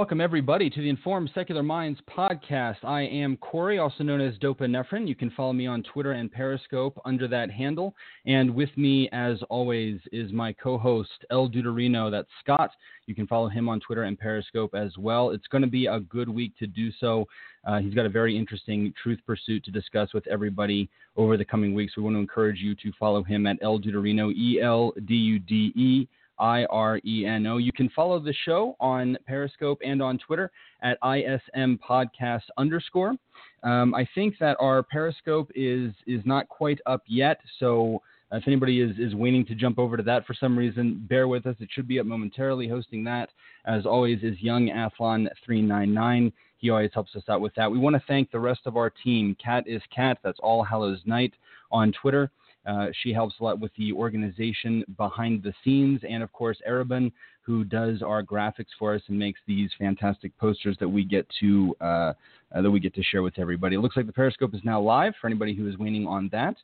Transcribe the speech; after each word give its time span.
Welcome, 0.00 0.22
everybody, 0.22 0.70
to 0.70 0.80
the 0.80 0.88
Informed 0.88 1.30
Secular 1.34 1.62
Minds 1.62 2.00
podcast. 2.08 2.82
I 2.84 3.02
am 3.02 3.36
Cory, 3.36 3.78
also 3.78 4.02
known 4.02 4.22
as 4.22 4.34
Dopinephrine. 4.38 5.06
You 5.06 5.14
can 5.14 5.30
follow 5.32 5.52
me 5.52 5.66
on 5.66 5.82
Twitter 5.82 6.12
and 6.12 6.32
Periscope 6.32 6.98
under 7.04 7.28
that 7.28 7.50
handle. 7.50 7.94
And 8.24 8.54
with 8.54 8.70
me, 8.78 9.10
as 9.12 9.42
always, 9.50 10.00
is 10.10 10.32
my 10.32 10.54
co 10.54 10.78
host, 10.78 11.26
El 11.30 11.50
Dudeireno. 11.50 12.10
That's 12.10 12.30
Scott. 12.42 12.70
You 13.04 13.14
can 13.14 13.26
follow 13.26 13.50
him 13.50 13.68
on 13.68 13.78
Twitter 13.78 14.04
and 14.04 14.18
Periscope 14.18 14.74
as 14.74 14.96
well. 14.96 15.32
It's 15.32 15.46
going 15.48 15.64
to 15.64 15.68
be 15.68 15.84
a 15.84 16.00
good 16.00 16.30
week 16.30 16.56
to 16.60 16.66
do 16.66 16.90
so. 16.98 17.28
Uh, 17.66 17.80
he's 17.80 17.92
got 17.92 18.06
a 18.06 18.08
very 18.08 18.34
interesting 18.34 18.94
truth 19.02 19.20
pursuit 19.26 19.62
to 19.64 19.70
discuss 19.70 20.14
with 20.14 20.26
everybody 20.28 20.88
over 21.18 21.36
the 21.36 21.44
coming 21.44 21.74
weeks. 21.74 21.98
We 21.98 22.04
want 22.04 22.16
to 22.16 22.20
encourage 22.20 22.60
you 22.60 22.74
to 22.76 22.90
follow 22.98 23.22
him 23.22 23.46
at 23.46 23.58
El 23.60 23.78
Dudeireno, 23.78 24.32
E 24.32 24.62
L 24.62 24.94
D 25.04 25.14
U 25.14 25.38
D 25.38 25.74
E 25.76 26.08
I 26.40 26.64
R 26.64 27.00
E 27.04 27.26
N 27.26 27.46
O. 27.46 27.58
You 27.58 27.72
can 27.72 27.88
follow 27.90 28.18
the 28.18 28.34
show 28.44 28.76
on 28.80 29.16
Periscope 29.26 29.78
and 29.84 30.02
on 30.02 30.18
Twitter 30.18 30.50
at 30.82 30.98
ISM 31.04 31.78
Podcast 31.86 32.42
underscore. 32.56 33.14
Um, 33.62 33.94
I 33.94 34.08
think 34.14 34.34
that 34.40 34.56
our 34.58 34.82
Periscope 34.82 35.50
is 35.54 35.92
is 36.06 36.22
not 36.24 36.48
quite 36.48 36.80
up 36.86 37.02
yet, 37.06 37.38
so 37.58 38.02
if 38.32 38.44
anybody 38.46 38.80
is, 38.80 38.96
is 38.98 39.14
waiting 39.14 39.44
to 39.46 39.54
jump 39.54 39.78
over 39.78 39.96
to 39.96 40.02
that 40.04 40.24
for 40.24 40.34
some 40.34 40.56
reason, 40.56 41.04
bear 41.08 41.26
with 41.26 41.46
us. 41.46 41.56
It 41.58 41.68
should 41.72 41.88
be 41.88 41.98
up 41.98 42.06
momentarily. 42.06 42.68
Hosting 42.68 43.02
that, 43.04 43.30
as 43.66 43.86
always, 43.86 44.22
is 44.22 44.40
Young 44.40 44.68
Athlon399. 44.68 46.32
He 46.58 46.70
always 46.70 46.90
helps 46.94 47.16
us 47.16 47.24
out 47.28 47.40
with 47.40 47.54
that. 47.56 47.70
We 47.70 47.78
want 47.78 47.96
to 47.96 48.02
thank 48.06 48.30
the 48.30 48.38
rest 48.38 48.60
of 48.66 48.76
our 48.76 48.90
team. 48.90 49.36
Cat 49.42 49.64
is 49.66 49.82
Cat. 49.94 50.18
That's 50.22 50.38
All 50.40 50.62
Hallows 50.62 51.00
Night 51.06 51.32
on 51.72 51.92
Twitter. 52.00 52.30
Uh, 52.66 52.88
she 53.02 53.12
helps 53.12 53.34
a 53.40 53.44
lot 53.44 53.58
with 53.58 53.72
the 53.78 53.92
organization 53.92 54.84
behind 54.96 55.42
the 55.42 55.52
scenes, 55.64 56.00
and 56.08 56.22
of 56.22 56.32
course, 56.32 56.58
Arabin, 56.68 57.10
who 57.42 57.64
does 57.64 58.02
our 58.02 58.22
graphics 58.22 58.66
for 58.78 58.94
us 58.94 59.02
and 59.08 59.18
makes 59.18 59.40
these 59.46 59.70
fantastic 59.78 60.36
posters 60.38 60.76
that 60.78 60.88
we 60.88 61.04
get 61.04 61.26
to 61.40 61.74
uh, 61.80 62.12
uh, 62.54 62.62
that 62.62 62.70
we 62.70 62.80
get 62.80 62.94
to 62.94 63.02
share 63.02 63.22
with 63.22 63.38
everybody. 63.38 63.76
It 63.76 63.80
looks 63.80 63.96
like 63.96 64.06
the 64.06 64.12
Periscope 64.12 64.54
is 64.54 64.60
now 64.62 64.80
live 64.80 65.14
for 65.20 65.26
anybody 65.26 65.54
who 65.54 65.68
is 65.68 65.78
waiting 65.78 66.06
on 66.06 66.28
that. 66.32 66.56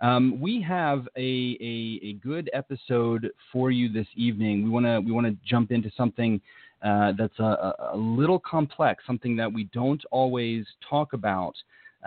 Um, 0.00 0.40
we 0.40 0.62
have 0.62 1.08
a, 1.16 1.56
a, 1.60 2.06
a, 2.06 2.12
good 2.22 2.48
episode 2.52 3.30
for 3.52 3.72
you 3.72 3.92
this 3.92 4.06
evening. 4.14 4.62
We 4.62 4.70
want 4.70 4.86
to 4.86 5.00
we 5.00 5.10
want 5.10 5.26
to 5.26 5.36
jump 5.44 5.72
into 5.72 5.90
something 5.96 6.40
uh, 6.82 7.12
that's 7.18 7.38
a, 7.40 7.74
a, 7.92 7.96
little 7.96 8.38
complex, 8.38 9.02
something 9.06 9.34
that 9.36 9.52
we 9.52 9.64
don't 9.72 10.02
always 10.12 10.64
talk 10.88 11.14
about 11.14 11.54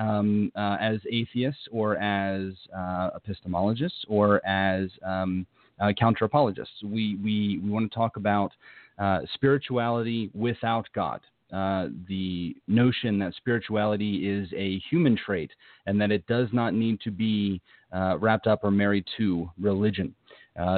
um, 0.02 0.52
uh, 0.56 0.78
as 0.80 1.00
atheists 1.12 1.62
or 1.72 1.98
as 1.98 2.54
uh, 2.76 3.12
epistemologists 3.12 4.04
or 4.08 4.46
as 4.46 4.90
um, 5.06 5.46
uh, 5.80 5.92
counter 5.98 6.26
apologists. 6.26 6.74
We, 6.84 7.18
we, 7.24 7.60
we 7.64 7.70
want 7.70 7.92
to 7.92 7.96
talk 7.96 8.18
about 8.18 8.52
uh, 8.98 9.20
spirituality 9.34 10.32
without 10.34 10.88
God. 10.94 11.22
Uh, 11.54 11.90
the 12.08 12.56
notion 12.68 13.20
that 13.20 13.34
spirituality 13.36 14.30
is 14.30 14.48
a 14.56 14.80
human 14.90 15.18
trait 15.18 15.52
and 15.86 16.00
that 16.00 16.10
it 16.10 16.26
does 16.26 16.48
not 16.54 16.74
need 16.74 17.00
to 17.02 17.12
be 17.12 17.62
uh, 17.92 18.18
wrapped 18.20 18.48
up 18.48 18.62
or 18.64 18.72
married 18.72 19.06
to 19.18 19.50
religion. 19.60 20.16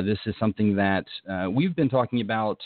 this 0.04 0.18
is 0.26 0.34
something 0.40 0.76
that 0.76 1.06
we've 1.52 1.76
been 1.76 1.90
talking 1.90 2.22
about 2.22 2.60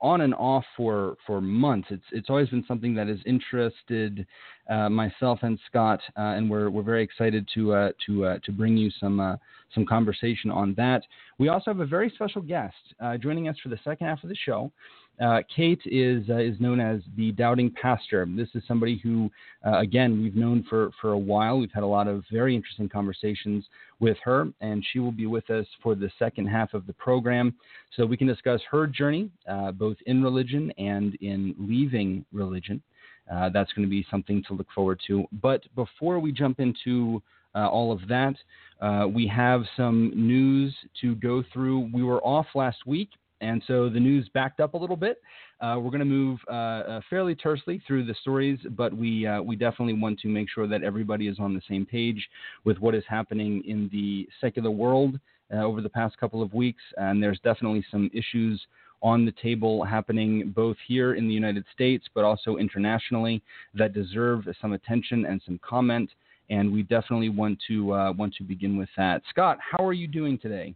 on 0.00 0.22
and 0.22 0.34
off 0.34 0.64
for 0.76 1.16
for 1.26 1.40
months. 1.40 1.88
It's 1.90 2.04
it's 2.12 2.30
always 2.30 2.48
been 2.48 2.64
something 2.66 2.94
that 2.94 3.08
has 3.08 3.18
interested 3.26 4.26
uh, 4.68 4.88
myself 4.88 5.40
and 5.42 5.58
Scott, 5.66 6.00
uh, 6.16 6.34
and 6.36 6.50
we're 6.50 6.70
we're 6.70 6.82
very 6.82 7.02
excited 7.02 7.48
to 7.54 7.72
uh, 7.72 7.90
to 8.06 8.24
uh, 8.24 8.38
to 8.44 8.52
bring 8.52 8.76
you 8.76 8.90
some 8.98 9.20
uh, 9.20 9.36
some 9.74 9.84
conversation 9.86 10.50
on 10.50 10.74
that. 10.74 11.02
We 11.38 11.48
also 11.48 11.70
have 11.70 11.80
a 11.80 11.86
very 11.86 12.10
special 12.14 12.42
guest 12.42 12.74
uh, 13.00 13.16
joining 13.16 13.48
us 13.48 13.56
for 13.62 13.68
the 13.68 13.78
second 13.84 14.06
half 14.06 14.22
of 14.22 14.28
the 14.28 14.36
show. 14.36 14.72
Uh, 15.20 15.40
Kate 15.54 15.80
is 15.84 16.28
uh, 16.30 16.38
is 16.38 16.58
known 16.60 16.80
as 16.80 17.02
the 17.16 17.32
Doubting 17.32 17.70
Pastor. 17.70 18.26
This 18.26 18.48
is 18.54 18.62
somebody 18.66 18.98
who, 19.02 19.30
uh, 19.66 19.78
again, 19.78 20.22
we've 20.22 20.34
known 20.34 20.64
for 20.68 20.90
for 21.00 21.12
a 21.12 21.18
while. 21.18 21.58
We've 21.58 21.72
had 21.72 21.82
a 21.82 21.86
lot 21.86 22.08
of 22.08 22.24
very 22.32 22.56
interesting 22.56 22.88
conversations 22.88 23.66
with 23.98 24.16
her, 24.24 24.48
and 24.62 24.84
she 24.92 24.98
will 24.98 25.12
be 25.12 25.26
with 25.26 25.50
us 25.50 25.66
for 25.82 25.94
the 25.94 26.10
second 26.18 26.46
half 26.46 26.72
of 26.72 26.86
the 26.86 26.94
program, 26.94 27.54
so 27.94 28.06
we 28.06 28.16
can 28.16 28.26
discuss 28.26 28.62
her 28.70 28.86
journey, 28.86 29.30
uh, 29.46 29.72
both 29.72 29.98
in 30.06 30.22
religion 30.22 30.72
and 30.78 31.16
in 31.16 31.54
leaving 31.58 32.24
religion. 32.32 32.82
Uh, 33.30 33.50
that's 33.50 33.72
going 33.74 33.86
to 33.86 33.90
be 33.90 34.06
something 34.10 34.42
to 34.48 34.54
look 34.54 34.66
forward 34.74 35.00
to. 35.06 35.24
But 35.42 35.62
before 35.76 36.18
we 36.18 36.32
jump 36.32 36.60
into 36.60 37.22
uh, 37.54 37.68
all 37.68 37.92
of 37.92 38.06
that. 38.08 38.34
Uh, 38.80 39.06
we 39.12 39.26
have 39.26 39.62
some 39.76 40.12
news 40.14 40.74
to 41.00 41.16
go 41.16 41.42
through. 41.52 41.90
We 41.92 42.02
were 42.02 42.20
off 42.24 42.46
last 42.54 42.86
week 42.86 43.10
and 43.40 43.62
so 43.66 43.88
the 43.88 44.00
news 44.00 44.28
backed 44.34 44.60
up 44.60 44.74
a 44.74 44.76
little 44.76 44.96
bit. 44.96 45.22
Uh, 45.60 45.76
we're 45.78 45.90
going 45.90 46.00
to 46.00 46.04
move 46.04 46.38
uh, 46.48 46.52
uh, 46.52 47.00
fairly 47.08 47.34
tersely 47.34 47.82
through 47.86 48.04
the 48.04 48.14
stories, 48.20 48.58
but 48.70 48.94
we 48.94 49.26
uh, 49.26 49.40
we 49.42 49.56
definitely 49.56 49.94
want 49.94 50.18
to 50.20 50.28
make 50.28 50.48
sure 50.48 50.66
that 50.66 50.82
everybody 50.82 51.28
is 51.28 51.38
on 51.38 51.54
the 51.54 51.62
same 51.68 51.86
page 51.86 52.28
with 52.64 52.78
what 52.78 52.94
is 52.94 53.04
happening 53.08 53.62
in 53.66 53.88
the 53.92 54.28
secular 54.40 54.70
world 54.70 55.18
uh, 55.52 55.56
over 55.58 55.80
the 55.80 55.88
past 55.88 56.16
couple 56.18 56.42
of 56.42 56.52
weeks. 56.52 56.82
And 56.96 57.22
there's 57.22 57.40
definitely 57.40 57.84
some 57.90 58.10
issues 58.12 58.60
on 59.02 59.24
the 59.24 59.32
table 59.32 59.82
happening 59.84 60.52
both 60.54 60.76
here 60.86 61.14
in 61.14 61.26
the 61.26 61.34
United 61.34 61.64
States, 61.72 62.04
but 62.14 62.24
also 62.24 62.56
internationally 62.56 63.42
that 63.74 63.94
deserve 63.94 64.44
some 64.60 64.72
attention 64.72 65.24
and 65.26 65.40
some 65.44 65.58
comment. 65.66 66.10
And 66.50 66.72
we 66.72 66.82
definitely 66.82 67.28
want 67.28 67.58
to 67.68 67.94
uh, 67.94 68.12
want 68.12 68.34
to 68.34 68.42
begin 68.42 68.76
with 68.76 68.88
that. 68.96 69.22
Scott, 69.30 69.58
how 69.60 69.84
are 69.84 69.92
you 69.92 70.06
doing 70.06 70.38
today? 70.38 70.74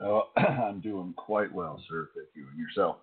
Oh, 0.00 0.24
I'm 0.36 0.80
doing 0.80 1.14
quite 1.16 1.52
well, 1.52 1.82
sir. 1.88 2.08
Thank 2.14 2.28
you. 2.34 2.46
And 2.50 2.58
yourself? 2.58 2.96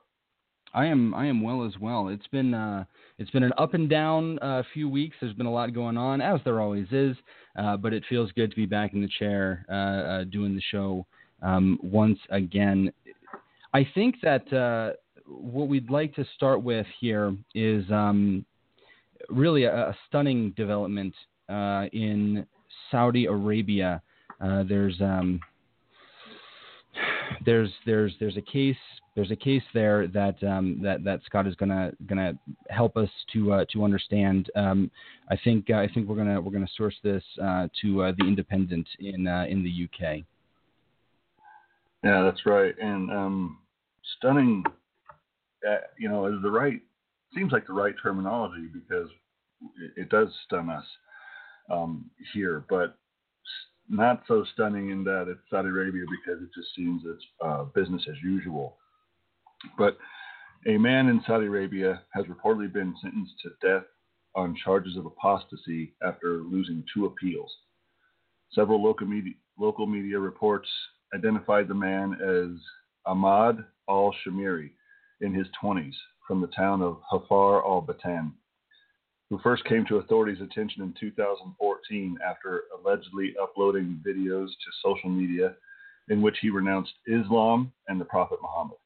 I 0.73 0.85
am. 0.87 1.13
I 1.13 1.27
am 1.27 1.41
well 1.41 1.65
as 1.65 1.73
well. 1.79 2.07
It's 2.07 2.27
been 2.27 2.53
uh, 2.53 2.85
it's 3.19 3.29
been 3.29 3.43
an 3.43 3.53
up 3.57 3.73
and 3.73 3.89
down 3.89 4.39
uh, 4.39 4.63
few 4.73 4.89
weeks. 4.89 5.15
There's 5.21 5.35
been 5.35 5.45
a 5.45 5.51
lot 5.51 5.73
going 5.73 5.97
on, 5.97 6.19
as 6.19 6.39
there 6.43 6.61
always 6.61 6.87
is. 6.91 7.15
Uh, 7.57 7.77
but 7.77 7.93
it 7.93 8.03
feels 8.09 8.31
good 8.31 8.49
to 8.49 8.55
be 8.55 8.65
back 8.65 8.93
in 8.93 9.01
the 9.01 9.09
chair 9.19 9.65
uh, 9.69 9.73
uh, 9.73 10.23
doing 10.25 10.55
the 10.55 10.61
show 10.71 11.05
um, 11.43 11.77
once 11.83 12.17
again. 12.31 12.91
I 13.75 13.87
think 13.93 14.15
that 14.23 14.51
uh, 14.51 14.93
what 15.27 15.67
we'd 15.67 15.91
like 15.91 16.15
to 16.15 16.25
start 16.35 16.63
with 16.63 16.87
here 16.99 17.35
is 17.53 17.89
um, 17.91 18.43
really 19.29 19.65
a, 19.65 19.89
a, 19.89 19.97
stunning 20.07 20.51
development 20.57 21.13
in 21.49 22.47
Saudi 22.89 23.25
Arabia. 23.25 24.01
there's 24.39 24.99
um, 25.01 25.39
there's 27.45 27.71
there's 27.85 28.13
there's 28.19 28.37
a 28.37 28.41
case 28.41 28.77
there's 29.15 29.31
a 29.31 29.35
case 29.35 29.61
there 29.73 30.07
that 30.07 30.41
um, 30.43 30.79
that 30.81 31.03
that 31.03 31.21
Scott 31.25 31.47
is 31.47 31.55
gonna 31.55 31.91
gonna 32.07 32.33
help 32.69 32.97
us 32.97 33.09
to 33.33 33.53
uh, 33.53 33.65
to 33.71 33.83
understand. 33.83 34.49
Um, 34.55 34.89
I 35.29 35.37
think 35.43 35.69
uh, 35.69 35.75
I 35.75 35.87
think 35.93 36.07
we're 36.07 36.15
gonna 36.15 36.41
we're 36.41 36.51
gonna 36.51 36.67
source 36.75 36.95
this 37.03 37.23
uh, 37.41 37.67
to 37.81 38.03
uh, 38.03 38.11
the 38.17 38.25
Independent 38.25 38.87
in 38.99 39.27
uh, 39.27 39.45
in 39.47 39.63
the 39.63 39.85
UK. 39.85 40.23
Yeah, 42.03 42.23
that's 42.23 42.45
right, 42.45 42.73
and 42.81 43.11
um, 43.11 43.59
stunning. 44.17 44.63
Uh, 45.67 45.77
you 45.97 46.09
know, 46.09 46.25
is 46.25 46.41
the 46.41 46.51
right 46.51 46.81
seems 47.35 47.51
like 47.51 47.65
the 47.65 47.73
right 47.73 47.95
terminology 48.01 48.67
because 48.73 49.09
it, 49.79 49.91
it 49.95 50.09
does 50.09 50.27
stun 50.45 50.69
us 50.69 50.83
um, 51.71 52.09
here, 52.33 52.65
but 52.69 52.97
not 53.89 54.23
so 54.27 54.45
stunning 54.53 54.89
in 54.89 55.03
that 55.03 55.27
it's 55.27 55.41
Saudi 55.49 55.69
Arabia 55.69 56.03
because 56.09 56.41
it 56.41 56.49
just 56.53 56.73
seems 56.75 57.03
it's 57.05 57.23
uh, 57.43 57.63
business 57.75 58.03
as 58.09 58.15
usual. 58.23 58.77
But 59.77 59.97
a 60.67 60.77
man 60.77 61.07
in 61.07 61.21
Saudi 61.27 61.45
Arabia 61.45 62.01
has 62.13 62.25
reportedly 62.25 62.71
been 62.71 62.95
sentenced 63.01 63.33
to 63.43 63.67
death 63.67 63.85
on 64.35 64.55
charges 64.63 64.97
of 64.97 65.05
apostasy 65.05 65.93
after 66.01 66.41
losing 66.41 66.83
two 66.93 67.05
appeals. 67.05 67.51
Several 68.51 68.81
local 68.81 69.07
media, 69.07 69.33
local 69.59 69.85
media 69.85 70.19
reports 70.19 70.67
identified 71.13 71.67
the 71.67 71.73
man 71.73 72.13
as 72.13 72.59
Ahmad 73.05 73.63
al 73.89 74.15
Shamiri 74.25 74.71
in 75.21 75.33
his 75.33 75.47
20s 75.61 75.93
from 76.27 76.41
the 76.41 76.47
town 76.47 76.81
of 76.81 76.99
Hafar 77.09 77.65
al 77.65 77.81
Batin 77.81 78.33
who 79.33 79.39
first 79.41 79.65
came 79.65 79.83
to 79.83 79.97
authorities' 79.97 80.41
attention 80.41 80.83
in 80.83 80.93
2014 80.99 82.17
after 82.23 82.65
allegedly 82.77 83.33
uploading 83.41 83.99
videos 84.07 84.45
to 84.45 84.71
social 84.85 85.09
media 85.09 85.55
in 86.09 86.21
which 86.21 86.37
he 86.39 86.51
renounced 86.51 86.93
Islam 87.07 87.73
and 87.87 87.99
the 87.99 88.05
Prophet 88.05 88.37
Muhammad. 88.43 88.77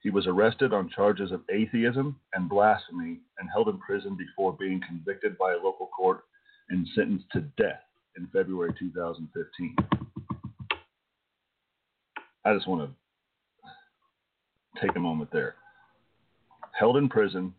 He 0.00 0.10
was 0.10 0.26
arrested 0.26 0.72
on 0.72 0.90
charges 0.90 1.30
of 1.30 1.42
atheism 1.52 2.18
and 2.34 2.48
blasphemy 2.48 3.20
and 3.38 3.48
held 3.48 3.68
in 3.68 3.78
prison 3.78 4.16
before 4.16 4.56
being 4.58 4.80
convicted 4.88 5.38
by 5.38 5.52
a 5.52 5.64
local 5.64 5.86
court 5.96 6.22
and 6.70 6.84
sentenced 6.96 7.26
to 7.30 7.42
death 7.56 7.84
in 8.16 8.26
February 8.32 8.74
2015. 8.76 9.76
I 12.44 12.54
just 12.54 12.66
want 12.66 12.90
to 12.90 14.80
take 14.84 14.96
a 14.96 15.00
moment 15.00 15.30
there. 15.32 15.54
Held 16.72 16.96
in 16.96 17.08
prison 17.08 17.54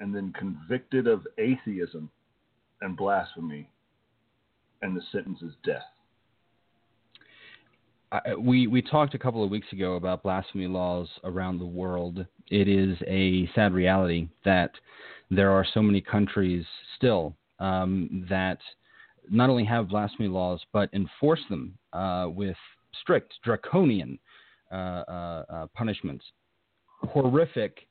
and 0.00 0.14
then 0.14 0.32
convicted 0.38 1.06
of 1.06 1.26
atheism 1.38 2.10
and 2.80 2.96
blasphemy, 2.96 3.68
and 4.82 4.96
the 4.96 5.02
sentence 5.12 5.40
is 5.42 5.52
death. 5.64 5.82
I, 8.12 8.34
we 8.34 8.66
we 8.66 8.80
talked 8.82 9.14
a 9.14 9.18
couple 9.18 9.42
of 9.42 9.50
weeks 9.50 9.66
ago 9.72 9.94
about 9.94 10.22
blasphemy 10.22 10.66
laws 10.66 11.08
around 11.24 11.58
the 11.58 11.66
world. 11.66 12.24
It 12.50 12.68
is 12.68 12.96
a 13.06 13.48
sad 13.54 13.72
reality 13.72 14.28
that 14.44 14.70
there 15.30 15.50
are 15.50 15.66
so 15.74 15.82
many 15.82 16.00
countries 16.00 16.64
still 16.96 17.34
um, 17.58 18.26
that 18.28 18.58
not 19.30 19.50
only 19.50 19.64
have 19.64 19.88
blasphemy 19.88 20.28
laws 20.28 20.60
but 20.72 20.90
enforce 20.92 21.40
them 21.48 21.76
uh, 21.92 22.26
with 22.28 22.56
strict 23.00 23.34
draconian 23.42 24.18
uh, 24.70 24.74
uh, 24.74 25.44
uh 25.48 25.66
punishments. 25.74 26.24
Horrific, 27.08 27.86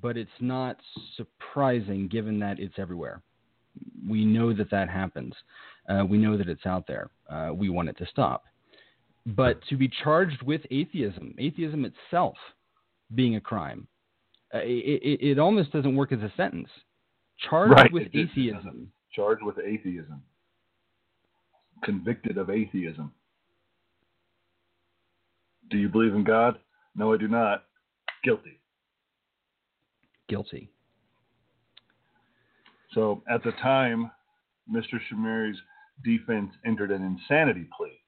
but 0.00 0.16
it's 0.16 0.30
not 0.40 0.76
surprising 1.16 2.08
given 2.08 2.38
that 2.38 2.60
it's 2.60 2.78
everywhere. 2.78 3.22
We 4.08 4.24
know 4.24 4.52
that 4.54 4.70
that 4.70 4.88
happens. 4.88 5.34
Uh, 5.88 6.04
we 6.08 6.18
know 6.18 6.36
that 6.36 6.48
it's 6.48 6.66
out 6.66 6.86
there. 6.86 7.10
Uh, 7.28 7.50
we 7.54 7.68
want 7.68 7.88
it 7.88 7.98
to 7.98 8.06
stop. 8.06 8.44
But 9.26 9.60
to 9.68 9.76
be 9.76 9.90
charged 10.02 10.42
with 10.42 10.62
atheism, 10.70 11.34
atheism 11.38 11.84
itself 11.84 12.36
being 13.14 13.36
a 13.36 13.40
crime, 13.40 13.86
uh, 14.54 14.58
it, 14.58 15.02
it, 15.02 15.30
it, 15.30 15.38
almost 15.38 15.72
doesn't 15.72 15.94
work 15.94 16.12
as 16.12 16.20
a 16.20 16.32
sentence. 16.36 16.68
Charged 17.48 17.74
right. 17.74 17.92
with 17.92 18.08
atheism. 18.14 18.90
Charged 19.12 19.42
with 19.42 19.58
atheism. 19.58 20.22
Convicted 21.84 22.38
of 22.38 22.50
atheism. 22.50 23.12
Do 25.70 25.78
you 25.78 25.88
believe 25.88 26.14
in 26.14 26.24
God? 26.24 26.58
No, 26.96 27.12
I 27.14 27.16
do 27.16 27.28
not. 27.28 27.64
Guilty. 28.24 28.59
Guilty. 30.30 30.70
So 32.94 33.22
at 33.28 33.42
the 33.42 33.52
time, 33.62 34.10
Mr. 34.72 34.98
Shamiri's 35.10 35.58
defense 36.04 36.50
entered 36.64 36.90
an 36.90 37.02
insanity 37.02 37.68
plea, 37.76 38.00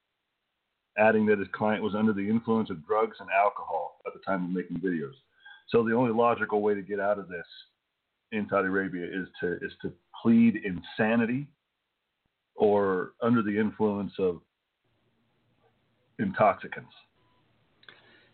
adding 0.99 1.27
that 1.27 1.39
his 1.39 1.49
client 1.53 1.83
was 1.83 1.95
under 1.95 2.13
the 2.13 2.27
influence 2.27 2.71
of 2.71 2.87
drugs 2.87 3.17
and 3.21 3.29
alcohol 3.31 4.01
at 4.07 4.13
the 4.13 4.21
time 4.21 4.45
of 4.45 4.51
making 4.51 4.79
videos. 4.79 5.15
So 5.69 5.85
the 5.85 5.95
only 5.95 6.13
logical 6.13 6.63
way 6.63 6.75
to 6.75 6.83
get 6.83 7.01
out 7.01 7.19
of 7.19 7.29
this 7.29 7.47
in 8.33 8.47
Saudi 8.49 8.69
Arabia 8.69 9.05
is 9.05 9.29
to 9.41 9.55
is 9.57 9.73
to 9.83 9.93
plead 10.23 10.61
insanity 10.65 11.47
or 12.55 13.13
under 13.21 13.43
the 13.43 13.57
influence 13.59 14.13
of 14.19 14.41
intoxicants. 16.19 16.93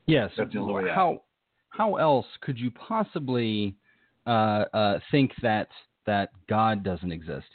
Yes. 0.07 0.31
That's 0.37 0.53
the 0.53 0.59
only 0.59 0.75
way 0.75 0.91
how 0.91 1.13
out. 1.13 1.23
How 1.71 1.97
else 1.97 2.27
could 2.41 2.59
you 2.59 2.71
possibly 2.71 3.75
uh, 4.27 4.65
uh, 4.73 4.99
think 5.11 5.33
that 5.43 5.69
that 6.07 6.31
God 6.49 6.83
doesn't 6.83 7.13
exist? 7.13 7.47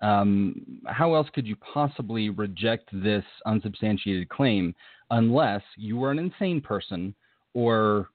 Um, 0.00 0.80
how 0.86 1.14
else 1.14 1.28
could 1.34 1.46
you 1.46 1.56
possibly 1.56 2.30
reject 2.30 2.88
this 2.92 3.24
unsubstantiated 3.44 4.28
claim 4.28 4.74
unless 5.10 5.62
you 5.76 5.96
were 5.96 6.10
an 6.10 6.18
insane 6.18 6.60
person 6.60 7.14
or 7.54 8.08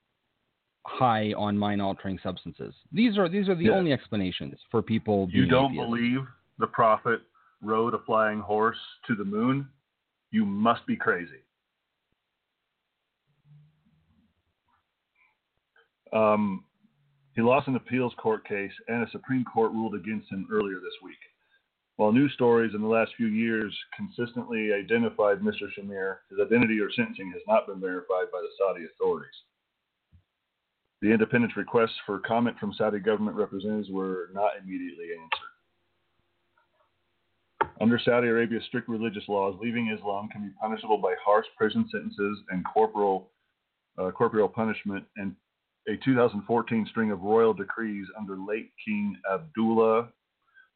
high 0.85 1.33
on 1.33 1.57
mind-altering 1.57 2.19
substances? 2.23 2.73
These 2.91 3.17
are 3.17 3.29
these 3.29 3.49
are 3.49 3.55
the 3.55 3.69
only 3.69 3.91
explanations 3.91 4.55
for 4.71 4.81
people. 4.81 5.27
You 5.31 5.45
don't 5.45 5.71
atheist. 5.71 5.85
believe 5.85 6.19
the 6.59 6.67
prophet 6.67 7.21
rode 7.61 7.93
a 7.93 7.99
flying 7.99 8.39
horse 8.39 8.77
to 9.07 9.15
the 9.15 9.25
moon? 9.25 9.67
You 10.31 10.45
must 10.45 10.85
be 10.87 10.95
crazy. 10.95 11.43
Um, 16.13 16.63
he 17.35 17.41
lost 17.41 17.67
an 17.67 17.75
appeals 17.75 18.13
court 18.17 18.47
case, 18.47 18.71
and 18.87 19.03
a 19.03 19.11
Supreme 19.11 19.43
Court 19.43 19.71
ruled 19.71 19.95
against 19.95 20.31
him 20.31 20.47
earlier 20.51 20.75
this 20.75 21.01
week. 21.03 21.17
While 21.95 22.11
news 22.11 22.33
stories 22.33 22.73
in 22.73 22.81
the 22.81 22.87
last 22.87 23.11
few 23.17 23.27
years 23.27 23.75
consistently 23.95 24.71
identified 24.73 25.39
Mr. 25.39 25.69
Shamir, 25.77 26.17
his 26.29 26.39
identity 26.39 26.79
or 26.79 26.91
sentencing 26.91 27.31
has 27.33 27.41
not 27.47 27.67
been 27.67 27.79
verified 27.79 28.31
by 28.31 28.41
the 28.41 28.49
Saudi 28.57 28.85
authorities. 28.85 29.35
The 31.01 31.11
independent 31.11 31.55
requests 31.55 31.99
for 32.05 32.19
comment 32.19 32.57
from 32.59 32.73
Saudi 32.73 32.99
government 32.99 33.35
representatives 33.35 33.89
were 33.89 34.29
not 34.33 34.51
immediately 34.61 35.09
answered. 35.21 35.53
Under 37.81 37.99
Saudi 37.99 38.27
Arabia's 38.27 38.63
strict 38.67 38.87
religious 38.87 39.27
laws, 39.27 39.57
leaving 39.61 39.89
Islam 39.89 40.29
can 40.29 40.43
be 40.43 40.53
punishable 40.61 40.97
by 40.97 41.13
harsh 41.23 41.45
prison 41.57 41.87
sentences 41.91 42.39
and 42.49 42.63
corporal, 42.65 43.31
uh, 43.97 44.11
corporeal 44.11 44.47
punishment, 44.47 45.03
and 45.17 45.35
a 45.87 45.97
2014 45.97 46.87
string 46.89 47.11
of 47.11 47.21
royal 47.21 47.53
decrees 47.53 48.07
under 48.17 48.37
late 48.37 48.71
King 48.85 49.17
Abdullah 49.31 50.09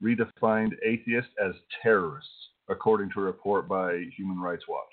redefined 0.03 0.73
atheists 0.83 1.31
as 1.43 1.53
terrorists, 1.81 2.29
according 2.69 3.09
to 3.11 3.21
a 3.21 3.23
report 3.23 3.67
by 3.67 4.03
Human 4.17 4.39
Rights 4.39 4.65
Watch. 4.67 4.83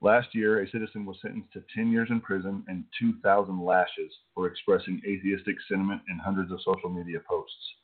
Last 0.00 0.34
year, 0.34 0.62
a 0.62 0.70
citizen 0.70 1.04
was 1.04 1.18
sentenced 1.20 1.52
to 1.52 1.62
10 1.74 1.92
years 1.92 2.08
in 2.10 2.20
prison 2.20 2.64
and 2.68 2.84
2,000 2.98 3.62
lashes 3.62 4.10
for 4.34 4.46
expressing 4.46 5.02
atheistic 5.06 5.56
sentiment 5.68 6.00
in 6.08 6.18
hundreds 6.18 6.50
of 6.52 6.60
social 6.64 6.88
media 6.88 7.18
posts. 7.28 7.74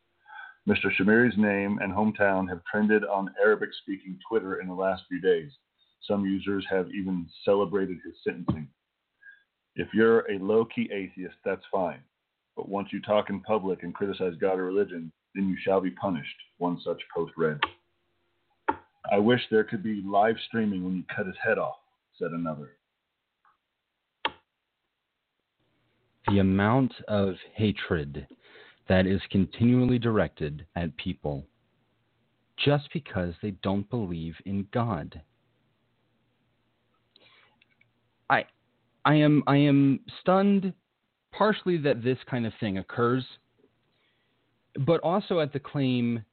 Mr. 0.67 0.91
Shamiri's 0.99 1.37
name 1.37 1.79
and 1.83 1.93
hometown 1.93 2.49
have 2.49 2.65
trended 2.65 3.05
on 3.05 3.35
Arabic 3.41 3.69
speaking 3.83 4.19
Twitter 4.27 4.61
in 4.61 4.69
the 4.69 4.75
last 4.75 5.03
few 5.09 5.21
days. 5.21 5.51
Some 6.03 6.25
users 6.25 6.65
have 6.71 6.89
even 6.95 7.29
celebrated 7.45 7.99
his 8.05 8.15
sentencing. 8.25 8.69
If 9.77 9.89
you're 9.93 10.21
a 10.31 10.39
low 10.39 10.65
key 10.65 10.89
atheist, 10.93 11.37
that's 11.45 11.63
fine. 11.71 12.01
But 12.57 12.69
once 12.69 12.89
you 12.93 13.03
talk 13.03 13.29
in 13.29 13.41
public 13.41 13.83
and 13.83 13.95
criticize 13.95 14.33
God 14.41 14.59
or 14.59 14.65
religion, 14.65 15.13
then 15.35 15.49
you 15.49 15.57
shall 15.63 15.83
be 15.83 15.91
punished, 15.91 16.35
one 16.57 16.81
such 16.83 17.01
post 17.15 17.33
read. 17.37 17.61
I 19.13 19.19
wish 19.19 19.41
there 19.51 19.65
could 19.65 19.83
be 19.83 20.03
live 20.05 20.37
streaming 20.49 20.83
when 20.83 20.97
you 20.97 21.03
cut 21.15 21.27
his 21.27 21.37
head 21.45 21.59
off, 21.59 21.77
said 22.19 22.31
another. 22.31 22.73
The 26.29 26.39
amount 26.39 26.93
of 27.07 27.35
hatred 27.55 28.27
that 28.89 29.07
is 29.07 29.21
continually 29.31 29.99
directed 29.99 30.67
at 30.75 30.97
people 30.97 31.47
just 32.65 32.89
because 32.93 33.35
they 33.43 33.51
don't 33.63 33.89
believe 33.91 34.35
in 34.47 34.67
God. 34.73 35.21
I 38.31 38.47
I 39.07 39.15
am 39.15 39.43
I 39.47 39.57
am 39.57 40.01
stunned 40.21 40.75
partially 41.33 41.79
that 41.79 42.03
this 42.03 42.19
kind 42.29 42.47
of 42.47 42.53
thing 42.61 42.77
occurs 42.77 43.25
but 44.85 45.01
also 45.01 45.41
at 45.41 45.53
the 45.53 45.59
claim 45.59 46.25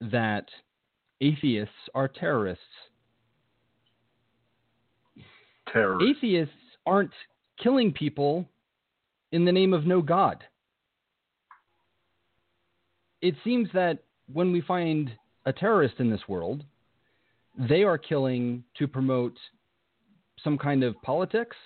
that 0.00 0.46
atheists 1.20 1.74
are 1.94 2.08
terrorists. 2.08 2.64
Terrorists. 5.70 6.18
Atheists 6.18 6.54
aren't 6.86 7.12
killing 7.62 7.92
people 7.92 8.48
in 9.32 9.44
the 9.44 9.52
name 9.52 9.72
of 9.72 9.86
no 9.86 10.00
God. 10.00 10.44
It 13.20 13.34
seems 13.42 13.68
that 13.74 14.04
when 14.32 14.52
we 14.52 14.60
find 14.60 15.10
a 15.46 15.52
terrorist 15.52 15.96
in 15.98 16.10
this 16.10 16.28
world, 16.28 16.64
they 17.68 17.82
are 17.82 17.98
killing 17.98 18.64
to 18.78 18.86
promote 18.86 19.36
some 20.42 20.58
kind 20.58 20.82
of 20.82 21.00
politics, 21.02 21.56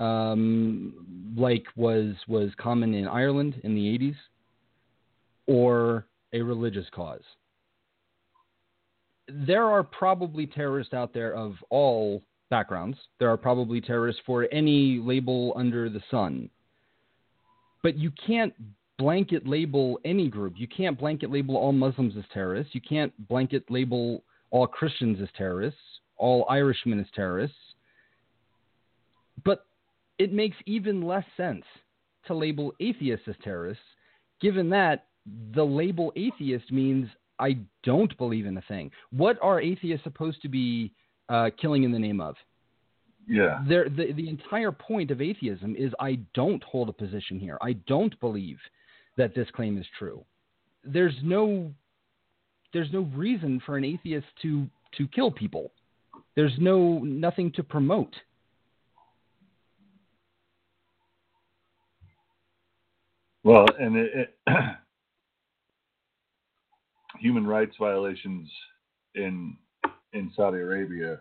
um, 0.00 1.34
like 1.36 1.64
was 1.76 2.14
was 2.26 2.50
common 2.58 2.94
in 2.94 3.06
Ireland 3.06 3.60
in 3.62 3.74
the 3.74 3.98
80s 3.98 4.16
or 5.46 6.06
a 6.32 6.40
religious 6.40 6.86
cause. 6.92 7.22
There 9.28 9.64
are 9.64 9.84
probably 9.84 10.46
terrorists 10.46 10.94
out 10.94 11.14
there 11.14 11.34
of 11.34 11.54
all 11.68 12.22
backgrounds. 12.48 12.98
There 13.20 13.30
are 13.30 13.36
probably 13.36 13.80
terrorists 13.80 14.22
for 14.26 14.48
any 14.50 14.98
label 14.98 15.52
under 15.54 15.88
the 15.88 16.02
sun. 16.10 16.50
But 17.82 17.96
you 17.96 18.10
can't 18.26 18.52
blanket 18.98 19.46
label 19.46 20.00
any 20.04 20.28
group. 20.28 20.54
You 20.56 20.66
can't 20.66 20.98
blanket 20.98 21.30
label 21.30 21.56
all 21.56 21.72
Muslims 21.72 22.14
as 22.18 22.24
terrorists. 22.34 22.74
You 22.74 22.80
can't 22.80 23.12
blanket 23.28 23.64
label 23.70 24.22
all 24.50 24.66
Christians 24.66 25.18
as 25.22 25.28
terrorists, 25.36 25.80
all 26.16 26.44
Irishmen 26.50 26.98
as 26.98 27.06
terrorists. 27.14 27.56
But 29.44 29.64
it 30.20 30.34
makes 30.34 30.56
even 30.66 31.00
less 31.00 31.24
sense 31.34 31.64
to 32.26 32.34
label 32.34 32.74
atheists 32.78 33.26
as 33.26 33.34
terrorists, 33.42 33.82
given 34.42 34.68
that 34.68 35.06
the 35.54 35.64
label 35.64 36.12
atheist 36.14 36.70
means 36.70 37.08
I 37.38 37.56
don't 37.84 38.14
believe 38.18 38.44
in 38.44 38.58
a 38.58 38.62
thing. 38.68 38.90
What 39.12 39.38
are 39.40 39.62
atheists 39.62 40.04
supposed 40.04 40.42
to 40.42 40.48
be 40.48 40.92
uh, 41.30 41.48
killing 41.58 41.84
in 41.84 41.92
the 41.92 41.98
name 41.98 42.20
of? 42.20 42.36
Yeah. 43.26 43.64
The, 43.66 44.12
the 44.14 44.28
entire 44.28 44.72
point 44.72 45.10
of 45.10 45.22
atheism 45.22 45.74
is 45.74 45.90
I 45.98 46.18
don't 46.34 46.62
hold 46.64 46.90
a 46.90 46.92
position 46.92 47.40
here. 47.40 47.56
I 47.62 47.72
don't 47.86 48.18
believe 48.20 48.58
that 49.16 49.34
this 49.34 49.48
claim 49.56 49.78
is 49.78 49.86
true. 49.98 50.22
There's 50.84 51.16
no, 51.22 51.72
there's 52.74 52.92
no 52.92 53.08
reason 53.14 53.62
for 53.64 53.78
an 53.78 53.84
atheist 53.84 54.26
to 54.42 54.68
to 54.98 55.06
kill 55.08 55.30
people. 55.30 55.72
There's 56.36 56.56
no 56.58 56.98
nothing 56.98 57.52
to 57.52 57.62
promote. 57.62 58.14
Well, 63.42 63.66
and 63.78 63.96
it, 63.96 64.36
it 64.46 64.54
human 67.20 67.46
rights 67.46 67.74
violations 67.78 68.50
in 69.14 69.56
in 70.12 70.30
Saudi 70.36 70.58
Arabia 70.58 71.20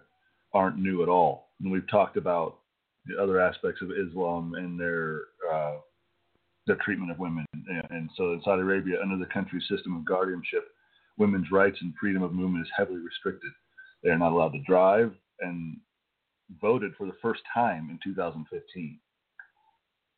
aren't 0.54 0.78
new 0.78 1.04
at 1.04 1.10
all. 1.10 1.50
And 1.62 1.72
we've 1.72 1.90
talked 1.90 2.18
about 2.18 2.58
the 3.06 3.22
other 3.22 3.40
aspects 3.40 3.82
of 3.82 3.92
Islam 3.92 4.54
and 4.56 4.80
their 4.80 5.22
uh, 5.52 5.78
their 6.68 6.78
treatment 6.84 7.12
of 7.12 7.20
women. 7.20 7.46
And, 7.54 7.84
and 7.90 8.10
so 8.18 8.34
in 8.34 8.42
Saudi 8.44 8.62
Arabia, 8.62 9.02
under 9.02 9.18
the 9.18 9.32
country's 9.32 9.68
system 9.70 9.96
of 9.96 10.06
guardianship, 10.06 10.68
women's 11.18 11.52
rights 11.52 11.78
and 11.82 11.94
freedom 12.00 12.24
of 12.24 12.34
movement 12.34 12.66
is 12.66 12.72
heavily 12.76 13.00
restricted. 13.00 13.52
They 14.04 14.10
are 14.10 14.18
not 14.18 14.32
allowed 14.32 14.54
to 14.54 14.64
drive 14.68 15.14
and 15.40 15.78
voted 16.62 16.94
for 16.98 17.06
the 17.06 17.18
first 17.22 17.42
time 17.54 17.90
in 17.90 18.00
2015. 18.04 19.00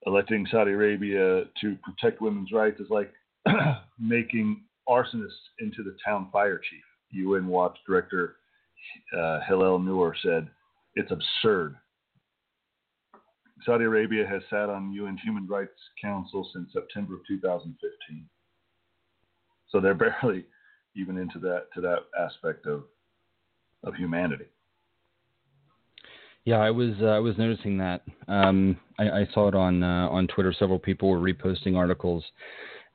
Electing 0.05 0.48
Saudi 0.50 0.72
Arabia 0.72 1.43
to 1.62 1.75
protect 1.84 2.22
women's 2.22 2.51
rights 2.51 2.79
is 2.79 2.89
like 2.89 3.12
making 4.00 4.62
arsonists 4.89 5.50
into 5.60 5.84
the 5.84 5.96
town 6.03 6.29
fire 6.31 6.58
chief. 6.58 6.84
UN 7.12 7.48
Watch 7.48 7.77
Director 7.86 8.38
uh, 9.17 9.39
Hillel 9.48 9.79
Neuer 9.79 10.15
said, 10.24 10.50
It's 10.96 11.12
absurd. 11.12 11.75
Saudi 13.65 13.84
Arabia 13.84 14.25
has 14.27 14.41
sat 14.50 14.70
on 14.70 14.91
UN 14.91 15.17
Human 15.17 15.48
Rights 15.48 15.72
Council 16.01 16.50
since 16.51 16.74
September 16.74 17.15
of 17.15 17.22
2015. 17.27 18.25
So 19.70 19.79
they're 19.79 19.93
barely 20.22 20.46
even 20.96 21.17
into 21.17 21.39
that 21.39 21.67
to 21.75 21.81
that 21.81 22.00
aspect 22.20 22.65
of 22.65 22.84
of 23.84 23.96
humanity. 23.96 24.46
Yeah, 26.46 26.58
I 26.58 26.72
was 26.72 26.94
uh, 27.02 27.06
I 27.06 27.20
was 27.20 27.38
noticing 27.38 27.78
that. 27.78 28.02
Um, 28.28 28.78
I, 28.98 29.10
I, 29.10 29.28
saw 29.34 29.48
it 29.48 29.56
on 29.56 29.84
uh, 29.84 30.10
on 30.10 30.28
Twitter. 30.28 30.54
Several 30.58 30.80
people 30.80 31.10
were 31.10 31.20
reposting 31.20 31.78
articles 31.78 32.24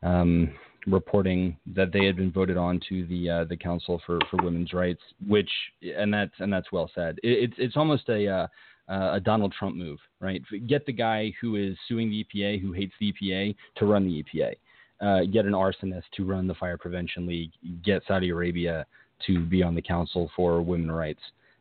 um, 0.02 0.52
reporting 0.86 1.56
that 1.74 1.92
they 1.92 2.04
had 2.04 2.16
been 2.16 2.32
voted 2.32 2.56
on 2.56 2.80
to 2.88 3.06
the 3.06 3.30
uh, 3.30 3.44
the 3.44 3.56
Council 3.56 4.00
for, 4.04 4.18
for 4.30 4.42
Women's 4.42 4.72
Rights, 4.72 5.00
which 5.28 5.50
and 5.96 6.12
that's 6.12 6.32
and 6.40 6.52
that's 6.52 6.72
well 6.72 6.90
said. 6.92 7.18
It, 7.22 7.50
it's 7.50 7.54
it's 7.58 7.76
almost 7.76 8.08
a 8.08 8.26
uh, 8.28 8.46
a 8.88 9.20
Donald 9.20 9.54
Trump 9.56 9.76
move, 9.76 9.98
right? 10.20 10.42
Get 10.66 10.84
the 10.84 10.92
guy 10.92 11.32
who 11.40 11.54
is 11.54 11.76
suing 11.88 12.10
the 12.10 12.24
EPA, 12.24 12.60
who 12.60 12.72
hates 12.72 12.94
the 12.98 13.12
EPA, 13.12 13.54
to 13.76 13.86
run 13.86 14.06
the 14.06 14.24
EPA. 14.24 14.54
Uh, 15.00 15.24
get 15.30 15.44
an 15.44 15.52
arsonist 15.52 16.04
to 16.16 16.24
run 16.24 16.46
the 16.46 16.54
Fire 16.54 16.78
Prevention 16.78 17.26
League. 17.26 17.50
Get 17.84 18.02
Saudi 18.08 18.30
Arabia 18.30 18.86
to 19.26 19.44
be 19.44 19.62
on 19.62 19.74
the 19.74 19.82
Council 19.82 20.30
for 20.34 20.62
Women's 20.62 20.90
Rights. 20.90 21.20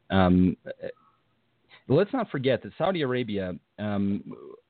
Um, 0.09 0.55
let's 1.87 2.11
not 2.13 2.29
forget 2.29 2.63
that 2.63 2.71
Saudi 2.77 3.01
Arabia, 3.01 3.53
um, 3.79 4.23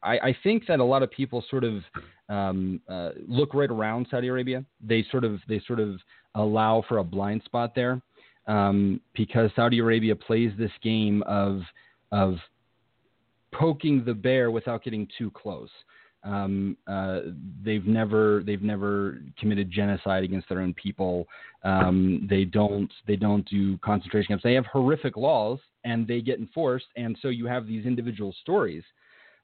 I, 0.04 0.18
I, 0.20 0.38
think 0.44 0.68
that 0.68 0.80
a 0.80 0.84
lot 0.84 1.04
of 1.04 1.12
people 1.12 1.44
sort 1.50 1.64
of 1.64 1.82
um, 2.30 2.82
uh, 2.90 3.12
look 3.28 3.54
right 3.54 3.70
around 3.70 4.08
Saudi 4.12 4.28
Arabia. 4.28 4.66
They 4.82 5.06
sort 5.12 5.24
of 5.24 5.40
they 5.48 5.62
sort 5.66 5.80
of 5.80 6.00
allow 6.36 6.84
for 6.88 6.98
a 6.98 7.04
blind 7.04 7.44
spot 7.46 7.74
there 7.76 8.02
um, 8.48 9.00
because 9.16 9.50
Saudi 9.56 9.80
Arabia 9.80 10.16
plays 10.16 10.52
this 10.58 10.72
game 10.82 11.24
of 11.24 11.62
of 12.12 12.36
poking 13.54 14.04
the 14.04 14.14
bear 14.14 14.52
without 14.52 14.84
getting 14.84 15.08
too 15.18 15.32
close. 15.32 15.70
Um, 16.26 16.76
uh, 16.88 17.20
they've 17.64 17.86
never 17.86 18.42
they've 18.46 18.62
never 18.62 19.20
committed 19.40 19.70
genocide 19.72 20.24
against 20.24 20.50
their 20.50 20.60
own 20.60 20.74
people. 20.74 21.28
Um, 21.64 22.26
they 22.30 22.46
don't 22.46 22.92
they 23.08 23.16
don't 23.16 23.48
do 23.48 23.78
concentration 23.78 24.30
camps. 24.30 24.44
They 24.44 24.56
have 24.56 24.66
horrific 24.66 25.18
laws 25.18 25.60
and 25.84 26.08
they 26.08 26.22
get 26.22 26.40
enforced, 26.40 26.88
and 26.96 27.16
so 27.22 27.28
you 27.28 27.46
have 27.46 27.68
these 27.68 27.86
individual 27.86 28.34
stories 28.42 28.84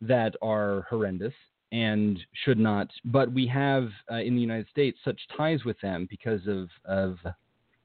that 0.02 0.36
are 0.42 0.88
horrendous 0.90 1.34
and 1.72 2.20
should 2.44 2.58
not. 2.58 2.90
But 3.06 3.32
we 3.32 3.46
have 3.48 3.90
uh, 4.12 4.16
in 4.16 4.36
the 4.36 4.42
United 4.42 4.68
States 4.70 4.98
such 5.06 5.20
ties 5.38 5.64
with 5.64 5.80
them 5.82 6.08
because 6.10 6.42
of 6.48 6.68
of 6.86 7.18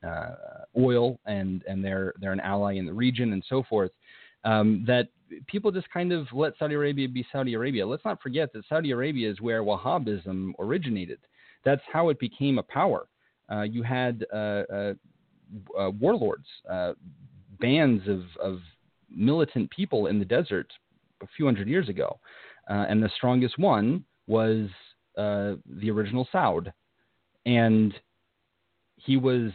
uh, 0.06 0.34
oil 0.78 1.18
and 1.26 1.62
and 1.68 1.84
they're 1.84 2.14
they're 2.20 2.32
an 2.32 2.40
ally 2.40 2.74
in 2.74 2.86
the 2.86 2.92
region 2.92 3.32
and 3.32 3.44
so 3.48 3.62
forth. 3.62 3.90
Um, 4.44 4.84
that 4.86 5.08
people 5.46 5.70
just 5.70 5.90
kind 5.90 6.12
of 6.12 6.26
let 6.32 6.52
Saudi 6.58 6.74
Arabia 6.74 7.08
be 7.08 7.26
Saudi 7.32 7.54
Arabia. 7.54 7.86
Let's 7.86 8.04
not 8.04 8.22
forget 8.22 8.52
that 8.52 8.64
Saudi 8.68 8.90
Arabia 8.92 9.30
is 9.30 9.40
where 9.40 9.62
Wahhabism 9.62 10.52
originated. 10.58 11.18
That's 11.64 11.82
how 11.92 12.08
it 12.10 12.18
became 12.18 12.58
a 12.58 12.62
power. 12.62 13.08
Uh, 13.50 13.62
you 13.62 13.82
had 13.82 14.24
uh, 14.32 14.36
uh, 14.36 14.94
uh 15.78 15.90
warlords, 15.90 16.46
uh, 16.70 16.92
bands 17.60 18.06
of, 18.08 18.22
of, 18.40 18.60
militant 19.08 19.70
people 19.70 20.08
in 20.08 20.18
the 20.18 20.24
desert 20.24 20.70
a 21.22 21.26
few 21.36 21.44
hundred 21.44 21.68
years 21.68 21.88
ago, 21.88 22.18
uh, 22.68 22.84
and 22.88 23.00
the 23.00 23.08
strongest 23.16 23.56
one 23.56 24.04
was 24.26 24.68
the 25.14 25.88
original 25.88 26.28
Saud, 26.34 26.72
and 27.46 27.94
he 28.96 29.16
was 29.16 29.52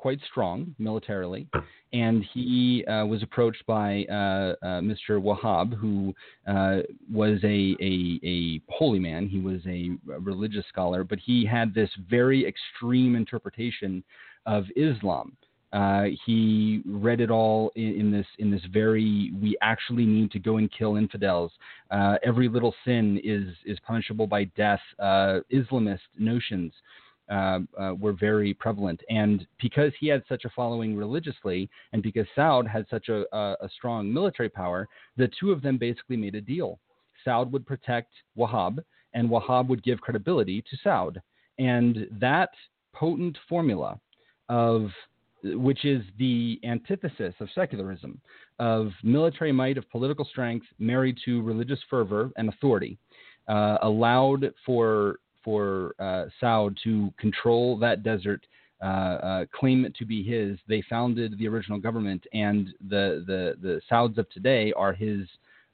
quite 0.00 0.18
strong 0.30 0.74
militarily, 0.78 1.46
and 1.92 2.24
he 2.32 2.82
uh, 2.86 3.04
was 3.04 3.22
approached 3.22 3.64
by 3.66 4.06
uh, 4.10 4.54
uh, 4.62 4.80
Mr. 4.80 5.20
Wahhab, 5.20 5.74
who 5.74 6.14
uh, 6.48 6.78
was 7.12 7.38
a, 7.44 7.76
a, 7.82 8.18
a, 8.24 8.62
holy 8.70 8.98
man. 8.98 9.28
He 9.28 9.40
was 9.40 9.60
a, 9.66 9.90
religious 10.18 10.64
scholar, 10.70 11.04
but 11.04 11.18
he 11.18 11.44
had 11.44 11.74
this 11.74 11.90
very 12.08 12.46
extreme 12.46 13.14
interpretation 13.14 14.02
of 14.46 14.64
Islam. 14.74 15.36
Uh, 15.74 16.04
he 16.24 16.82
read 16.86 17.20
it 17.20 17.30
all 17.30 17.70
in, 17.76 18.00
in, 18.00 18.10
this 18.10 18.26
in 18.38 18.50
this 18.50 18.62
very 18.72 19.32
we 19.40 19.56
actually 19.60 20.06
need 20.06 20.30
to 20.32 20.38
go 20.38 20.56
and 20.56 20.72
kill 20.72 20.96
infidels. 20.96 21.52
Uh, 21.90 22.16
every 22.24 22.48
little 22.48 22.74
sin 22.86 23.20
is 23.22 23.54
is 23.66 23.78
punishable 23.86 24.26
by 24.26 24.44
death. 24.56 24.80
Islamist 24.98 26.08
notions 26.18 26.72
uh, 27.30 27.60
uh, 27.80 27.94
were 27.98 28.12
very 28.12 28.52
prevalent. 28.52 29.00
And 29.08 29.46
because 29.60 29.92
he 30.00 30.08
had 30.08 30.22
such 30.28 30.44
a 30.44 30.50
following 30.50 30.96
religiously, 30.96 31.70
and 31.92 32.02
because 32.02 32.26
Saud 32.36 32.66
had 32.66 32.86
such 32.90 33.08
a, 33.08 33.24
a, 33.34 33.56
a 33.62 33.68
strong 33.76 34.12
military 34.12 34.48
power, 34.48 34.88
the 35.16 35.30
two 35.38 35.52
of 35.52 35.62
them 35.62 35.78
basically 35.78 36.16
made 36.16 36.34
a 36.34 36.40
deal. 36.40 36.78
Saud 37.26 37.50
would 37.50 37.66
protect 37.66 38.12
Wahhab, 38.36 38.82
and 39.14 39.28
Wahhab 39.28 39.68
would 39.68 39.82
give 39.82 40.00
credibility 40.00 40.62
to 40.62 40.76
Saud. 40.84 41.16
And 41.58 42.06
that 42.20 42.50
potent 42.92 43.38
formula 43.48 44.00
of 44.48 44.90
which 45.42 45.84
is 45.84 46.02
the 46.18 46.60
antithesis 46.64 47.34
of 47.40 47.48
secularism, 47.54 48.20
of 48.58 48.90
military 49.02 49.52
might, 49.52 49.78
of 49.78 49.88
political 49.90 50.24
strength, 50.24 50.66
married 50.78 51.16
to 51.24 51.40
religious 51.42 51.78
fervor 51.88 52.30
and 52.36 52.48
authority, 52.48 52.98
uh, 53.48 53.78
allowed 53.82 54.52
for 54.66 55.18
for 55.44 55.94
uh, 55.98 56.26
Saud 56.40 56.76
to 56.84 57.12
control 57.18 57.78
that 57.78 58.02
desert, 58.02 58.46
uh, 58.82 58.86
uh, 58.86 59.44
claim 59.58 59.84
it 59.84 59.94
to 59.96 60.04
be 60.04 60.22
his. 60.22 60.58
They 60.68 60.82
founded 60.88 61.38
the 61.38 61.48
original 61.48 61.78
government, 61.78 62.26
and 62.32 62.68
the 62.88 63.24
the 63.26 63.56
the 63.60 63.80
Sauds 63.88 64.18
of 64.18 64.28
today 64.30 64.72
are 64.74 64.92
his 64.92 65.26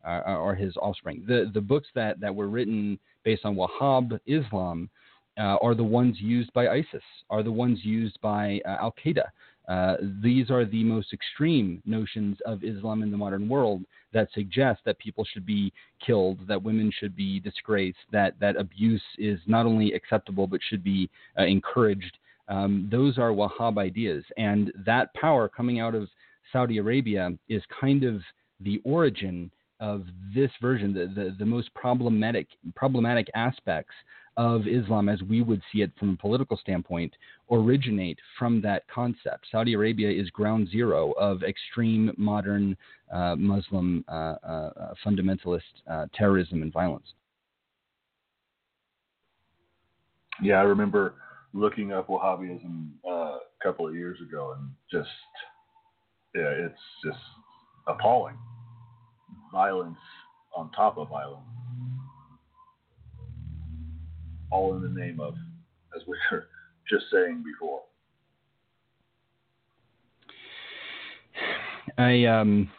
uh, 0.04 0.23
are 0.26 0.54
his 0.54 0.76
offspring. 0.76 1.25
The 1.26 1.50
the 1.54 1.61
books 1.61 1.88
that 1.94 2.20
that 2.20 2.35
were 2.35 2.49
written 2.49 2.99
based 3.25 3.44
on 3.44 3.56
Wahhab 3.56 4.18
Islam 4.26 4.90
uh, 5.38 5.56
are 5.62 5.75
the 5.75 5.85
ones 5.85 6.16
used 6.20 6.52
by 6.52 6.68
ISIS, 6.68 7.02
are 7.30 7.42
the 7.42 7.52
ones 7.52 7.80
used 7.82 8.20
by 8.20 8.61
uh, 8.66 8.76
Al 8.80 8.94
Qaeda. 9.04 9.25
Uh, 9.68 9.96
these 10.23 10.50
are 10.50 10.64
the 10.64 10.85
most 10.85 11.12
extreme 11.12 11.82
notions 11.85 12.37
of 12.46 12.62
Islam 12.62 13.02
in 13.02 13.11
the 13.11 13.16
modern 13.16 13.49
world 13.49 13.82
that 14.12 14.28
suggest 14.32 14.80
that 14.85 14.99
people 14.99 15.25
should 15.25 15.44
be 15.44 15.73
killed, 16.04 16.38
that 16.46 16.62
women 16.62 16.92
should 16.99 17.16
be 17.16 17.40
disgraced, 17.40 17.99
that, 18.12 18.38
that 18.40 18.56
abuse 18.56 19.02
is 19.18 19.40
not 19.46 19.66
only 19.66 19.92
acceptable 19.92 20.46
but 20.46 20.61
should 20.68 20.85
be 20.85 21.11
uh, 21.38 21.44
encouraged. 21.44 22.16
Um, 22.49 22.88
those 22.90 23.18
are 23.18 23.30
Wahhab 23.30 23.76
ideas. 23.76 24.25
And 24.37 24.73
that 24.87 25.12
power 25.14 25.49
coming 25.49 25.80
out 25.80 25.94
of 25.94 26.08
Saudi 26.52 26.78
Arabia 26.78 27.30
is 27.49 27.62
kind 27.80 28.04
of 28.04 28.23
the 28.61 28.80
origin 28.85 29.50
of 29.80 30.06
this 30.35 30.50
version, 30.62 30.94
the, 30.94 31.06
the, 31.06 31.37
the 31.38 31.44
most 31.44 31.75
problematic 31.75 32.46
problematic 32.75 33.26
aspects 33.35 33.92
of 34.37 34.66
Islam 34.66 35.09
as 35.09 35.23
we 35.23 35.43
would 35.43 35.62
see 35.73 35.81
it 35.83 35.90
from 35.99 36.11
a 36.11 36.16
political 36.16 36.57
standpoint 36.57 37.14
originate 37.50 38.19
from 38.38 38.61
that 38.62 38.87
concept. 38.88 39.47
Saudi 39.50 39.73
Arabia 39.73 40.11
is 40.11 40.28
ground 40.31 40.69
zero 40.71 41.12
of 41.12 41.43
extreme 41.43 42.12
modern 42.16 42.76
uh, 43.12 43.35
Muslim 43.37 44.05
uh, 44.09 44.35
uh, 44.47 44.95
fundamentalist 45.05 45.61
uh, 45.90 46.07
terrorism 46.14 46.62
and 46.62 46.73
violence. 46.73 47.07
Yeah, 50.43 50.57
I 50.57 50.62
remember 50.62 51.14
looking 51.55 51.93
up 51.93 52.09
Wahhabism 52.09 52.88
uh, 53.09 53.11
a 53.11 53.38
couple 53.62 53.88
of 53.88 53.95
years 53.95 54.21
ago 54.21 54.55
and 54.59 54.71
just, 54.93 55.09
yeah, 56.35 56.50
it's 56.50 56.75
just 57.02 57.19
appalling. 57.87 58.37
Violence 59.50 59.97
on 60.55 60.71
top 60.73 60.99
of 60.99 61.09
violence 61.09 61.47
all 64.57 64.75
in 64.75 64.83
the 64.83 65.01
name 65.01 65.21
of, 65.21 65.35
as 65.95 66.03
we 66.07 66.17
were 66.31 66.47
just 66.91 67.05
saying 67.13 67.45
before. 67.45 67.83
I 71.99 72.25
um, 72.25 72.71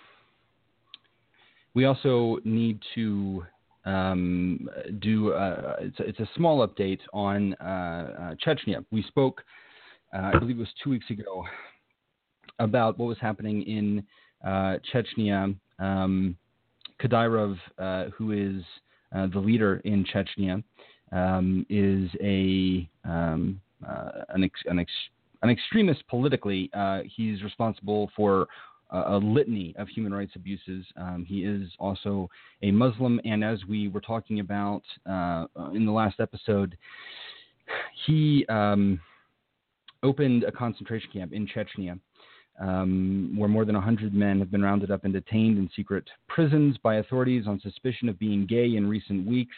we 1.74 1.86
also 1.86 2.38
need 2.44 2.80
to 2.96 3.46
um, 3.86 4.68
do 5.00 5.34
uh, 5.34 5.76
it's, 5.80 6.00
a, 6.00 6.04
it's 6.04 6.20
a 6.20 6.30
small 6.36 6.68
update 6.68 7.00
on 7.14 7.54
uh, 7.56 7.64
uh, 7.66 8.36
Chechnya. 8.46 8.84
We 8.92 9.04
spoke, 9.04 9.44
uh, 10.14 10.32
I 10.34 10.40
believe 10.40 10.58
it 10.58 10.60
was 10.60 10.68
two 10.84 10.90
weeks 10.90 11.10
ago, 11.10 11.44
about 12.60 12.98
what 12.98 13.08
was 13.08 13.18
happening 13.22 13.62
in 13.64 14.04
uh, 14.46 14.78
Chechnya. 14.94 15.56
Um, 15.80 16.36
Kadyrov, 17.00 17.58
uh, 17.78 18.06
who 18.18 18.32
is 18.32 18.64
the 19.32 19.40
leader 19.40 19.80
in 19.86 20.04
Chechnya, 20.04 20.64
um, 21.12 21.66
is 21.70 22.10
a 22.22 22.88
um, 23.06 23.62
uh, 23.88 24.24
an, 24.30 24.44
ex- 24.44 24.64
an, 24.66 24.80
ex- 24.80 24.92
an, 25.42 25.50
extremist 25.50 26.06
politically. 26.08 26.70
Uh, 26.74 27.02
he's 27.06 27.44
responsible 27.44 28.10
for 28.16 28.48
a 28.90 29.18
litany 29.18 29.76
of 29.78 29.88
human 29.90 30.14
rights 30.14 30.32
abuses. 30.36 30.86
Um, 30.96 31.26
he 31.28 31.44
is 31.44 31.70
also 31.78 32.30
a 32.62 32.72
Muslim, 32.72 33.20
and 33.26 33.44
as 33.44 33.60
we 33.68 33.90
were 33.90 34.02
talking 34.02 34.40
about 34.40 34.84
uh, 35.06 35.46
in 35.74 35.86
the 35.86 35.92
last 35.92 36.20
episode, 36.20 36.78
he 38.06 38.46
um, 38.48 39.00
opened 40.04 40.44
a 40.44 40.52
concentration 40.52 41.10
camp 41.12 41.34
in 41.34 41.48
Chechnya. 41.48 42.00
Um, 42.60 43.36
where 43.38 43.48
more 43.48 43.66
than 43.66 43.76
100 43.76 44.16
men 44.16 44.40
have 44.40 44.50
been 44.50 44.64
rounded 44.64 44.90
up 44.90 45.04
and 45.04 45.14
detained 45.14 45.60
in 45.60 45.70
secret 45.76 46.10
prisons 46.28 46.76
by 46.82 46.96
authorities 46.96 47.46
on 47.46 47.60
suspicion 47.60 48.10
of 48.10 48.18
being 48.18 48.48
gay 48.48 48.78
in 48.78 48.90
recent 48.90 49.28
weeks. 49.28 49.56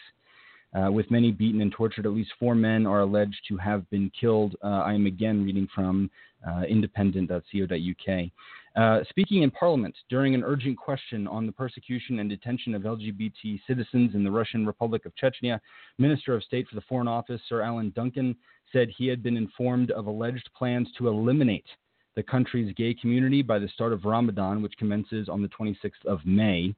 Uh, 0.73 0.91
with 0.91 1.09
many 1.09 1.31
beaten 1.31 1.61
and 1.61 1.71
tortured, 1.71 2.05
at 2.05 2.11
least 2.11 2.31
four 2.39 2.53
men 2.53 2.85
are 2.85 2.99
alleged 2.99 3.39
to 3.47 3.57
have 3.57 3.89
been 3.89 4.11
killed. 4.19 4.55
Uh, 4.63 4.67
I 4.67 4.93
am 4.93 5.07
again 5.07 5.43
reading 5.43 5.67
from 5.73 6.11
uh, 6.47 6.61
independent.co.uk. 6.61 8.29
Uh, 8.75 9.03
speaking 9.09 9.41
in 9.41 9.49
Parliament 9.49 9.95
during 10.09 10.35
an 10.35 10.43
urgent 10.43 10.77
question 10.77 11.27
on 11.27 11.47
the 11.47 11.51
persecution 11.51 12.19
and 12.19 12.29
detention 12.29 12.75
of 12.75 12.83
LGBT 12.83 13.59
citizens 13.65 14.13
in 14.13 14.23
the 14.23 14.31
Russian 14.31 14.65
Republic 14.65 15.05
of 15.05 15.13
Chechnya, 15.15 15.59
Minister 15.97 16.35
of 16.35 16.43
State 16.43 16.67
for 16.67 16.75
the 16.75 16.85
Foreign 16.87 17.07
Office 17.07 17.41
Sir 17.49 17.61
Alan 17.61 17.91
Duncan 17.95 18.35
said 18.71 18.89
he 18.89 19.07
had 19.07 19.23
been 19.23 19.37
informed 19.37 19.89
of 19.91 20.05
alleged 20.05 20.49
plans 20.55 20.87
to 20.97 21.07
eliminate 21.07 21.65
the 22.15 22.23
country's 22.23 22.73
gay 22.75 22.93
community 22.93 23.41
by 23.41 23.57
the 23.57 23.67
start 23.69 23.91
of 23.91 24.05
Ramadan, 24.05 24.61
which 24.61 24.77
commences 24.77 25.29
on 25.29 25.41
the 25.41 25.49
26th 25.49 26.05
of 26.05 26.19
May. 26.25 26.75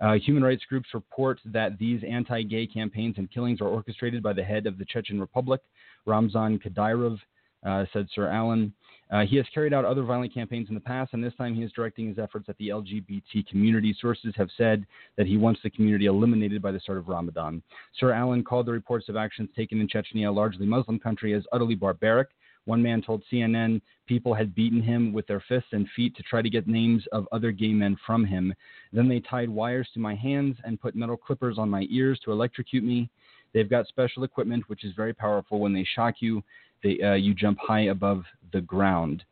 Uh, 0.00 0.14
human 0.14 0.42
rights 0.42 0.62
groups 0.68 0.88
report 0.92 1.40
that 1.44 1.78
these 1.78 2.02
anti 2.08 2.42
gay 2.42 2.66
campaigns 2.66 3.14
and 3.18 3.30
killings 3.30 3.60
are 3.60 3.68
orchestrated 3.68 4.22
by 4.22 4.32
the 4.32 4.42
head 4.42 4.66
of 4.66 4.78
the 4.78 4.84
Chechen 4.84 5.18
Republic, 5.18 5.60
Ramzan 6.04 6.58
Kadyrov, 6.58 7.18
uh, 7.64 7.84
said 7.92 8.06
Sir 8.14 8.28
Alan. 8.28 8.72
Uh, 9.10 9.24
he 9.24 9.36
has 9.36 9.46
carried 9.54 9.72
out 9.72 9.84
other 9.84 10.02
violent 10.02 10.34
campaigns 10.34 10.68
in 10.68 10.74
the 10.74 10.80
past, 10.80 11.12
and 11.12 11.22
this 11.22 11.34
time 11.36 11.54
he 11.54 11.62
is 11.62 11.70
directing 11.72 12.08
his 12.08 12.18
efforts 12.18 12.48
at 12.48 12.58
the 12.58 12.68
LGBT 12.70 13.46
community. 13.48 13.96
Sources 14.00 14.34
have 14.36 14.48
said 14.56 14.84
that 15.16 15.28
he 15.28 15.36
wants 15.36 15.60
the 15.62 15.70
community 15.70 16.06
eliminated 16.06 16.60
by 16.60 16.72
the 16.72 16.80
start 16.80 16.98
of 16.98 17.06
Ramadan. 17.06 17.62
Sir 17.98 18.12
Alan 18.12 18.42
called 18.42 18.66
the 18.66 18.72
reports 18.72 19.08
of 19.08 19.16
actions 19.16 19.48
taken 19.54 19.80
in 19.80 19.86
Chechnya, 19.86 20.28
a 20.28 20.30
largely 20.30 20.66
Muslim 20.66 20.98
country, 20.98 21.34
as 21.34 21.44
utterly 21.52 21.76
barbaric. 21.76 22.28
One 22.66 22.82
man 22.82 23.00
told 23.00 23.22
CNN 23.32 23.80
people 24.06 24.34
had 24.34 24.54
beaten 24.54 24.82
him 24.82 25.12
with 25.12 25.26
their 25.26 25.42
fists 25.48 25.70
and 25.72 25.88
feet 25.96 26.14
to 26.16 26.22
try 26.24 26.42
to 26.42 26.50
get 26.50 26.68
names 26.68 27.04
of 27.12 27.26
other 27.32 27.52
gay 27.52 27.72
men 27.72 27.96
from 28.04 28.24
him. 28.24 28.52
Then 28.92 29.08
they 29.08 29.20
tied 29.20 29.48
wires 29.48 29.88
to 29.94 30.00
my 30.00 30.14
hands 30.14 30.56
and 30.64 30.80
put 30.80 30.94
metal 30.94 31.16
clippers 31.16 31.58
on 31.58 31.70
my 31.70 31.86
ears 31.90 32.20
to 32.24 32.32
electrocute 32.32 32.84
me. 32.84 33.08
They've 33.54 33.70
got 33.70 33.86
special 33.86 34.24
equipment 34.24 34.68
which 34.68 34.84
is 34.84 34.92
very 34.94 35.14
powerful. 35.14 35.60
When 35.60 35.72
they 35.72 35.86
shock 35.94 36.16
you, 36.20 36.42
they, 36.82 37.00
uh, 37.00 37.14
you 37.14 37.34
jump 37.34 37.58
high 37.60 37.86
above 37.86 38.24
the 38.52 38.60
ground. 38.60 39.24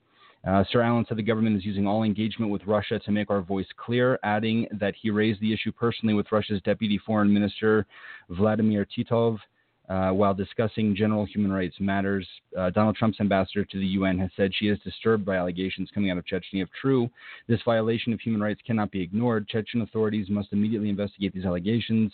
Uh, 0.46 0.62
Sir 0.70 0.82
Alan 0.82 1.04
said 1.08 1.16
the 1.16 1.22
government 1.22 1.56
is 1.56 1.64
using 1.64 1.86
all 1.86 2.02
engagement 2.02 2.52
with 2.52 2.62
Russia 2.66 2.98
to 2.98 3.10
make 3.10 3.30
our 3.30 3.40
voice 3.40 3.66
clear, 3.76 4.18
adding 4.22 4.66
that 4.72 4.94
he 5.00 5.10
raised 5.10 5.40
the 5.40 5.52
issue 5.52 5.72
personally 5.72 6.14
with 6.14 6.30
Russia's 6.30 6.60
Deputy 6.62 6.98
Foreign 6.98 7.32
Minister 7.32 7.86
Vladimir 8.28 8.86
Titov. 8.86 9.38
Uh, 9.88 10.10
while 10.10 10.32
discussing 10.32 10.96
general 10.96 11.26
human 11.26 11.52
rights 11.52 11.76
matters, 11.78 12.26
uh, 12.58 12.70
Donald 12.70 12.96
Trump's 12.96 13.20
ambassador 13.20 13.64
to 13.66 13.78
the 13.78 13.86
UN 13.86 14.18
has 14.18 14.30
said 14.34 14.50
she 14.54 14.68
is 14.68 14.78
disturbed 14.80 15.26
by 15.26 15.36
allegations 15.36 15.90
coming 15.92 16.10
out 16.10 16.16
of 16.16 16.24
Chechnya. 16.24 16.62
If 16.62 16.68
true, 16.80 17.10
this 17.48 17.60
violation 17.64 18.12
of 18.14 18.20
human 18.20 18.40
rights 18.40 18.62
cannot 18.66 18.90
be 18.90 19.02
ignored. 19.02 19.46
Chechen 19.46 19.82
authorities 19.82 20.30
must 20.30 20.52
immediately 20.52 20.88
investigate 20.88 21.34
these 21.34 21.44
allegations 21.44 22.12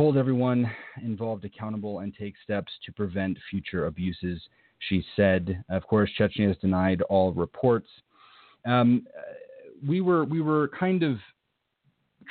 hold 0.00 0.16
everyone 0.16 0.70
involved 1.02 1.44
accountable 1.44 2.00
and 2.00 2.14
take 2.16 2.34
steps 2.42 2.72
to 2.86 2.92
prevent 2.92 3.36
future 3.50 3.86
abuses, 3.86 4.40
she 4.88 5.04
said. 5.16 5.62
Of 5.68 5.86
course, 5.86 6.10
Chechnya 6.18 6.48
has 6.48 6.56
denied 6.58 7.02
all 7.02 7.32
reports. 7.32 7.88
Um, 8.64 9.06
we 9.86 10.00
were 10.00 10.24
we 10.24 10.40
were 10.40 10.68
kind 10.68 11.02
of 11.02 11.18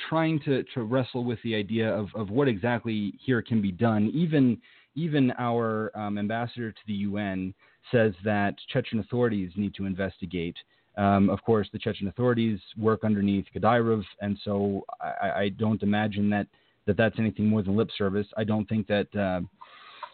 trying 0.08 0.40
to, 0.40 0.62
to 0.74 0.82
wrestle 0.82 1.24
with 1.24 1.38
the 1.42 1.54
idea 1.54 1.88
of, 1.88 2.08
of 2.14 2.30
what 2.30 2.48
exactly 2.48 3.14
here 3.24 3.42
can 3.42 3.60
be 3.60 3.72
done. 3.72 4.10
Even 4.14 4.58
even 4.96 5.32
our 5.38 5.96
um, 5.96 6.18
ambassador 6.18 6.72
to 6.72 6.80
the 6.86 6.92
UN 6.92 7.54
says 7.92 8.12
that 8.24 8.56
Chechen 8.72 8.98
authorities 8.98 9.52
need 9.54 9.72
to 9.76 9.86
investigate. 9.86 10.56
Um, 10.96 11.30
of 11.30 11.40
course, 11.44 11.68
the 11.72 11.78
Chechen 11.78 12.08
authorities 12.08 12.58
work 12.76 13.04
underneath 13.04 13.46
Kadyrov, 13.54 14.02
and 14.20 14.36
so 14.44 14.84
I, 15.00 15.30
I 15.30 15.48
don't 15.50 15.82
imagine 15.82 16.28
that 16.30 16.46
that 16.86 16.96
that's 16.96 17.18
anything 17.18 17.46
more 17.46 17.62
than 17.62 17.76
lip 17.76 17.90
service. 17.96 18.26
I 18.36 18.44
don't 18.44 18.68
think 18.68 18.86
that 18.88 19.14
uh, 19.14 19.40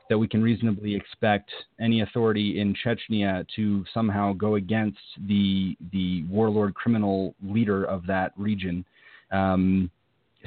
that 0.09 0.19
we 0.19 0.29
can 0.29 0.43
reasonably 0.43 0.95
expect 0.95 1.51
any 1.81 2.03
authority 2.03 2.61
in 2.61 2.75
Chechnya 2.85 3.47
to 3.57 3.85
somehow 3.93 4.33
go 4.33 4.57
against 4.57 4.99
the 5.27 5.77
the 5.93 6.25
warlord 6.25 6.75
criminal 6.75 7.35
leader 7.43 7.85
of 7.85 8.07
that 8.07 8.33
region. 8.37 8.85
Um, 9.31 9.91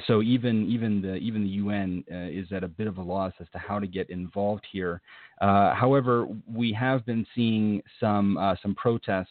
so 0.06 0.22
even 0.22 0.66
even 0.66 1.02
the 1.02 1.16
even 1.16 1.42
the 1.42 1.50
UN 1.50 2.04
uh, 2.10 2.16
is 2.16 2.50
at 2.52 2.64
a 2.64 2.68
bit 2.68 2.86
of 2.86 2.98
a 2.98 3.02
loss 3.02 3.32
as 3.40 3.46
to 3.52 3.58
how 3.58 3.78
to 3.78 3.86
get 3.86 4.10
involved 4.10 4.66
here. 4.70 5.00
Uh, 5.40 5.74
however, 5.74 6.26
we 6.52 6.72
have 6.72 7.04
been 7.06 7.26
seeing 7.34 7.82
some 7.98 8.36
uh, 8.36 8.54
some 8.62 8.74
protests. 8.74 9.28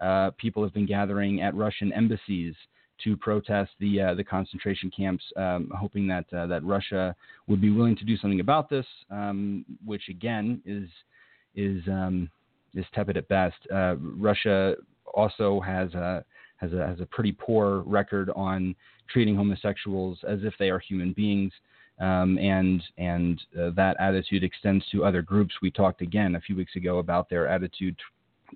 Uh, 0.00 0.30
people 0.36 0.62
have 0.62 0.74
been 0.74 0.86
gathering 0.86 1.40
at 1.40 1.54
Russian 1.54 1.92
embassies 1.92 2.54
to 3.04 3.16
protest 3.16 3.70
the 3.80 4.00
uh, 4.00 4.14
the 4.14 4.24
concentration 4.24 4.90
camps, 4.90 5.24
um, 5.36 5.70
hoping 5.74 6.06
that 6.08 6.26
uh, 6.32 6.46
that 6.46 6.64
Russia 6.64 7.14
would 7.46 7.60
be 7.60 7.70
willing 7.70 7.96
to 7.96 8.04
do 8.04 8.16
something 8.16 8.40
about 8.40 8.68
this, 8.68 8.86
um, 9.10 9.64
which 9.84 10.08
again 10.08 10.60
is 10.64 10.88
is 11.54 11.82
um, 11.88 12.30
is 12.74 12.84
tepid 12.94 13.16
at 13.16 13.28
best. 13.28 13.56
Russia 13.70 14.74
also 15.14 15.60
has 15.60 15.90
has 16.56 16.72
a 16.72 16.86
has 16.86 17.00
a 17.00 17.06
pretty 17.06 17.32
poor 17.32 17.80
record 17.80 18.30
on 18.34 18.74
treating 19.08 19.36
homosexuals 19.36 20.18
as 20.26 20.40
if 20.42 20.54
they 20.58 20.70
are 20.70 20.78
human 20.78 21.12
beings. 21.12 21.52
Um, 21.98 22.36
and 22.38 22.82
and 22.98 23.40
uh, 23.58 23.70
that 23.76 23.96
attitude 23.98 24.44
extends 24.44 24.84
to 24.92 25.04
other 25.04 25.22
groups. 25.22 25.54
We 25.62 25.70
talked 25.70 26.02
again 26.02 26.34
a 26.34 26.40
few 26.40 26.54
weeks 26.54 26.76
ago 26.76 26.98
about 26.98 27.30
their 27.30 27.48
attitude 27.48 27.96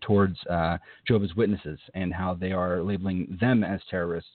towards 0.03 0.37
uh, 0.47 0.79
Jehovah's 1.07 1.35
Witnesses 1.35 1.79
and 1.95 2.13
how 2.13 2.35
they 2.35 2.53
are 2.53 2.83
labeling 2.83 3.37
them 3.41 3.65
as 3.65 3.81
terrorists 3.91 4.31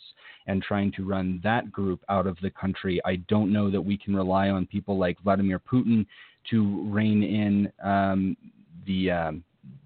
and 0.48 0.62
trying 0.62 0.92
to 0.94 1.06
run 1.06 1.40
that 1.44 1.72
group 1.72 2.04
out 2.10 2.28
of 2.28 2.38
the 2.42 2.50
country. 2.50 3.02
I 3.06 3.18
don't 3.28 3.52
know 3.52 3.72
that 3.72 3.82
we 3.82 3.98
can 3.98 4.16
rely 4.16 4.50
on 4.50 4.66
people 4.66 4.98
like 4.98 5.20
Vladimir 5.22 5.60
Putin 5.60 6.06
to 6.52 6.90
rein 6.92 7.24
in 7.24 7.72
um, 7.84 8.38
the, 8.86 9.12
um, 9.12 9.44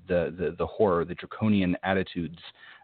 the, 0.08 0.34
the, 0.38 0.56
the 0.58 0.66
horror, 0.66 1.06
the 1.06 1.16
draconian 1.16 1.78
attitudes 1.84 2.40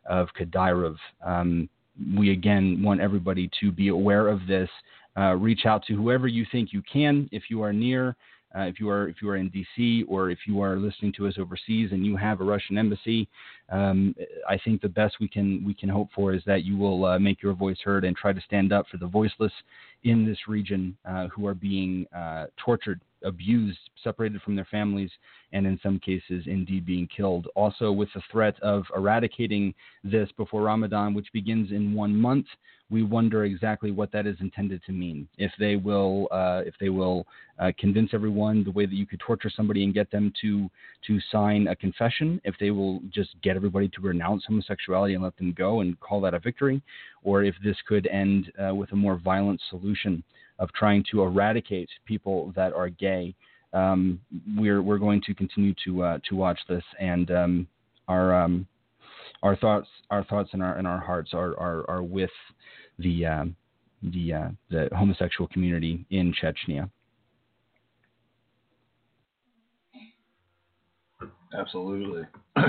of 0.06 0.28
Kadyrov. 0.40 0.98
Um, 1.24 1.70
we 2.18 2.32
again 2.32 2.82
want 2.84 3.02
everybody 3.02 3.50
to 3.62 3.72
be 3.72 3.90
aware 3.90 4.28
of 4.28 4.46
this. 4.48 4.70
Uh, 5.18 5.36
reach 5.36 5.66
out 5.66 5.86
to 5.86 5.96
whoever 5.96 6.28
you 6.28 6.46
think 6.52 6.74
you 6.74 6.82
can 6.92 7.30
if 7.32 7.44
you 7.50 7.62
are 7.62 7.74
near. 7.74 8.16
Uh, 8.56 8.62
if 8.62 8.80
you 8.80 8.90
are 8.90 9.10
if 9.10 9.22
you 9.22 9.30
are 9.30 9.36
in 9.36 9.50
DC 9.50 10.06
or 10.08 10.30
if 10.30 10.40
you 10.48 10.62
are 10.62 10.78
listening 10.78 11.12
to 11.12 11.28
us 11.28 11.34
overseas 11.38 11.92
and 11.92 12.06
you 12.06 12.16
have 12.16 12.40
a 12.40 12.44
Russian 12.44 12.78
embassy, 12.78 13.28
um, 13.70 14.16
I 14.48 14.58
think 14.58 14.82
the 14.82 14.88
best 14.88 15.16
we 15.20 15.28
can 15.28 15.64
we 15.66 15.74
can 15.74 15.90
hope 15.90 16.10
for 16.16 16.34
is 16.34 16.42
that 16.46 16.64
you 16.64 16.78
will 16.78 17.06
uh, 17.06 17.20
make 17.20 17.42
your 17.42 17.54
voice 17.54 17.80
heard 17.84 18.06
and 18.06 18.16
try 18.16 18.32
to 18.32 18.42
stand 18.42 18.72
up 18.72 18.88
for 18.90 18.98
the 18.98 19.08
voiceless 19.08 19.52
in 20.04 20.26
this 20.26 20.38
region 20.48 20.96
uh, 21.06 21.28
who 21.28 21.48
are 21.48 21.54
being 21.54 22.08
uh, 22.16 22.46
tortured, 22.58 23.02
abused, 23.26 23.80
separated 24.04 24.42
from 24.42 24.56
their 24.56 24.68
families, 24.72 25.12
and 25.52 25.66
in 25.66 25.80
some 25.84 26.00
cases 26.00 26.44
indeed 26.46 26.86
being 26.86 27.08
killed. 27.08 27.48
Also, 27.56 27.92
with 27.92 28.10
the 28.16 28.22
threat 28.32 28.56
of 28.62 28.84
eradicating 28.96 29.74
this 30.04 30.30
before 30.38 30.64
Ramadan, 30.64 31.14
which 31.14 31.28
begins 31.34 31.72
in 31.72 31.94
one 31.94 32.16
month 32.16 32.46
we 32.92 33.02
wonder 33.02 33.46
exactly 33.46 33.92
what 33.92 34.12
that 34.12 34.28
is 34.28 34.36
intended 34.42 34.82
to 34.86 34.92
mean. 34.92 35.28
If 35.38 35.52
they 35.58 35.76
will, 35.76 36.28
uh, 36.32 36.62
if 36.66 36.76
they 36.80 36.90
will 36.90 37.26
uh, 37.58 37.72
convince 37.80 38.12
everyone 38.14 38.64
the 38.64 38.72
way 38.72 38.86
that 38.86 38.94
you 38.94 39.08
could 39.08 39.20
torture 39.20 39.50
somebody 39.50 39.84
and 39.84 39.94
get 39.94 40.12
them 40.12 40.32
to 40.42 40.70
to 41.08 41.20
sign 41.32 41.68
a 41.68 41.76
confession, 41.76 42.40
if 42.44 42.56
they 42.60 42.72
will 42.72 43.02
just 43.12 43.30
get 43.42 43.56
everybody 43.56 43.88
to 43.90 44.02
renounce 44.02 44.46
homosexuality 44.46 45.16
and 45.16 45.24
let 45.24 45.36
them 45.38 45.54
go 45.58 45.82
and 45.82 46.00
call 46.00 46.22
that 46.22 46.34
a 46.34 46.40
victory, 46.40 46.82
or 47.24 47.44
if 47.44 47.56
this 47.64 47.78
could 47.88 48.06
end 48.08 48.52
uh, 48.64 48.74
with 48.74 48.92
a 48.92 48.96
more 48.96 49.18
violent 49.18 49.60
solution 49.70 50.24
of 50.60 50.72
trying 50.74 51.04
to 51.12 51.22
eradicate 51.22 51.90
people 52.06 52.54
that 52.56 52.74
are 52.74 52.90
gay. 52.90 53.36
Um, 53.74 54.22
we're 54.56 54.82
we're 54.82 54.98
going 54.98 55.22
to 55.26 55.34
continue 55.34 55.74
to 55.86 56.04
uh, 56.04 56.18
to 56.30 56.36
watch 56.36 56.60
this 56.70 56.84
and 57.00 57.30
um, 57.32 57.68
our 58.08 58.34
um, 58.34 58.68
our 59.44 59.56
thoughts 59.56 59.88
our 60.10 60.24
thoughts 60.24 60.50
and 60.54 60.64
our 60.64 60.78
and 60.78 60.88
our 60.88 61.00
hearts 61.00 61.34
are 61.34 61.60
are, 61.60 61.90
are 61.90 62.04
with 62.04 62.32
the 63.00 63.26
um, 63.26 63.56
the 64.02 64.34
uh, 64.34 64.50
the 64.70 64.90
homosexual 64.96 65.48
community 65.48 66.06
in 66.10 66.34
Chechnya. 66.34 66.90
Absolutely, 71.58 72.24
and 72.56 72.68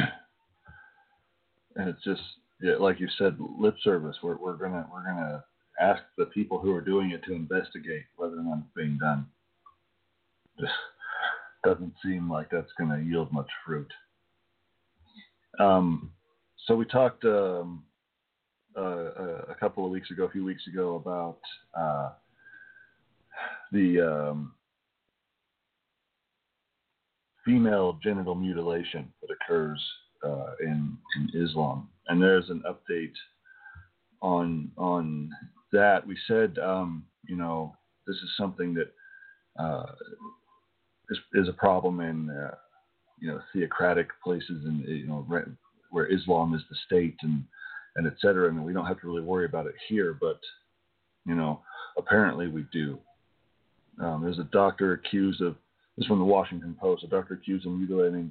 it's 1.76 2.02
just 2.04 2.20
yeah, 2.60 2.74
like 2.78 3.00
you 3.00 3.08
said, 3.18 3.36
lip 3.58 3.76
service. 3.82 4.16
We're 4.22 4.36
we're 4.36 4.56
gonna 4.56 4.86
we're 4.92 5.04
gonna 5.04 5.44
ask 5.80 6.02
the 6.16 6.26
people 6.26 6.58
who 6.58 6.74
are 6.74 6.80
doing 6.80 7.10
it 7.10 7.22
to 7.24 7.34
investigate 7.34 8.04
whether 8.16 8.36
or 8.36 8.42
not 8.42 8.58
it's 8.58 8.74
being 8.74 8.98
done. 8.98 9.26
Just 10.58 10.72
doesn't 11.64 11.94
seem 12.04 12.30
like 12.30 12.48
that's 12.50 12.72
going 12.78 12.90
to 12.90 13.04
yield 13.04 13.32
much 13.32 13.48
fruit. 13.64 13.90
Um, 15.58 16.10
so 16.66 16.76
we 16.76 16.84
talked 16.84 17.24
um, 17.24 17.84
uh, 18.76 19.42
a 19.48 19.56
couple 19.58 19.84
of 19.84 19.90
weeks 19.90 20.10
ago, 20.10 20.24
a 20.24 20.30
few 20.30 20.44
weeks 20.44 20.66
ago, 20.66 20.96
about 20.96 21.38
uh, 21.78 22.10
the 23.72 24.00
um, 24.00 24.54
female 27.44 27.98
genital 28.02 28.34
mutilation 28.34 29.12
that 29.22 29.34
occurs 29.34 29.82
uh, 30.24 30.52
in, 30.60 30.96
in 31.16 31.42
Islam, 31.42 31.88
and 32.08 32.22
there's 32.22 32.48
an 32.50 32.62
update 32.68 33.14
on 34.22 34.70
on 34.76 35.30
that. 35.76 36.06
We 36.06 36.16
said, 36.26 36.58
um, 36.58 37.04
you 37.26 37.36
know, 37.36 37.74
this 38.06 38.16
is 38.16 38.30
something 38.36 38.74
that 38.74 38.92
uh, 39.62 39.92
is, 41.10 41.18
is, 41.34 41.48
a 41.48 41.52
problem 41.52 42.00
in 42.00 42.30
uh, 42.30 42.54
you 43.20 43.28
know 43.28 43.40
theocratic 43.52 44.08
places 44.22 44.64
and 44.64 44.84
you 44.86 45.06
know 45.06 45.26
where 45.90 46.12
Islam 46.12 46.54
is 46.54 46.62
the 46.68 46.76
state 46.86 47.16
and 47.22 47.44
and 47.96 48.06
et 48.06 48.14
cetera, 48.20 48.48
and 48.48 48.64
we 48.64 48.72
don't 48.72 48.86
have 48.86 49.00
to 49.00 49.06
really 49.06 49.22
worry 49.22 49.46
about 49.46 49.66
it 49.66 49.74
here, 49.88 50.16
but 50.20 50.38
you 51.24 51.34
know, 51.34 51.60
apparently 51.96 52.48
we 52.48 52.66
do. 52.72 52.98
Um, 53.98 54.22
there's 54.22 54.38
a 54.38 54.48
doctor 54.52 54.92
accused 54.92 55.40
of 55.40 55.56
this 55.96 56.04
is 56.04 56.08
from 56.08 56.18
the 56.18 56.24
Washington 56.24 56.76
Post. 56.78 57.04
A 57.04 57.08
doctor 57.08 57.34
accused 57.34 57.66
of 57.66 57.72
mutilating 57.72 58.30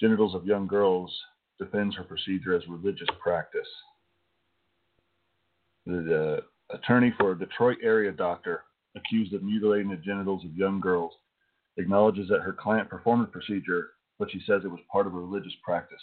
genitals 0.00 0.34
of 0.34 0.44
young 0.44 0.66
girls 0.66 1.14
defends 1.60 1.94
her 1.96 2.02
procedure 2.02 2.56
as 2.56 2.66
religious 2.68 3.08
practice. 3.22 3.68
The 5.86 6.38
uh, 6.38 6.40
attorney 6.70 7.12
for 7.18 7.32
a 7.32 7.38
Detroit 7.38 7.78
area 7.82 8.12
doctor 8.12 8.64
accused 8.96 9.32
of 9.34 9.42
mutilating 9.42 9.90
the 9.90 9.96
genitals 9.96 10.44
of 10.44 10.56
young 10.56 10.80
girls 10.80 11.12
acknowledges 11.76 12.28
that 12.28 12.40
her 12.40 12.52
client 12.52 12.88
performed 12.88 13.24
the 13.24 13.30
procedure, 13.30 13.88
but 14.18 14.30
she 14.30 14.40
says 14.46 14.62
it 14.64 14.70
was 14.70 14.80
part 14.90 15.06
of 15.06 15.14
a 15.14 15.18
religious 15.18 15.54
practice. 15.64 16.00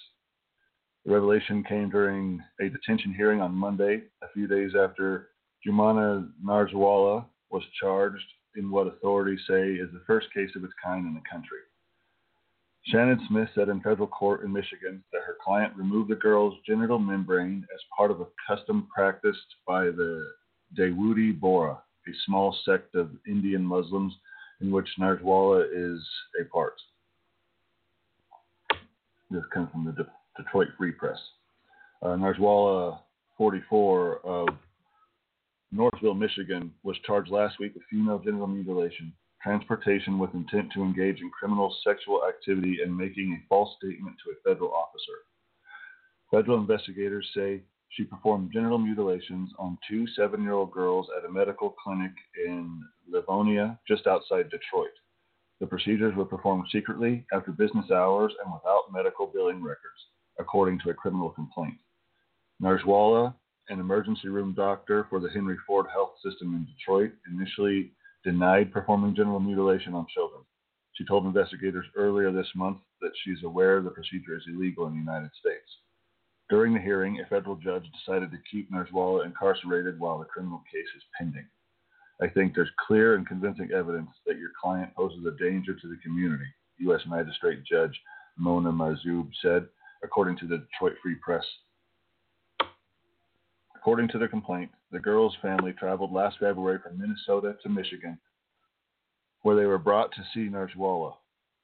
The 1.05 1.13
revelation 1.13 1.63
came 1.63 1.89
during 1.89 2.41
a 2.59 2.69
detention 2.69 3.13
hearing 3.13 3.41
on 3.41 3.55
Monday, 3.55 4.03
a 4.21 4.27
few 4.33 4.47
days 4.47 4.71
after 4.77 5.29
Jumana 5.65 6.29
Nagarwala 6.43 7.25
was 7.49 7.63
charged 7.79 8.25
in 8.55 8.69
what 8.69 8.87
authorities 8.87 9.39
say 9.47 9.71
is 9.71 9.89
the 9.93 10.03
first 10.05 10.27
case 10.33 10.49
of 10.55 10.63
its 10.63 10.73
kind 10.83 11.07
in 11.07 11.13
the 11.13 11.21
country. 11.31 11.59
Shannon 12.87 13.19
Smith 13.27 13.49
said 13.55 13.69
in 13.69 13.79
federal 13.81 14.07
court 14.07 14.43
in 14.43 14.51
Michigan 14.51 15.03
that 15.13 15.21
her 15.25 15.37
client 15.43 15.75
removed 15.75 16.09
the 16.09 16.15
girl's 16.15 16.55
genital 16.65 16.99
membrane 16.99 17.65
as 17.73 17.79
part 17.95 18.11
of 18.11 18.21
a 18.21 18.27
custom 18.47 18.87
practiced 18.93 19.45
by 19.67 19.85
the 19.85 20.27
Dawoodi 20.77 21.37
Bohra, 21.37 21.77
a 22.07 22.11
small 22.25 22.55
sect 22.65 22.95
of 22.95 23.09
Indian 23.27 23.63
Muslims 23.63 24.13
in 24.61 24.71
which 24.71 24.87
Nagarwala 24.99 25.65
is 25.71 25.99
a 26.39 26.45
part. 26.45 26.73
This 29.29 29.43
comes 29.53 29.69
from 29.71 29.85
the 29.85 29.91
De- 29.91 30.11
Detroit 30.37 30.69
Free 30.77 30.91
Press. 30.91 31.19
Uh, 32.01 32.09
Nagarwala, 32.09 32.99
44, 33.37 34.19
of 34.25 34.47
Northville, 35.71 36.13
Michigan, 36.13 36.71
was 36.83 36.97
charged 37.05 37.31
last 37.31 37.59
week 37.59 37.73
with 37.73 37.83
female 37.89 38.19
genital 38.19 38.47
mutilation, 38.47 39.13
transportation 39.41 40.19
with 40.19 40.33
intent 40.33 40.71
to 40.73 40.83
engage 40.83 41.21
in 41.21 41.29
criminal 41.31 41.75
sexual 41.83 42.21
activity, 42.27 42.79
and 42.83 42.95
making 42.95 43.33
a 43.33 43.47
false 43.47 43.75
statement 43.77 44.15
to 44.23 44.31
a 44.31 44.53
federal 44.53 44.73
officer. 44.73 45.19
Federal 46.29 46.59
investigators 46.59 47.27
say 47.35 47.61
she 47.91 48.03
performed 48.03 48.51
genital 48.53 48.77
mutilations 48.77 49.51
on 49.59 49.77
two 49.87 50.07
seven 50.15 50.41
year 50.41 50.53
old 50.53 50.71
girls 50.71 51.07
at 51.17 51.29
a 51.29 51.31
medical 51.31 51.71
clinic 51.83 52.11
in 52.45 52.81
Livonia, 53.09 53.79
just 53.87 54.07
outside 54.07 54.49
Detroit. 54.49 54.91
The 55.59 55.67
procedures 55.67 56.15
were 56.15 56.25
performed 56.25 56.65
secretly, 56.71 57.25
after 57.33 57.51
business 57.51 57.91
hours, 57.91 58.33
and 58.43 58.51
without 58.51 58.91
medical 58.91 59.27
billing 59.27 59.61
records, 59.61 60.01
according 60.39 60.79
to 60.79 60.89
a 60.89 60.93
criminal 60.93 61.29
complaint. 61.29 61.77
Nagarwala 62.61 63.35
an 63.69 63.79
emergency 63.79 64.27
room 64.27 64.53
doctor 64.53 65.07
for 65.09 65.19
the 65.19 65.29
Henry 65.29 65.55
Ford 65.65 65.85
Health 65.91 66.11
System 66.23 66.53
in 66.53 66.65
Detroit, 66.65 67.11
initially 67.31 67.91
denied 68.23 68.71
performing 68.73 69.15
genital 69.15 69.39
mutilation 69.39 69.93
on 69.93 70.05
children. 70.13 70.41
She 70.93 71.05
told 71.05 71.25
investigators 71.25 71.85
earlier 71.95 72.31
this 72.31 72.49
month 72.53 72.77
that 73.01 73.11
she's 73.23 73.43
aware 73.43 73.81
the 73.81 73.89
procedure 73.89 74.35
is 74.35 74.43
illegal 74.47 74.87
in 74.87 74.93
the 74.93 74.99
United 74.99 75.31
States. 75.39 75.65
During 76.51 76.73
the 76.73 76.81
hearing, 76.81 77.21
a 77.21 77.25
federal 77.27 77.55
judge 77.55 77.85
decided 77.97 78.29
to 78.31 78.37
keep 78.51 78.69
Nagarwala 78.69 79.25
incarcerated 79.25 79.97
while 79.97 80.19
the 80.19 80.25
criminal 80.25 80.61
case 80.69 80.89
is 80.97 81.03
pending. 81.17 81.47
I 82.21 82.27
think 82.27 82.53
there's 82.53 82.69
clear 82.85 83.15
and 83.15 83.25
convincing 83.25 83.71
evidence 83.71 84.09
that 84.27 84.37
your 84.37 84.49
client 84.61 84.93
poses 84.93 85.25
a 85.25 85.41
danger 85.41 85.73
to 85.73 85.87
the 85.87 85.95
community, 86.03 86.43
U.S. 86.79 86.99
Magistrate 87.07 87.63
Judge 87.63 87.97
Mona 88.37 88.69
Majzoub 88.69 89.29
said, 89.41 89.65
according 90.03 90.37
to 90.39 90.45
the 90.45 90.57
Detroit 90.57 90.97
Free 91.01 91.15
Press 91.15 91.45
According 93.77 94.09
to 94.09 94.19
the 94.19 94.27
complaint, 94.27 94.71
the 94.91 94.99
girl's 94.99 95.37
family 95.41 95.71
traveled 95.71 96.11
last 96.11 96.37
February 96.37 96.79
from 96.83 96.99
Minnesota 96.99 97.55
to 97.63 97.69
Michigan, 97.69 98.19
where 99.43 99.55
they 99.55 99.65
were 99.65 99.77
brought 99.77 100.11
to 100.11 100.23
see 100.33 100.49
Nagarwala. 100.49 101.13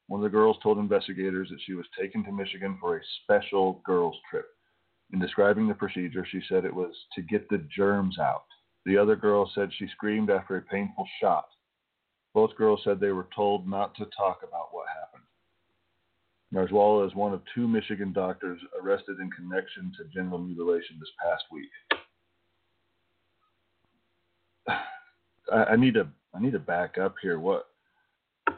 One 0.07 0.21
of 0.21 0.23
the 0.23 0.29
girls 0.29 0.55
told 0.63 0.77
investigators 0.77 1.49
that 1.49 1.59
she 1.65 1.73
was 1.73 1.85
taken 1.99 2.23
to 2.23 2.31
Michigan 2.31 2.77
for 2.79 2.95
a 2.95 3.01
special 3.21 3.81
girls' 3.85 4.15
trip. 4.31 4.47
In 5.13 5.19
describing 5.19 5.67
the 5.67 5.73
procedure, 5.73 6.25
she 6.29 6.41
said 6.49 6.65
it 6.65 6.73
was 6.73 6.93
to 7.15 7.21
get 7.21 7.49
the 7.49 7.65
germs 7.75 8.19
out. 8.19 8.45
The 8.85 8.97
other 8.97 9.15
girl 9.15 9.49
said 9.53 9.71
she 9.73 9.87
screamed 9.87 10.29
after 10.29 10.57
a 10.57 10.61
painful 10.61 11.07
shot. 11.21 11.47
Both 12.33 12.55
girls 12.55 12.81
said 12.83 12.99
they 12.99 13.11
were 13.11 13.27
told 13.35 13.67
not 13.67 13.95
to 13.95 14.05
talk 14.17 14.41
about 14.47 14.69
what 14.71 14.87
happened. 14.87 15.23
Nagarwala 16.53 17.07
is 17.07 17.15
one 17.15 17.33
of 17.33 17.41
two 17.53 17.67
Michigan 17.67 18.13
doctors 18.13 18.59
arrested 18.81 19.19
in 19.19 19.29
connection 19.31 19.91
to 19.97 20.05
genital 20.13 20.39
mutilation 20.39 20.97
this 20.99 21.09
past 21.23 21.43
week. 21.51 21.69
I, 25.53 25.73
I 25.73 25.75
need 25.75 25.93
to 25.95 26.07
I 26.33 26.39
need 26.39 26.53
to 26.53 26.59
back 26.59 26.97
up 26.97 27.15
here. 27.21 27.39
What 27.39 27.67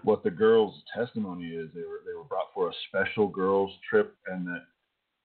what 0.03 0.23
the 0.23 0.31
girls' 0.31 0.83
testimony 0.95 1.47
is? 1.47 1.69
They 1.73 1.81
were 1.81 2.01
they 2.05 2.13
were 2.13 2.23
brought 2.23 2.53
for 2.53 2.69
a 2.69 2.73
special 2.88 3.27
girls' 3.27 3.73
trip, 3.89 4.15
and 4.27 4.45
that 4.47 4.63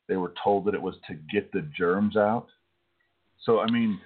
they 0.09 0.17
were 0.17 0.33
told 0.43 0.65
that 0.67 0.75
it 0.75 0.83
was 0.83 0.95
to 1.09 1.15
get 1.33 1.51
the 1.53 1.69
germs 1.77 2.17
out. 2.17 2.47
So 3.45 3.61
I 3.61 3.71
mean, 3.71 4.01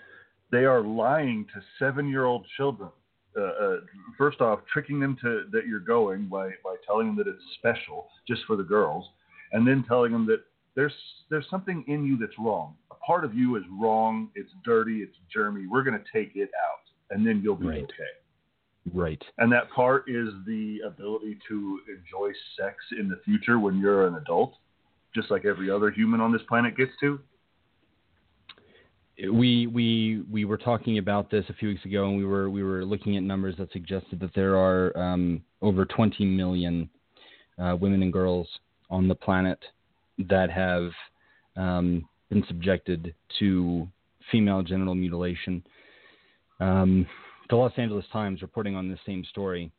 they 0.50 0.64
are 0.64 0.82
lying 0.82 1.46
to 1.54 1.60
seven-year-old 1.78 2.46
children. 2.56 2.90
Uh, 3.36 3.42
uh, 3.42 3.76
first 4.16 4.40
off, 4.40 4.60
tricking 4.72 4.98
them 4.98 5.16
to 5.22 5.44
that 5.52 5.66
you're 5.66 5.80
going 5.80 6.26
by 6.28 6.48
by 6.64 6.76
telling 6.86 7.08
them 7.08 7.16
that 7.16 7.28
it's 7.28 7.42
special 7.58 8.08
just 8.26 8.42
for 8.46 8.56
the 8.56 8.62
girls, 8.62 9.04
and 9.52 9.66
then 9.66 9.84
telling 9.86 10.12
them 10.12 10.26
that 10.26 10.40
there's 10.74 10.94
there's 11.30 11.46
something 11.50 11.84
in 11.88 12.04
you 12.04 12.16
that's 12.16 12.38
wrong. 12.38 12.74
A 12.90 12.94
part 12.96 13.24
of 13.24 13.34
you 13.34 13.56
is 13.56 13.62
wrong. 13.80 14.30
It's 14.34 14.50
dirty. 14.64 14.98
It's 14.98 15.16
germy. 15.34 15.64
We're 15.70 15.82
going 15.84 15.98
to 15.98 16.04
take 16.12 16.36
it 16.36 16.50
out 16.66 16.88
and 17.10 17.26
then 17.26 17.40
you'll 17.42 17.56
be 17.56 17.66
right. 17.66 17.84
okay. 17.84 18.94
Right. 18.94 19.22
And 19.38 19.52
that 19.52 19.70
part 19.70 20.04
is 20.08 20.28
the 20.46 20.80
ability 20.86 21.38
to 21.48 21.80
enjoy 21.88 22.32
sex 22.58 22.76
in 22.98 23.08
the 23.08 23.20
future 23.24 23.58
when 23.58 23.78
you're 23.78 24.06
an 24.06 24.14
adult, 24.14 24.54
just 25.18 25.30
like 25.30 25.44
every 25.44 25.70
other 25.70 25.90
human 25.90 26.20
on 26.20 26.32
this 26.32 26.42
planet 26.48 26.76
gets 26.76 26.92
to. 27.00 27.18
We 29.32 29.66
we 29.66 30.22
we 30.30 30.44
were 30.44 30.56
talking 30.56 30.98
about 30.98 31.28
this 31.28 31.44
a 31.48 31.52
few 31.54 31.70
weeks 31.70 31.84
ago, 31.84 32.08
and 32.08 32.16
we 32.16 32.24
were 32.24 32.48
we 32.50 32.62
were 32.62 32.84
looking 32.84 33.16
at 33.16 33.24
numbers 33.24 33.56
that 33.58 33.72
suggested 33.72 34.20
that 34.20 34.32
there 34.34 34.56
are 34.56 34.96
um, 34.96 35.42
over 35.60 35.84
20 35.84 36.24
million 36.24 36.88
uh, 37.58 37.76
women 37.80 38.02
and 38.02 38.12
girls 38.12 38.48
on 38.90 39.08
the 39.08 39.14
planet 39.14 39.58
that 40.28 40.50
have 40.50 40.90
um, 41.56 42.08
been 42.30 42.44
subjected 42.46 43.12
to 43.40 43.88
female 44.30 44.62
genital 44.62 44.94
mutilation. 44.94 45.64
Um, 46.60 47.06
the 47.50 47.56
Los 47.56 47.72
Angeles 47.76 48.04
Times, 48.12 48.42
reporting 48.42 48.76
on 48.76 48.88
this 48.88 49.00
same 49.04 49.24
story, 49.24 49.72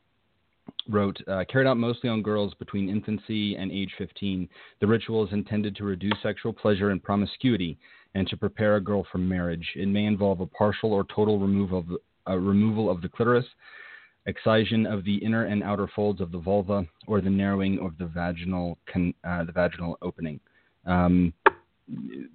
wrote 0.88 1.18
uh, 1.28 1.44
Carried 1.50 1.68
out 1.68 1.78
mostly 1.78 2.10
on 2.10 2.22
girls 2.22 2.54
between 2.56 2.90
infancy 2.90 3.56
and 3.56 3.72
age 3.72 3.94
15, 3.98 4.48
the 4.80 4.88
ritual 4.88 5.26
is 5.26 5.34
intended 5.34 5.76
to 5.76 5.84
reduce 5.84 6.14
sexual 6.22 6.54
pleasure 6.54 6.90
and 6.90 7.04
promiscuity 7.04 7.78
and 8.16 8.28
to 8.28 8.38
prepare 8.38 8.76
a 8.76 8.82
girl 8.82 9.06
for 9.12 9.18
marriage. 9.18 9.68
It 9.76 9.88
may 9.88 10.06
involve 10.06 10.40
a 10.40 10.46
partial 10.48 10.94
or 10.94 11.06
total 11.14 11.40
removal 11.40 11.80
of 11.80 11.88
the, 11.88 11.98
uh, 12.28 12.36
removal 12.36 12.90
of 12.90 13.02
the 13.02 13.10
clitoris, 13.10 13.46
excision 14.26 14.86
of 14.86 15.04
the 15.04 15.16
inner 15.18 15.46
and 15.46 15.64
outer 15.64 15.88
folds 15.96 16.22
of 16.22 16.32
the 16.32 16.40
vulva, 16.40 16.86
or 17.08 17.22
the 17.22 17.30
narrowing 17.30 17.80
of 17.80 17.98
the 17.98 18.06
vaginal 18.06 18.78
con- 18.92 19.14
uh, 19.24 19.44
the 19.44 19.52
vaginal 19.52 19.98
opening. 20.02 20.40
Um, 20.86 21.34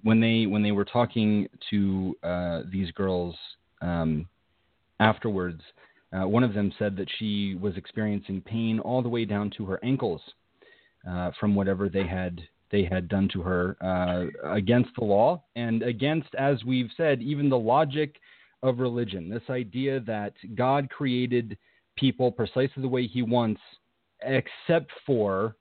when 0.03 0.19
they 0.19 0.45
when 0.45 0.63
they 0.63 0.71
were 0.71 0.85
talking 0.85 1.47
to 1.69 2.15
uh, 2.23 2.61
these 2.71 2.91
girls 2.91 3.35
um, 3.81 4.27
afterwards, 4.99 5.61
uh, 6.13 6.27
one 6.27 6.43
of 6.43 6.53
them 6.53 6.71
said 6.77 6.95
that 6.97 7.07
she 7.19 7.55
was 7.55 7.75
experiencing 7.77 8.41
pain 8.41 8.79
all 8.79 9.01
the 9.01 9.09
way 9.09 9.25
down 9.25 9.51
to 9.57 9.65
her 9.65 9.79
ankles 9.83 10.21
uh, 11.09 11.31
from 11.39 11.55
whatever 11.55 11.89
they 11.89 12.05
had 12.05 12.41
they 12.71 12.83
had 12.83 13.07
done 13.07 13.29
to 13.31 13.41
her 13.41 13.77
uh, 13.79 14.25
against 14.51 14.89
the 14.97 15.05
law 15.05 15.41
and 15.55 15.83
against, 15.83 16.33
as 16.35 16.63
we've 16.63 16.89
said, 16.97 17.21
even 17.21 17.47
the 17.47 17.57
logic 17.57 18.15
of 18.63 18.79
religion. 18.79 19.29
This 19.29 19.43
idea 19.49 19.99
that 20.01 20.33
God 20.55 20.89
created 20.89 21.57
people 21.95 22.31
precisely 22.31 22.81
the 22.81 22.87
way 22.87 23.05
He 23.05 23.21
wants, 23.21 23.61
except 24.23 24.91
for 25.05 25.55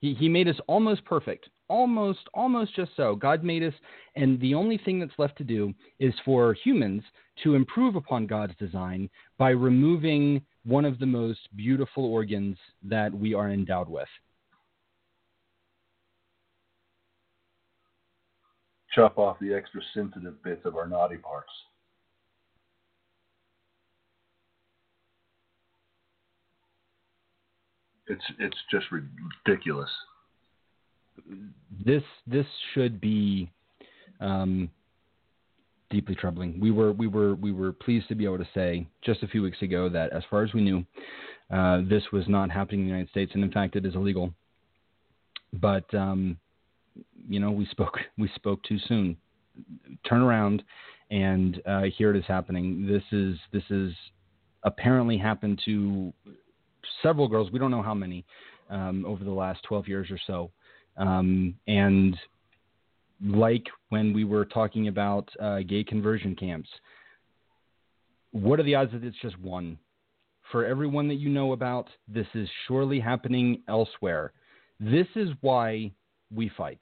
He, 0.00 0.14
he 0.14 0.28
made 0.28 0.48
us 0.48 0.56
almost 0.68 1.04
perfect, 1.04 1.48
almost, 1.70 2.28
almost 2.34 2.74
just 2.74 2.90
so. 2.96 3.14
God 3.14 3.44
made 3.44 3.62
us, 3.62 3.72
and 4.16 4.38
the 4.40 4.54
only 4.54 4.76
thing 4.76 4.98
that's 4.98 5.18
left 5.18 5.38
to 5.38 5.44
do 5.44 5.72
is 6.00 6.12
for 6.24 6.52
humans 6.52 7.02
to 7.44 7.54
improve 7.54 7.94
upon 7.94 8.26
God's 8.26 8.54
design 8.58 9.08
by 9.38 9.50
removing 9.50 10.42
one 10.66 10.84
of 10.84 10.98
the 10.98 11.06
most 11.06 11.40
beautiful 11.56 12.04
organs 12.04 12.58
that 12.82 13.14
we 13.14 13.32
are 13.32 13.50
endowed 13.50 13.88
with. 13.88 14.08
Chop 18.94 19.16
off 19.16 19.38
the 19.40 19.54
extra 19.54 19.80
sensitive 19.94 20.42
bits 20.42 20.62
of 20.64 20.74
our 20.76 20.88
naughty 20.88 21.16
parts. 21.16 21.52
It's 28.08 28.24
it's 28.40 28.56
just 28.72 28.86
ridiculous 28.90 29.88
this 31.84 32.02
this 32.26 32.46
should 32.74 33.00
be 33.00 33.50
um, 34.20 34.70
deeply 35.90 36.14
troubling. 36.14 36.58
We 36.60 36.70
were 36.70 36.92
we 36.92 37.06
were 37.06 37.34
we 37.34 37.52
were 37.52 37.72
pleased 37.72 38.08
to 38.08 38.14
be 38.14 38.24
able 38.24 38.38
to 38.38 38.48
say 38.54 38.86
just 39.02 39.22
a 39.22 39.28
few 39.28 39.42
weeks 39.42 39.60
ago 39.62 39.88
that 39.88 40.12
as 40.12 40.22
far 40.30 40.42
as 40.42 40.52
we 40.52 40.62
knew, 40.62 40.84
uh, 41.50 41.82
this 41.88 42.02
was 42.12 42.24
not 42.28 42.50
happening 42.50 42.80
in 42.80 42.86
the 42.86 42.90
United 42.90 43.10
States, 43.10 43.32
and 43.34 43.42
in 43.42 43.50
fact, 43.50 43.76
it 43.76 43.84
is 43.84 43.94
illegal. 43.94 44.32
But 45.52 45.92
um, 45.94 46.38
you 47.28 47.40
know, 47.40 47.50
we 47.50 47.66
spoke 47.66 47.98
we 48.18 48.30
spoke 48.34 48.62
too 48.64 48.78
soon. 48.86 49.16
Turn 50.08 50.22
around, 50.22 50.62
and 51.10 51.60
uh, 51.66 51.82
here 51.96 52.14
it 52.14 52.16
is 52.16 52.24
happening. 52.26 52.86
This 52.86 53.02
is 53.12 53.36
this 53.52 53.64
is 53.70 53.92
apparently 54.62 55.18
happened 55.18 55.60
to 55.64 56.12
several 57.02 57.28
girls. 57.28 57.50
We 57.50 57.58
don't 57.58 57.70
know 57.70 57.82
how 57.82 57.94
many 57.94 58.24
um, 58.68 59.04
over 59.04 59.24
the 59.24 59.30
last 59.30 59.62
12 59.64 59.88
years 59.88 60.10
or 60.10 60.18
so. 60.26 60.50
Um, 61.00 61.54
and 61.66 62.16
like 63.24 63.66
when 63.88 64.12
we 64.12 64.24
were 64.24 64.44
talking 64.44 64.88
about 64.88 65.28
uh, 65.40 65.60
gay 65.60 65.82
conversion 65.82 66.36
camps, 66.36 66.68
what 68.32 68.60
are 68.60 68.62
the 68.62 68.74
odds 68.74 68.92
that 68.92 69.02
it's 69.02 69.16
just 69.20 69.38
one? 69.40 69.78
For 70.52 70.66
everyone 70.66 71.08
that 71.08 71.14
you 71.14 71.30
know 71.30 71.52
about, 71.52 71.88
this 72.06 72.26
is 72.34 72.48
surely 72.68 73.00
happening 73.00 73.62
elsewhere. 73.68 74.32
This 74.78 75.06
is 75.16 75.30
why 75.40 75.90
we 76.34 76.50
fight. 76.56 76.80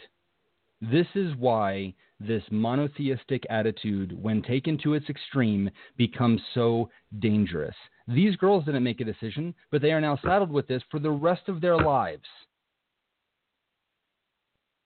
This 0.81 1.07
is 1.15 1.35
why 1.37 1.95
this 2.21 2.43
monotheistic 2.51 3.45
attitude, 3.51 4.21
when 4.21 4.43
taken 4.43 4.79
to 4.79 4.95
its 4.95 5.09
extreme, 5.09 5.71
becomes 5.97 6.41
so 6.55 6.89
dangerous. 7.21 7.75
These 8.09 8.37
girls 8.37 8.65
didn't 8.65 8.83
make 8.83 9.01
a 9.01 9.05
decision, 9.05 9.55
but 9.71 9.81
they 9.81 9.93
are 9.93 10.01
now 10.01 10.19
saddled 10.25 10.51
with 10.51 10.67
this 10.67 10.83
for 10.91 10.99
the 10.99 11.11
rest 11.11 11.49
of 11.49 11.61
their 11.61 11.77
lives 11.77 12.27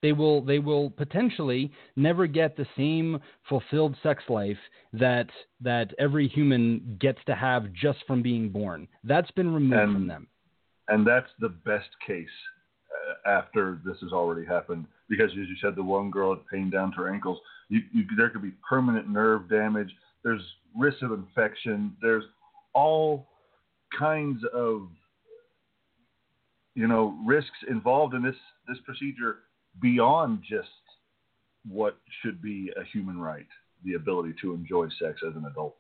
they 0.03 0.13
will 0.13 0.43
they 0.43 0.59
will 0.59 0.91
potentially 0.91 1.73
never 1.97 2.27
get 2.27 2.57
the 2.57 2.67
same 2.77 3.21
fulfilled 3.49 3.97
sex 4.03 4.23
life 4.29 4.59
that 4.93 5.29
that 5.61 5.93
every 5.99 6.29
human 6.29 6.99
gets 7.01 7.21
to 7.27 7.35
have 7.35 7.73
just 7.73 8.01
from 8.07 8.21
being 8.21 8.51
born. 8.51 8.89
That's 9.05 9.31
been 9.31 9.55
removed 9.55 9.81
and, 9.81 9.93
from 9.93 10.09
them. 10.09 10.27
And 10.89 11.07
that's 11.07 11.31
the 11.39 11.49
best 11.49 11.89
case 12.07 12.27
uh, 12.91 13.31
after 13.31 13.81
this 13.85 13.97
has 14.03 14.13
already 14.13 14.45
happened 14.45 14.87
because 15.09 15.31
as 15.31 15.49
you 15.49 15.57
said 15.63 15.77
the 15.77 15.83
one 15.83 16.11
girl 16.11 16.35
had 16.35 16.47
pain 16.53 16.69
down 16.69 16.91
to 16.93 16.97
her 16.99 17.15
ankles. 17.15 17.39
You, 17.69 17.81
you, 17.93 18.05
there 18.17 18.29
could 18.29 18.43
be 18.43 18.53
permanent 18.69 19.09
nerve 19.09 19.49
damage. 19.49 19.91
There's 20.25 20.43
risk 20.77 21.03
of 21.03 21.13
infection. 21.13 21.97
There's 22.03 22.25
all 22.75 23.29
kinds 23.97 24.43
of 24.53 24.89
you 26.75 26.89
know 26.89 27.17
risks 27.25 27.51
involved 27.71 28.15
in 28.15 28.23
this 28.23 28.35
this 28.67 28.79
procedure 28.85 29.39
beyond 29.81 30.43
just 30.49 30.69
what 31.69 31.99
should 32.23 32.43
be 32.43 32.71
a 32.77 32.85
human 32.93 33.19
right 33.19 33.47
the 33.85 33.95
ability 33.95 34.35
to 34.41 34.55
enjoy 34.55 34.89
sex 35.01 35.21
as 35.27 35.35
an 35.37 35.45
adult. 35.51 35.77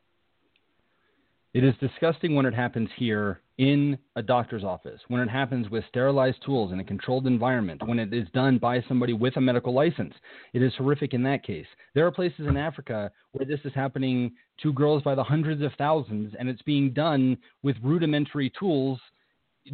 It 1.54 1.64
is 1.64 1.74
disgusting 1.80 2.34
when 2.34 2.46
it 2.46 2.54
happens 2.54 2.88
here 2.96 3.42
in 3.58 3.98
a 4.16 4.22
doctor's 4.22 4.64
office, 4.64 5.00
when 5.08 5.20
it 5.20 5.28
happens 5.28 5.68
with 5.68 5.84
sterilized 5.88 6.42
tools 6.44 6.72
in 6.72 6.80
a 6.80 6.84
controlled 6.84 7.26
environment, 7.26 7.86
when 7.86 7.98
it 7.98 8.12
is 8.14 8.26
done 8.32 8.56
by 8.56 8.82
somebody 8.88 9.12
with 9.12 9.36
a 9.36 9.40
medical 9.40 9.74
license. 9.74 10.14
It 10.54 10.62
is 10.62 10.72
horrific 10.78 11.12
in 11.12 11.22
that 11.24 11.44
case. 11.44 11.66
There 11.94 12.06
are 12.06 12.10
places 12.10 12.46
in 12.46 12.56
Africa 12.56 13.12
where 13.32 13.44
this 13.44 13.60
is 13.64 13.74
happening 13.74 14.32
to 14.62 14.72
girls 14.72 15.02
by 15.02 15.14
the 15.14 15.22
hundreds 15.22 15.60
of 15.62 15.72
thousands, 15.76 16.34
and 16.38 16.48
it's 16.48 16.62
being 16.62 16.92
done 16.94 17.36
with 17.62 17.76
rudimentary 17.82 18.50
tools 18.58 18.98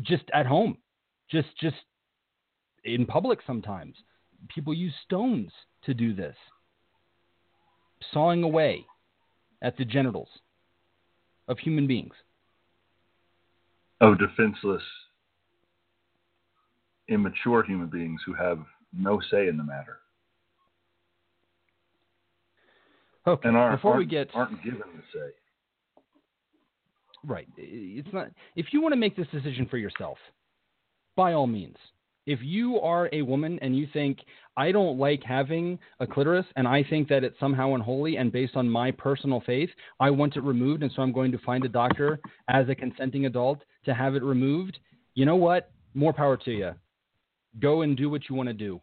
just 0.02 0.24
at 0.34 0.46
home, 0.46 0.78
just 1.30 1.48
just 1.60 1.76
in 2.84 3.06
public 3.06 3.40
sometimes. 3.46 3.96
People 4.54 4.72
use 4.72 4.94
stones 5.04 5.50
to 5.84 5.94
do 5.94 6.14
this, 6.14 6.36
sawing 8.12 8.42
away 8.42 8.84
at 9.62 9.76
the 9.76 9.84
genitals 9.84 10.28
of 11.48 11.58
human 11.58 11.86
beings. 11.86 12.14
Of 14.00 14.18
defenseless, 14.18 14.82
immature 17.08 17.64
human 17.64 17.88
beings 17.88 18.20
who 18.24 18.34
have 18.34 18.60
no 18.96 19.20
say 19.30 19.48
in 19.48 19.56
the 19.56 19.64
matter. 19.64 19.98
Okay. 23.26 23.48
And 23.48 23.56
are, 23.56 23.76
Before 23.76 23.96
we 23.96 24.06
get 24.06 24.30
aren't 24.34 24.62
given 24.62 24.78
the 24.78 25.02
say. 25.12 25.32
Right. 27.24 27.48
It's 27.56 28.08
not. 28.12 28.28
If 28.54 28.66
you 28.72 28.80
want 28.80 28.92
to 28.92 28.96
make 28.96 29.16
this 29.16 29.26
decision 29.32 29.66
for 29.66 29.76
yourself, 29.76 30.18
by 31.16 31.32
all 31.32 31.46
means, 31.46 31.76
if 32.28 32.40
you 32.42 32.78
are 32.80 33.08
a 33.14 33.22
woman 33.22 33.58
and 33.62 33.74
you 33.74 33.88
think 33.90 34.18
I 34.54 34.70
don't 34.70 34.98
like 34.98 35.22
having 35.22 35.78
a 35.98 36.06
clitoris 36.06 36.44
and 36.56 36.68
I 36.68 36.84
think 36.84 37.08
that 37.08 37.24
it's 37.24 37.40
somehow 37.40 37.74
unholy 37.74 38.18
and 38.18 38.30
based 38.30 38.54
on 38.54 38.68
my 38.68 38.90
personal 38.90 39.42
faith, 39.46 39.70
I 39.98 40.10
want 40.10 40.36
it 40.36 40.42
removed 40.42 40.82
and 40.82 40.92
so 40.94 41.00
I'm 41.00 41.10
going 41.10 41.32
to 41.32 41.38
find 41.38 41.64
a 41.64 41.70
doctor 41.70 42.20
as 42.48 42.68
a 42.68 42.74
consenting 42.74 43.24
adult 43.24 43.60
to 43.86 43.94
have 43.94 44.14
it 44.14 44.22
removed, 44.22 44.78
you 45.14 45.24
know 45.24 45.36
what? 45.36 45.70
More 45.94 46.12
power 46.12 46.36
to 46.36 46.50
you. 46.50 46.72
Go 47.60 47.80
and 47.80 47.96
do 47.96 48.10
what 48.10 48.28
you 48.28 48.34
want 48.34 48.50
to 48.50 48.52
do. 48.52 48.78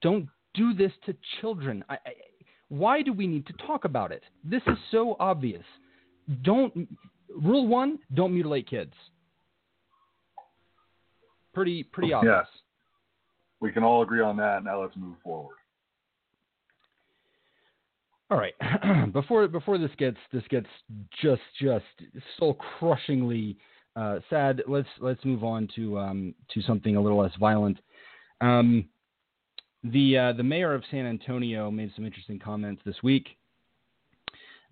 Don't 0.00 0.28
do 0.54 0.72
this 0.72 0.92
to 1.04 1.14
children. 1.42 1.84
I, 1.90 1.94
I, 1.94 1.98
why 2.68 3.02
do 3.02 3.12
we 3.12 3.26
need 3.26 3.46
to 3.48 3.52
talk 3.66 3.84
about 3.84 4.12
it? 4.12 4.22
This 4.42 4.62
is 4.66 4.78
so 4.90 5.14
obvious. 5.20 5.64
Don't 6.42 6.88
rule 7.28 7.66
1, 7.66 7.98
don't 8.14 8.32
mutilate 8.32 8.66
kids. 8.66 8.94
Pretty 11.58 11.82
pretty 11.82 12.12
obvious. 12.12 12.34
Yes. 12.38 12.62
We 13.60 13.72
can 13.72 13.82
all 13.82 14.02
agree 14.02 14.20
on 14.20 14.36
that. 14.36 14.62
Now 14.62 14.80
let's 14.80 14.96
move 14.96 15.16
forward. 15.24 15.56
All 18.30 18.38
right. 18.38 18.54
before 19.12 19.48
before 19.48 19.78
this 19.78 19.90
gets 19.98 20.18
this 20.32 20.44
gets 20.50 20.68
just 21.20 21.42
just 21.60 21.84
so 22.38 22.56
crushingly 22.78 23.56
uh, 23.96 24.20
sad, 24.30 24.62
let's 24.68 24.88
let's 25.00 25.24
move 25.24 25.42
on 25.42 25.68
to 25.74 25.98
um, 25.98 26.34
to 26.54 26.62
something 26.62 26.94
a 26.94 27.00
little 27.00 27.18
less 27.18 27.34
violent. 27.40 27.78
Um, 28.40 28.88
the 29.82 30.16
uh, 30.16 30.32
the 30.34 30.44
mayor 30.44 30.74
of 30.74 30.84
San 30.90 31.06
Antonio 31.06 31.70
made 31.70 31.90
some 31.96 32.06
interesting 32.06 32.38
comments 32.38 32.80
this 32.84 33.02
week. 33.02 33.26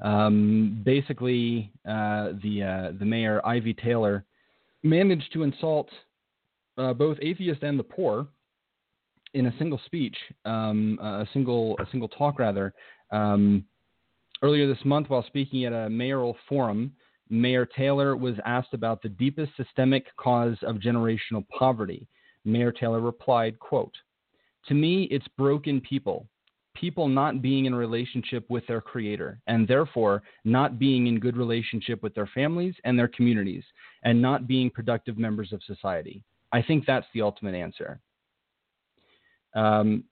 Um, 0.01 0.83
basically, 0.85 1.73
uh, 1.85 2.35
the 2.43 2.63
uh, 2.63 2.99
the 2.99 3.05
mayor 3.05 3.41
Ivy 3.45 3.75
Taylor 3.75 4.25
managed 4.85 5.33
to 5.33 5.43
insult 5.43 5.89
uh, 6.79 6.93
both 6.93 7.19
atheist 7.21 7.63
and 7.63 7.79
the 7.79 7.85
poor 7.85 8.27
in 9.35 9.47
a 9.47 9.59
single 9.59 9.81
speech, 9.85 10.17
um, 10.45 10.99
a 11.03 11.27
single 11.33 11.77
a 11.79 11.87
single 11.91 12.09
talk 12.09 12.39
rather. 12.39 12.73
Um, 13.11 13.65
earlier 14.43 14.67
this 14.67 14.85
month, 14.85 15.11
while 15.11 15.25
speaking 15.27 15.65
at 15.65 15.73
a 15.73 15.91
mayoral 15.91 16.37
forum, 16.49 16.93
Mayor 17.29 17.67
Taylor 17.67 18.17
was 18.17 18.37
asked 18.45 18.73
about 18.73 19.03
the 19.03 19.09
deepest 19.09 19.53
systemic 19.57 20.07
cause 20.17 20.57
of 20.63 20.77
generational 20.77 21.47
poverty. 21.49 22.07
Mayor 22.45 22.73
Taylor 22.73 23.01
replied, 23.01 23.59
quote, 23.59 23.95
To 24.69 24.75
me, 24.75 25.09
it's 25.11 25.27
broken 25.37 25.81
people, 25.81 26.29
people 26.75 27.09
not 27.09 27.43
being 27.43 27.65
in 27.65 27.75
relationship 27.75 28.49
with 28.49 28.65
their 28.69 28.81
creator, 28.81 29.41
and 29.49 29.67
therefore 29.67 30.23
not 30.45 30.79
being 30.79 31.09
in 31.09 31.19
good 31.19 31.37
relationship 31.37 32.03
with 32.03 32.15
their 32.15 32.29
families 32.29 32.75
and 32.85 32.97
their 32.97 33.09
communities, 33.09 33.65
and 34.05 34.23
not 34.23 34.47
being 34.47 34.71
productive 34.71 35.19
members 35.19 35.53
of 35.53 35.61
society. 35.65 36.23
I 36.53 36.63
think 36.63 36.85
that's 36.87 37.07
the 37.13 37.23
ultimate 37.23 37.55
answer. 37.55 38.01
Um, 39.55 40.05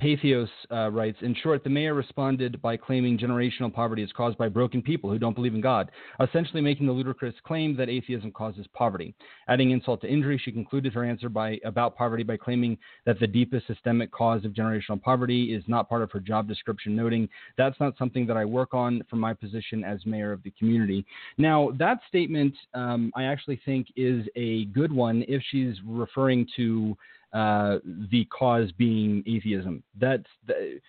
Patheos 0.00 0.48
uh, 0.70 0.90
writes, 0.90 1.16
in 1.22 1.34
short, 1.42 1.64
the 1.64 1.70
mayor 1.70 1.94
responded 1.94 2.60
by 2.60 2.76
claiming 2.76 3.18
generational 3.18 3.72
poverty 3.72 4.02
is 4.02 4.12
caused 4.12 4.36
by 4.36 4.46
broken 4.46 4.82
people 4.82 5.08
who 5.10 5.18
don't 5.18 5.34
believe 5.34 5.54
in 5.54 5.62
God, 5.62 5.90
essentially 6.20 6.60
making 6.60 6.86
the 6.86 6.92
ludicrous 6.92 7.34
claim 7.44 7.74
that 7.76 7.88
atheism 7.88 8.30
causes 8.30 8.66
poverty. 8.74 9.14
Adding 9.48 9.70
insult 9.70 10.02
to 10.02 10.08
injury, 10.08 10.38
she 10.42 10.52
concluded 10.52 10.92
her 10.92 11.04
answer 11.04 11.30
by 11.30 11.58
about 11.64 11.96
poverty 11.96 12.24
by 12.24 12.36
claiming 12.36 12.76
that 13.06 13.18
the 13.20 13.26
deepest 13.26 13.66
systemic 13.66 14.10
cause 14.12 14.44
of 14.44 14.52
generational 14.52 15.00
poverty 15.00 15.54
is 15.54 15.64
not 15.66 15.88
part 15.88 16.02
of 16.02 16.12
her 16.12 16.20
job 16.20 16.46
description, 16.46 16.94
noting 16.94 17.26
that's 17.56 17.80
not 17.80 17.96
something 17.96 18.26
that 18.26 18.36
I 18.36 18.44
work 18.44 18.74
on 18.74 19.02
from 19.08 19.20
my 19.20 19.32
position 19.32 19.82
as 19.82 20.04
mayor 20.04 20.30
of 20.30 20.42
the 20.42 20.52
community. 20.58 21.06
Now, 21.38 21.70
that 21.78 22.00
statement 22.06 22.54
um, 22.74 23.12
I 23.16 23.24
actually 23.24 23.60
think 23.64 23.86
is 23.96 24.26
a 24.36 24.66
good 24.66 24.92
one 24.92 25.24
if 25.26 25.42
she's 25.50 25.76
referring 25.86 26.46
to 26.56 26.96
uh, 27.32 27.78
the 28.10 28.26
cause 28.26 28.70
being 28.72 29.22
atheism. 29.26 29.82
That's 29.98 30.24
the, 30.46 30.80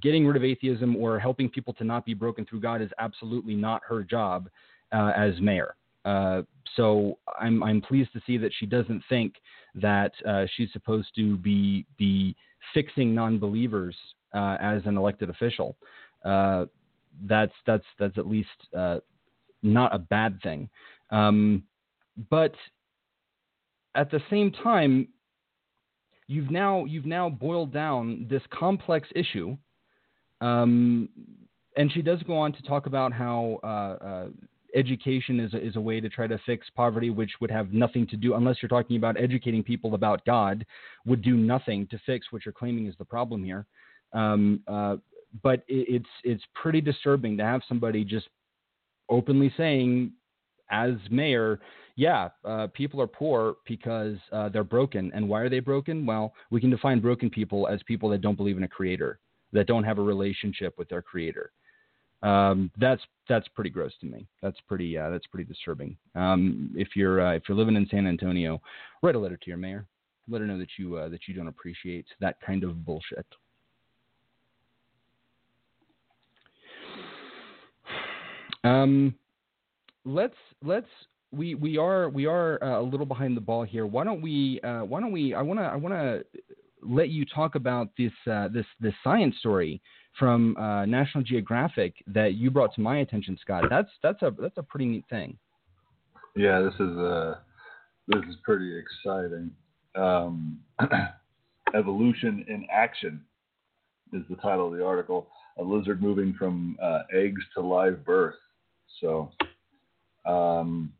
getting 0.00 0.26
rid 0.26 0.36
of 0.36 0.44
atheism 0.44 0.96
or 0.96 1.18
helping 1.18 1.48
people 1.48 1.74
to 1.74 1.84
not 1.84 2.04
be 2.04 2.14
broken 2.14 2.46
through 2.46 2.60
God 2.60 2.80
is 2.80 2.90
absolutely 2.98 3.54
not 3.54 3.82
her 3.86 4.02
job 4.02 4.48
uh, 4.92 5.12
as 5.16 5.40
mayor. 5.40 5.76
Uh, 6.04 6.42
so 6.76 7.18
I'm 7.38 7.62
I'm 7.62 7.80
pleased 7.80 8.12
to 8.14 8.22
see 8.26 8.38
that 8.38 8.52
she 8.58 8.66
doesn't 8.66 9.02
think 9.08 9.34
that 9.74 10.12
uh, 10.26 10.46
she's 10.56 10.72
supposed 10.72 11.08
to 11.16 11.36
be 11.36 11.84
be 11.98 12.34
fixing 12.72 13.14
non-believers 13.14 13.96
uh, 14.34 14.56
as 14.60 14.82
an 14.86 14.96
elected 14.96 15.28
official. 15.30 15.76
That's 16.24 17.52
that's 17.66 17.84
that's 17.98 18.16
at 18.16 18.26
least 18.26 18.48
not 19.62 19.94
a 19.94 19.98
bad 19.98 20.40
thing. 20.42 20.68
Um, 21.10 21.64
but 22.30 22.54
at 23.94 24.10
the 24.10 24.20
same 24.30 24.52
time, 24.52 25.08
you've 26.30 26.50
now 26.50 26.84
you've 26.84 27.06
now 27.06 27.28
boiled 27.28 27.72
down 27.72 28.26
this 28.30 28.42
complex 28.50 29.08
issue. 29.16 29.56
Um, 30.40 31.08
and 31.76 31.92
she 31.92 32.02
does 32.02 32.22
go 32.22 32.36
on 32.38 32.52
to 32.52 32.62
talk 32.62 32.86
about 32.86 33.12
how 33.12 33.58
uh, 33.64 34.04
uh, 34.04 34.26
education 34.74 35.40
is 35.40 35.52
a, 35.54 35.66
is 35.66 35.76
a 35.76 35.80
way 35.80 36.00
to 36.00 36.08
try 36.08 36.26
to 36.28 36.38
fix 36.46 36.68
poverty, 36.76 37.10
which 37.10 37.32
would 37.40 37.50
have 37.50 37.72
nothing 37.72 38.06
to 38.06 38.16
do, 38.16 38.34
unless 38.34 38.56
you're 38.62 38.68
talking 38.68 38.96
about 38.96 39.20
educating 39.20 39.62
people 39.62 39.94
about 39.94 40.24
God, 40.24 40.64
would 41.04 41.22
do 41.22 41.36
nothing 41.36 41.86
to 41.88 41.98
fix 42.06 42.26
what 42.30 42.44
you're 42.44 42.52
claiming 42.52 42.86
is 42.86 42.94
the 42.98 43.04
problem 43.04 43.42
here. 43.42 43.66
Um, 44.12 44.60
uh, 44.68 44.96
but 45.42 45.64
it, 45.68 45.86
it's 45.96 46.12
it's 46.22 46.44
pretty 46.54 46.80
disturbing 46.80 47.36
to 47.38 47.44
have 47.44 47.62
somebody 47.68 48.04
just 48.04 48.28
openly 49.08 49.52
saying, 49.56 50.12
as 50.70 50.92
mayor, 51.10 51.60
yeah, 51.96 52.28
uh, 52.44 52.68
people 52.72 53.00
are 53.00 53.06
poor 53.06 53.56
because 53.66 54.16
uh, 54.32 54.48
they're 54.48 54.64
broken. 54.64 55.10
And 55.14 55.28
why 55.28 55.40
are 55.40 55.48
they 55.48 55.60
broken? 55.60 56.06
Well, 56.06 56.34
we 56.50 56.60
can 56.60 56.70
define 56.70 57.00
broken 57.00 57.30
people 57.30 57.68
as 57.68 57.82
people 57.84 58.08
that 58.10 58.20
don't 58.20 58.36
believe 58.36 58.56
in 58.56 58.62
a 58.62 58.68
creator, 58.68 59.18
that 59.52 59.66
don't 59.66 59.84
have 59.84 59.98
a 59.98 60.02
relationship 60.02 60.78
with 60.78 60.88
their 60.88 61.02
creator. 61.02 61.52
Um, 62.22 62.70
that's 62.78 63.00
that's 63.28 63.48
pretty 63.48 63.70
gross 63.70 63.92
to 64.00 64.06
me. 64.06 64.26
That's 64.42 64.58
pretty 64.68 64.98
uh, 64.98 65.10
that's 65.10 65.26
pretty 65.26 65.48
disturbing. 65.48 65.96
Um, 66.14 66.70
if 66.74 66.88
you're 66.94 67.26
uh, 67.26 67.34
if 67.34 67.44
you're 67.48 67.56
living 67.56 67.76
in 67.76 67.88
San 67.90 68.06
Antonio, 68.06 68.60
write 69.02 69.14
a 69.14 69.18
letter 69.18 69.38
to 69.38 69.46
your 69.46 69.56
mayor. 69.56 69.86
Let 70.28 70.42
her 70.42 70.46
know 70.46 70.58
that 70.58 70.68
you 70.78 70.96
uh, 70.96 71.08
that 71.08 71.20
you 71.26 71.34
don't 71.34 71.48
appreciate 71.48 72.06
that 72.20 72.40
kind 72.40 72.64
of 72.64 72.84
bullshit. 72.84 73.26
Um, 78.62 79.14
let's 80.04 80.34
let's 80.62 80.86
we 81.32 81.54
we 81.54 81.78
are 81.78 82.08
we 82.08 82.26
are 82.26 82.62
uh, 82.62 82.80
a 82.80 82.82
little 82.82 83.06
behind 83.06 83.36
the 83.36 83.40
ball 83.40 83.62
here. 83.62 83.86
Why 83.86 84.04
don't 84.04 84.20
we 84.20 84.60
uh, 84.62 84.80
why 84.80 85.00
don't 85.00 85.12
we 85.12 85.34
I 85.34 85.42
want 85.42 85.60
to 85.60 85.64
I 85.64 85.76
want 85.76 85.94
to 85.94 86.24
let 86.82 87.10
you 87.10 87.24
talk 87.24 87.54
about 87.54 87.90
this 87.96 88.12
uh, 88.30 88.48
this 88.48 88.66
this 88.80 88.94
science 89.04 89.36
story 89.38 89.80
from 90.18 90.56
uh, 90.56 90.84
National 90.86 91.22
Geographic 91.22 91.94
that 92.08 92.34
you 92.34 92.50
brought 92.50 92.74
to 92.74 92.80
my 92.80 92.98
attention, 92.98 93.38
Scott. 93.40 93.64
That's 93.70 93.90
that's 94.02 94.22
a 94.22 94.34
that's 94.38 94.58
a 94.58 94.62
pretty 94.62 94.86
neat 94.86 95.04
thing. 95.08 95.38
Yeah, 96.36 96.60
this 96.60 96.74
is 96.74 96.96
uh 96.98 97.36
this 98.08 98.22
is 98.28 98.36
pretty 98.42 98.76
exciting. 98.76 99.50
Um, 99.94 100.60
Evolution 101.74 102.44
in 102.48 102.66
action 102.72 103.20
is 104.12 104.22
the 104.28 104.36
title 104.36 104.66
of 104.72 104.76
the 104.76 104.84
article. 104.84 105.28
A 105.58 105.62
lizard 105.62 106.02
moving 106.02 106.34
from 106.36 106.76
uh, 106.82 107.02
eggs 107.14 107.42
to 107.54 107.60
live 107.60 108.04
birth. 108.04 108.34
So 109.00 109.30
um, 110.26 110.92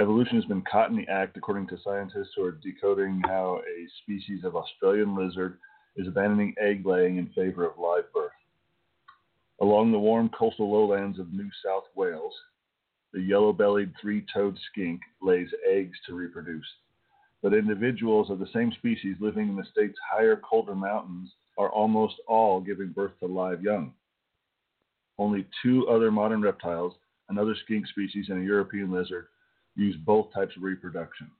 Evolution 0.00 0.36
has 0.36 0.46
been 0.46 0.62
caught 0.62 0.88
in 0.88 0.96
the 0.96 1.06
act, 1.12 1.36
according 1.36 1.66
to 1.66 1.78
scientists 1.84 2.30
who 2.34 2.42
are 2.42 2.52
decoding 2.52 3.20
how 3.26 3.60
a 3.68 3.86
species 4.02 4.44
of 4.44 4.56
Australian 4.56 5.14
lizard 5.14 5.58
is 5.94 6.08
abandoning 6.08 6.54
egg 6.58 6.86
laying 6.86 7.18
in 7.18 7.26
favor 7.34 7.66
of 7.66 7.78
live 7.78 8.10
birth. 8.14 8.32
Along 9.60 9.92
the 9.92 9.98
warm 9.98 10.30
coastal 10.30 10.72
lowlands 10.72 11.18
of 11.18 11.34
New 11.34 11.50
South 11.62 11.84
Wales, 11.94 12.32
the 13.12 13.20
yellow 13.20 13.52
bellied 13.52 13.92
three 14.00 14.24
toed 14.32 14.58
skink 14.70 15.02
lays 15.20 15.50
eggs 15.70 15.98
to 16.06 16.14
reproduce. 16.14 16.64
But 17.42 17.52
individuals 17.52 18.30
of 18.30 18.38
the 18.38 18.48
same 18.54 18.72
species 18.78 19.16
living 19.20 19.50
in 19.50 19.56
the 19.56 19.66
state's 19.70 19.98
higher, 20.10 20.36
colder 20.36 20.74
mountains 20.74 21.30
are 21.58 21.68
almost 21.68 22.14
all 22.26 22.62
giving 22.62 22.88
birth 22.88 23.12
to 23.20 23.26
live 23.26 23.60
young. 23.62 23.92
Only 25.18 25.46
two 25.62 25.88
other 25.88 26.10
modern 26.10 26.40
reptiles, 26.40 26.94
another 27.28 27.54
skink 27.64 27.86
species 27.86 28.30
and 28.30 28.40
a 28.40 28.46
European 28.46 28.90
lizard, 28.90 29.26
use 29.80 29.96
both 30.04 30.32
types 30.32 30.56
of 30.56 30.62
reproduction. 30.62 31.30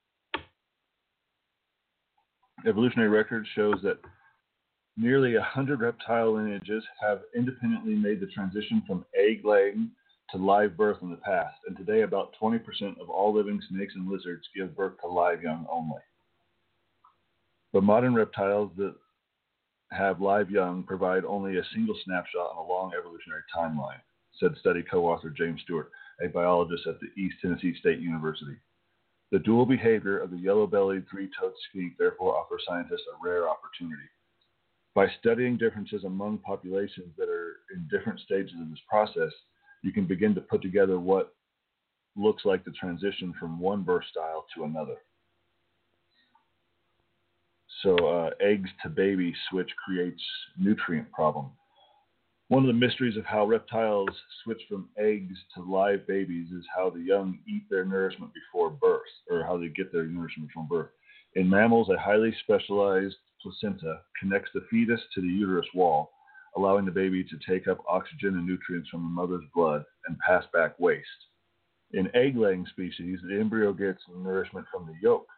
Evolutionary 2.66 3.08
record 3.08 3.46
shows 3.54 3.76
that 3.82 3.98
nearly 4.96 5.34
100 5.34 5.80
reptile 5.80 6.32
lineages 6.34 6.84
have 7.00 7.20
independently 7.34 7.94
made 7.94 8.20
the 8.20 8.26
transition 8.26 8.82
from 8.86 9.04
egg 9.14 9.44
laying 9.44 9.90
to 10.30 10.36
live 10.38 10.76
birth 10.76 10.98
in 11.02 11.10
the 11.10 11.16
past, 11.16 11.56
and 11.66 11.76
today 11.76 12.02
about 12.02 12.34
20% 12.40 12.60
of 13.00 13.10
all 13.10 13.34
living 13.34 13.60
snakes 13.68 13.94
and 13.96 14.08
lizards 14.08 14.46
give 14.54 14.76
birth 14.76 14.92
to 15.00 15.08
live 15.08 15.42
young 15.42 15.66
only. 15.70 16.00
But 17.72 17.82
modern 17.82 18.14
reptiles 18.14 18.70
that 18.76 18.94
have 19.90 20.20
live 20.20 20.50
young 20.50 20.84
provide 20.84 21.24
only 21.24 21.58
a 21.58 21.64
single 21.74 21.96
snapshot 22.04 22.50
on 22.52 22.64
a 22.64 22.68
long 22.68 22.92
evolutionary 22.96 23.42
timeline, 23.56 24.00
said 24.38 24.54
study 24.60 24.84
co 24.88 25.06
author 25.06 25.30
James 25.30 25.60
Stewart 25.62 25.90
a 26.22 26.28
biologist 26.28 26.86
at 26.86 26.96
the 27.00 27.20
East 27.20 27.36
Tennessee 27.40 27.74
State 27.78 28.00
University. 28.00 28.56
The 29.32 29.38
dual 29.38 29.64
behavior 29.64 30.18
of 30.18 30.30
the 30.30 30.38
yellow 30.38 30.66
bellied 30.66 31.04
three 31.08 31.30
toed 31.38 31.52
skink 31.68 31.94
therefore 31.98 32.36
offers 32.36 32.64
scientists 32.66 33.04
a 33.12 33.26
rare 33.26 33.48
opportunity. 33.48 34.08
By 34.94 35.06
studying 35.20 35.56
differences 35.56 36.04
among 36.04 36.38
populations 36.38 37.14
that 37.16 37.28
are 37.28 37.60
in 37.74 37.88
different 37.88 38.18
stages 38.20 38.54
of 38.60 38.70
this 38.70 38.80
process, 38.88 39.32
you 39.82 39.92
can 39.92 40.06
begin 40.06 40.34
to 40.34 40.40
put 40.40 40.62
together 40.62 40.98
what 40.98 41.34
looks 42.16 42.44
like 42.44 42.64
the 42.64 42.72
transition 42.72 43.32
from 43.38 43.60
one 43.60 43.82
birth 43.82 44.04
style 44.10 44.46
to 44.56 44.64
another. 44.64 44.96
So, 47.82 47.96
uh, 47.96 48.30
eggs 48.40 48.68
to 48.82 48.90
baby 48.90 49.32
switch 49.48 49.70
creates 49.86 50.22
nutrient 50.58 51.10
problem 51.12 51.52
one 52.50 52.64
of 52.64 52.66
the 52.66 52.72
mysteries 52.72 53.16
of 53.16 53.24
how 53.24 53.46
reptiles 53.46 54.08
switch 54.42 54.60
from 54.68 54.88
eggs 54.98 55.36
to 55.54 55.62
live 55.62 56.04
babies 56.08 56.50
is 56.50 56.64
how 56.76 56.90
the 56.90 56.98
young 56.98 57.38
eat 57.46 57.62
their 57.70 57.84
nourishment 57.84 58.32
before 58.34 58.70
birth, 58.70 59.02
or 59.30 59.44
how 59.44 59.56
they 59.56 59.68
get 59.68 59.92
their 59.92 60.06
nourishment 60.06 60.50
from 60.52 60.66
birth. 60.66 60.90
In 61.36 61.48
mammals, 61.48 61.90
a 61.90 61.96
highly 61.96 62.34
specialized 62.42 63.14
placenta 63.40 64.00
connects 64.18 64.50
the 64.52 64.66
fetus 64.68 65.00
to 65.14 65.20
the 65.20 65.28
uterus 65.28 65.68
wall, 65.76 66.10
allowing 66.56 66.84
the 66.84 66.90
baby 66.90 67.22
to 67.22 67.38
take 67.48 67.68
up 67.68 67.84
oxygen 67.88 68.34
and 68.34 68.48
nutrients 68.48 68.88
from 68.88 69.02
the 69.02 69.08
mother's 69.08 69.46
blood 69.54 69.84
and 70.08 70.18
pass 70.18 70.42
back 70.52 70.72
waste. 70.80 71.06
In 71.92 72.10
egg 72.16 72.36
laying 72.36 72.66
species, 72.66 73.20
the 73.22 73.38
embryo 73.38 73.72
gets 73.72 74.02
nourishment 74.12 74.66
from 74.72 74.86
the 74.86 74.94
yolk, 75.00 75.28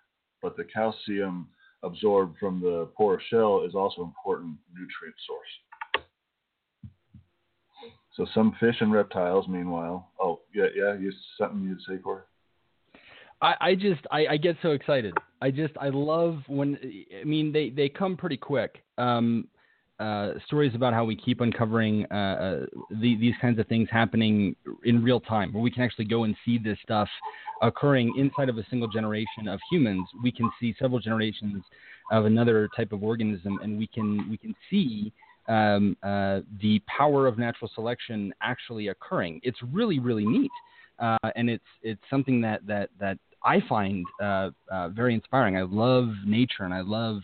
but 0.41 0.57
the 0.57 0.65
calcium 0.65 1.49
absorbed 1.83 2.39
from 2.39 2.63
the 2.63 2.89
porous 2.97 3.23
shell 3.29 3.65
is 3.69 3.75
also 3.75 4.01
an 4.01 4.09
important 4.09 4.57
nutrient 4.73 5.17
source. 5.27 5.72
So 8.17 8.27
some 8.35 8.55
fish 8.61 8.77
and 8.81 8.93
reptiles, 8.93 9.47
meanwhile. 9.49 10.11
Oh, 10.21 10.41
yeah, 10.55 10.67
yeah. 10.75 10.95
You 10.95 11.13
something 11.39 11.63
you'd 11.63 11.81
say, 11.89 12.01
Cory? 12.03 12.23
I, 13.41 13.55
I 13.61 13.75
just 13.75 14.03
I, 14.11 14.27
I 14.31 14.37
get 14.37 14.57
so 14.63 14.71
excited. 14.71 15.15
I 15.41 15.51
just 15.51 15.75
I 15.81 15.89
love 15.89 16.39
when 16.47 16.79
I 17.21 17.25
mean 17.25 17.53
they 17.53 17.71
they 17.71 17.89
come 17.89 18.17
pretty 18.17 18.37
quick. 18.37 18.83
Um, 18.99 19.49
uh, 19.99 20.33
stories 20.47 20.75
about 20.75 20.93
how 20.93 21.05
we 21.05 21.15
keep 21.15 21.41
uncovering 21.41 22.05
uh, 22.11 22.15
uh, 22.15 22.67
the, 23.01 23.15
these 23.17 23.35
kinds 23.41 23.61
of 23.61 23.67
things 23.69 23.89
happening 23.91 24.57
in 24.85 25.01
real 25.03 25.21
time, 25.21 25.53
where 25.53 25.63
we 25.63 25.71
can 25.71 25.83
actually 25.83 26.05
go 26.05 26.25
and 26.25 26.35
see 26.45 26.59
this 26.59 26.77
stuff 26.83 27.09
occurring 27.61 28.13
inside 28.19 28.49
of 28.49 28.59
a 28.59 28.67
single 28.69 28.89
generation 28.89 29.47
of 29.47 29.61
humans. 29.71 30.09
We 30.23 30.33
can 30.33 30.51
see 30.61 30.75
several 30.81 30.99
generations 30.99 31.63
of 32.11 32.25
another 32.25 32.69
type 32.77 32.91
of 32.91 33.05
organism, 33.05 33.61
and 33.63 33.79
we 33.79 33.87
can 33.87 34.29
we 34.29 34.37
can 34.37 34.55
see 34.71 35.13
um, 35.49 35.97
uh, 36.03 36.41
the 36.61 36.81
power 36.87 37.27
of 37.27 37.39
natural 37.39 37.71
selection 37.75 38.33
actually 38.43 38.89
occurring. 38.89 39.41
It's 39.43 39.59
really, 39.73 39.99
really 39.99 40.27
neat, 40.27 40.51
uh, 40.99 41.19
and 41.35 41.51
it's 41.51 41.65
it's 41.83 42.03
something 42.11 42.41
that 42.43 42.67
that 42.67 42.91
that 43.01 43.19
I 43.45 43.61
find 43.69 44.07
uh, 44.21 44.51
uh 44.71 44.89
very 44.91 45.15
inspiring. 45.15 45.57
I 45.57 45.63
love 45.63 46.09
nature, 46.25 46.65
and 46.65 46.73
I 46.73 46.81
love 46.81 47.23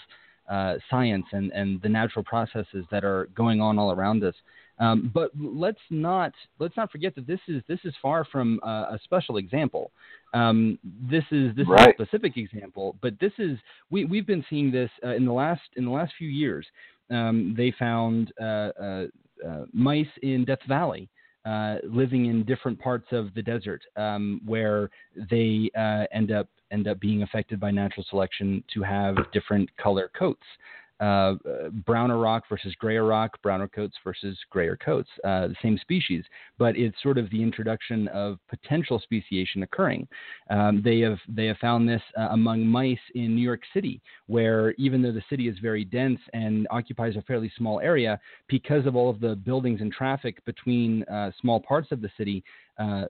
uh, 0.48 0.74
science 0.90 1.26
and, 1.32 1.52
and 1.52 1.80
the 1.82 1.88
natural 1.88 2.24
processes 2.24 2.84
that 2.90 3.04
are 3.04 3.28
going 3.34 3.60
on 3.60 3.78
all 3.78 3.92
around 3.92 4.24
us. 4.24 4.34
Um, 4.80 5.10
but 5.12 5.30
let's 5.38 5.80
not 5.90 6.32
let's 6.60 6.76
not 6.76 6.90
forget 6.92 7.14
that 7.16 7.26
this 7.26 7.40
is 7.48 7.62
this 7.66 7.80
is 7.84 7.92
far 8.00 8.24
from 8.24 8.60
uh, 8.64 8.86
a 8.94 9.00
special 9.02 9.36
example. 9.36 9.90
Um, 10.34 10.78
this 11.10 11.24
is 11.32 11.54
this 11.56 11.66
right. 11.68 11.88
is 11.88 11.94
a 11.98 12.04
specific 12.04 12.36
example, 12.36 12.96
but 13.02 13.18
this 13.20 13.32
is 13.38 13.58
we 13.90 14.04
we've 14.04 14.26
been 14.26 14.44
seeing 14.48 14.70
this 14.70 14.90
uh, 15.04 15.14
in 15.16 15.24
the 15.24 15.32
last 15.32 15.62
in 15.76 15.84
the 15.84 15.90
last 15.90 16.12
few 16.16 16.28
years. 16.28 16.66
Um, 17.10 17.54
they 17.56 17.72
found 17.78 18.32
uh, 18.40 18.44
uh, 18.44 19.06
uh 19.46 19.64
mice 19.72 20.06
in 20.22 20.44
Death 20.44 20.62
Valley. 20.68 21.08
Uh, 21.44 21.76
living 21.84 22.26
in 22.26 22.44
different 22.44 22.78
parts 22.78 23.06
of 23.10 23.32
the 23.32 23.40
desert, 23.40 23.80
um, 23.96 24.38
where 24.44 24.90
they 25.30 25.70
end 26.12 26.30
up 26.30 26.48
end 26.70 26.86
up 26.86 27.00
being 27.00 27.22
affected 27.22 27.58
by 27.58 27.70
natural 27.70 28.04
selection 28.10 28.62
to 28.74 28.82
have 28.82 29.16
different 29.32 29.74
color 29.78 30.10
coats 30.18 30.44
uh, 31.00 31.34
browner 31.86 32.18
rock 32.18 32.44
versus 32.48 32.74
grayer 32.78 33.04
rock, 33.04 33.40
browner 33.42 33.68
coats 33.68 33.96
versus 34.02 34.36
grayer 34.50 34.76
coats, 34.76 35.08
uh, 35.24 35.48
the 35.48 35.56
same 35.62 35.78
species, 35.78 36.24
but 36.58 36.76
it's 36.76 36.96
sort 37.02 37.18
of 37.18 37.30
the 37.30 37.42
introduction 37.42 38.08
of 38.08 38.38
potential 38.48 39.00
speciation 39.00 39.62
occurring. 39.62 40.08
Um, 40.50 40.82
they 40.84 41.00
have 41.00 41.18
they 41.28 41.46
have 41.46 41.58
found 41.58 41.88
this 41.88 42.02
uh, 42.18 42.28
among 42.30 42.66
mice 42.66 42.98
in 43.14 43.34
New 43.34 43.42
York 43.42 43.62
City, 43.72 44.00
where 44.26 44.72
even 44.72 45.02
though 45.02 45.12
the 45.12 45.22
city 45.30 45.48
is 45.48 45.56
very 45.60 45.84
dense 45.84 46.20
and 46.32 46.66
occupies 46.70 47.16
a 47.16 47.22
fairly 47.22 47.50
small 47.56 47.80
area, 47.80 48.18
because 48.48 48.86
of 48.86 48.96
all 48.96 49.10
of 49.10 49.20
the 49.20 49.36
buildings 49.36 49.80
and 49.80 49.92
traffic 49.92 50.44
between 50.44 51.04
uh, 51.04 51.30
small 51.40 51.60
parts 51.60 51.92
of 51.92 52.00
the 52.00 52.10
city, 52.16 52.42
uh, 52.78 53.04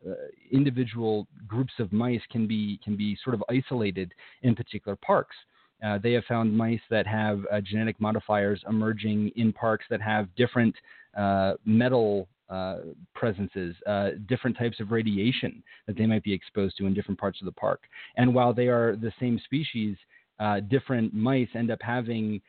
individual 0.51 1.27
groups 1.47 1.73
of 1.79 1.93
mice 1.93 2.23
can 2.31 2.47
be 2.47 2.79
can 2.83 2.97
be 2.97 3.17
sort 3.23 3.35
of 3.35 3.43
isolated 3.51 4.13
in 4.43 4.55
particular 4.55 4.97
parks. 4.97 5.37
Uh, 5.85 5.99
they 5.99 6.13
have 6.13 6.25
found 6.25 6.57
mice 6.57 6.81
that 6.91 7.07
have 7.07 7.41
uh, 7.53 7.61
genetic 7.61 8.01
modifiers 8.01 8.63
emerging 8.69 9.31
in 9.37 9.53
parks 9.53 9.85
that 9.91 10.01
have 10.01 10.29
different 10.37 10.75
uh, 11.17 11.55
metal 11.65 12.29
uh, 12.51 12.79
presences, 13.15 13.77
uh, 13.87 14.11
different 14.27 14.57
types 14.57 14.81
of 14.81 14.91
radiation 14.91 15.63
that 15.87 15.97
they 15.97 16.07
might 16.07 16.23
be 16.25 16.33
exposed 16.33 16.77
to 16.77 16.87
in 16.87 16.95
different 16.95 17.21
parts 17.21 17.41
of 17.41 17.45
the 17.45 17.53
park. 17.53 17.83
And 18.17 18.35
while 18.35 18.55
they 18.55 18.69
are 18.69 18.97
the 18.97 19.13
same 19.21 19.39
species, 19.45 19.97
uh, 20.41 20.61
different 20.61 21.13
mice 21.13 21.49
end 21.55 21.71
up 21.71 21.81
having 21.83 22.41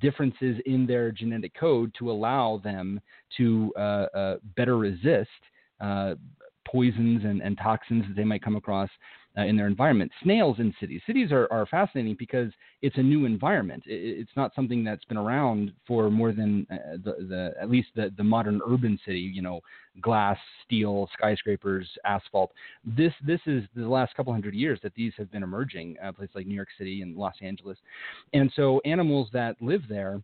differences 0.00 0.56
in 0.66 0.86
their 0.86 1.10
genetic 1.10 1.52
code 1.58 1.92
to 1.98 2.12
allow 2.12 2.60
them 2.62 3.00
to 3.36 3.72
better 4.56 4.78
resist 4.78 5.28
poisons 6.70 7.24
and, 7.24 7.40
and, 7.42 7.58
toxins 7.58 8.04
that 8.06 8.14
they 8.14 8.24
might 8.24 8.42
come 8.42 8.56
across 8.56 8.90
uh, 9.38 9.44
in 9.44 9.56
their 9.56 9.66
environment. 9.66 10.10
Snails 10.22 10.58
in 10.58 10.74
cities. 10.80 11.00
Cities 11.06 11.30
are, 11.30 11.46
are 11.52 11.66
fascinating 11.66 12.16
because 12.18 12.50
it's 12.82 12.96
a 12.98 13.02
new 13.02 13.24
environment. 13.24 13.82
It, 13.86 14.18
it's 14.18 14.30
not 14.36 14.54
something 14.54 14.82
that's 14.82 15.04
been 15.04 15.16
around 15.16 15.72
for 15.86 16.10
more 16.10 16.32
than 16.32 16.66
uh, 16.70 16.96
the, 17.04 17.26
the 17.28 17.54
at 17.60 17.70
least 17.70 17.88
the, 17.94 18.12
the 18.16 18.24
modern 18.24 18.60
urban 18.68 18.98
city. 19.04 19.20
You 19.20 19.42
know, 19.42 19.60
glass, 20.00 20.38
steel, 20.64 21.08
skyscrapers, 21.16 21.88
asphalt. 22.04 22.50
This 22.84 23.12
this 23.26 23.40
is 23.46 23.64
the 23.76 23.88
last 23.88 24.14
couple 24.16 24.32
hundred 24.32 24.54
years 24.54 24.80
that 24.82 24.94
these 24.94 25.12
have 25.16 25.30
been 25.30 25.42
emerging. 25.42 25.96
Uh, 26.02 26.12
places 26.12 26.34
like 26.34 26.46
New 26.46 26.54
York 26.54 26.68
City 26.76 27.02
and 27.02 27.16
Los 27.16 27.34
Angeles, 27.40 27.78
and 28.32 28.52
so 28.56 28.80
animals 28.84 29.28
that 29.32 29.56
live 29.60 29.82
there 29.88 30.20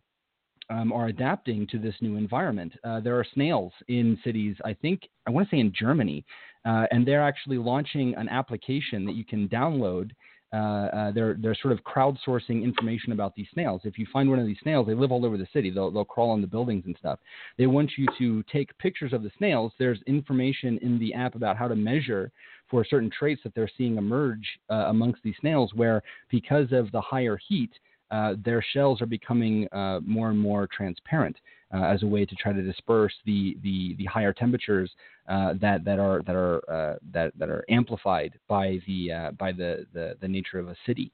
um, 0.69 0.91
are 0.91 1.07
adapting 1.07 1.67
to 1.67 1.79
this 1.79 1.95
new 2.01 2.17
environment. 2.17 2.73
Uh, 2.83 2.99
there 2.99 3.17
are 3.17 3.25
snails 3.33 3.71
in 3.87 4.17
cities, 4.23 4.55
I 4.65 4.73
think, 4.73 5.01
I 5.27 5.31
want 5.31 5.47
to 5.47 5.55
say 5.55 5.59
in 5.59 5.71
Germany, 5.77 6.25
uh, 6.65 6.85
and 6.91 7.07
they're 7.07 7.23
actually 7.23 7.57
launching 7.57 8.15
an 8.15 8.27
application 8.29 9.05
that 9.05 9.15
you 9.15 9.23
can 9.23 9.47
download. 9.47 10.11
Uh, 10.53 10.57
uh, 10.57 11.11
they're 11.11 11.35
they're 11.41 11.55
sort 11.55 11.73
of 11.73 11.83
crowdsourcing 11.83 12.63
information 12.63 13.11
about 13.11 13.35
these 13.35 13.47
snails. 13.53 13.81
If 13.83 13.97
you 13.97 14.05
find 14.13 14.29
one 14.29 14.39
of 14.39 14.45
these 14.45 14.59
snails, 14.61 14.87
they 14.87 14.93
live 14.93 15.11
all 15.11 15.25
over 15.25 15.37
the 15.37 15.47
city. 15.51 15.69
They'll 15.69 15.91
they'll 15.91 16.05
crawl 16.05 16.29
on 16.29 16.39
the 16.39 16.47
buildings 16.47 16.83
and 16.85 16.95
stuff. 16.97 17.19
They 17.57 17.67
want 17.67 17.91
you 17.97 18.07
to 18.17 18.43
take 18.43 18.77
pictures 18.77 19.11
of 19.11 19.21
the 19.21 19.31
snails. 19.37 19.73
There's 19.77 19.99
information 20.07 20.79
in 20.81 20.97
the 20.97 21.13
app 21.13 21.35
about 21.35 21.57
how 21.57 21.67
to 21.67 21.75
measure 21.75 22.31
for 22.69 22.85
certain 22.85 23.11
traits 23.11 23.41
that 23.43 23.53
they're 23.53 23.69
seeing 23.77 23.97
emerge 23.97 24.47
uh, 24.69 24.85
amongst 24.87 25.21
these 25.23 25.35
snails, 25.41 25.73
where 25.73 26.01
because 26.29 26.71
of 26.71 26.91
the 26.91 27.01
higher 27.01 27.37
heat, 27.47 27.71
uh, 28.11 28.35
their 28.43 28.63
shells 28.73 29.01
are 29.01 29.07
becoming 29.07 29.67
uh, 29.71 29.99
more 30.05 30.29
and 30.29 30.39
more 30.39 30.67
transparent 30.67 31.35
uh, 31.73 31.83
as 31.83 32.03
a 32.03 32.07
way 32.07 32.25
to 32.25 32.35
try 32.35 32.53
to 32.53 32.61
disperse 32.61 33.13
the 33.25 33.57
the, 33.63 33.95
the 33.97 34.05
higher 34.05 34.31
temperatures 34.31 34.91
uh, 35.27 35.53
that 35.59 35.83
that 35.83 35.99
are 35.99 36.21
that 36.23 36.35
are 36.35 36.69
uh, 36.69 36.97
that 37.11 37.31
that 37.37 37.49
are 37.49 37.65
amplified 37.69 38.33
by 38.47 38.79
the 38.87 39.09
by 39.39 39.51
the, 39.51 39.85
the, 39.93 40.15
the 40.21 40.27
nature 40.27 40.59
of 40.59 40.67
a 40.67 40.75
city. 40.85 41.11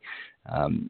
Um, 0.51 0.89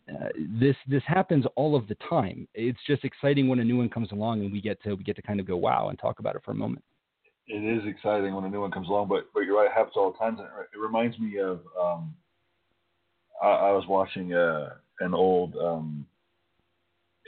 this 0.59 0.75
this 0.87 1.03
happens 1.05 1.45
all 1.55 1.75
of 1.75 1.87
the 1.87 1.95
time. 2.09 2.47
It's 2.53 2.79
just 2.87 3.03
exciting 3.03 3.47
when 3.47 3.59
a 3.59 3.63
new 3.63 3.77
one 3.77 3.89
comes 3.89 4.11
along 4.11 4.41
and 4.41 4.51
we 4.51 4.61
get 4.61 4.81
to 4.83 4.95
we 4.95 5.03
get 5.03 5.15
to 5.17 5.21
kind 5.21 5.39
of 5.39 5.45
go 5.45 5.57
wow 5.57 5.89
and 5.89 5.99
talk 5.99 6.19
about 6.19 6.35
it 6.35 6.41
for 6.43 6.51
a 6.51 6.55
moment. 6.55 6.83
It 7.47 7.63
is 7.63 7.83
exciting 7.87 8.33
when 8.33 8.45
a 8.45 8.49
new 8.49 8.61
one 8.61 8.71
comes 8.71 8.87
along, 8.87 9.07
but 9.07 9.25
but 9.33 9.41
you're 9.41 9.57
right, 9.57 9.67
it 9.67 9.73
happens 9.73 9.93
all 9.95 10.11
the 10.11 10.17
time. 10.17 10.39
It 10.39 10.79
reminds 10.79 11.19
me 11.19 11.37
of 11.39 11.59
um, 11.79 12.15
I, 13.41 13.47
I 13.47 13.71
was 13.71 13.85
watching 13.87 14.33
an 15.01 15.13
old 15.13 15.55
um, 15.57 16.05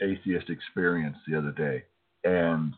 atheist 0.00 0.48
experience 0.48 1.16
the 1.28 1.36
other 1.36 1.50
day, 1.50 1.84
and 2.24 2.72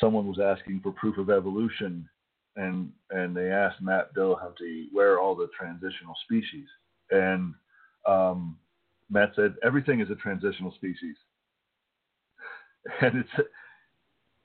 someone 0.00 0.26
was 0.26 0.38
asking 0.40 0.80
for 0.82 0.92
proof 0.92 1.16
of 1.16 1.30
evolution, 1.30 2.08
and 2.56 2.90
and 3.10 3.36
they 3.36 3.50
asked 3.50 3.80
Matt 3.80 4.14
Dillahunty 4.14 4.86
where 4.92 5.14
are 5.14 5.20
all 5.20 5.34
the 5.34 5.48
transitional 5.58 6.14
species, 6.24 6.66
and 7.10 7.54
um, 8.06 8.58
Matt 9.10 9.32
said 9.36 9.54
everything 9.64 10.00
is 10.00 10.10
a 10.10 10.16
transitional 10.16 10.72
species, 10.74 11.16
and 13.00 13.18
it's 13.18 13.48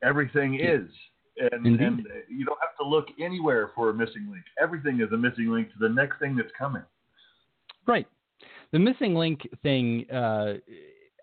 everything 0.03 0.59
is. 0.59 0.89
And, 1.53 1.65
and, 1.65 2.05
you 2.27 2.43
don't 2.43 2.59
have 2.59 2.75
to 2.81 2.85
look 2.85 3.05
anywhere 3.17 3.71
for 3.73 3.91
a 3.91 3.93
missing 3.93 4.27
link. 4.29 4.43
Everything 4.61 4.99
is 4.99 5.09
a 5.13 5.17
missing 5.17 5.47
link 5.47 5.69
to 5.71 5.79
the 5.79 5.87
next 5.87 6.19
thing 6.19 6.35
that's 6.35 6.51
coming. 6.59 6.83
Right 7.87 8.05
the 8.71 8.79
missing 8.79 9.15
link 9.15 9.47
thing, 9.63 10.09
uh, 10.11 10.53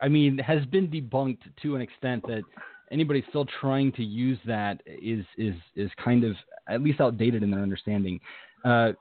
I 0.01 0.09
mean, 0.09 0.38
has 0.38 0.64
been 0.66 0.88
debunked 0.88 1.42
to 1.62 1.76
an 1.76 1.80
extent 1.80 2.22
that 2.26 2.42
anybody 2.90 3.24
still 3.28 3.47
trying 3.61 3.92
to 3.92 4.05
use 4.05 4.38
that 4.47 4.80
is 4.86 5.24
is 5.36 5.55
is 5.74 5.90
kind 6.03 6.24
of 6.24 6.34
at 6.68 6.82
least 6.82 7.01
outdated 7.01 7.42
in 7.42 7.51
their 7.51 7.61
understanding. 7.61 8.20
Uh, 8.64 8.92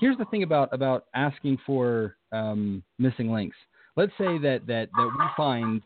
here's 0.00 0.18
the 0.18 0.24
thing 0.26 0.42
about 0.42 0.72
about 0.72 1.06
asking 1.14 1.58
for 1.66 2.16
um, 2.32 2.82
missing 2.98 3.30
links. 3.30 3.56
Let's 3.96 4.12
say 4.18 4.38
that 4.38 4.62
that 4.66 4.88
that 4.96 5.10
we 5.18 5.24
find 5.36 5.82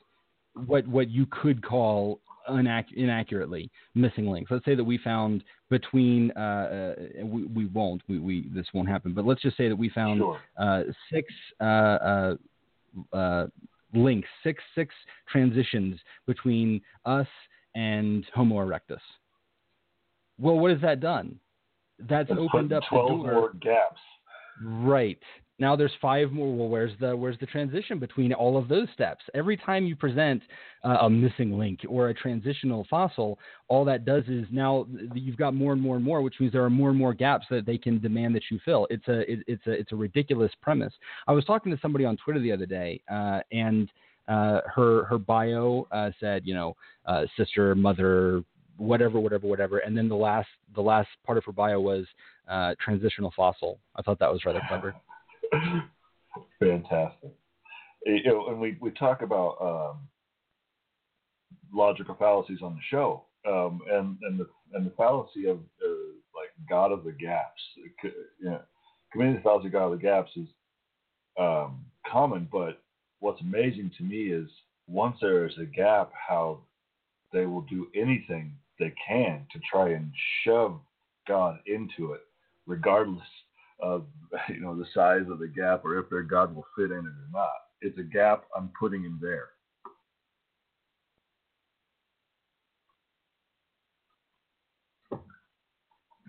what 0.66 0.86
what 0.86 1.08
you 1.10 1.26
could 1.26 1.62
call 1.64 2.20
inac- 2.50 2.92
inaccurately 2.96 3.70
missing 3.94 4.26
links. 4.26 4.50
Let's 4.50 4.64
say 4.64 4.74
that 4.74 4.84
we 4.84 4.98
found 4.98 5.44
between 5.70 6.30
uh, 6.36 6.40
uh, 6.40 7.24
we, 7.24 7.44
we 7.46 7.66
won't 7.66 8.02
we, 8.08 8.18
we 8.18 8.48
this 8.54 8.66
won't 8.74 8.88
happen, 8.88 9.14
but 9.14 9.24
let's 9.24 9.42
just 9.42 9.56
say 9.56 9.68
that 9.68 9.76
we 9.76 9.88
found 9.90 10.20
sure. 10.20 10.40
uh, 10.58 10.82
six 11.12 11.32
uh, 11.60 11.64
uh, 11.64 12.34
uh, 13.12 13.46
links, 13.94 14.28
six 14.42 14.62
six 14.74 14.94
transitions 15.30 15.98
between 16.26 16.80
us 17.04 17.28
and 17.74 18.24
Homo 18.34 18.56
erectus. 18.56 18.98
Well, 20.38 20.58
what 20.58 20.70
has 20.70 20.80
that 20.82 21.00
done? 21.00 21.38
That's 21.98 22.30
opened 22.30 22.72
up 22.72 22.82
twelve 22.88 23.08
the 23.08 23.24
door. 23.24 23.32
more 23.32 23.52
gaps. 23.54 24.00
Right. 24.62 25.18
Now 25.60 25.74
there's 25.74 25.92
five 26.00 26.30
more. 26.30 26.54
Well, 26.54 26.68
where's 26.68 26.92
the 27.00 27.16
where's 27.16 27.38
the 27.40 27.46
transition 27.46 27.98
between 27.98 28.32
all 28.32 28.56
of 28.56 28.68
those 28.68 28.86
steps? 28.94 29.24
Every 29.34 29.56
time 29.56 29.84
you 29.84 29.96
present 29.96 30.42
uh, 30.84 30.98
a 31.00 31.10
missing 31.10 31.58
link 31.58 31.80
or 31.88 32.08
a 32.08 32.14
transitional 32.14 32.86
fossil, 32.88 33.38
all 33.66 33.84
that 33.84 34.04
does 34.04 34.22
is 34.28 34.46
now 34.52 34.86
you've 35.14 35.36
got 35.36 35.54
more 35.54 35.72
and 35.72 35.82
more 35.82 35.96
and 35.96 36.04
more, 36.04 36.22
which 36.22 36.34
means 36.38 36.52
there 36.52 36.64
are 36.64 36.70
more 36.70 36.90
and 36.90 36.98
more 36.98 37.12
gaps 37.12 37.46
that 37.50 37.66
they 37.66 37.76
can 37.76 37.98
demand 37.98 38.36
that 38.36 38.44
you 38.50 38.60
fill. 38.64 38.86
It's 38.88 39.08
a 39.08 39.30
it, 39.30 39.40
it's 39.48 39.66
a 39.66 39.72
it's 39.72 39.92
a 39.92 39.96
ridiculous 39.96 40.52
premise. 40.62 40.92
I 41.26 41.32
was 41.32 41.44
talking 41.44 41.72
to 41.72 41.78
somebody 41.82 42.04
on 42.04 42.16
Twitter 42.16 42.40
the 42.40 42.52
other 42.52 42.66
day, 42.66 43.00
uh, 43.10 43.40
and 43.50 43.90
uh, 44.28 44.60
her 44.72 45.04
her 45.04 45.18
bio 45.18 45.88
uh, 45.90 46.10
said, 46.20 46.42
you 46.44 46.54
know, 46.54 46.76
uh, 47.06 47.24
sister, 47.36 47.74
mother, 47.74 48.44
whatever, 48.76 49.18
whatever, 49.18 49.48
whatever, 49.48 49.78
and 49.78 49.96
then 49.96 50.08
the 50.08 50.14
last 50.14 50.48
the 50.76 50.80
last 50.80 51.08
part 51.26 51.36
of 51.36 51.44
her 51.44 51.52
bio 51.52 51.80
was 51.80 52.06
uh, 52.48 52.74
transitional 52.80 53.32
fossil. 53.34 53.80
I 53.96 54.02
thought 54.02 54.20
that 54.20 54.30
was 54.30 54.44
rather 54.44 54.60
clever. 54.68 54.94
Fantastic. 56.58 57.30
You 58.04 58.22
know, 58.24 58.48
and 58.48 58.60
we, 58.60 58.76
we 58.80 58.90
talk 58.92 59.22
about 59.22 59.56
um, 59.60 60.08
logical 61.72 62.14
fallacies 62.18 62.60
on 62.62 62.74
the 62.74 62.80
show, 62.90 63.24
um, 63.46 63.80
and 63.90 64.16
and 64.22 64.40
the 64.40 64.46
and 64.74 64.86
the 64.86 64.92
fallacy 64.96 65.46
of 65.46 65.58
uh, 65.58 66.14
like 66.34 66.50
God 66.68 66.92
of 66.92 67.04
the 67.04 67.12
gaps. 67.12 67.60
You 68.40 68.50
know, 68.50 68.60
the 69.14 69.40
fallacy 69.42 69.68
God 69.68 69.86
of 69.86 69.92
the 69.92 70.02
gaps 70.02 70.30
is 70.36 70.46
um, 71.38 71.84
common, 72.10 72.48
but 72.50 72.82
what's 73.20 73.40
amazing 73.40 73.90
to 73.98 74.04
me 74.04 74.30
is 74.30 74.48
once 74.86 75.16
there 75.20 75.46
is 75.46 75.54
a 75.58 75.64
gap, 75.66 76.10
how 76.28 76.60
they 77.32 77.46
will 77.46 77.62
do 77.62 77.88
anything 77.94 78.52
they 78.78 78.94
can 79.06 79.46
to 79.52 79.58
try 79.70 79.90
and 79.90 80.10
shove 80.44 80.80
God 81.26 81.58
into 81.66 82.12
it, 82.12 82.22
regardless 82.66 83.26
of 83.80 84.06
you 84.48 84.60
know 84.60 84.76
the 84.76 84.86
size 84.94 85.26
of 85.30 85.38
the 85.38 85.48
gap 85.48 85.84
or 85.84 85.98
if 85.98 86.08
their 86.10 86.22
God 86.22 86.54
will 86.54 86.66
fit 86.76 86.90
in 86.90 86.98
it 86.98 87.06
or 87.06 87.28
not. 87.32 87.50
It's 87.80 87.98
a 87.98 88.02
gap 88.02 88.44
I'm 88.56 88.70
putting 88.78 89.04
in 89.04 89.18
there. 89.20 89.50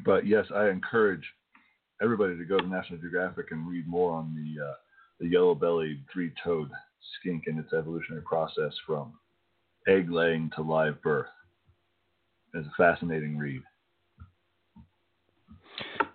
But 0.06 0.26
yes, 0.26 0.46
I 0.56 0.70
encourage 0.70 1.24
everybody 2.02 2.38
to 2.38 2.46
go 2.46 2.58
to 2.58 2.68
National 2.68 3.00
Geographic 3.00 3.48
and 3.52 3.68
read 3.68 3.88
more 3.88 4.14
on 4.14 4.34
the 4.36 4.64
uh, 4.64 4.74
the 5.20 5.28
yellow-bellied 5.28 6.06
three-toed 6.12 6.70
skink 7.20 7.44
and 7.48 7.60
its 7.60 7.74
evolutionary 7.74 8.24
process 8.24 8.74
from 8.86 9.14
egg 9.88 10.10
laying 10.10 10.50
to 10.56 10.62
live 10.62 11.02
birth. 11.02 11.28
It's 12.54 12.68
a 12.68 12.72
fascinating 12.78 13.38
read. 13.38 13.62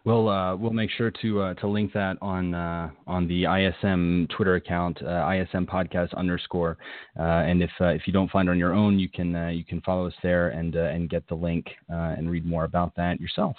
We'll 0.05 0.28
uh, 0.28 0.55
we'll 0.57 0.72
make 0.72 0.90
sure 0.90 1.11
to 1.22 1.40
uh, 1.40 1.55
to 1.55 1.66
link 1.66 1.94
that 1.94 2.18
on 2.20 2.52
uh, 2.52 2.90
on 3.07 3.26
the 3.26 3.44
ISM 3.44 4.28
Twitter 4.36 4.57
account, 4.57 5.02
uh, 5.02 5.26
ISM 5.30 5.64
podcast 5.66 6.14
underscore. 6.14 6.76
Uh, 7.18 7.22
and 7.22 7.62
if 7.62 7.70
uh, 7.80 7.86
if 7.86 8.02
you 8.07 8.12
don't 8.12 8.30
find 8.30 8.48
it 8.48 8.52
on 8.52 8.59
your 8.59 8.74
own, 8.74 8.98
you 8.98 9.09
can 9.09 9.32
you 9.55 9.64
can 9.64 9.80
follow 9.80 10.07
us 10.07 10.12
there 10.22 10.50
and 10.50 10.74
and 10.74 11.09
get 11.09 11.26
the 11.28 11.34
link 11.34 11.66
and 11.88 12.30
read 12.30 12.44
more 12.44 12.64
about 12.64 12.94
that 12.96 13.18
yourself. 13.18 13.57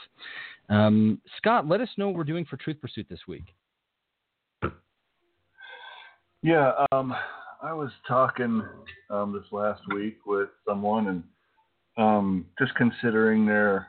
Um, 0.70 1.20
Scott, 1.38 1.68
let 1.68 1.82
us 1.82 1.90
know 1.98 2.08
what 2.08 2.16
we're 2.16 2.24
doing 2.24 2.46
for 2.46 2.58
Truth 2.58 2.78
Pursuit 2.80 3.08
this 3.10 3.22
week. 3.28 3.46
Yeah, 6.44 6.74
um, 6.92 7.16
I 7.64 7.74
was 7.74 7.90
talking 8.08 8.62
um, 9.10 9.34
this 9.34 9.52
last 9.52 9.82
week 9.96 10.18
with 10.28 10.50
someone 10.68 11.08
and 11.08 11.24
um, 11.98 12.46
just 12.60 12.76
considering 12.76 13.48
their 13.48 13.88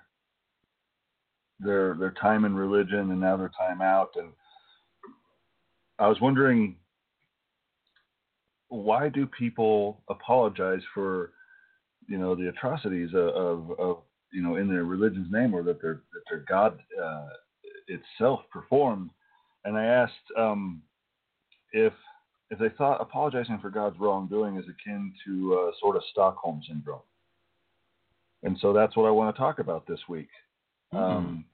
their 1.60 1.94
their 1.94 2.12
time 2.12 2.44
in 2.44 2.54
religion 2.54 3.10
and 3.10 3.20
now 3.20 3.36
their 3.36 3.52
time 3.58 3.80
out. 3.80 4.10
And 4.16 4.30
I 5.98 6.08
was 6.08 6.20
wondering 6.20 6.76
why 8.68 9.08
do 9.08 9.26
people 9.26 10.02
apologize 10.08 10.82
for 10.92 11.32
you 12.08 12.18
know 12.18 12.34
the 12.34 12.48
atrocities 12.48 13.10
of, 13.14 13.70
of, 13.78 13.98
you 14.32 14.42
know 14.42 14.56
in 14.56 14.68
their 14.68 14.84
religion's 14.84 15.30
name 15.30 15.54
or 15.54 15.62
that 15.62 15.80
their 15.80 16.02
that 16.12 16.22
their 16.28 16.44
God 16.48 16.78
uh, 17.02 17.28
itself 17.88 18.40
performed? 18.52 19.10
And 19.64 19.76
I 19.76 19.84
asked 19.84 20.12
um, 20.38 20.82
if 21.72 21.92
if 22.50 22.58
they 22.58 22.68
thought 22.76 23.00
apologizing 23.00 23.58
for 23.60 23.70
God's 23.70 23.98
wrongdoing 23.98 24.56
is 24.56 24.64
akin 24.64 25.12
to 25.26 25.54
uh, 25.54 25.70
sort 25.80 25.96
of 25.96 26.02
Stockholm 26.12 26.62
syndrome. 26.68 27.00
And 28.42 28.56
so 28.60 28.72
that's 28.72 28.96
what 28.96 29.06
I 29.06 29.10
want 29.10 29.34
to 29.34 29.40
talk 29.40 29.58
about 29.58 29.86
this 29.88 29.98
week 30.08 30.28
Mm-hmm. 30.96 31.16
Um, 31.16 31.44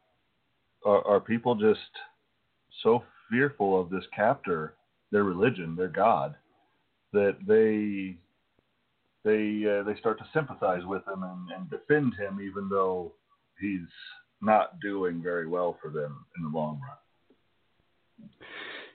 are, 0.85 1.07
are 1.07 1.21
people 1.21 1.55
just 1.55 1.81
so 2.83 3.03
fearful 3.31 3.81
of 3.81 3.91
this 3.91 4.05
captor, 4.15 4.75
their 5.11 5.25
religion, 5.25 5.77
their 5.77 5.89
God, 5.89 6.35
that 7.13 7.37
they 7.47 8.17
they 9.25 9.65
uh, 9.69 9.83
they 9.85 9.99
start 9.99 10.19
to 10.19 10.27
sympathize 10.33 10.85
with 10.85 11.07
him 11.07 11.23
and, 11.23 11.51
and 11.57 11.71
defend 11.71 12.15
him, 12.15 12.41
even 12.41 12.69
though 12.69 13.13
he's 13.61 13.81
not 14.41 14.81
doing 14.81 15.23
very 15.23 15.47
well 15.47 15.79
for 15.81 15.91
them 15.91 16.25
in 16.37 16.43
the 16.43 16.57
long 16.59 16.81
run. 16.81 18.31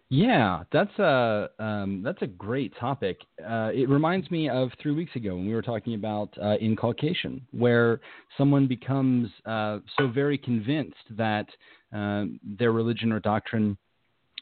Yeah, 0.09 0.63
that's 0.71 0.97
a 0.99 1.49
um, 1.59 2.01
that's 2.01 2.21
a 2.21 2.27
great 2.27 2.73
topic. 2.79 3.19
Uh, 3.45 3.71
it 3.73 3.89
reminds 3.89 4.31
me 4.31 4.49
of 4.49 4.69
three 4.81 4.93
weeks 4.93 5.13
ago 5.17 5.35
when 5.35 5.45
we 5.45 5.53
were 5.53 5.61
talking 5.61 5.95
about 5.95 6.29
uh, 6.41 6.53
inculcation, 6.55 7.45
where 7.51 7.99
someone 8.37 8.67
becomes 8.67 9.29
uh, 9.45 9.79
so 9.97 10.07
very 10.07 10.37
convinced 10.37 10.95
that 11.17 11.47
uh, 11.93 12.23
their 12.57 12.71
religion 12.71 13.11
or 13.11 13.19
doctrine 13.19 13.77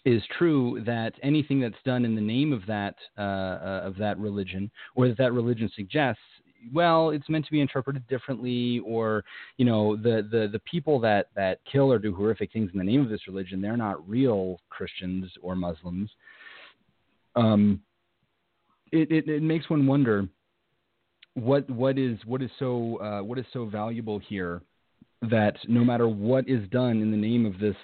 is 0.05 0.21
true 0.37 0.83
that 0.85 1.13
anything 1.23 1.59
that's 1.59 1.73
done 1.83 2.05
in 2.05 2.13
the 2.13 2.21
name 2.21 2.53
of 2.53 2.63
that 2.67 2.93
uh, 3.17 3.21
uh, 3.21 3.81
of 3.85 3.97
that 3.97 4.19
religion 4.19 4.69
or 4.95 5.07
that 5.07 5.17
that 5.17 5.33
religion 5.33 5.67
suggests 5.75 6.21
well, 6.73 7.09
it's 7.09 7.29
meant 7.29 7.45
to 7.45 7.51
be 7.51 7.61
interpreted 7.61 8.07
differently, 8.07 8.81
or 8.85 9.23
you 9.57 9.65
know, 9.65 9.95
the 9.95 10.27
the 10.29 10.49
the 10.51 10.59
people 10.59 10.99
that 11.01 11.27
that 11.35 11.59
kill 11.71 11.91
or 11.91 11.99
do 11.99 12.13
horrific 12.13 12.51
things 12.51 12.69
in 12.73 12.77
the 12.77 12.83
name 12.83 13.01
of 13.01 13.09
this 13.09 13.27
religion, 13.27 13.61
they're 13.61 13.77
not 13.77 14.07
real 14.07 14.59
Christians 14.69 15.31
or 15.41 15.55
Muslims. 15.55 16.09
Um, 17.35 17.81
it, 18.91 19.11
it, 19.11 19.27
it 19.27 19.43
makes 19.43 19.69
one 19.69 19.85
wonder 19.85 20.27
what 21.33 21.69
what 21.69 21.97
is 21.97 22.17
what 22.25 22.41
is 22.41 22.49
so 22.59 22.97
uh, 23.01 23.23
what 23.23 23.37
is 23.37 23.45
so 23.51 23.65
valuable 23.65 24.19
here 24.19 24.61
that 25.29 25.55
no 25.67 25.83
matter 25.83 26.07
what 26.07 26.47
is 26.47 26.67
done 26.69 27.01
in 27.01 27.11
the 27.11 27.17
name 27.17 27.45
of 27.45 27.59
this 27.59 27.75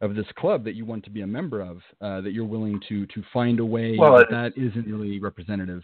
of 0.00 0.16
this 0.16 0.26
club 0.36 0.64
that 0.64 0.74
you 0.74 0.84
want 0.84 1.04
to 1.04 1.10
be 1.10 1.22
a 1.22 1.26
member 1.26 1.60
of, 1.60 1.76
uh, 2.00 2.20
that 2.20 2.32
you're 2.32 2.44
willing 2.44 2.80
to 2.88 3.06
to 3.06 3.22
find 3.32 3.60
a 3.60 3.64
way 3.64 3.96
well, 3.98 4.18
that, 4.18 4.30
that 4.30 4.52
isn't 4.56 4.86
really 4.86 5.20
representative. 5.20 5.82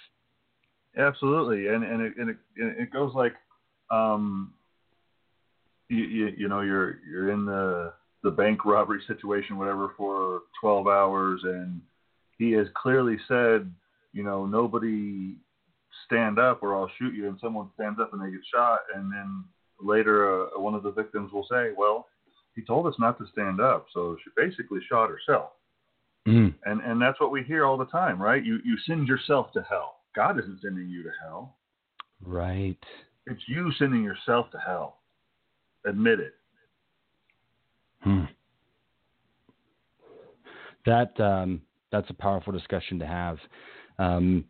Absolutely, 0.99 1.69
and 1.69 1.85
and 1.85 2.03
it 2.03 2.13
and 2.19 2.31
it, 2.31 2.37
it 2.57 2.93
goes 2.93 3.15
like, 3.15 3.35
um, 3.91 4.53
you, 5.89 6.05
you, 6.05 6.33
you 6.37 6.49
know 6.49 6.61
you're 6.61 6.99
you're 7.09 7.31
in 7.31 7.47
the 7.47 7.93
the 8.25 8.31
bank 8.31 8.65
robbery 8.65 9.01
situation, 9.07 9.59
whatever, 9.59 9.93
for 9.97 10.43
12 10.61 10.89
hours, 10.89 11.41
and 11.45 11.81
he 12.37 12.51
has 12.53 12.67
clearly 12.75 13.17
said, 13.29 13.73
you 14.13 14.25
know, 14.25 14.45
nobody 14.45 15.37
stand 16.05 16.39
up 16.39 16.63
or 16.63 16.75
I'll 16.75 16.91
shoot 16.99 17.15
you, 17.15 17.29
and 17.29 17.39
someone 17.41 17.71
stands 17.75 18.01
up 18.01 18.13
and 18.13 18.21
they 18.21 18.31
get 18.31 18.41
shot, 18.53 18.81
and 18.95 19.13
then 19.13 19.45
later 19.81 20.47
uh, 20.47 20.61
one 20.61 20.75
of 20.75 20.83
the 20.83 20.91
victims 20.91 21.33
will 21.33 21.47
say, 21.49 21.71
well, 21.77 22.07
he 22.57 22.63
told 22.63 22.87
us 22.87 22.95
not 22.99 23.19
to 23.19 23.27
stand 23.33 23.61
up, 23.61 23.87
so 23.95 24.17
she 24.25 24.31
basically 24.37 24.81
shot 24.89 25.11
herself. 25.11 25.51
Mm. 26.27 26.55
And 26.65 26.81
and 26.81 27.01
that's 27.01 27.21
what 27.21 27.31
we 27.31 27.45
hear 27.45 27.65
all 27.65 27.79
the 27.79 27.87
time, 27.87 28.21
right? 28.21 28.45
You 28.45 28.59
you 28.65 28.77
send 28.87 29.07
yourself 29.07 29.53
to 29.53 29.63
hell. 29.63 29.98
God 30.15 30.39
isn't 30.39 30.61
sending 30.63 30.89
you 30.89 31.03
to 31.03 31.11
hell. 31.23 31.57
Right. 32.25 32.79
It's 33.27 33.41
you 33.47 33.71
sending 33.79 34.03
yourself 34.03 34.51
to 34.53 34.59
hell. 34.59 34.99
Admit 35.87 36.21
it. 36.21 36.35
Hmm. 38.01 38.25
That 40.87 41.19
um, 41.21 41.61
that's 41.93 42.09
a 42.11 42.15
powerful 42.15 42.53
discussion 42.53 42.99
to 42.99 43.07
have. 43.07 43.39
Um, 43.99 44.45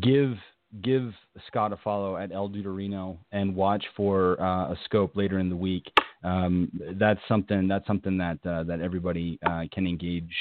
give 0.00 0.36
give 0.82 1.12
Scott 1.46 1.72
a 1.72 1.76
follow 1.78 2.16
at 2.16 2.32
El 2.32 2.48
Dudeireno 2.48 3.16
and 3.32 3.54
watch 3.54 3.84
for 3.96 4.40
uh, 4.40 4.72
a 4.72 4.78
scope 4.84 5.16
later 5.16 5.38
in 5.38 5.48
the 5.48 5.56
week. 5.56 5.90
Um, 6.22 6.70
that's 6.98 7.20
something 7.28 7.68
that's 7.68 7.86
something 7.86 8.16
that 8.18 8.38
uh, 8.46 8.62
that 8.64 8.80
everybody 8.80 9.38
uh, 9.46 9.64
can 9.72 9.86
engage 9.86 10.32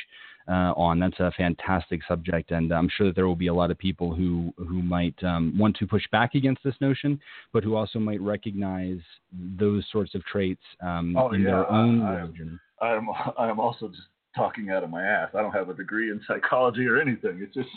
uh, 0.47 0.73
on. 0.75 0.99
That's 0.99 1.19
a 1.19 1.31
fantastic 1.37 2.01
subject, 2.07 2.51
and 2.51 2.71
I'm 2.71 2.89
sure 2.89 3.07
that 3.07 3.15
there 3.15 3.27
will 3.27 3.35
be 3.35 3.47
a 3.47 3.53
lot 3.53 3.71
of 3.71 3.77
people 3.77 4.13
who 4.13 4.53
who 4.57 4.81
might 4.81 5.21
um, 5.23 5.57
want 5.57 5.77
to 5.77 5.87
push 5.87 6.03
back 6.11 6.35
against 6.35 6.63
this 6.63 6.75
notion, 6.81 7.19
but 7.51 7.63
who 7.63 7.75
also 7.75 7.99
might 7.99 8.21
recognize 8.21 8.99
those 9.31 9.85
sorts 9.91 10.15
of 10.15 10.23
traits 10.25 10.63
um, 10.81 11.15
oh, 11.17 11.31
in 11.31 11.41
yeah. 11.41 11.47
their 11.47 11.71
own 11.71 12.01
I, 12.01 12.13
religion. 12.15 12.59
I 12.81 12.93
am 12.93 13.09
I 13.37 13.49
am 13.49 13.59
also 13.59 13.87
just 13.87 14.07
talking 14.35 14.71
out 14.71 14.83
of 14.83 14.89
my 14.89 15.03
ass. 15.03 15.29
I 15.33 15.41
don't 15.41 15.51
have 15.51 15.69
a 15.69 15.73
degree 15.73 16.11
in 16.11 16.19
psychology 16.27 16.87
or 16.87 16.99
anything. 16.99 17.39
It's 17.41 17.53
just 17.53 17.69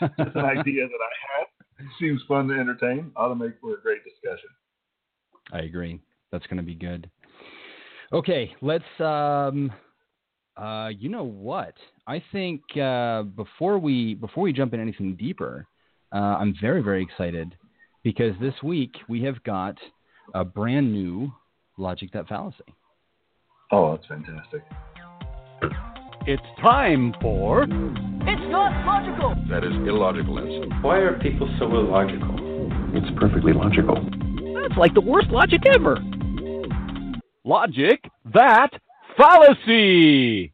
just 0.18 0.36
an 0.36 0.44
idea 0.44 0.86
that 0.86 1.00
I 1.00 1.38
had. 1.38 1.46
It 1.80 1.90
seems 2.00 2.20
fun 2.26 2.48
to 2.48 2.54
entertain. 2.54 3.12
Ought 3.16 3.28
to 3.28 3.34
make 3.36 3.52
for 3.60 3.74
a 3.74 3.80
great 3.80 4.02
discussion. 4.04 4.50
I 5.52 5.60
agree. 5.60 6.00
That's 6.32 6.46
going 6.46 6.58
to 6.58 6.62
be 6.62 6.74
good. 6.74 7.08
Okay, 8.12 8.54
let's 8.62 8.84
um, 9.00 9.70
uh, 10.58 10.88
you 10.88 11.08
know 11.08 11.24
what? 11.24 11.74
I 12.06 12.22
think 12.32 12.62
uh, 12.76 13.22
before 13.22 13.78
we 13.78 14.14
before 14.14 14.42
we 14.42 14.52
jump 14.52 14.74
in 14.74 14.80
anything 14.80 15.14
deeper, 15.14 15.66
uh, 16.12 16.16
I'm 16.16 16.54
very 16.60 16.82
very 16.82 17.02
excited 17.02 17.54
because 18.02 18.34
this 18.40 18.54
week 18.62 18.92
we 19.08 19.22
have 19.22 19.42
got 19.44 19.76
a 20.34 20.44
brand 20.44 20.92
new 20.92 21.32
logic 21.76 22.10
that 22.12 22.26
fallacy. 22.28 22.56
Oh, 23.70 23.92
that's 23.92 24.06
fantastic! 24.06 24.64
It's 26.26 26.42
time 26.60 27.14
for. 27.20 27.62
It's 27.62 28.50
not 28.50 28.84
logical. 28.84 29.34
That 29.48 29.64
is 29.64 29.72
illogical, 29.86 30.38
Ensign. 30.38 30.82
Why 30.82 30.98
are 30.98 31.18
people 31.20 31.48
so 31.58 31.66
illogical? 31.66 32.34
It's 32.94 33.06
perfectly 33.18 33.52
logical. 33.52 33.94
That's 34.60 34.76
like 34.76 34.92
the 34.92 35.00
worst 35.00 35.28
logic 35.28 35.60
ever. 35.74 35.98
Logic 37.44 38.02
that 38.34 38.70
fallacy. 39.18 40.52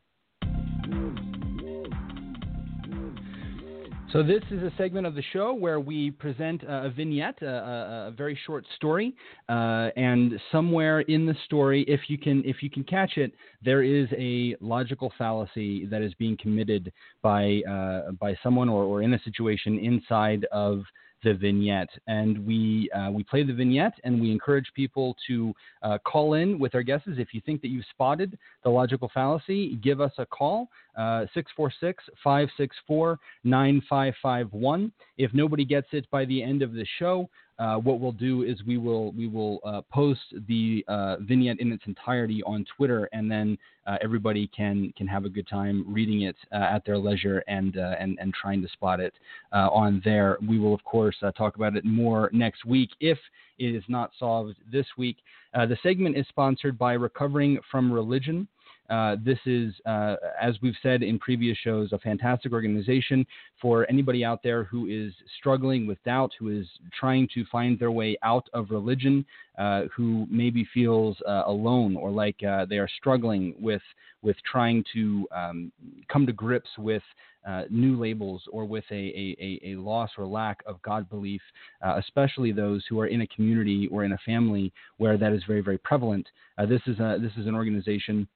So 4.10 4.22
this 4.22 4.42
is 4.52 4.62
a 4.62 4.70
segment 4.78 5.08
of 5.08 5.16
the 5.16 5.24
show 5.32 5.52
where 5.52 5.80
we 5.80 6.12
present 6.12 6.62
a, 6.62 6.88
vignette, 6.88 7.42
a, 7.42 7.48
a, 7.48 8.08
a, 8.08 8.10
very 8.12 8.38
short 8.46 8.64
story, 8.76 9.12
uh, 9.48 9.88
and 9.96 10.40
somewhere 10.52 11.00
in 11.00 11.26
the 11.26 11.34
story, 11.46 11.84
if 11.88 12.02
you 12.06 12.16
can 12.16 12.40
if 12.44 12.62
you 12.62 12.70
can 12.70 12.84
catch 12.84 13.16
it, 13.16 13.32
there 13.64 13.82
is 13.82 14.06
a 14.16 14.54
logical 14.60 15.12
fallacy 15.18 15.84
that 15.86 16.00
is 16.00 16.14
being 16.14 16.36
committed 16.40 16.92
by 17.22 17.60
uh, 17.68 18.12
by 18.20 18.36
someone 18.40 18.68
or, 18.68 18.84
or 18.84 19.02
in 19.02 19.14
a 19.14 19.22
situation 19.24 19.80
inside 19.80 20.46
of 20.52 20.84
the 21.24 21.34
vignette. 21.34 21.88
And 22.06 22.46
we 22.46 22.90
uh, 22.92 23.10
we 23.10 23.24
play 23.24 23.42
the 23.42 23.52
vignette, 23.52 23.94
and 24.04 24.20
we 24.20 24.30
encourage 24.30 24.66
people 24.74 25.16
to 25.26 25.54
uh, 25.82 25.98
call 26.04 26.34
in 26.34 26.58
with 26.58 26.74
our 26.74 26.82
guesses. 26.82 27.16
If 27.18 27.34
you 27.34 27.40
think 27.44 27.60
that 27.62 27.68
you've 27.68 27.86
spotted 27.90 28.38
the 28.62 28.70
logical 28.70 29.10
fallacy, 29.12 29.76
give 29.76 30.00
us 30.00 30.12
a 30.18 30.26
call 30.26 30.68
646 30.96 32.04
564 32.22 33.18
9551. 33.44 34.92
If 35.18 35.32
nobody 35.34 35.64
gets 35.64 35.88
it 35.92 36.08
by 36.10 36.24
the 36.24 36.42
end 36.42 36.62
of 36.62 36.72
the 36.72 36.86
show, 36.98 37.28
uh, 37.58 37.76
what 37.76 38.00
we'll 38.00 38.12
do 38.12 38.42
is 38.42 38.60
we 38.66 38.78
will 38.78 39.12
we 39.12 39.28
will 39.28 39.60
uh, 39.64 39.80
post 39.92 40.20
the 40.48 40.84
uh, 40.88 41.16
vignette 41.20 41.60
in 41.60 41.70
its 41.72 41.84
entirety 41.86 42.42
on 42.44 42.64
Twitter, 42.76 43.08
and 43.12 43.30
then 43.30 43.56
uh, 43.86 43.96
everybody 44.02 44.48
can 44.48 44.92
can 44.96 45.06
have 45.06 45.24
a 45.24 45.28
good 45.28 45.46
time 45.46 45.84
reading 45.92 46.22
it 46.22 46.36
uh, 46.52 46.56
at 46.56 46.84
their 46.84 46.98
leisure 46.98 47.44
and 47.46 47.76
uh, 47.76 47.94
and 48.00 48.18
and 48.20 48.34
trying 48.34 48.60
to 48.60 48.68
spot 48.68 48.98
it 48.98 49.14
on 49.52 50.02
there. 50.04 50.36
We 50.46 50.58
will 50.58 50.74
of 50.74 50.82
course 50.82 51.16
talk 51.36 51.54
about 51.54 51.76
it 51.76 51.84
more 51.84 52.28
next 52.32 52.64
week 52.64 52.90
if 53.00 53.18
it 53.58 53.74
is 53.74 53.84
not 53.88 54.10
solved 54.18 54.56
this 54.72 54.86
week. 54.98 55.18
the 55.52 55.78
segment 55.82 56.16
is 56.16 56.26
sponsored 56.28 56.76
by 56.76 56.94
Recovering 56.94 57.60
from 57.70 57.92
Religion. 57.92 58.48
Uh, 58.90 59.16
this 59.24 59.38
is, 59.46 59.72
uh, 59.86 60.16
as 60.40 60.54
we've 60.62 60.76
said 60.82 61.02
in 61.02 61.18
previous 61.18 61.56
shows, 61.58 61.92
a 61.92 61.98
fantastic 61.98 62.52
organization 62.52 63.26
for 63.60 63.86
anybody 63.88 64.24
out 64.24 64.42
there 64.42 64.64
who 64.64 64.86
is 64.86 65.12
struggling 65.38 65.86
with 65.86 66.02
doubt, 66.04 66.32
who 66.38 66.48
is 66.48 66.66
trying 66.98 67.28
to 67.34 67.44
find 67.50 67.78
their 67.78 67.90
way 67.90 68.16
out 68.22 68.48
of 68.52 68.70
religion, 68.70 69.24
uh, 69.58 69.82
who 69.94 70.26
maybe 70.30 70.66
feels 70.74 71.16
uh, 71.26 71.42
alone 71.46 71.96
or 71.96 72.10
like 72.10 72.42
uh, 72.42 72.64
they 72.66 72.78
are 72.78 72.88
struggling 72.98 73.54
with 73.58 73.82
with 74.22 74.36
trying 74.50 74.82
to 74.92 75.28
um, 75.32 75.70
come 76.10 76.26
to 76.26 76.32
grips 76.32 76.70
with 76.78 77.02
uh, 77.46 77.64
new 77.70 78.00
labels 78.00 78.42
or 78.50 78.64
with 78.64 78.84
a, 78.90 78.94
a, 78.94 79.60
a, 79.62 79.74
loss 79.76 80.10
or 80.16 80.24
lack 80.24 80.62
of 80.66 80.80
God 80.80 81.08
belief, 81.10 81.42
uh, 81.84 81.96
especially 81.98 82.50
those 82.50 82.82
who 82.88 82.98
are 82.98 83.06
in 83.06 83.20
a 83.20 83.26
community 83.26 83.86
or 83.92 84.02
in 84.02 84.12
a 84.12 84.18
family 84.24 84.72
where 84.96 85.18
that 85.18 85.34
is 85.34 85.42
very, 85.46 85.60
very 85.60 85.76
prevalent. 85.76 86.26
Uh, 86.56 86.64
this, 86.64 86.80
is 86.86 86.98
a, 87.00 87.18
this 87.20 87.32
is 87.36 87.46
an 87.46 87.54
organization 87.54 88.26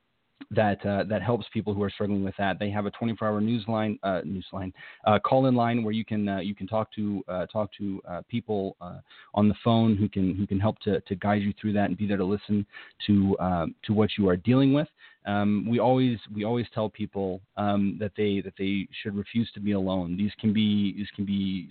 that 0.51 0.84
uh, 0.86 1.05
that 1.05 1.22
helps 1.22 1.47
people 1.53 1.74
who 1.74 1.82
are 1.82 1.91
struggling 1.91 2.24
with 2.24 2.34
that. 2.39 2.59
They 2.59 2.70
have 2.70 2.86
a 2.86 2.91
24-hour 2.93 3.41
news 3.41 3.64
line, 3.68 3.99
uh, 4.03 4.22
news 4.24 4.47
line, 4.53 4.72
uh, 5.05 5.18
call-in 5.18 5.55
line 5.55 5.82
where 5.82 5.93
you 5.93 6.05
can 6.05 6.28
uh, 6.28 6.39
you 6.39 6.55
can 6.55 6.66
talk 6.66 6.93
to 6.95 7.22
uh, 7.28 7.47
talk 7.47 7.70
to 7.78 8.01
uh, 8.09 8.22
people 8.28 8.76
on 9.34 9.49
the 9.49 9.55
phone 9.62 9.97
who 9.97 10.09
can 10.09 10.34
who 10.34 10.47
can 10.47 10.59
help 10.59 10.78
to, 10.80 11.01
to 11.03 11.14
guide 11.16 11.43
you 11.43 11.53
through 11.61 11.72
that 11.74 11.86
and 11.86 11.99
be 11.99 12.07
there 12.07 12.16
to 12.16 12.24
listen 12.24 12.64
to 13.07 13.36
to 13.84 13.93
what 13.93 14.11
you 14.16 14.28
are 14.28 14.36
dealing 14.36 14.72
with. 14.72 14.89
Um, 15.26 15.66
we 15.68 15.78
always 15.78 16.18
we 16.34 16.45
always 16.45 16.66
tell 16.72 16.89
people 16.89 17.43
um, 17.59 17.99
that 18.01 18.12
they 18.16 18.41
that 18.41 18.55
they 18.57 18.89
should 19.03 19.14
refuse 19.14 19.51
to 19.53 19.61
be 19.61 19.72
alone. 19.72 20.16
These 20.16 20.32
can 20.41 20.55
be 20.55 20.95
these 20.97 21.11
can 21.14 21.26
be 21.26 21.68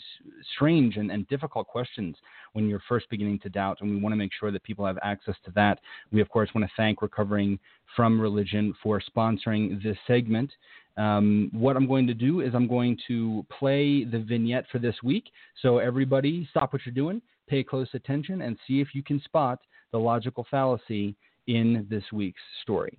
strange 0.55 0.97
and, 0.97 1.09
and 1.09 1.27
difficult 1.27 1.67
questions 1.67 2.15
when 2.57 2.67
you're 2.67 2.81
first 2.89 3.07
beginning 3.11 3.37
to 3.37 3.49
doubt, 3.49 3.77
and 3.81 3.91
we 3.91 4.01
want 4.01 4.11
to 4.11 4.17
make 4.17 4.31
sure 4.39 4.51
that 4.51 4.63
people 4.63 4.83
have 4.83 4.97
access 5.03 5.35
to 5.45 5.51
that. 5.51 5.79
We 6.11 6.21
of 6.21 6.29
course 6.29 6.49
want 6.55 6.65
to 6.65 6.73
thank 6.75 7.03
Recovering 7.03 7.59
from 7.95 8.19
Religion 8.19 8.73
for 8.81 8.99
sponsoring 8.99 9.81
this 9.83 9.95
segment. 10.07 10.49
Um, 10.97 11.51
what 11.53 11.75
I'm 11.75 11.87
going 11.87 12.07
to 12.07 12.15
do 12.15 12.41
is 12.41 12.55
I'm 12.55 12.67
going 12.67 12.97
to 13.09 13.45
play 13.59 14.05
the 14.05 14.17
vignette 14.17 14.65
for 14.71 14.79
this 14.79 14.95
week. 15.03 15.25
So 15.61 15.77
everybody, 15.77 16.47
stop 16.49 16.73
what 16.73 16.81
you're 16.83 16.95
doing, 16.95 17.21
pay 17.47 17.63
close 17.63 17.89
attention, 17.93 18.41
and 18.41 18.57
see 18.67 18.81
if 18.81 18.87
you 18.95 19.03
can 19.03 19.21
spot 19.21 19.59
the 19.91 19.99
logical 19.99 20.47
fallacy 20.49 21.15
in 21.45 21.85
this 21.91 22.05
week's 22.11 22.41
story. 22.63 22.97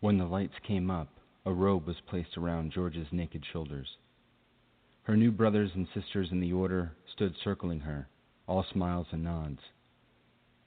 When 0.00 0.16
the 0.16 0.24
lights 0.24 0.54
came 0.66 0.90
up, 0.90 1.08
a 1.44 1.52
robe 1.52 1.86
was 1.86 1.96
placed 2.08 2.38
around 2.38 2.72
George's 2.72 3.08
naked 3.12 3.44
shoulders. 3.52 3.86
Her 5.04 5.16
new 5.16 5.32
brothers 5.32 5.70
and 5.74 5.88
sisters 5.94 6.28
in 6.30 6.40
the 6.40 6.52
order 6.52 6.92
stood 7.12 7.34
circling 7.42 7.80
her, 7.80 8.08
all 8.46 8.64
smiles 8.72 9.06
and 9.10 9.24
nods. 9.24 9.60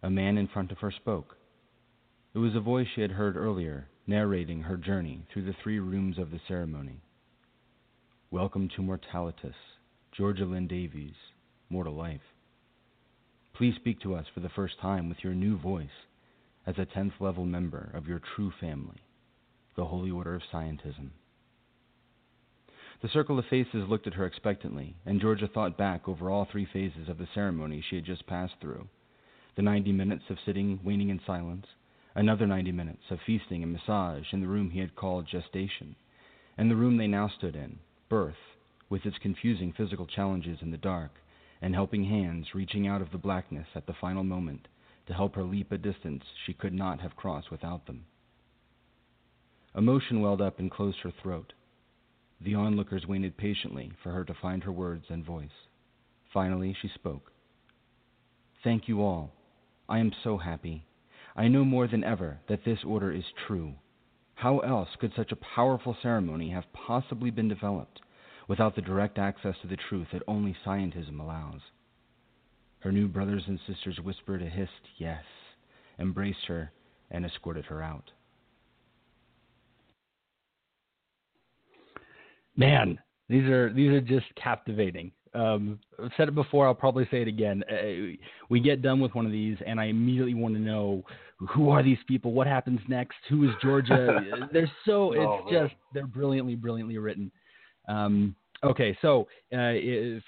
A 0.01 0.09
man 0.09 0.37
in 0.37 0.47
front 0.47 0.71
of 0.71 0.79
her 0.79 0.91
spoke. 0.91 1.37
It 2.33 2.39
was 2.39 2.55
a 2.55 2.59
voice 2.59 2.87
she 2.93 3.01
had 3.01 3.11
heard 3.11 3.37
earlier, 3.37 3.87
narrating 4.07 4.63
her 4.63 4.75
journey 4.75 5.25
through 5.31 5.45
the 5.45 5.55
three 5.61 5.79
rooms 5.79 6.17
of 6.17 6.31
the 6.31 6.41
ceremony. 6.47 7.01
Welcome 8.31 8.69
to 8.69 8.81
Mortalitas, 8.81 9.53
Georgia 10.11 10.45
Lynn 10.45 10.67
Davies, 10.67 11.15
Mortal 11.69 11.93
Life. 11.93 12.21
Please 13.53 13.75
speak 13.75 14.01
to 14.01 14.15
us 14.15 14.25
for 14.33 14.39
the 14.39 14.49
first 14.49 14.79
time 14.81 15.09
with 15.09 15.23
your 15.23 15.35
new 15.35 15.57
voice 15.57 16.07
as 16.65 16.75
a 16.79 16.87
10th 16.87 17.19
level 17.19 17.45
member 17.45 17.91
of 17.93 18.07
your 18.07 18.21
true 18.35 18.51
family 18.59 19.03
the 19.75 19.85
Holy 19.85 20.11
Order 20.11 20.35
of 20.35 20.41
Scientism. 20.51 21.09
The 23.03 23.09
circle 23.09 23.37
of 23.37 23.45
faces 23.47 23.89
looked 23.89 24.07
at 24.07 24.13
her 24.13 24.25
expectantly, 24.25 24.95
and 25.05 25.19
Georgia 25.19 25.49
thought 25.49 25.77
back 25.77 26.07
over 26.07 26.29
all 26.29 26.45
three 26.45 26.63
phases 26.63 27.09
of 27.09 27.17
the 27.17 27.27
ceremony 27.35 27.81
she 27.81 27.97
had 27.97 28.05
just 28.05 28.25
passed 28.25 28.53
through 28.61 28.87
the 29.55 29.61
90 29.61 29.91
minutes 29.91 30.23
of 30.29 30.39
sitting, 30.45 30.79
waiting 30.85 31.09
in 31.09 31.19
silence, 31.27 31.67
another 32.15 32.47
90 32.47 32.71
minutes 32.71 33.03
of 33.11 33.19
feasting 33.25 33.61
and 33.61 33.73
massage 33.73 34.31
in 34.31 34.39
the 34.39 34.47
room 34.47 34.69
he 34.69 34.79
had 34.79 34.95
called 34.95 35.27
gestation, 35.27 35.97
and 36.57 36.71
the 36.71 36.77
room 36.77 36.95
they 36.95 37.07
now 37.07 37.27
stood 37.27 37.57
in, 37.57 37.77
birth, 38.07 38.55
with 38.87 39.05
its 39.05 39.17
confusing 39.17 39.73
physical 39.73 40.07
challenges 40.07 40.61
in 40.61 40.71
the 40.71 40.77
dark, 40.77 41.11
and 41.61 41.75
helping 41.75 42.05
hands 42.05 42.55
reaching 42.55 42.87
out 42.87 43.01
of 43.01 43.11
the 43.11 43.17
blackness 43.17 43.67
at 43.75 43.85
the 43.85 43.93
final 43.99 44.23
moment 44.23 44.69
to 45.07 45.13
help 45.13 45.35
her 45.35 45.43
leap 45.43 45.73
a 45.73 45.77
distance 45.77 46.23
she 46.45 46.53
could 46.53 46.73
not 46.73 47.01
have 47.01 47.17
crossed 47.17 47.51
without 47.51 47.85
them. 47.85 48.05
Emotion 49.75 50.21
welled 50.21 50.41
up 50.41 50.57
and 50.57 50.71
closed 50.71 50.99
her 51.01 51.11
throat. 51.11 51.51
The 52.43 52.55
onlookers 52.55 53.07
waited 53.07 53.37
patiently 53.37 53.93
for 54.01 54.11
her 54.11 54.25
to 54.25 54.33
find 54.33 54.63
her 54.63 54.71
words 54.71 55.05
and 55.09 55.23
voice. 55.23 55.67
Finally, 56.33 56.75
she 56.81 56.89
spoke. 56.89 57.31
Thank 58.63 58.87
you 58.87 59.01
all. 59.01 59.31
I 59.87 59.99
am 59.99 60.11
so 60.23 60.37
happy. 60.37 60.85
I 61.35 61.47
know 61.47 61.63
more 61.63 61.87
than 61.87 62.03
ever 62.03 62.39
that 62.49 62.65
this 62.65 62.83
order 62.85 63.11
is 63.11 63.23
true. 63.47 63.75
How 64.35 64.59
else 64.59 64.89
could 64.99 65.13
such 65.15 65.31
a 65.31 65.37
powerful 65.55 65.95
ceremony 66.01 66.49
have 66.49 66.73
possibly 66.73 67.31
been 67.31 67.47
developed 67.47 68.01
without 68.47 68.75
the 68.75 68.81
direct 68.81 69.17
access 69.17 69.55
to 69.61 69.67
the 69.67 69.77
truth 69.77 70.07
that 70.11 70.23
only 70.27 70.55
scientism 70.65 71.19
allows? 71.19 71.61
Her 72.79 72.91
new 72.91 73.07
brothers 73.07 73.43
and 73.47 73.59
sisters 73.65 74.01
whispered 74.01 74.41
a 74.41 74.49
hissed 74.49 74.71
yes, 74.97 75.23
embraced 75.97 76.45
her, 76.47 76.71
and 77.09 77.25
escorted 77.25 77.65
her 77.65 77.81
out. 77.81 78.11
Man, 82.55 82.99
these 83.29 83.43
are 83.43 83.71
these 83.73 83.89
are 83.89 84.01
just 84.01 84.25
captivating. 84.41 85.11
Um, 85.33 85.79
I've 86.03 86.11
said 86.15 86.27
it 86.27 86.35
before. 86.35 86.67
I'll 86.67 86.75
probably 86.75 87.07
say 87.09 87.21
it 87.21 87.27
again. 87.27 87.63
Uh, 87.69 88.15
we 88.49 88.59
get 88.59 88.83
done 88.83 88.99
with 88.99 89.15
one 89.15 89.25
of 89.25 89.31
these, 89.31 89.57
and 89.65 89.79
I 89.79 89.85
immediately 89.85 90.35
want 90.35 90.53
to 90.53 90.59
know 90.59 91.03
who 91.39 91.69
are 91.71 91.81
these 91.81 91.97
people? 92.07 92.33
What 92.33 92.45
happens 92.45 92.79
next? 92.87 93.17
Who 93.29 93.43
is 93.43 93.49
Georgia? 93.61 94.19
they're 94.53 94.71
so. 94.85 95.09
Oh, 95.09 95.11
it's 95.11 95.43
oh, 95.47 95.51
just 95.51 95.73
they're 95.93 96.05
brilliantly, 96.05 96.55
brilliantly 96.55 96.99
written. 96.99 97.31
Um, 97.87 98.35
okay, 98.63 98.95
so 99.01 99.27
uh, 99.51 99.73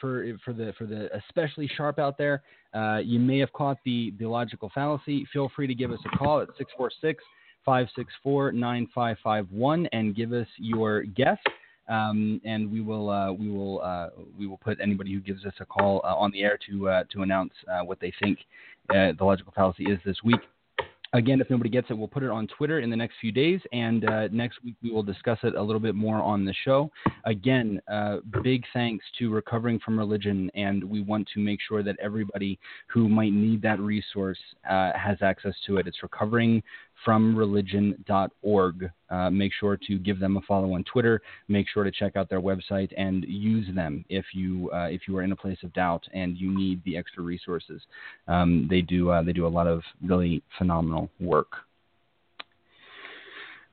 for 0.02 0.36
for 0.44 0.54
the 0.54 0.74
for 0.78 0.88
the 0.88 1.10
especially 1.28 1.70
sharp 1.78 2.00
out 2.00 2.18
there, 2.18 2.42
uh, 2.74 2.98
you 2.98 3.20
may 3.20 3.38
have 3.40 3.54
caught 3.54 3.78
the 3.86 4.14
the 4.20 4.28
logical 4.28 4.72
fallacy. 4.74 5.28
Feel 5.32 5.52
free 5.56 5.68
to 5.68 5.76
give 5.76 5.92
us 5.92 6.00
a 6.12 6.18
call 6.18 6.42
at 6.42 6.48
646 6.58 7.24
564 7.64 8.52
9551 8.54 9.86
and 9.88 10.16
give 10.16 10.34
us 10.34 10.48
your 10.58 11.04
guess 11.04 11.38
um, 11.88 12.42
and 12.46 12.72
we 12.72 12.82
will 12.82 13.10
uh, 13.10 13.32
we 13.32 13.50
will 13.50 13.82
uh, 13.82 14.10
we 14.38 14.48
will 14.48 14.58
put 14.58 14.80
anybody 14.82 15.14
who 15.14 15.20
gives 15.20 15.46
us 15.46 15.54
a 15.60 15.66
call 15.66 16.02
uh, 16.04 16.16
on 16.16 16.32
the 16.32 16.42
air 16.42 16.58
to 16.70 16.90
uh, 16.90 17.04
to 17.12 17.22
announce 17.22 17.54
uh, 17.72 17.84
what 17.84 18.00
they 18.00 18.14
think 18.22 18.40
uh, 18.90 19.12
the 19.18 19.24
logical 19.24 19.54
fallacy 19.56 19.86
is 19.86 20.00
this 20.06 20.18
week. 20.24 20.40
Again, 21.14 21.40
if 21.40 21.50
nobody 21.50 21.70
gets 21.70 21.90
it, 21.90 21.94
we'll 21.94 22.10
put 22.10 22.24
it 22.24 22.30
on 22.30 22.46
Twitter 22.48 22.82
in 22.82 22.90
the 22.90 22.96
next 22.96 23.16
few 23.22 23.32
days, 23.32 23.62
and 23.72 24.06
next 24.34 24.62
week 24.66 24.76
we 24.84 24.92
will 24.92 25.04
discuss 25.04 25.38
it 25.44 25.56
a 25.56 25.62
little 25.62 25.80
bit 25.80 25.96
more 25.96 26.18
on 26.18 26.44
the 26.44 26.54
show. 26.66 26.92
Again, 27.24 27.80
big 28.44 28.66
thanks 28.74 29.06
to 29.20 29.32
Recovering 29.32 29.80
from 29.80 29.98
Religion, 29.98 30.52
and 30.56 30.84
we 30.84 31.02
want 31.02 31.30
to 31.34 31.40
make 31.40 31.60
sure 31.66 31.84
that 31.84 31.96
everybody 32.02 32.60
who 32.88 33.08
might 33.08 33.32
need 33.32 33.62
that 33.62 33.80
resource 33.80 34.40
has 34.64 35.18
access 35.22 35.54
to 35.68 35.78
it. 35.78 35.88
It's 35.88 36.04
recovering 36.04 36.62
fromreligion.org. 37.06 38.92
Uh, 39.10 39.30
make 39.30 39.52
sure 39.60 39.78
to 39.88 40.00
give 40.00 40.20
them 40.20 40.38
a 40.38 40.42
follow 40.42 40.74
on 40.74 40.84
Twitter. 40.84 41.22
Make 41.48 41.68
sure 41.70 41.84
to 41.84 41.92
check 41.92 42.16
out 42.16 42.30
their 42.30 42.42
website 42.42 42.92
and 42.98 43.24
use 43.28 43.68
them 43.76 44.04
if 44.10 44.26
you 44.34 44.72
uh, 44.74 44.88
if 44.90 45.02
you 45.08 45.16
are 45.18 45.22
in 45.22 45.32
a 45.32 45.36
place 45.36 45.60
of 45.64 45.72
doubt 45.74 46.04
and 46.14 46.38
you 46.38 46.56
need 46.56 46.82
the 46.84 46.98
extra 46.98 47.24
resources. 47.24 47.82
Um, 48.28 48.68
they 48.70 48.82
do 48.82 49.10
uh, 49.10 49.22
they 49.22 49.34
do 49.34 49.46
a 49.46 49.50
lot 49.50 49.68
of 49.68 49.82
really 50.04 50.42
phenomenal 50.58 51.10
work. 51.20 51.52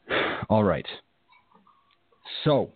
All 0.49 0.65
right. 0.65 0.87
So 2.45 2.71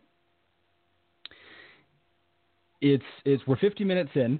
it's 2.80 3.04
it's 3.24 3.42
we're 3.46 3.56
50 3.56 3.84
minutes 3.84 4.10
in 4.14 4.38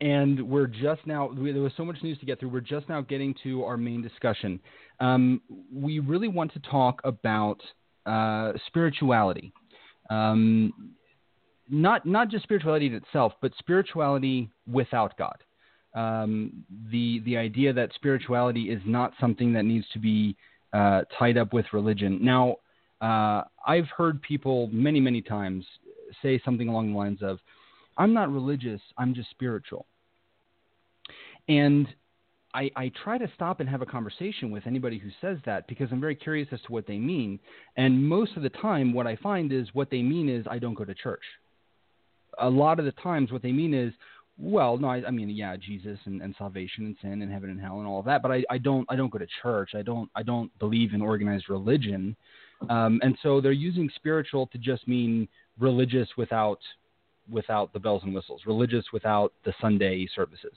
and 0.00 0.40
we're 0.48 0.66
just 0.66 1.06
now 1.06 1.30
there 1.34 1.60
was 1.60 1.72
so 1.76 1.84
much 1.84 1.96
news 2.02 2.18
to 2.18 2.26
get 2.26 2.40
through 2.40 2.48
we're 2.48 2.60
just 2.60 2.88
now 2.88 3.00
getting 3.00 3.34
to 3.42 3.64
our 3.64 3.76
main 3.76 4.02
discussion 4.02 4.58
um, 5.00 5.40
we 5.74 5.98
really 5.98 6.28
want 6.28 6.52
to 6.52 6.60
talk 6.60 7.00
about 7.04 7.58
uh, 8.06 8.52
spirituality. 8.66 9.52
Um, 10.10 10.94
not 11.68 12.04
not 12.04 12.28
just 12.28 12.42
spirituality 12.42 12.86
in 12.86 12.94
itself 12.94 13.32
but 13.40 13.52
spirituality 13.58 14.50
without 14.70 15.16
god. 15.16 15.36
Um, 15.94 16.64
the 16.90 17.20
the 17.24 17.36
idea 17.36 17.72
that 17.72 17.90
spirituality 17.94 18.70
is 18.70 18.80
not 18.86 19.12
something 19.20 19.52
that 19.52 19.64
needs 19.64 19.86
to 19.92 19.98
be 19.98 20.36
uh, 20.72 21.02
tied 21.18 21.36
up 21.36 21.52
with 21.52 21.66
religion. 21.72 22.18
Now 22.22 22.56
uh, 23.00 23.42
I've 23.66 23.88
heard 23.96 24.20
people 24.22 24.68
many 24.72 25.00
many 25.00 25.22
times 25.22 25.64
say 26.22 26.40
something 26.44 26.68
along 26.68 26.92
the 26.92 26.98
lines 26.98 27.22
of 27.22 27.38
I'm 27.96 28.12
not 28.12 28.32
religious, 28.32 28.80
I'm 28.98 29.14
just 29.14 29.30
spiritual. 29.30 29.86
and 31.48 31.86
I, 32.54 32.70
I 32.76 32.90
try 33.04 33.18
to 33.18 33.30
stop 33.34 33.60
and 33.60 33.68
have 33.68 33.82
a 33.82 33.86
conversation 33.86 34.50
with 34.50 34.66
anybody 34.66 34.98
who 34.98 35.10
says 35.20 35.38
that 35.46 35.66
because 35.68 35.88
I'm 35.92 36.00
very 36.00 36.16
curious 36.16 36.48
as 36.52 36.60
to 36.62 36.72
what 36.72 36.86
they 36.86 36.98
mean. 36.98 37.38
And 37.76 38.06
most 38.06 38.36
of 38.36 38.42
the 38.42 38.48
time, 38.48 38.92
what 38.92 39.06
I 39.06 39.16
find 39.16 39.52
is 39.52 39.68
what 39.72 39.90
they 39.90 40.02
mean 40.02 40.28
is 40.28 40.46
I 40.50 40.58
don't 40.58 40.74
go 40.74 40.84
to 40.84 40.94
church. 40.94 41.22
A 42.38 42.48
lot 42.48 42.78
of 42.78 42.84
the 42.84 42.92
times, 42.92 43.30
what 43.30 43.42
they 43.42 43.52
mean 43.52 43.74
is, 43.74 43.92
well, 44.38 44.78
no, 44.78 44.88
I, 44.88 45.02
I 45.06 45.10
mean, 45.10 45.28
yeah, 45.28 45.54
Jesus 45.56 45.98
and, 46.06 46.22
and 46.22 46.34
salvation 46.38 46.86
and 46.86 46.96
sin 47.02 47.22
and 47.22 47.30
heaven 47.30 47.50
and 47.50 47.60
hell 47.60 47.78
and 47.78 47.86
all 47.86 48.00
of 48.00 48.06
that, 48.06 48.22
but 48.22 48.32
I, 48.32 48.42
I 48.50 48.58
don't, 48.58 48.86
I 48.88 48.96
don't 48.96 49.12
go 49.12 49.18
to 49.18 49.26
church. 49.42 49.70
I 49.74 49.82
don't, 49.82 50.10
I 50.16 50.22
don't 50.22 50.56
believe 50.58 50.94
in 50.94 51.02
organized 51.02 51.50
religion. 51.50 52.16
Um, 52.68 53.00
and 53.02 53.16
so 53.22 53.40
they're 53.40 53.52
using 53.52 53.90
spiritual 53.94 54.46
to 54.48 54.58
just 54.58 54.88
mean 54.88 55.28
religious 55.58 56.08
without, 56.16 56.58
without 57.30 57.72
the 57.72 57.78
bells 57.78 58.02
and 58.02 58.14
whistles, 58.14 58.42
religious 58.46 58.84
without 58.92 59.32
the 59.44 59.52
Sunday 59.60 60.08
services. 60.16 60.54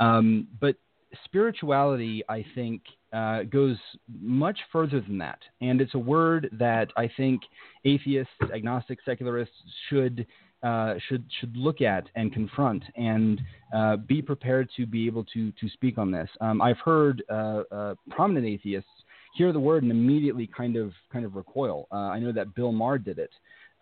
Um, 0.00 0.48
but 0.60 0.76
spirituality, 1.24 2.22
I 2.28 2.44
think, 2.54 2.82
uh, 3.12 3.42
goes 3.44 3.76
much 4.20 4.58
further 4.70 5.00
than 5.00 5.18
that. 5.18 5.38
And 5.60 5.80
it's 5.80 5.94
a 5.94 5.98
word 5.98 6.48
that 6.58 6.88
I 6.96 7.10
think 7.16 7.42
atheists, 7.84 8.32
agnostics, 8.54 9.04
secularists 9.04 9.54
should. 9.88 10.26
Uh, 10.64 10.94
should 11.08 11.24
should 11.40 11.56
look 11.56 11.80
at 11.80 12.04
and 12.14 12.32
confront 12.32 12.84
and 12.94 13.40
uh, 13.74 13.96
be 13.96 14.22
prepared 14.22 14.68
to 14.76 14.86
be 14.86 15.08
able 15.08 15.24
to 15.24 15.50
to 15.60 15.68
speak 15.70 15.98
on 15.98 16.12
this. 16.12 16.30
Um, 16.40 16.62
I've 16.62 16.78
heard 16.78 17.20
uh, 17.28 17.62
uh, 17.72 17.94
prominent 18.10 18.46
atheists 18.46 18.88
hear 19.34 19.52
the 19.52 19.58
word 19.58 19.82
and 19.82 19.90
immediately 19.90 20.48
kind 20.56 20.76
of 20.76 20.92
kind 21.12 21.24
of 21.24 21.34
recoil. 21.34 21.88
Uh, 21.90 21.96
I 21.96 22.20
know 22.20 22.30
that 22.30 22.54
Bill 22.54 22.70
Maher 22.70 22.98
did 22.98 23.18
it 23.18 23.32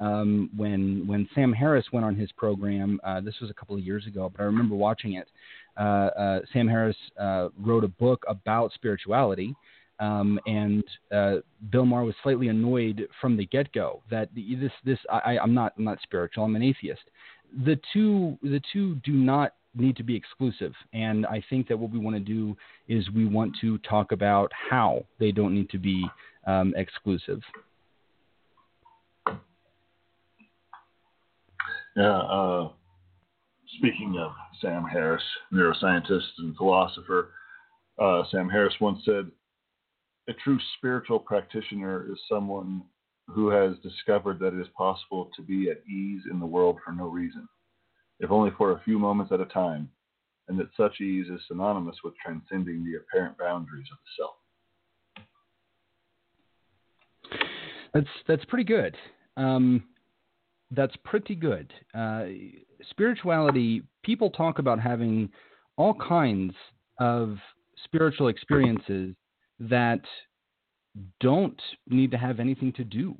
um, 0.00 0.48
when 0.56 1.06
when 1.06 1.28
Sam 1.34 1.52
Harris 1.52 1.84
went 1.92 2.06
on 2.06 2.16
his 2.16 2.32
program. 2.32 2.98
this 3.22 3.34
was 3.42 3.50
a 3.50 3.54
couple 3.54 3.76
of 3.76 3.82
years 3.82 4.06
ago, 4.06 4.32
but 4.34 4.40
I 4.40 4.46
remember 4.46 4.74
watching 4.74 5.16
it. 5.16 5.28
Uh, 5.80 5.82
uh, 5.82 6.40
Sam 6.52 6.68
Harris 6.68 6.96
uh, 7.18 7.48
wrote 7.58 7.84
a 7.84 7.88
book 7.88 8.22
about 8.28 8.72
spirituality. 8.74 9.54
Um, 9.98 10.38
and 10.46 10.84
uh, 11.10 11.36
Bill 11.70 11.86
Maher 11.86 12.04
was 12.04 12.14
slightly 12.22 12.48
annoyed 12.48 13.08
from 13.20 13.36
the 13.36 13.46
get-go 13.46 14.02
that 14.10 14.28
this 14.34 14.72
this 14.84 14.98
I, 15.10 15.38
I'm 15.38 15.52
not 15.54 15.74
I'm 15.76 15.84
not 15.84 15.98
spiritual 16.02 16.44
I'm 16.44 16.56
an 16.56 16.62
atheist. 16.62 17.02
The 17.64 17.78
two 17.92 18.38
the 18.42 18.60
two 18.72 18.96
do 18.96 19.12
not 19.12 19.54
need 19.74 19.96
to 19.96 20.02
be 20.02 20.16
exclusive, 20.16 20.72
and 20.92 21.26
I 21.26 21.42
think 21.50 21.68
that 21.68 21.78
what 21.78 21.90
we 21.90 21.98
want 21.98 22.16
to 22.16 22.20
do 22.20 22.56
is 22.88 23.08
we 23.10 23.26
want 23.26 23.54
to 23.60 23.78
talk 23.78 24.12
about 24.12 24.50
how 24.70 25.04
they 25.18 25.32
don't 25.32 25.54
need 25.54 25.68
to 25.70 25.78
be 25.78 26.06
um, 26.46 26.72
exclusive. 26.76 27.40
Yeah, 31.96 32.18
uh, 32.18 32.70
speaking 33.76 34.16
of 34.18 34.32
Sam 34.60 34.84
Harris, 34.84 35.22
neuroscientist 35.52 36.28
and 36.38 36.56
philosopher, 36.56 37.32
uh, 38.00 38.22
Sam 38.30 38.48
Harris 38.48 38.74
once 38.80 39.00
said, 39.04 39.30
A 40.28 40.32
true 40.32 40.58
spiritual 40.76 41.18
practitioner 41.18 42.10
is 42.10 42.18
someone 42.28 42.82
who 43.28 43.48
has 43.48 43.76
discovered 43.82 44.38
that 44.40 44.54
it 44.54 44.60
is 44.60 44.68
possible 44.76 45.30
to 45.36 45.42
be 45.42 45.70
at 45.70 45.86
ease 45.88 46.22
in 46.30 46.40
the 46.40 46.46
world 46.46 46.78
for 46.84 46.92
no 46.92 47.06
reason, 47.06 47.48
if 48.18 48.30
only 48.30 48.50
for 48.56 48.72
a 48.72 48.80
few 48.84 48.98
moments 48.98 49.32
at 49.32 49.40
a 49.40 49.46
time, 49.46 49.88
and 50.48 50.58
that 50.58 50.68
such 50.76 51.00
ease 51.00 51.26
is 51.28 51.40
synonymous 51.46 51.96
with 52.02 52.14
transcending 52.24 52.84
the 52.84 52.96
apparent 52.96 53.38
boundaries 53.38 53.86
of 53.92 53.98
the 53.98 54.10
self. 54.18 54.34
That's 57.92 58.06
that's 58.28 58.44
pretty 58.44 58.64
good. 58.64 58.96
Um, 59.36 59.84
that's 60.70 60.94
pretty 61.04 61.34
good. 61.34 61.72
Uh, 61.94 62.24
spirituality, 62.90 63.82
people 64.02 64.30
talk 64.30 64.58
about 64.58 64.80
having 64.80 65.30
all 65.76 65.94
kinds 65.94 66.54
of 66.98 67.36
spiritual 67.84 68.28
experiences 68.28 69.14
that 69.58 70.00
don't 71.20 71.60
need 71.88 72.10
to 72.10 72.18
have 72.18 72.40
anything 72.40 72.72
to 72.72 72.84
do 72.84 73.16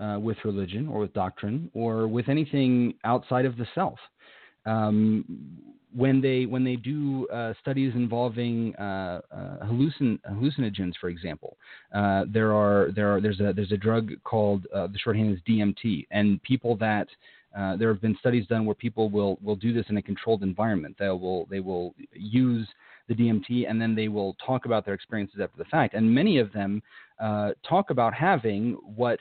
uh, 0.00 0.18
with 0.18 0.36
religion 0.44 0.88
or 0.88 1.00
with 1.00 1.12
doctrine 1.12 1.70
or 1.74 2.08
with 2.08 2.28
anything 2.28 2.94
outside 3.04 3.44
of 3.44 3.56
the 3.56 3.66
self. 3.74 3.98
Um, 4.66 5.24
when 5.94 6.20
they 6.20 6.46
when 6.46 6.64
they 6.64 6.76
do 6.76 7.26
uh, 7.28 7.54
studies 7.60 7.92
involving 7.94 8.74
uh, 8.76 9.20
uh, 9.32 9.66
hallucin- 9.66 10.18
hallucinogens, 10.30 10.92
for 11.00 11.08
example, 11.08 11.56
uh, 11.94 12.24
there 12.28 12.52
are 12.52 12.90
there 12.94 13.14
are 13.14 13.20
there's 13.20 13.40
a 13.40 13.52
there's 13.54 13.72
a 13.72 13.76
drug 13.76 14.12
called 14.24 14.66
uh, 14.74 14.86
the 14.86 14.98
shorthand 14.98 15.32
is 15.32 15.40
DMT, 15.48 16.06
and 16.10 16.42
people 16.42 16.76
that 16.76 17.08
there 17.78 17.88
have 17.92 18.00
been 18.00 18.16
studies 18.20 18.46
done 18.46 18.64
where 18.66 18.74
people 18.74 19.08
will 19.08 19.38
will 19.42 19.56
do 19.56 19.72
this 19.72 19.86
in 19.88 19.96
a 19.96 20.02
controlled 20.02 20.42
environment. 20.42 20.96
They 20.98 21.08
will 21.08 21.46
they 21.50 21.60
will 21.60 21.94
use 22.12 22.68
the 23.08 23.14
DMT 23.14 23.68
and 23.68 23.80
then 23.80 23.94
they 23.94 24.08
will 24.08 24.36
talk 24.44 24.66
about 24.66 24.84
their 24.84 24.92
experiences 24.92 25.40
after 25.40 25.56
the 25.56 25.64
fact. 25.64 25.94
And 25.94 26.14
many 26.14 26.38
of 26.38 26.52
them 26.52 26.82
talk 27.66 27.90
about 27.90 28.12
having 28.12 28.72
what 28.96 29.18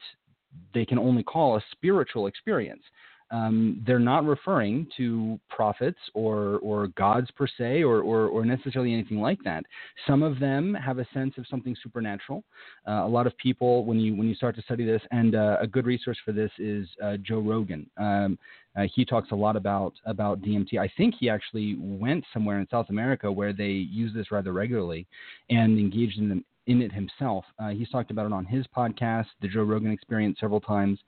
they 0.73 0.85
can 0.85 0.99
only 0.99 1.23
call 1.23 1.55
a 1.55 1.63
spiritual 1.71 2.27
experience 2.27 2.83
um, 3.31 3.83
they're 3.85 3.99
not 3.99 4.25
referring 4.25 4.87
to 4.97 5.39
prophets 5.49 5.97
or, 6.13 6.59
or 6.59 6.87
gods 6.89 7.29
per 7.31 7.47
se 7.47 7.83
or, 7.83 8.01
or, 8.01 8.27
or, 8.27 8.45
necessarily 8.45 8.93
anything 8.93 9.19
like 9.19 9.39
that. 9.43 9.63
Some 10.07 10.23
of 10.23 10.39
them 10.39 10.73
have 10.73 10.99
a 10.99 11.07
sense 11.13 11.33
of 11.37 11.45
something 11.49 11.75
supernatural. 11.83 12.43
Uh, 12.87 13.03
a 13.03 13.07
lot 13.07 13.27
of 13.27 13.37
people, 13.37 13.83
when 13.83 13.99
you, 13.99 14.15
when 14.15 14.27
you 14.27 14.35
start 14.35 14.55
to 14.55 14.61
study 14.61 14.85
this, 14.85 15.01
and 15.11 15.35
uh, 15.35 15.57
a 15.59 15.67
good 15.67 15.85
resource 15.85 16.17
for 16.23 16.31
this 16.31 16.51
is 16.57 16.87
uh, 17.03 17.17
Joe 17.17 17.39
Rogan. 17.39 17.89
Um, 17.97 18.39
uh, 18.77 18.85
he 18.93 19.03
talks 19.03 19.31
a 19.31 19.35
lot 19.35 19.55
about, 19.55 19.93
about 20.05 20.41
DMT. 20.41 20.79
I 20.79 20.89
think 20.95 21.15
he 21.19 21.29
actually 21.29 21.75
went 21.79 22.23
somewhere 22.31 22.59
in 22.59 22.67
South 22.69 22.89
America 22.89 23.29
where 23.29 23.51
they 23.51 23.71
use 23.71 24.13
this 24.13 24.31
rather 24.31 24.53
regularly 24.53 25.05
and 25.49 25.77
engaged 25.77 26.19
in, 26.19 26.43
in 26.67 26.81
it 26.81 26.91
himself. 26.91 27.45
Uh, 27.59 27.69
he's 27.69 27.89
talked 27.89 28.11
about 28.11 28.25
it 28.25 28.33
on 28.33 28.45
his 28.45 28.65
podcast, 28.75 29.25
The 29.41 29.47
Joe 29.47 29.63
Rogan 29.63 29.91
Experience, 29.91 30.37
several 30.39 30.61
times. 30.61 30.99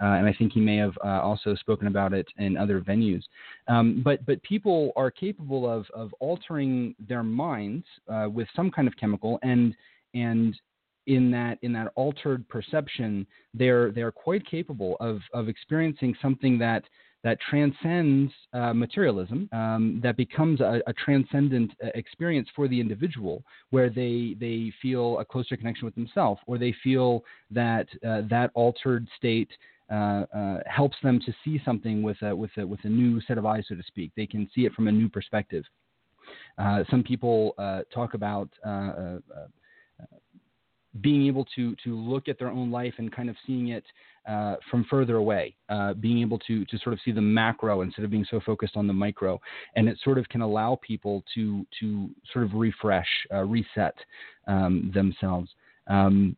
Uh, 0.00 0.14
and 0.14 0.26
I 0.28 0.32
think 0.32 0.52
he 0.52 0.60
may 0.60 0.76
have 0.76 0.96
uh, 1.04 1.20
also 1.20 1.54
spoken 1.56 1.88
about 1.88 2.12
it 2.12 2.26
in 2.38 2.56
other 2.56 2.80
venues. 2.80 3.22
Um, 3.66 4.00
but 4.04 4.24
but 4.26 4.40
people 4.44 4.92
are 4.94 5.10
capable 5.10 5.68
of 5.68 5.86
of 5.92 6.14
altering 6.20 6.94
their 7.08 7.24
minds 7.24 7.84
uh, 8.08 8.28
with 8.32 8.46
some 8.54 8.70
kind 8.70 8.86
of 8.86 8.96
chemical, 8.96 9.40
and 9.42 9.74
and 10.14 10.54
in 11.08 11.30
that 11.32 11.58
in 11.62 11.72
that 11.72 11.90
altered 11.96 12.48
perception, 12.48 13.26
they're 13.54 13.90
they're 13.90 14.12
quite 14.12 14.46
capable 14.46 14.96
of 15.00 15.20
of 15.34 15.48
experiencing 15.48 16.14
something 16.22 16.58
that 16.58 16.84
that 17.24 17.38
transcends 17.40 18.32
uh, 18.52 18.72
materialism, 18.72 19.48
um, 19.52 20.00
that 20.02 20.16
becomes 20.16 20.60
a, 20.60 20.80
a, 20.86 20.92
transcendent 20.92 21.72
uh, 21.84 21.88
experience 21.94 22.48
for 22.54 22.68
the 22.68 22.80
individual, 22.80 23.42
where 23.70 23.90
they 23.90 24.36
they 24.38 24.72
feel 24.80 25.18
a 25.18 25.24
closer 25.24 25.56
connection 25.56 25.84
with 25.84 25.94
themselves, 25.94 26.40
or 26.46 26.58
they 26.58 26.74
feel 26.84 27.24
that 27.50 27.88
uh, 28.06 28.22
that 28.30 28.50
altered 28.54 29.06
state 29.16 29.50
uh, 29.90 30.24
uh, 30.36 30.58
helps 30.66 30.96
them 31.02 31.18
to 31.24 31.32
see 31.44 31.60
something 31.64 32.02
with 32.02 32.20
a, 32.22 32.34
with, 32.36 32.50
a, 32.58 32.66
with 32.66 32.80
a 32.84 32.88
new 32.88 33.20
set 33.22 33.38
of 33.38 33.46
eyes, 33.46 33.64
so 33.68 33.74
to 33.74 33.82
speak. 33.84 34.12
They 34.16 34.26
can 34.26 34.48
see 34.54 34.66
it 34.66 34.72
from 34.74 34.86
a 34.86 34.92
new 34.92 35.08
perspective. 35.08 35.64
Uh, 36.58 36.84
some 36.90 37.02
people 37.02 37.54
uh, 37.56 37.80
talk 37.92 38.12
about 38.12 38.50
uh, 38.66 39.16
being 41.00 41.26
able 41.26 41.44
to, 41.56 41.76
to 41.84 41.94
look 41.94 42.28
at 42.28 42.38
their 42.38 42.48
own 42.48 42.70
life 42.70 42.94
and 42.98 43.12
kind 43.12 43.28
of 43.28 43.36
seeing 43.46 43.68
it 43.68 43.84
from 44.70 44.84
further 44.90 45.16
away, 45.16 45.54
being 46.00 46.20
able 46.20 46.38
to, 46.40 46.64
to 46.66 46.78
sort 46.78 46.92
of 46.92 47.00
see 47.04 47.12
the 47.12 47.20
macro 47.20 47.82
instead 47.82 48.04
of 48.04 48.10
being 48.10 48.26
so 48.30 48.40
focused 48.44 48.76
on 48.76 48.86
the 48.86 48.92
micro. 48.92 49.40
And 49.76 49.88
it 49.88 49.98
sort 50.02 50.18
of 50.18 50.28
can 50.28 50.40
allow 50.40 50.78
people 50.86 51.24
to, 51.34 51.66
to 51.80 52.10
sort 52.32 52.44
of 52.44 52.54
refresh, 52.54 53.08
reset 53.46 53.94
um, 54.46 54.90
themselves. 54.94 55.50
Um, 55.86 56.36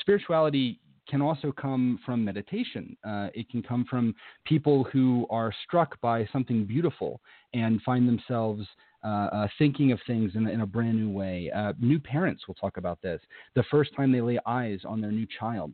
spirituality 0.00 0.80
can 1.08 1.22
also 1.22 1.52
come 1.52 1.98
from 2.04 2.24
meditation. 2.24 2.96
Uh, 3.04 3.28
it 3.34 3.48
can 3.50 3.62
come 3.62 3.84
from 3.88 4.14
people 4.44 4.84
who 4.84 5.26
are 5.30 5.52
struck 5.64 6.00
by 6.00 6.28
something 6.32 6.64
beautiful 6.64 7.20
and 7.54 7.80
find 7.82 8.06
themselves 8.06 8.66
uh, 9.04 9.28
uh, 9.32 9.48
thinking 9.58 9.92
of 9.92 10.00
things 10.06 10.32
in, 10.34 10.46
in, 10.48 10.62
a 10.62 10.66
brand 10.66 10.96
new 10.96 11.10
way. 11.10 11.50
Uh, 11.54 11.72
new 11.78 12.00
parents 12.00 12.48
will 12.48 12.54
talk 12.54 12.76
about 12.76 13.00
this. 13.00 13.20
The 13.54 13.62
first 13.70 13.94
time 13.96 14.10
they 14.10 14.20
lay 14.20 14.38
eyes 14.44 14.80
on 14.84 15.00
their 15.00 15.12
new 15.12 15.26
child, 15.38 15.72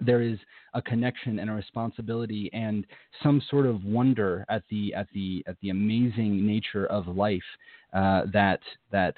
there 0.00 0.20
is 0.20 0.38
a 0.74 0.82
connection 0.82 1.38
and 1.38 1.48
a 1.48 1.52
responsibility 1.52 2.50
and 2.52 2.86
some 3.22 3.40
sort 3.48 3.64
of 3.64 3.84
wonder 3.84 4.44
at 4.48 4.62
the 4.70 4.92
at 4.94 5.06
the 5.14 5.42
at 5.46 5.56
the 5.62 5.70
amazing 5.70 6.46
nature 6.46 6.86
of 6.86 7.06
life 7.08 7.40
uh, 7.94 8.22
that 8.32 8.60
that 8.90 9.14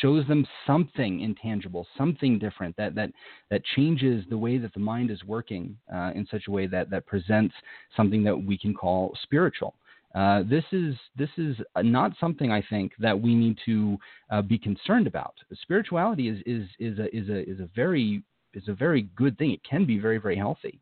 shows 0.00 0.26
them 0.26 0.46
something 0.66 1.20
intangible, 1.20 1.86
something 1.96 2.38
different 2.38 2.76
that 2.76 2.94
that 2.94 3.10
that 3.50 3.62
changes 3.76 4.24
the 4.28 4.38
way 4.38 4.58
that 4.58 4.72
the 4.74 4.80
mind 4.80 5.10
is 5.10 5.22
working 5.24 5.76
uh, 5.92 6.12
in 6.14 6.26
such 6.30 6.44
a 6.48 6.50
way 6.50 6.66
that 6.66 6.90
that 6.90 7.06
presents 7.06 7.54
something 7.96 8.22
that 8.24 8.36
we 8.36 8.56
can 8.56 8.74
call 8.74 9.16
spiritual. 9.22 9.74
Uh, 10.14 10.42
this 10.48 10.64
is 10.72 10.94
this 11.16 11.28
is 11.36 11.56
not 11.82 12.12
something 12.18 12.50
I 12.50 12.62
think 12.70 12.92
that 12.98 13.18
we 13.18 13.34
need 13.34 13.58
to 13.66 13.98
uh, 14.30 14.42
be 14.42 14.58
concerned 14.58 15.06
about. 15.06 15.34
Spirituality 15.62 16.28
is 16.28 16.38
is 16.46 16.68
is 16.78 16.98
a 16.98 17.14
is 17.16 17.28
a 17.28 17.48
is 17.48 17.60
a 17.60 17.68
very 17.74 18.22
is 18.54 18.68
a 18.68 18.74
very 18.74 19.02
good 19.16 19.36
thing. 19.38 19.52
It 19.52 19.60
can 19.68 19.84
be 19.84 19.98
very 19.98 20.18
very 20.18 20.36
healthy. 20.36 20.80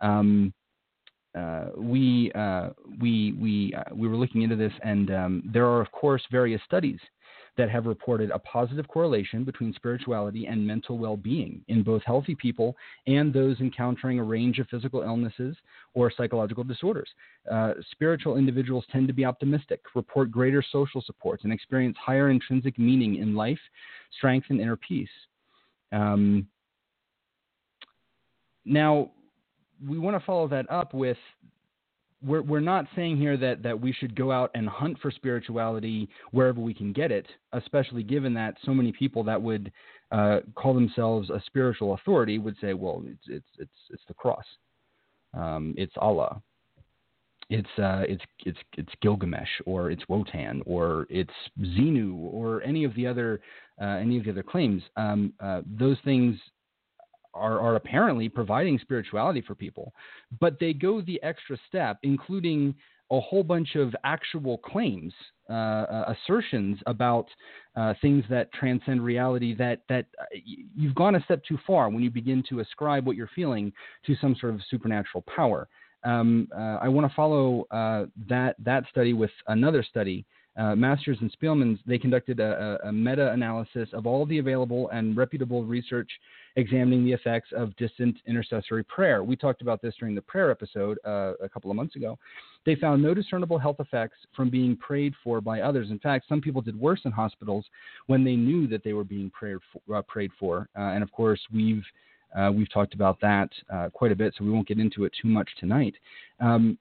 Um, 0.00 0.52
uh, 1.36 1.66
we 1.76 2.32
uh, 2.34 2.70
we 3.00 3.32
we 3.40 3.74
uh, 3.74 3.94
we 3.94 4.08
were 4.08 4.16
looking 4.16 4.42
into 4.42 4.56
this, 4.56 4.72
and 4.82 5.10
um, 5.10 5.50
there 5.52 5.66
are 5.66 5.80
of 5.80 5.90
course 5.92 6.22
various 6.30 6.60
studies 6.64 6.98
that 7.56 7.70
have 7.70 7.86
reported 7.86 8.30
a 8.30 8.38
positive 8.38 8.86
correlation 8.88 9.44
between 9.44 9.72
spirituality 9.72 10.46
and 10.46 10.66
mental 10.66 10.98
well-being 10.98 11.62
in 11.68 11.82
both 11.82 12.02
healthy 12.04 12.34
people 12.34 12.76
and 13.06 13.32
those 13.32 13.58
encountering 13.60 14.18
a 14.18 14.22
range 14.22 14.58
of 14.58 14.68
physical 14.68 15.02
illnesses 15.02 15.56
or 15.94 16.12
psychological 16.14 16.64
disorders. 16.64 17.08
Uh, 17.50 17.72
spiritual 17.90 18.36
individuals 18.36 18.84
tend 18.92 19.08
to 19.08 19.14
be 19.14 19.24
optimistic, 19.24 19.80
report 19.94 20.30
greater 20.30 20.62
social 20.70 21.02
supports, 21.02 21.44
and 21.44 21.52
experience 21.52 21.96
higher 21.98 22.30
intrinsic 22.30 22.78
meaning 22.78 23.16
in 23.16 23.34
life, 23.34 23.60
strength, 24.16 24.46
and 24.50 24.60
inner 24.60 24.76
peace. 24.76 25.08
Um, 25.92 26.46
now, 28.64 29.10
we 29.86 29.98
want 29.98 30.18
to 30.18 30.26
follow 30.26 30.48
that 30.48 30.70
up 30.70 30.92
with 30.92 31.18
we're, 32.24 32.42
we're 32.42 32.60
not 32.60 32.86
saying 32.94 33.16
here 33.18 33.36
that, 33.36 33.62
that 33.62 33.80
we 33.80 33.92
should 33.92 34.14
go 34.14 34.32
out 34.32 34.50
and 34.54 34.68
hunt 34.68 34.98
for 35.00 35.10
spirituality 35.10 36.08
wherever 36.32 36.60
we 36.60 36.74
can 36.74 36.92
get 36.92 37.12
it, 37.12 37.26
especially 37.52 38.02
given 38.02 38.34
that 38.34 38.56
so 38.64 38.72
many 38.72 38.92
people 38.92 39.22
that 39.24 39.40
would 39.40 39.70
uh, 40.12 40.38
call 40.54 40.74
themselves 40.74 41.30
a 41.30 41.42
spiritual 41.46 41.94
authority 41.94 42.38
would 42.38 42.56
say, 42.60 42.74
well, 42.74 43.02
it's, 43.06 43.24
it's, 43.28 43.46
it's, 43.58 43.70
it's 43.90 44.02
the 44.08 44.14
cross. 44.14 44.44
Um, 45.34 45.74
it's 45.76 45.92
Allah. 45.98 46.40
It's, 47.48 47.68
uh, 47.78 48.02
it's, 48.08 48.24
it's, 48.44 48.58
it's 48.76 48.92
Gilgamesh 49.02 49.48
or 49.66 49.90
it's 49.90 50.02
Wotan 50.08 50.62
or 50.66 51.06
it's 51.10 51.30
Xenu 51.60 52.16
or 52.32 52.62
any 52.62 52.84
of 52.84 52.94
the 52.94 53.06
other, 53.06 53.40
uh, 53.80 53.84
any 53.84 54.18
of 54.18 54.24
the 54.24 54.30
other 54.30 54.42
claims. 54.42 54.82
Um, 54.96 55.32
uh, 55.38 55.60
those 55.66 55.98
things 56.04 56.36
are, 57.36 57.60
are 57.60 57.76
apparently 57.76 58.28
providing 58.28 58.78
spirituality 58.78 59.42
for 59.42 59.54
people, 59.54 59.92
but 60.40 60.58
they 60.58 60.72
go 60.72 61.00
the 61.00 61.22
extra 61.22 61.56
step, 61.68 61.98
including 62.02 62.74
a 63.10 63.20
whole 63.20 63.44
bunch 63.44 63.76
of 63.76 63.94
actual 64.04 64.58
claims, 64.58 65.12
uh, 65.48 65.52
uh, 65.52 66.14
assertions 66.14 66.78
about 66.86 67.26
uh, 67.76 67.94
things 68.02 68.24
that 68.28 68.52
transcend 68.52 69.04
reality. 69.04 69.54
That 69.54 69.82
that 69.88 70.06
uh, 70.20 70.24
you've 70.76 70.94
gone 70.94 71.14
a 71.14 71.22
step 71.24 71.42
too 71.46 71.58
far 71.66 71.88
when 71.88 72.02
you 72.02 72.10
begin 72.10 72.42
to 72.48 72.60
ascribe 72.60 73.06
what 73.06 73.16
you're 73.16 73.30
feeling 73.34 73.72
to 74.06 74.16
some 74.20 74.34
sort 74.40 74.54
of 74.54 74.60
supernatural 74.68 75.24
power. 75.34 75.68
Um, 76.04 76.48
uh, 76.56 76.78
I 76.82 76.88
want 76.88 77.08
to 77.08 77.14
follow 77.14 77.66
uh, 77.70 78.06
that 78.28 78.56
that 78.64 78.84
study 78.90 79.12
with 79.12 79.30
another 79.46 79.84
study. 79.88 80.24
Masters 80.58 81.18
and 81.20 81.30
Spielmans 81.36 81.78
they 81.86 81.98
conducted 81.98 82.40
a, 82.40 82.78
a 82.84 82.90
meta-analysis 82.90 83.90
of 83.92 84.06
all 84.06 84.24
the 84.24 84.38
available 84.38 84.88
and 84.88 85.14
reputable 85.14 85.64
research 85.64 86.10
examining 86.56 87.04
the 87.04 87.12
effects 87.12 87.50
of 87.54 87.76
distant 87.76 88.16
intercessory 88.26 88.82
prayer. 88.82 89.22
We 89.22 89.36
talked 89.36 89.62
about 89.62 89.82
this 89.82 89.94
during 89.98 90.14
the 90.14 90.22
prayer 90.22 90.50
episode 90.50 90.98
uh, 91.04 91.34
a 91.42 91.48
couple 91.48 91.70
of 91.70 91.76
months 91.76 91.96
ago. 91.96 92.18
They 92.64 92.74
found 92.74 93.02
no 93.02 93.14
discernible 93.14 93.58
health 93.58 93.76
effects 93.78 94.16
from 94.34 94.50
being 94.50 94.76
prayed 94.76 95.14
for 95.22 95.40
by 95.40 95.60
others. 95.60 95.90
In 95.90 95.98
fact, 95.98 96.26
some 96.28 96.40
people 96.40 96.62
did 96.62 96.78
worse 96.78 97.00
in 97.04 97.12
hospitals 97.12 97.66
when 98.06 98.24
they 98.24 98.36
knew 98.36 98.66
that 98.68 98.82
they 98.82 98.94
were 98.94 99.04
being 99.04 99.30
prayed 99.30 99.58
for. 99.72 99.96
Uh, 99.96 100.02
prayed 100.02 100.30
for. 100.38 100.68
Uh, 100.76 100.92
and 100.94 101.02
of 101.02 101.12
course, 101.12 101.40
we've 101.52 101.84
uh, 102.36 102.50
we've 102.52 102.72
talked 102.72 102.94
about 102.94 103.20
that 103.20 103.48
uh, 103.72 103.88
quite 103.90 104.12
a 104.12 104.16
bit, 104.16 104.34
so 104.36 104.44
we 104.44 104.50
won't 104.50 104.66
get 104.66 104.78
into 104.78 105.04
it 105.04 105.12
too 105.20 105.28
much 105.28 105.48
tonight. 105.58 105.94
Um, 106.40 106.76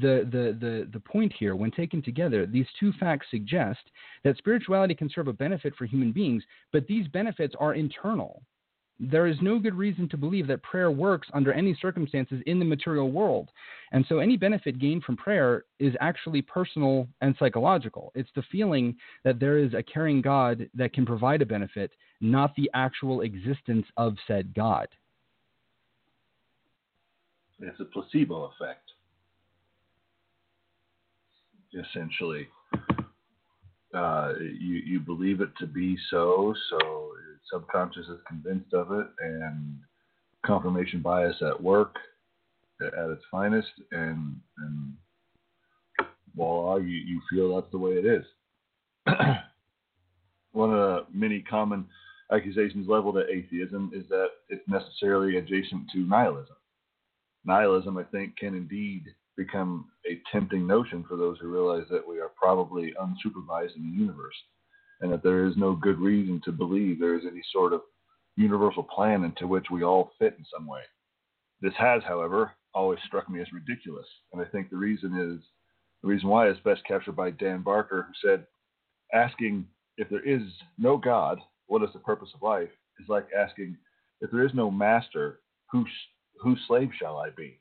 the, 0.00 0.26
the, 0.30 0.56
the, 0.58 0.88
the 0.92 1.00
point 1.00 1.32
here, 1.38 1.54
when 1.54 1.70
taken 1.70 2.02
together, 2.02 2.46
these 2.46 2.66
two 2.80 2.92
facts 2.98 3.26
suggest 3.30 3.80
that 4.24 4.38
spirituality 4.38 4.94
can 4.94 5.10
serve 5.10 5.28
a 5.28 5.32
benefit 5.32 5.74
for 5.76 5.84
human 5.84 6.12
beings, 6.12 6.42
but 6.72 6.86
these 6.86 7.06
benefits 7.08 7.54
are 7.58 7.74
internal. 7.74 8.42
There 9.00 9.26
is 9.26 9.36
no 9.40 9.58
good 9.58 9.74
reason 9.74 10.08
to 10.10 10.16
believe 10.16 10.46
that 10.46 10.62
prayer 10.62 10.90
works 10.90 11.28
under 11.34 11.52
any 11.52 11.76
circumstances 11.80 12.40
in 12.46 12.58
the 12.58 12.64
material 12.64 13.10
world. 13.10 13.50
And 13.90 14.04
so 14.08 14.18
any 14.18 14.36
benefit 14.36 14.78
gained 14.78 15.02
from 15.02 15.16
prayer 15.16 15.64
is 15.78 15.94
actually 16.00 16.42
personal 16.42 17.08
and 17.20 17.34
psychological. 17.38 18.12
It's 18.14 18.30
the 18.36 18.44
feeling 18.50 18.96
that 19.24 19.40
there 19.40 19.58
is 19.58 19.74
a 19.74 19.82
caring 19.82 20.22
God 20.22 20.68
that 20.74 20.92
can 20.92 21.04
provide 21.04 21.42
a 21.42 21.46
benefit, 21.46 21.90
not 22.20 22.54
the 22.54 22.70
actual 22.74 23.22
existence 23.22 23.86
of 23.96 24.16
said 24.26 24.54
God. 24.54 24.88
It's 27.58 27.80
a 27.80 27.84
placebo 27.84 28.52
effect, 28.56 28.90
essentially. 31.74 32.48
Uh, 33.94 34.32
you, 34.40 34.76
you 34.76 35.00
believe 35.00 35.40
it 35.40 35.50
to 35.58 35.66
be 35.66 35.98
so, 36.10 36.54
so 36.70 37.10
subconscious 37.50 38.06
is 38.06 38.20
convinced 38.28 38.72
of 38.74 38.92
it, 38.92 39.06
and 39.20 39.78
confirmation 40.44 41.00
bias 41.00 41.36
at 41.42 41.62
work 41.62 41.96
at 42.80 43.10
its 43.10 43.22
finest, 43.30 43.70
and 43.92 44.36
and 44.58 44.94
voila, 46.34 46.76
you, 46.76 46.96
you 46.96 47.20
feel 47.30 47.54
that's 47.54 47.70
the 47.70 47.78
way 47.78 47.92
it 47.92 48.06
is. 48.06 48.24
One 50.52 50.70
of 50.70 50.76
the 50.76 51.06
many 51.12 51.40
common 51.40 51.86
accusations 52.32 52.88
leveled 52.88 53.18
at 53.18 53.28
atheism 53.28 53.92
is 53.94 54.08
that 54.08 54.28
it's 54.48 54.66
necessarily 54.68 55.36
adjacent 55.38 55.90
to 55.92 55.98
nihilism. 55.98 56.56
Nihilism, 57.44 57.98
I 57.98 58.04
think, 58.04 58.36
can 58.36 58.54
indeed 58.54 59.04
become 59.36 59.86
a 60.08 60.20
tempting 60.30 60.66
notion 60.66 61.04
for 61.08 61.16
those 61.16 61.38
who 61.40 61.48
realize 61.48 61.86
that 61.90 62.06
we 62.06 62.20
are 62.20 62.30
probably 62.36 62.94
unsupervised 63.00 63.76
in 63.76 63.82
the 63.82 63.98
universe 63.98 64.34
and 65.02 65.12
that 65.12 65.22
there 65.22 65.44
is 65.44 65.56
no 65.56 65.74
good 65.74 65.98
reason 65.98 66.40
to 66.44 66.52
believe 66.52 66.98
there 66.98 67.16
is 67.16 67.26
any 67.26 67.42
sort 67.52 67.72
of 67.72 67.82
universal 68.36 68.84
plan 68.84 69.24
into 69.24 69.46
which 69.46 69.66
we 69.70 69.82
all 69.82 70.12
fit 70.18 70.36
in 70.38 70.44
some 70.52 70.66
way. 70.66 70.80
This 71.60 71.74
has, 71.76 72.02
however, 72.04 72.52
always 72.72 73.00
struck 73.06 73.28
me 73.28 73.40
as 73.40 73.52
ridiculous, 73.52 74.06
and 74.32 74.40
I 74.40 74.46
think 74.46 74.70
the 74.70 74.76
reason 74.76 75.18
is 75.18 75.44
the 76.02 76.08
reason 76.08 76.28
why 76.28 76.48
is 76.48 76.56
best 76.64 76.84
captured 76.84 77.16
by 77.16 77.30
Dan 77.30 77.62
Barker, 77.62 78.02
who 78.02 78.28
said, 78.28 78.46
"Asking 79.12 79.68
if 79.98 80.08
there 80.08 80.26
is 80.26 80.42
no 80.78 80.96
God, 80.96 81.40
what 81.66 81.82
is 81.82 81.92
the 81.92 82.00
purpose 82.00 82.30
of 82.34 82.42
life?" 82.42 82.70
is 82.98 83.08
like 83.08 83.26
asking, 83.32 83.76
"If 84.20 84.30
there 84.30 84.44
is 84.44 84.54
no 84.54 84.70
master, 84.70 85.42
whose 85.70 85.90
whose 86.40 86.60
slave 86.66 86.90
shall 86.94 87.18
I 87.18 87.30
be?" 87.30 87.60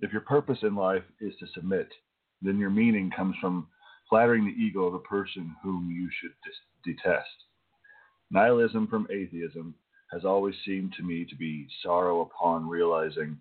If 0.00 0.12
your 0.12 0.22
purpose 0.22 0.62
in 0.62 0.74
life 0.74 1.04
is 1.20 1.36
to 1.36 1.46
submit, 1.48 1.92
then 2.40 2.58
your 2.58 2.70
meaning 2.70 3.10
comes 3.10 3.36
from 3.36 3.68
flattering 4.12 4.44
the 4.44 4.62
ego 4.62 4.82
of 4.82 4.92
a 4.92 4.98
person 4.98 5.56
whom 5.62 5.90
you 5.90 6.06
should 6.20 6.34
dis- 6.44 6.94
detest. 6.94 7.30
Nihilism 8.30 8.86
from 8.86 9.06
atheism 9.10 9.74
has 10.12 10.26
always 10.26 10.54
seemed 10.66 10.92
to 10.92 11.02
me 11.02 11.24
to 11.24 11.34
be 11.34 11.66
sorrow 11.82 12.20
upon 12.20 12.68
realizing 12.68 13.38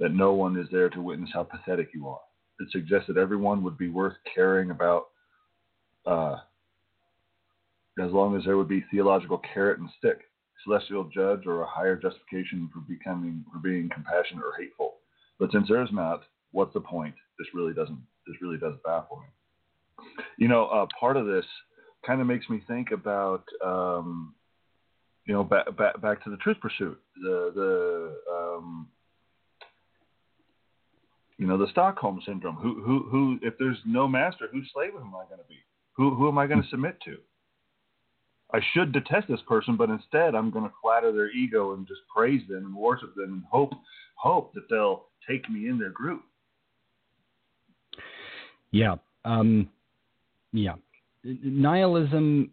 that 0.00 0.12
no 0.12 0.32
one 0.32 0.58
is 0.58 0.66
there 0.72 0.88
to 0.88 1.00
witness 1.00 1.30
how 1.32 1.44
pathetic 1.44 1.90
you 1.94 2.08
are. 2.08 2.18
It 2.58 2.72
suggests 2.72 3.06
that 3.06 3.16
everyone 3.16 3.62
would 3.62 3.78
be 3.78 3.88
worth 3.88 4.16
caring 4.34 4.72
about 4.72 5.10
uh, 6.06 6.38
as 8.00 8.10
long 8.10 8.36
as 8.36 8.44
there 8.44 8.56
would 8.56 8.66
be 8.66 8.84
theological 8.90 9.40
carrot 9.54 9.78
and 9.78 9.88
stick, 9.96 10.22
celestial 10.64 11.04
judge, 11.04 11.46
or 11.46 11.62
a 11.62 11.68
higher 11.68 11.94
justification 11.94 12.68
for 12.74 12.80
becoming 12.80 13.44
for 13.52 13.60
being 13.60 13.88
compassionate 13.90 14.42
or 14.44 14.54
hateful. 14.58 14.94
But 15.38 15.52
since 15.52 15.68
there's 15.68 15.92
not, 15.92 16.24
what's 16.50 16.74
the 16.74 16.80
point? 16.80 17.14
This 17.38 17.46
really 17.54 17.74
doesn't. 17.74 18.02
This 18.26 18.36
really 18.42 18.58
does 18.58 18.74
baffle 18.84 19.18
me. 19.18 19.26
You 20.38 20.48
know, 20.48 20.66
uh, 20.66 20.86
part 20.98 21.16
of 21.16 21.26
this 21.26 21.44
kind 22.06 22.20
of 22.20 22.26
makes 22.26 22.48
me 22.48 22.62
think 22.66 22.90
about, 22.90 23.44
um, 23.64 24.34
you 25.26 25.34
know, 25.34 25.44
back, 25.44 25.76
back 25.76 26.00
back 26.00 26.24
to 26.24 26.30
the 26.30 26.36
truth 26.38 26.58
pursuit, 26.60 26.98
the 27.22 27.52
the 27.54 28.34
um, 28.34 28.88
you 31.38 31.46
know 31.46 31.58
the 31.58 31.70
Stockholm 31.70 32.20
syndrome. 32.26 32.56
Who 32.56 32.82
who 32.82 33.06
who? 33.10 33.38
If 33.42 33.54
there's 33.58 33.78
no 33.86 34.06
master, 34.06 34.48
whose 34.52 34.68
slave 34.72 34.92
am 34.94 35.14
I 35.14 35.24
going 35.28 35.40
to 35.40 35.48
be? 35.48 35.58
Who 35.96 36.14
who 36.14 36.28
am 36.28 36.38
I 36.38 36.46
going 36.46 36.62
to 36.62 36.68
submit 36.68 36.98
to? 37.04 37.16
I 38.52 38.60
should 38.72 38.92
detest 38.92 39.26
this 39.28 39.40
person, 39.48 39.76
but 39.76 39.90
instead 39.90 40.34
I'm 40.34 40.50
going 40.50 40.64
to 40.64 40.74
flatter 40.80 41.10
their 41.10 41.30
ego 41.30 41.74
and 41.74 41.88
just 41.88 42.02
praise 42.14 42.42
them 42.48 42.66
and 42.66 42.76
worship 42.76 43.14
them 43.16 43.32
and 43.32 43.42
hope 43.50 43.72
hope 44.16 44.52
that 44.54 44.68
they'll 44.70 45.06
take 45.28 45.48
me 45.50 45.68
in 45.68 45.78
their 45.78 45.90
group. 45.90 46.22
Yeah. 48.70 48.96
Um, 49.24 49.68
yeah, 50.54 50.74
nihilism, 51.24 52.50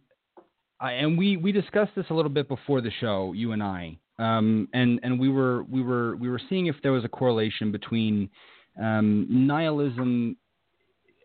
I, 0.79 0.93
and 0.93 1.17
we 1.17 1.37
we 1.37 1.51
discussed 1.51 1.91
this 1.95 2.07
a 2.09 2.13
little 2.13 2.31
bit 2.31 2.47
before 2.47 2.81
the 2.81 2.91
show, 2.99 3.31
you 3.33 3.51
and 3.51 3.61
I, 3.61 3.95
um, 4.17 4.67
and 4.73 4.99
and 5.03 5.19
we 5.19 5.29
were 5.29 5.63
we 5.63 5.83
were 5.83 6.15
we 6.15 6.27
were 6.27 6.41
seeing 6.49 6.65
if 6.65 6.75
there 6.81 6.91
was 6.91 7.05
a 7.05 7.09
correlation 7.09 7.71
between 7.71 8.27
um, 8.81 9.27
nihilism, 9.29 10.35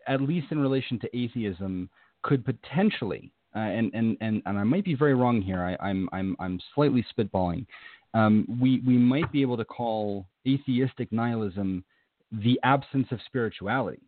at 0.07 0.21
least 0.21 0.47
in 0.51 0.59
relation 0.59 0.99
to 0.99 1.17
atheism, 1.17 1.89
could 2.21 2.45
potentially, 2.45 3.31
uh, 3.55 3.59
and, 3.59 3.91
and 3.95 4.15
and 4.21 4.43
and 4.45 4.59
I 4.59 4.63
might 4.63 4.85
be 4.85 4.93
very 4.93 5.15
wrong 5.15 5.41
here. 5.41 5.63
I, 5.63 5.83
I'm, 5.83 6.07
I'm 6.13 6.35
I'm 6.39 6.59
slightly 6.75 7.03
spitballing. 7.17 7.65
Um, 8.13 8.45
we 8.61 8.83
we 8.85 8.97
might 8.97 9.31
be 9.31 9.41
able 9.41 9.57
to 9.57 9.65
call 9.65 10.27
atheistic 10.47 11.11
nihilism 11.11 11.83
the 12.31 12.59
absence 12.63 13.07
of 13.09 13.19
spirituality. 13.25 14.01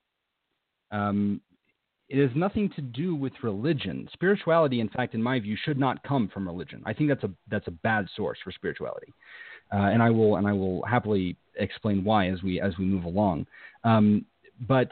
Um, 0.92 1.42
it 2.10 2.20
has 2.22 2.36
nothing 2.36 2.70
to 2.76 2.82
do 2.82 3.16
with 3.16 3.34
religion. 3.44 4.10
Spirituality, 4.14 4.80
in 4.80 4.90
fact, 4.90 5.14
in 5.14 5.22
my 5.22 5.40
view, 5.40 5.56
should 5.64 5.80
not 5.80 6.02
come 6.04 6.28
from 6.34 6.48
religion. 6.48 6.82
I 6.86 6.94
think 6.94 7.10
that's 7.10 7.24
a 7.24 7.32
that's 7.50 7.68
a 7.68 7.72
bad 7.72 8.08
source 8.16 8.40
for 8.44 8.52
spirituality. 8.52 9.14
uh, 9.72 9.78
and 9.78 10.02
I 10.02 10.10
will 10.10 10.38
and 10.38 10.48
I 10.48 10.54
will 10.54 10.84
happily 10.84 11.36
explain 11.58 12.04
why 12.04 12.30
as 12.30 12.42
we 12.42 12.60
as 12.60 12.78
we 12.78 12.86
move 12.86 13.04
along. 13.04 13.46
Um, 13.84 14.26
but 14.68 14.90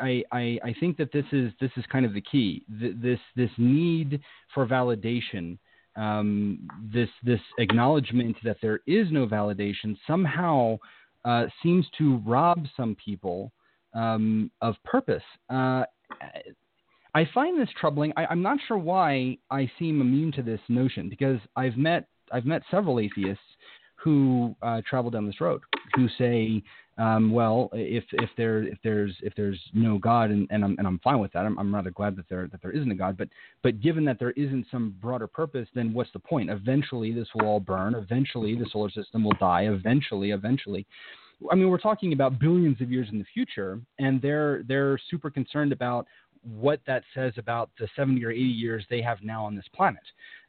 I, 0.00 0.24
I, 0.32 0.58
I 0.64 0.74
think 0.80 0.96
that 0.96 1.12
this 1.12 1.24
is 1.32 1.52
this 1.60 1.70
is 1.76 1.84
kind 1.90 2.04
of 2.04 2.14
the 2.14 2.20
key. 2.20 2.64
This 2.68 3.20
this 3.36 3.50
need 3.56 4.20
for 4.54 4.66
validation, 4.66 5.58
um, 5.96 6.68
this 6.92 7.08
this 7.22 7.40
acknowledgement 7.58 8.36
that 8.42 8.56
there 8.60 8.80
is 8.86 9.06
no 9.10 9.26
validation 9.26 9.96
somehow 10.06 10.78
uh, 11.24 11.46
seems 11.62 11.86
to 11.98 12.18
rob 12.26 12.66
some 12.76 12.96
people 12.96 13.52
um, 13.94 14.50
of 14.60 14.74
purpose. 14.84 15.22
Uh, 15.48 15.84
I 17.14 17.26
find 17.32 17.58
this 17.58 17.68
troubling. 17.80 18.12
I, 18.16 18.30
am 18.30 18.42
not 18.42 18.58
sure 18.68 18.76
why 18.76 19.38
I 19.50 19.70
seem 19.78 20.00
immune 20.00 20.32
to 20.32 20.42
this 20.42 20.60
notion 20.68 21.08
because 21.08 21.38
I've 21.56 21.76
met 21.76 22.08
I've 22.30 22.44
met 22.44 22.62
several 22.70 23.00
atheists 23.00 23.42
who 23.96 24.54
uh, 24.62 24.82
travel 24.88 25.10
down 25.10 25.26
this 25.26 25.40
road 25.40 25.62
who 25.94 26.08
say, 26.18 26.62
um, 26.98 27.30
well, 27.30 27.70
if 27.72 28.04
if 28.12 28.30
there 28.36 28.62
if 28.64 28.78
there's 28.84 29.14
if 29.22 29.34
there's 29.34 29.60
no 29.72 29.98
God 29.98 30.30
and, 30.30 30.46
and 30.50 30.64
I'm 30.64 30.76
and 30.78 30.86
I'm 30.86 30.98
fine 31.00 31.18
with 31.18 31.32
that. 31.32 31.46
I'm, 31.46 31.58
I'm 31.58 31.74
rather 31.74 31.90
glad 31.90 32.16
that 32.16 32.28
there 32.28 32.48
that 32.48 32.60
there 32.62 32.70
isn't 32.70 32.90
a 32.90 32.94
God. 32.94 33.16
But 33.16 33.28
but 33.62 33.80
given 33.80 34.04
that 34.04 34.18
there 34.18 34.32
isn't 34.32 34.66
some 34.70 34.94
broader 35.00 35.26
purpose, 35.26 35.68
then 35.74 35.92
what's 35.92 36.12
the 36.12 36.18
point? 36.18 36.50
Eventually, 36.50 37.12
this 37.12 37.28
will 37.34 37.46
all 37.46 37.60
burn. 37.60 37.94
Eventually, 37.94 38.54
the 38.54 38.66
solar 38.70 38.90
system 38.90 39.24
will 39.24 39.36
die. 39.40 39.62
Eventually, 39.62 40.30
eventually. 40.30 40.86
I 41.50 41.54
mean, 41.54 41.68
we're 41.68 41.78
talking 41.78 42.12
about 42.12 42.38
billions 42.38 42.80
of 42.80 42.90
years 42.90 43.08
in 43.12 43.18
the 43.18 43.26
future, 43.32 43.80
and 43.98 44.20
they're 44.22 44.62
they're 44.66 44.98
super 45.10 45.30
concerned 45.30 45.72
about 45.72 46.06
what 46.42 46.80
that 46.86 47.02
says 47.14 47.32
about 47.36 47.70
the 47.78 47.88
70 47.96 48.24
or 48.24 48.30
80 48.30 48.40
years 48.40 48.84
they 48.88 49.02
have 49.02 49.18
now 49.22 49.44
on 49.44 49.56
this 49.56 49.66
planet. 49.74 50.02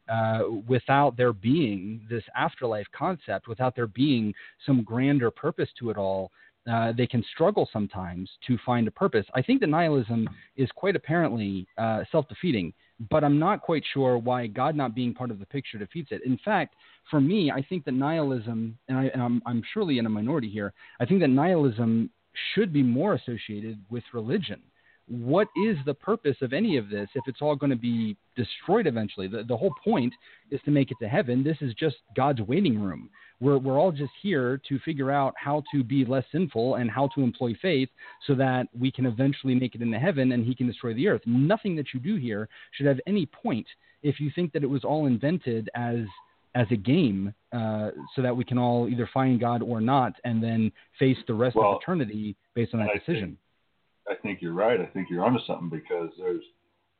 Uh, 0.08 0.44
without 0.66 1.16
there 1.16 1.34
being 1.34 2.00
this 2.08 2.22
afterlife 2.34 2.86
concept, 2.96 3.46
without 3.46 3.76
there 3.76 3.88
being 3.88 4.32
some 4.64 4.82
grander 4.82 5.30
purpose 5.30 5.68
to 5.78 5.90
it 5.90 5.98
all, 5.98 6.30
uh, 6.70 6.92
they 6.92 7.06
can 7.06 7.24
struggle 7.32 7.68
sometimes 7.72 8.30
to 8.46 8.58
find 8.64 8.86
a 8.88 8.90
purpose. 8.90 9.26
I 9.34 9.42
think 9.42 9.60
that 9.60 9.68
nihilism 9.68 10.28
is 10.56 10.68
quite 10.74 10.96
apparently 10.96 11.66
uh, 11.78 12.04
self 12.10 12.28
defeating, 12.28 12.72
but 13.10 13.24
I'm 13.24 13.38
not 13.38 13.62
quite 13.62 13.82
sure 13.92 14.18
why 14.18 14.46
God 14.46 14.76
not 14.76 14.94
being 14.94 15.14
part 15.14 15.30
of 15.30 15.38
the 15.38 15.46
picture 15.46 15.78
defeats 15.78 16.10
it. 16.10 16.22
In 16.24 16.38
fact, 16.44 16.74
for 17.10 17.20
me, 17.20 17.50
I 17.50 17.62
think 17.62 17.84
that 17.84 17.92
nihilism, 17.92 18.76
and, 18.88 18.98
I, 18.98 19.04
and 19.06 19.22
I'm, 19.22 19.42
I'm 19.46 19.62
surely 19.72 19.98
in 19.98 20.06
a 20.06 20.10
minority 20.10 20.50
here, 20.50 20.72
I 21.00 21.06
think 21.06 21.20
that 21.20 21.28
nihilism 21.28 22.10
should 22.54 22.72
be 22.72 22.82
more 22.82 23.14
associated 23.14 23.78
with 23.90 24.04
religion 24.12 24.60
what 25.08 25.48
is 25.56 25.76
the 25.86 25.94
purpose 25.94 26.36
of 26.42 26.52
any 26.52 26.76
of 26.76 26.90
this 26.90 27.08
if 27.14 27.24
it's 27.26 27.40
all 27.40 27.56
going 27.56 27.70
to 27.70 27.76
be 27.76 28.16
destroyed 28.36 28.86
eventually? 28.86 29.26
The, 29.26 29.42
the 29.42 29.56
whole 29.56 29.74
point 29.82 30.12
is 30.50 30.60
to 30.64 30.70
make 30.70 30.90
it 30.90 30.98
to 31.00 31.08
heaven. 31.08 31.42
This 31.42 31.56
is 31.60 31.74
just 31.74 31.96
God's 32.16 32.40
waiting 32.42 32.80
room. 32.80 33.10
We're, 33.40 33.58
we're 33.58 33.78
all 33.78 33.92
just 33.92 34.12
here 34.20 34.60
to 34.68 34.78
figure 34.80 35.10
out 35.10 35.34
how 35.36 35.62
to 35.72 35.84
be 35.84 36.04
less 36.04 36.24
sinful 36.32 36.76
and 36.76 36.90
how 36.90 37.08
to 37.14 37.22
employ 37.22 37.54
faith 37.60 37.88
so 38.26 38.34
that 38.34 38.66
we 38.78 38.90
can 38.90 39.06
eventually 39.06 39.54
make 39.54 39.74
it 39.74 39.82
into 39.82 39.98
heaven 39.98 40.32
and 40.32 40.44
He 40.44 40.54
can 40.54 40.66
destroy 40.66 40.92
the 40.94 41.08
earth. 41.08 41.22
Nothing 41.24 41.76
that 41.76 41.86
you 41.94 42.00
do 42.00 42.16
here 42.16 42.48
should 42.72 42.86
have 42.86 43.00
any 43.06 43.26
point 43.26 43.66
if 44.02 44.20
you 44.20 44.30
think 44.34 44.52
that 44.52 44.62
it 44.62 44.68
was 44.68 44.84
all 44.84 45.06
invented 45.06 45.70
as 45.74 46.00
as 46.54 46.66
a 46.70 46.76
game 46.76 47.32
uh, 47.52 47.90
so 48.16 48.22
that 48.22 48.34
we 48.34 48.42
can 48.42 48.58
all 48.58 48.88
either 48.88 49.08
find 49.12 49.38
God 49.38 49.62
or 49.62 49.80
not 49.80 50.14
and 50.24 50.42
then 50.42 50.72
face 50.98 51.18
the 51.26 51.34
rest 51.34 51.54
well, 51.54 51.72
of 51.72 51.82
eternity 51.82 52.36
based 52.54 52.74
on 52.74 52.80
that 52.80 52.88
decision. 52.94 53.28
Think- 53.28 53.38
I 54.10 54.14
think 54.22 54.40
you're 54.40 54.52
right. 54.52 54.80
I 54.80 54.86
think 54.86 55.08
you're 55.10 55.24
onto 55.24 55.40
something 55.46 55.68
because 55.68 56.10
there's 56.18 56.42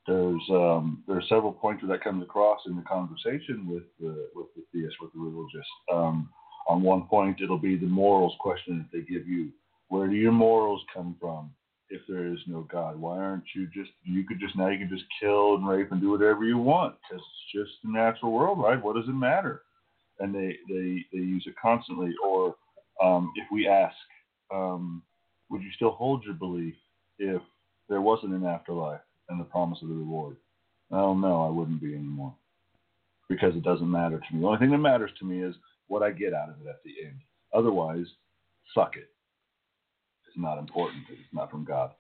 there's 0.07 0.43
um, 0.51 1.05
there 1.07 1.19
are 1.19 1.23
several 1.29 1.53
points 1.53 1.83
where 1.83 1.97
that 1.97 2.05
comes 2.05 2.23
across 2.23 2.61
in 2.67 2.77
the 2.77 2.83
conversation 2.83 3.69
with 3.69 3.85
the 4.01 4.29
with 4.35 4.47
the 4.57 4.63
theist, 4.73 4.97
with 5.01 5.13
the 5.13 5.21
religious. 5.21 5.67
Um, 5.93 6.31
on 6.69 6.83
one 6.83 7.03
point, 7.03 7.41
it'll 7.43 7.59
be 7.59 7.77
the 7.77 7.87
morals 7.87 8.35
question 8.41 8.79
that 8.79 8.97
they 8.97 9.05
give 9.05 9.27
you. 9.27 9.51
Where 9.89 10.07
do 10.07 10.15
your 10.15 10.33
morals 10.33 10.83
come 10.95 11.17
from? 11.21 11.51
If 11.91 12.03
there 12.07 12.27
is 12.27 12.39
no 12.47 12.63
God, 12.71 13.01
why 13.01 13.17
aren't 13.19 13.45
you 13.55 13.67
just 13.75 13.91
you 14.05 14.25
could 14.27 14.41
just 14.41 14.57
now 14.57 14.69
you 14.69 14.79
can 14.79 14.91
just 14.91 15.09
kill 15.21 15.55
and 15.55 15.67
rape 15.67 15.91
and 15.93 16.01
do 16.01 16.11
whatever 16.11 16.45
you 16.45 16.59
want 16.59 16.97
because 17.03 17.25
it's 17.25 17.65
just 17.67 17.83
the 17.83 17.91
natural 17.91 18.33
world, 18.33 18.59
right? 18.59 18.83
What 18.83 18.97
does 18.97 19.09
it 19.09 19.13
matter? 19.13 19.63
And 20.21 20.35
they 20.35 20.57
they 20.69 21.05
they 21.13 21.19
use 21.25 21.45
it 21.47 21.55
constantly. 21.61 22.13
Or 22.23 22.57
um, 23.03 23.33
if 23.37 23.47
we 23.51 23.67
ask, 23.67 23.97
um, 24.53 25.03
would 25.51 25.63
you 25.63 25.71
still 25.77 25.93
hold 25.93 26.25
your 26.25 26.35
belief 26.35 26.75
if 27.19 27.43
there 27.89 28.01
wasn't 28.01 28.35
an 28.35 28.45
afterlife 28.45 29.01
and 29.29 29.41
the 29.41 29.45
promise 29.45 29.79
of 29.83 29.89
the 29.89 29.95
reward. 29.95 30.37
Oh 30.91 31.15
no, 31.15 31.43
I 31.43 31.51
wouldn't 31.51 31.81
be 31.81 31.95
anymore. 31.95 32.35
Because 33.29 33.55
it 33.55 33.63
doesn't 33.63 33.91
matter 33.91 34.19
to 34.19 34.35
me. 34.35 34.41
The 34.41 34.47
only 34.47 34.59
thing 34.59 34.71
that 34.71 34.79
matters 34.79 35.11
to 35.19 35.25
me 35.25 35.43
is 35.43 35.55
what 35.89 36.03
I 36.03 36.11
get 36.11 36.33
out 36.33 36.49
of 36.49 36.57
it 36.65 36.69
at 36.69 36.83
the 36.85 37.07
end. 37.07 37.19
Otherwise, 37.53 38.07
suck 38.75 38.97
it. 38.97 39.11
It's 40.27 40.37
not 40.39 40.59
important. 40.59 41.03
It's 41.11 41.21
not 41.33 41.51
from 41.51 41.65
God. 41.65 41.91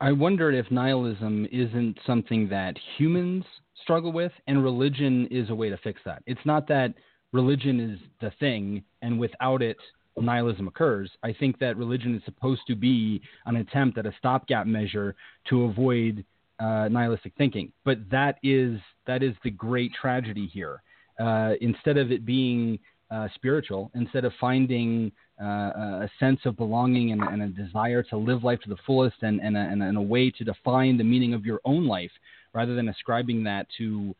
I 0.00 0.12
wondered 0.12 0.54
if 0.54 0.70
nihilism 0.70 1.48
isn't 1.50 1.98
something 2.06 2.48
that 2.48 2.76
humans 2.96 3.44
struggle 3.82 4.12
with, 4.12 4.32
and 4.46 4.62
religion 4.62 5.26
is 5.30 5.50
a 5.50 5.54
way 5.54 5.68
to 5.70 5.76
fix 5.78 6.00
that. 6.04 6.22
It's 6.26 6.44
not 6.44 6.68
that 6.68 6.94
religion 7.32 7.80
is 7.80 7.98
the 8.20 8.30
thing, 8.38 8.84
and 9.02 9.18
without 9.18 9.60
it, 9.60 9.76
nihilism 10.16 10.68
occurs. 10.68 11.10
I 11.22 11.32
think 11.32 11.58
that 11.58 11.76
religion 11.76 12.14
is 12.14 12.22
supposed 12.24 12.62
to 12.66 12.74
be 12.74 13.20
an 13.46 13.56
attempt 13.56 13.98
at 13.98 14.06
a 14.06 14.12
stopgap 14.18 14.66
measure 14.66 15.14
to 15.48 15.64
avoid 15.64 16.24
uh, 16.58 16.88
nihilistic 16.88 17.32
thinking. 17.36 17.72
But 17.84 17.98
that 18.10 18.36
is 18.42 18.78
that 19.06 19.22
is 19.22 19.34
the 19.42 19.50
great 19.50 19.92
tragedy 20.00 20.46
here. 20.46 20.82
Uh, 21.18 21.52
instead 21.60 21.96
of 21.96 22.10
it 22.10 22.24
being 22.24 22.78
uh, 23.10 23.28
spiritual, 23.34 23.90
instead 23.94 24.24
of 24.24 24.32
finding 24.40 25.12
uh, 25.40 26.04
a 26.04 26.10
sense 26.18 26.40
of 26.44 26.56
belonging 26.56 27.12
and, 27.12 27.22
and, 27.22 27.42
a 27.42 27.48
desire 27.48 28.02
to 28.02 28.16
live 28.16 28.44
life 28.44 28.60
to 28.60 28.68
the 28.68 28.76
fullest 28.86 29.16
and, 29.22 29.40
and, 29.40 29.56
a, 29.56 29.60
and 29.60 29.96
a 29.96 30.00
way 30.00 30.30
to 30.30 30.44
define 30.44 30.96
the 30.96 31.04
meaning 31.04 31.34
of 31.34 31.44
your 31.44 31.60
own 31.64 31.86
life, 31.86 32.10
rather 32.54 32.74
than 32.74 32.88
ascribing 32.88 33.44
that 33.44 33.66
to 33.76 34.14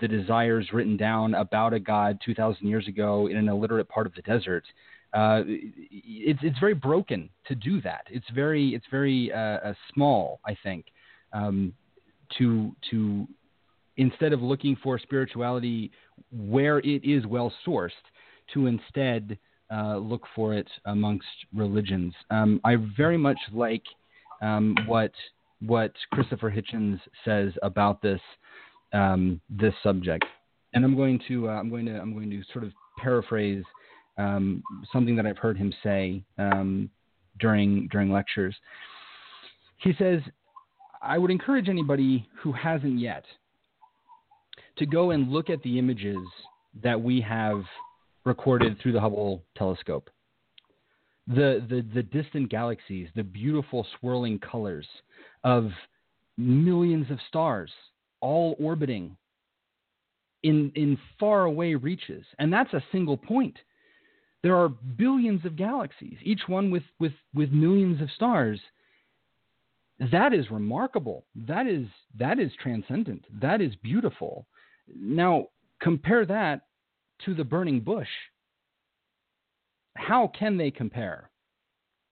the 0.00 0.08
desires 0.08 0.68
written 0.72 0.96
down 0.96 1.34
about 1.34 1.72
a 1.72 1.80
God 1.80 2.18
2,000 2.24 2.66
years 2.66 2.88
ago 2.88 3.26
in 3.26 3.36
an 3.36 3.48
illiterate 3.48 3.88
part 3.88 4.06
of 4.06 4.14
the 4.14 4.22
desert, 4.22 4.64
uh, 5.14 5.42
it's 5.46 6.40
it's 6.42 6.58
very 6.58 6.74
broken 6.74 7.30
to 7.46 7.54
do 7.54 7.80
that. 7.82 8.02
It's 8.10 8.28
very 8.34 8.74
it's 8.74 8.86
very 8.90 9.32
uh, 9.32 9.38
uh, 9.38 9.74
small, 9.94 10.40
I 10.46 10.56
think, 10.62 10.86
um, 11.32 11.72
to 12.38 12.74
to 12.90 13.26
instead 13.96 14.32
of 14.32 14.42
looking 14.42 14.76
for 14.82 14.98
spirituality 14.98 15.90
where 16.30 16.78
it 16.78 17.04
is 17.04 17.26
well 17.26 17.52
sourced, 17.66 17.90
to 18.54 18.66
instead 18.66 19.38
uh, 19.72 19.96
look 19.96 20.22
for 20.34 20.54
it 20.54 20.68
amongst 20.86 21.26
religions. 21.54 22.14
Um, 22.30 22.60
I 22.64 22.76
very 22.96 23.18
much 23.18 23.38
like 23.52 23.82
um, 24.42 24.76
what 24.86 25.12
what 25.60 25.92
Christopher 26.12 26.50
Hitchens 26.50 27.00
says 27.24 27.52
about 27.62 28.02
this 28.02 28.20
um, 28.92 29.40
this 29.48 29.74
subject, 29.82 30.24
and 30.74 30.84
I'm 30.84 30.96
going 30.96 31.20
to 31.28 31.48
uh, 31.48 31.52
I'm 31.52 31.70
going 31.70 31.86
to 31.86 31.98
I'm 31.98 32.12
going 32.12 32.30
to 32.30 32.42
sort 32.52 32.64
of 32.64 32.72
paraphrase 32.98 33.64
um, 34.18 34.62
something 34.92 35.16
that 35.16 35.26
I've 35.26 35.38
heard 35.38 35.56
him 35.56 35.72
say 35.82 36.22
um, 36.36 36.90
during 37.40 37.88
during 37.88 38.12
lectures. 38.12 38.54
He 39.78 39.92
says, 39.98 40.20
"I 41.00 41.18
would 41.18 41.30
encourage 41.30 41.68
anybody 41.68 42.28
who 42.42 42.52
hasn't 42.52 42.98
yet 42.98 43.24
to 44.78 44.86
go 44.86 45.10
and 45.10 45.30
look 45.30 45.50
at 45.50 45.62
the 45.62 45.78
images 45.78 46.18
that 46.82 47.00
we 47.00 47.20
have 47.20 47.62
recorded 48.24 48.78
through 48.80 48.92
the 48.92 49.00
Hubble 49.00 49.42
telescope. 49.56 50.10
The, 51.26 51.64
the, 51.68 51.84
the 51.94 52.02
distant 52.02 52.48
galaxies, 52.48 53.08
the 53.14 53.22
beautiful 53.22 53.86
swirling 53.98 54.38
colors 54.38 54.86
of 55.44 55.70
millions 56.36 57.10
of 57.10 57.18
stars 57.28 57.70
all 58.20 58.56
orbiting 58.58 59.16
in, 60.42 60.72
in 60.74 60.96
far 61.18 61.44
away 61.44 61.74
reaches. 61.74 62.24
And 62.38 62.52
that's 62.52 62.72
a 62.72 62.82
single 62.92 63.16
point. 63.16 63.56
There 64.42 64.56
are 64.56 64.68
billions 64.68 65.44
of 65.44 65.56
galaxies, 65.56 66.18
each 66.22 66.42
one 66.46 66.70
with, 66.70 66.84
with, 67.00 67.12
with 67.34 67.50
millions 67.50 68.00
of 68.00 68.10
stars. 68.12 68.60
That 70.12 70.32
is 70.32 70.50
remarkable. 70.50 71.24
That 71.34 71.66
is, 71.66 71.86
that 72.18 72.38
is 72.38 72.52
transcendent. 72.62 73.24
That 73.40 73.60
is 73.60 73.74
beautiful. 73.82 74.46
Now, 74.94 75.48
compare 75.80 76.24
that 76.26 76.62
to 77.24 77.34
the 77.34 77.44
burning 77.44 77.80
bush. 77.80 78.08
How 79.96 80.30
can 80.38 80.56
they 80.56 80.70
compare? 80.70 81.30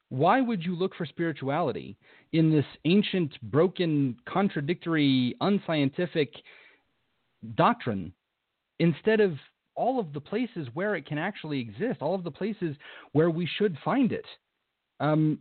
Why 0.08 0.40
would 0.40 0.64
you 0.64 0.74
look 0.76 0.94
for 0.96 1.06
spirituality 1.06 1.96
in 2.32 2.50
this 2.50 2.64
ancient, 2.84 3.40
broken, 3.50 4.16
contradictory, 4.28 5.36
unscientific 5.40 6.32
doctrine 7.54 8.12
instead 8.78 9.20
of 9.20 9.32
all 9.76 10.00
of 10.00 10.12
the 10.12 10.20
places 10.20 10.68
where 10.74 10.96
it 10.96 11.06
can 11.06 11.18
actually 11.18 11.60
exist, 11.60 12.00
all 12.00 12.14
of 12.14 12.24
the 12.24 12.30
places 12.30 12.76
where 13.12 13.30
we 13.30 13.48
should 13.58 13.76
find 13.84 14.12
it. 14.12 14.26
Um, 15.00 15.38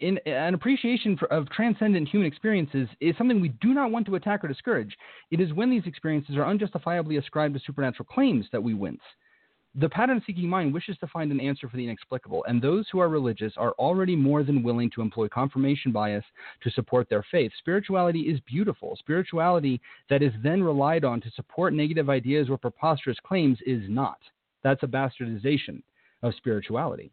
in, 0.00 0.18
an 0.26 0.54
appreciation 0.54 1.16
for, 1.16 1.30
of 1.32 1.48
transcendent 1.50 2.08
human 2.08 2.26
experiences 2.26 2.88
is 3.00 3.14
something 3.16 3.40
we 3.40 3.50
do 3.60 3.74
not 3.74 3.90
want 3.90 4.06
to 4.06 4.14
attack 4.16 4.42
or 4.42 4.48
discourage. 4.48 4.96
It 5.30 5.40
is 5.40 5.52
when 5.52 5.70
these 5.70 5.86
experiences 5.86 6.36
are 6.36 6.46
unjustifiably 6.46 7.16
ascribed 7.18 7.54
to 7.54 7.60
supernatural 7.64 8.06
claims 8.10 8.46
that 8.52 8.62
we 8.62 8.74
wince. 8.74 9.02
The 9.76 9.88
pattern 9.88 10.20
seeking 10.26 10.48
mind 10.48 10.74
wishes 10.74 10.98
to 10.98 11.06
find 11.06 11.30
an 11.30 11.40
answer 11.40 11.68
for 11.68 11.76
the 11.76 11.84
inexplicable, 11.84 12.44
and 12.48 12.60
those 12.60 12.88
who 12.90 12.98
are 12.98 13.08
religious 13.08 13.52
are 13.56 13.70
already 13.72 14.16
more 14.16 14.42
than 14.42 14.64
willing 14.64 14.90
to 14.90 15.00
employ 15.00 15.28
confirmation 15.28 15.92
bias 15.92 16.24
to 16.62 16.70
support 16.70 17.08
their 17.08 17.24
faith. 17.30 17.52
Spirituality 17.58 18.22
is 18.22 18.40
beautiful. 18.40 18.96
Spirituality 18.96 19.80
that 20.08 20.22
is 20.22 20.32
then 20.42 20.60
relied 20.60 21.04
on 21.04 21.20
to 21.20 21.30
support 21.30 21.72
negative 21.72 22.10
ideas 22.10 22.50
or 22.50 22.58
preposterous 22.58 23.18
claims 23.24 23.58
is 23.64 23.82
not. 23.88 24.18
That's 24.64 24.82
a 24.82 24.88
bastardization 24.88 25.82
of 26.22 26.34
spirituality. 26.34 27.12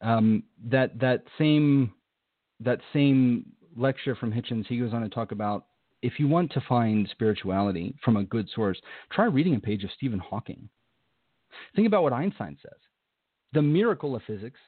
Um, 0.00 0.44
that 0.64 0.96
that 1.00 1.24
same 1.38 1.92
that 2.60 2.78
same 2.92 3.46
lecture 3.76 4.14
from 4.14 4.32
Hitchens, 4.32 4.66
he 4.68 4.78
goes 4.78 4.92
on 4.92 5.02
to 5.02 5.08
talk 5.08 5.32
about 5.32 5.66
if 6.02 6.18
you 6.18 6.28
want 6.28 6.52
to 6.52 6.62
find 6.68 7.08
spirituality 7.10 7.94
from 8.04 8.16
a 8.16 8.24
good 8.24 8.48
source, 8.54 8.80
try 9.10 9.26
reading 9.26 9.56
a 9.56 9.60
page 9.60 9.84
of 9.84 9.90
Stephen 9.96 10.18
Hawking. 10.18 10.68
Think 11.74 11.86
about 11.86 12.02
what 12.02 12.12
Einstein 12.12 12.56
says. 12.62 12.78
The 13.52 13.62
miracle 13.62 14.14
of 14.14 14.22
physics 14.26 14.60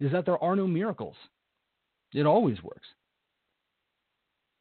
is 0.00 0.12
that 0.12 0.26
there 0.26 0.42
are 0.42 0.56
no 0.56 0.66
miracles. 0.66 1.16
It 2.12 2.26
always 2.26 2.62
works. 2.62 2.86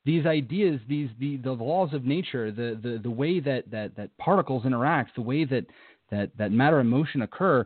These 0.05 0.25
ideas, 0.25 0.79
these 0.87 1.09
the, 1.19 1.37
the 1.37 1.51
laws 1.51 1.93
of 1.93 2.05
nature, 2.05 2.51
the, 2.51 2.79
the, 2.81 2.99
the 3.01 3.09
way 3.09 3.39
that, 3.39 3.69
that, 3.71 3.95
that 3.97 4.15
particles 4.17 4.65
interact, 4.65 5.15
the 5.15 5.21
way 5.21 5.45
that, 5.45 5.65
that, 6.11 6.29
that 6.37 6.51
matter 6.51 6.79
and 6.79 6.89
motion 6.89 7.23
occur, 7.23 7.65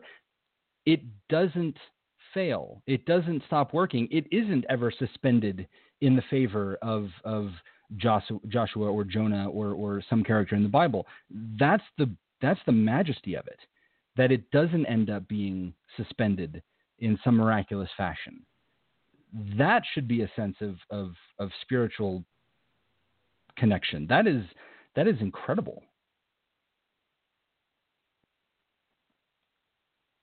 it 0.85 1.01
doesn't 1.29 1.77
fail. 2.33 2.81
It 2.87 3.05
doesn't 3.05 3.43
stop 3.47 3.73
working. 3.73 4.07
It 4.09 4.25
isn't 4.31 4.65
ever 4.69 4.91
suspended 4.91 5.67
in 6.01 6.15
the 6.15 6.23
favor 6.29 6.77
of, 6.81 7.09
of 7.25 7.49
Joshua 7.97 8.91
or 8.91 9.03
Jonah 9.03 9.49
or, 9.49 9.73
or 9.73 10.03
some 10.09 10.23
character 10.23 10.55
in 10.55 10.63
the 10.63 10.69
Bible. 10.69 11.07
That's 11.59 11.83
the 11.97 12.09
that's 12.41 12.59
the 12.65 12.71
majesty 12.71 13.35
of 13.35 13.45
it, 13.47 13.59
that 14.15 14.31
it 14.31 14.49
doesn't 14.51 14.85
end 14.85 15.09
up 15.09 15.27
being 15.27 15.73
suspended 15.97 16.61
in 16.99 17.19
some 17.23 17.35
miraculous 17.35 17.89
fashion. 17.97 18.45
That 19.57 19.83
should 19.93 20.07
be 20.07 20.21
a 20.21 20.31
sense 20.35 20.55
of, 20.61 20.75
of, 20.89 21.11
of 21.37 21.49
spiritual 21.61 22.23
connection. 23.57 24.07
That 24.07 24.25
is 24.25 24.43
that 24.95 25.07
is 25.07 25.15
incredible. 25.19 25.83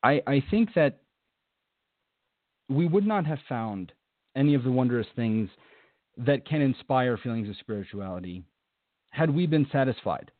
I, 0.02 0.22
I 0.26 0.42
think 0.50 0.74
that 0.74 1.00
we 2.68 2.86
would 2.86 3.06
not 3.06 3.26
have 3.26 3.38
found 3.48 3.92
any 4.36 4.54
of 4.54 4.64
the 4.64 4.70
wondrous 4.70 5.06
things 5.16 5.48
that 6.16 6.46
can 6.46 6.62
inspire 6.62 7.16
feelings 7.16 7.48
of 7.48 7.56
spirituality 7.56 8.42
had 9.10 9.30
we 9.30 9.46
been 9.46 9.66
satisfied 9.70 10.30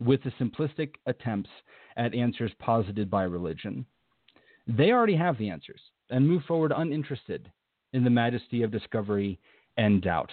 with 0.00 0.22
the 0.22 0.32
simplistic 0.40 0.94
attempts 1.06 1.50
at 1.96 2.14
answers 2.14 2.52
posited 2.58 3.10
by 3.10 3.22
religion. 3.22 3.86
They 4.66 4.92
already 4.92 5.16
have 5.16 5.38
the 5.38 5.50
answers 5.50 5.80
and 6.10 6.26
move 6.26 6.42
forward 6.44 6.72
uninterested 6.74 7.50
in 7.92 8.04
the 8.04 8.10
majesty 8.10 8.62
of 8.62 8.70
discovery 8.70 9.38
and 9.76 10.02
doubt. 10.02 10.30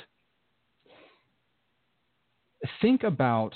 Think 2.82 3.04
about 3.04 3.54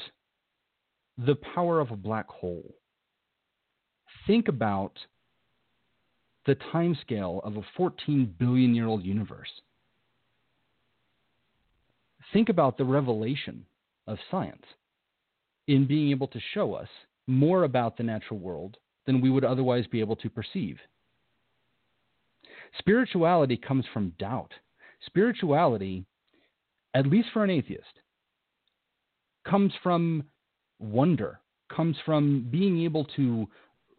the 1.17 1.35
power 1.35 1.79
of 1.79 1.91
a 1.91 1.95
black 1.95 2.27
hole. 2.27 2.75
Think 4.27 4.47
about 4.47 4.93
the 6.45 6.55
timescale 6.73 7.43
of 7.43 7.57
a 7.57 7.65
14 7.77 8.35
billion 8.39 8.75
year 8.75 8.87
old 8.87 9.03
universe 9.03 9.49
think 12.33 12.49
about 12.49 12.77
the 12.77 12.85
revelation 12.85 13.65
of 14.07 14.17
science 14.29 14.65
in 15.67 15.87
being 15.87 16.11
able 16.11 16.27
to 16.27 16.39
show 16.53 16.73
us 16.73 16.87
more 17.27 17.63
about 17.63 17.97
the 17.97 18.03
natural 18.03 18.39
world 18.39 18.77
than 19.05 19.21
we 19.21 19.29
would 19.29 19.43
otherwise 19.45 19.85
be 19.87 19.99
able 19.99 20.15
to 20.15 20.29
perceive. 20.29 20.77
Spirituality 22.79 23.57
comes 23.57 23.85
from 23.93 24.13
doubt. 24.19 24.51
Spirituality, 25.05 26.05
at 26.93 27.07
least 27.07 27.29
for 27.33 27.43
an 27.43 27.49
atheist, 27.49 27.83
comes 29.47 29.71
from 29.81 30.23
wonder, 30.79 31.39
comes 31.73 31.95
from 32.05 32.47
being 32.51 32.81
able 32.81 33.05
to 33.15 33.47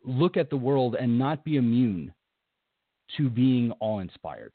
look 0.05 0.37
at 0.37 0.51
the 0.51 0.57
world 0.57 0.95
and 0.95 1.19
not 1.19 1.45
be 1.45 1.57
immune 1.57 2.13
to 3.17 3.31
being 3.31 3.73
awe 3.81 4.01
inspired, 4.01 4.53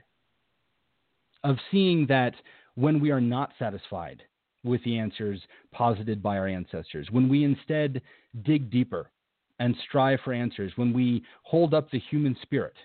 of 1.43 1.57
seeing 1.71 2.05
that 2.07 2.33
when 2.75 2.99
we 2.99 3.11
are 3.11 3.21
not 3.21 3.51
satisfied 3.59 4.23
with 4.63 4.83
the 4.83 4.97
answers 4.97 5.41
posited 5.71 6.21
by 6.21 6.37
our 6.37 6.47
ancestors, 6.47 7.07
when 7.11 7.27
we 7.27 7.43
instead 7.43 8.01
dig 8.43 8.69
deeper 8.69 9.09
and 9.59 9.75
strive 9.87 10.19
for 10.23 10.33
answers, 10.33 10.71
when 10.75 10.93
we 10.93 11.23
hold 11.43 11.73
up 11.73 11.89
the 11.91 11.99
human 12.09 12.35
spirit, 12.41 12.75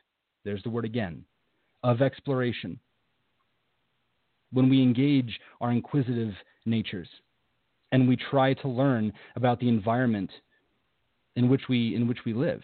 there's 0.45 0.63
the 0.63 0.71
word 0.71 0.85
again, 0.85 1.25
of 1.83 2.03
exploration, 2.03 2.79
when 4.53 4.69
we 4.69 4.83
engage 4.83 5.39
our 5.61 5.73
inquisitive 5.73 6.35
natures 6.65 7.09
and 7.93 8.09
we 8.09 8.17
try 8.17 8.55
to 8.55 8.69
learn 8.69 9.13
about 9.37 9.61
the 9.61 9.69
environment 9.69 10.31
in 11.37 11.49
which 11.49 11.63
we, 11.69 11.95
in 11.95 12.09
which 12.09 12.19
we 12.25 12.33
live, 12.33 12.63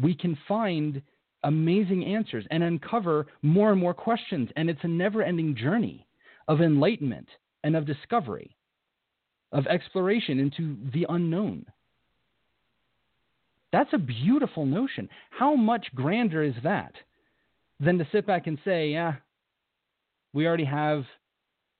we 0.00 0.14
can 0.14 0.36
find 0.48 1.02
amazing 1.44 2.04
answers 2.04 2.44
and 2.50 2.62
uncover 2.62 3.26
more 3.42 3.72
and 3.72 3.80
more 3.80 3.94
questions. 3.94 4.48
And 4.56 4.70
it's 4.70 4.84
a 4.84 4.88
never 4.88 5.22
ending 5.22 5.56
journey 5.56 6.06
of 6.48 6.60
enlightenment 6.60 7.28
and 7.64 7.76
of 7.76 7.86
discovery, 7.86 8.56
of 9.52 9.66
exploration 9.66 10.38
into 10.38 10.76
the 10.92 11.06
unknown. 11.08 11.66
That's 13.72 13.92
a 13.92 13.98
beautiful 13.98 14.66
notion. 14.66 15.08
How 15.30 15.54
much 15.54 15.86
grander 15.94 16.42
is 16.42 16.54
that 16.62 16.92
than 17.80 17.98
to 17.98 18.06
sit 18.12 18.26
back 18.26 18.46
and 18.46 18.58
say, 18.64 18.90
yeah, 18.90 19.14
we 20.32 20.46
already 20.46 20.64
have 20.64 21.04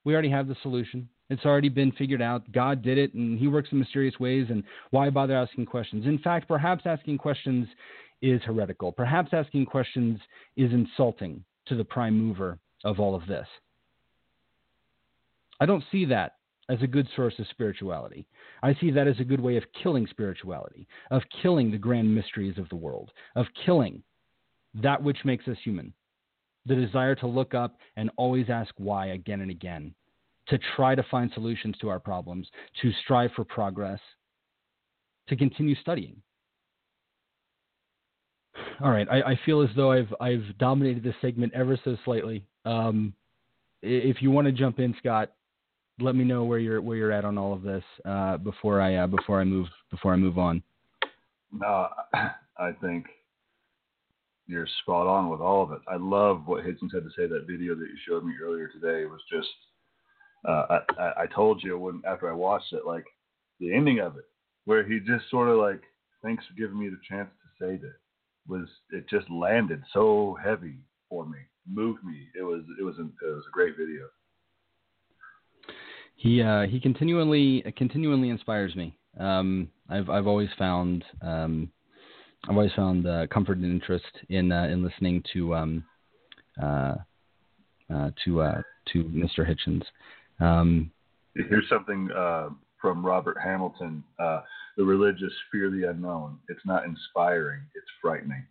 we 0.05 0.15
already 0.15 0.31
have 0.31 0.49
the 0.49 0.57
solution. 0.63 1.09
It's 1.31 1.45
already 1.47 1.69
been 1.69 1.93
figured 1.93 2.21
out. 2.21 2.51
God 2.51 2.83
did 2.83 2.99
it 2.99 3.15
and 3.15 3.39
he 3.39 3.47
works 3.47 3.69
in 3.73 3.79
mysterious 3.79 4.19
ways 4.19 4.49
and 4.51 4.65
why 4.91 5.09
bother 5.11 5.37
asking 5.37 5.67
questions? 5.67 6.07
In 6.07 6.19
fact, 6.19 6.49
perhaps 6.49 6.83
asking 6.85 7.19
questions 7.19 7.69
is 8.23 8.41
heretical. 8.43 8.93
Perhaps 8.93 9.31
asking 9.33 9.67
questions 9.67 10.19
is 10.57 10.73
insulting 10.73 11.45
to 11.67 11.75
the 11.75 11.85
prime 11.85 12.19
mover 12.19 12.59
of 12.85 12.99
all 12.99 13.15
of 13.15 13.27
this. 13.27 13.47
I 15.61 15.67
don't 15.67 15.85
see 15.93 16.05
that 16.07 16.37
as 16.69 16.81
a 16.83 16.87
good 16.87 17.09
source 17.15 17.35
of 17.39 17.47
spirituality. 17.51 18.27
I 18.63 18.75
see 18.75 18.91
that 18.93 19.07
as 19.07 19.19
a 19.21 19.25
good 19.25 19.41
way 19.41 19.57
of 19.57 19.65
killing 19.83 20.07
spirituality, 20.07 20.87
of 21.11 21.23
killing 21.43 21.71
the 21.71 21.79
grand 21.79 22.13
mysteries 22.13 22.59
of 22.59 22.69
the 22.69 22.77
world, 22.77 23.11
of 23.37 23.47
killing 23.67 24.03
that 24.75 25.03
which 25.03 25.19
makes 25.25 25.47
us 25.49 25.57
human. 25.63 25.93
The 26.67 26.77
desire 26.77 27.15
to 27.17 27.27
look 27.27 27.55
up 27.55 27.77
and 27.97 28.11
always 28.17 28.47
ask 28.49 28.73
why 28.79 29.09
again 29.09 29.41
and 29.41 29.51
again, 29.51 29.95
to 30.49 30.59
try 30.77 30.95
to 30.95 31.05
find 31.11 31.31
solutions 31.35 31.77
to 31.81 31.89
our 31.89 32.01
problems, 32.01 32.49
to 32.81 32.93
strive 33.05 33.31
for 33.35 33.45
progress, 33.45 34.01
to 35.29 35.37
continue 35.37 35.75
studying. 35.77 36.17
All 38.83 38.91
right, 38.91 39.07
I, 39.11 39.23
I, 39.23 39.41
feel 39.47 39.63
as 39.63 39.69
though 39.77 39.93
I've 39.93 40.13
I've 40.21 40.45
dominated 40.59 41.03
this 41.03 41.15
segment 41.21 41.53
ever 41.55 41.79
so 41.85 41.97
slightly. 42.05 42.45
Um, 42.65 43.15
if 43.83 44.23
you 44.23 44.31
want 44.31 44.47
to 44.47 44.53
jump 44.53 44.79
in, 44.79 44.95
Scott, 44.99 45.33
let 46.01 46.15
me 46.15 46.25
know 46.25 46.45
where 46.45 46.59
you're 46.59 46.81
where 46.81 46.97
you're 46.97 47.13
at 47.13 47.25
on 47.25 47.39
all 47.39 47.53
of 47.53 47.63
this 47.63 47.85
uh, 48.05 48.37
before 48.39 48.81
I 48.81 48.97
uh, 48.97 49.07
before 49.07 49.41
I 49.41 49.45
move 49.45 49.67
before 49.91 50.13
I 50.13 50.17
move 50.17 50.39
on. 50.39 50.63
No, 51.53 51.89
I 52.59 52.73
think 52.81 53.07
you're 54.47 54.67
spot 54.83 55.07
on 55.07 55.29
with 55.29 55.41
all 55.41 55.63
of 55.63 55.73
it. 55.73 55.81
I 55.89 55.97
love 55.97 56.43
what 56.47 56.65
Hitchens 56.65 56.95
had 56.95 57.05
to 57.05 57.11
say. 57.17 57.27
That 57.27 57.47
video 57.49 57.75
that 57.75 57.87
you 57.87 57.97
showed 58.07 58.25
me 58.25 58.35
earlier 58.43 58.69
today 58.69 59.05
was 59.07 59.21
just. 59.31 59.49
Uh, 60.45 60.81
I, 60.99 61.13
I 61.23 61.27
told 61.33 61.63
you 61.63 61.79
when 61.79 62.03
after 62.05 62.29
I 62.29 62.35
watched 62.35 62.73
it, 62.73 62.85
like 62.85 63.05
the 63.61 63.73
ending 63.73 64.01
of 64.01 64.17
it, 64.17 64.25
where 64.65 64.83
he 64.83 64.99
just 64.99 65.31
sort 65.31 65.49
of 65.49 65.59
like, 65.59 65.83
"Thanks 66.23 66.45
for 66.47 66.55
giving 66.55 66.79
me 66.79 66.89
the 66.89 66.99
chance 67.09 67.31
to 67.31 67.65
say 67.65 67.77
this." 67.77 67.95
Was 68.49 68.69
it 68.91 69.09
just 69.09 69.31
landed 69.31 69.83
so 69.93 70.37
heavy 70.43 70.79
for 71.09 71.27
me, 71.27 71.39
moved 71.71 72.05
me. 72.05 72.29
It 72.39 72.43
was 72.43 72.63
it 72.79 72.83
was 72.83 72.97
a, 72.99 73.03
it 73.03 73.35
was 73.35 73.45
a 73.49 73.53
great 73.53 73.77
video. 73.77 74.07
He 76.17 76.43
uh, 76.43 76.63
he 76.63 76.81
continually 76.81 77.65
continually 77.77 78.31
inspires 78.31 78.75
me. 78.77 78.97
Um, 79.19 79.69
I've 79.89 80.09
I've 80.09 80.27
always 80.27 80.49
found 80.59 81.05
um, 81.21 81.71
I've 82.49 82.57
always 82.57 82.73
found 82.75 83.07
uh, 83.07 83.27
comfort 83.29 83.59
and 83.59 83.67
interest 83.67 84.05
in 84.29 84.51
uh, 84.51 84.65
in 84.65 84.83
listening 84.83 85.23
to 85.33 85.55
um, 85.55 85.85
uh, 86.61 86.95
uh, 87.93 88.11
to 88.25 88.41
uh, 88.43 88.63
to 88.93 89.05
Mr. 89.05 89.47
Hitchens. 89.49 89.85
Um, 90.45 90.91
Here's 91.35 91.69
something 91.69 92.09
from 92.83 93.07
Robert 93.07 93.39
Hamilton 93.43 94.05
the 94.77 94.85
religious 94.85 95.33
fear 95.51 95.71
the 95.71 95.89
unknown. 95.89 96.39
It's 96.49 96.65
not 96.65 96.85
inspiring, 96.85 97.61
it's 97.75 97.87
frightening. 98.01 98.45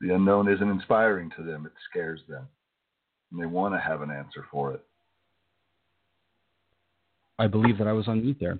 The 0.00 0.14
unknown 0.14 0.52
isn't 0.52 0.68
inspiring 0.68 1.30
to 1.36 1.42
them, 1.42 1.66
it 1.66 1.72
scares 1.90 2.20
them. 2.28 2.46
And 3.30 3.40
they 3.40 3.46
want 3.46 3.74
to 3.74 3.80
have 3.80 4.02
an 4.02 4.10
answer 4.10 4.46
for 4.50 4.72
it. 4.72 4.82
I 7.38 7.46
believe 7.46 7.78
that 7.78 7.88
I 7.88 7.92
was 7.92 8.06
on 8.06 8.22
mute 8.22 8.36
there. 8.40 8.58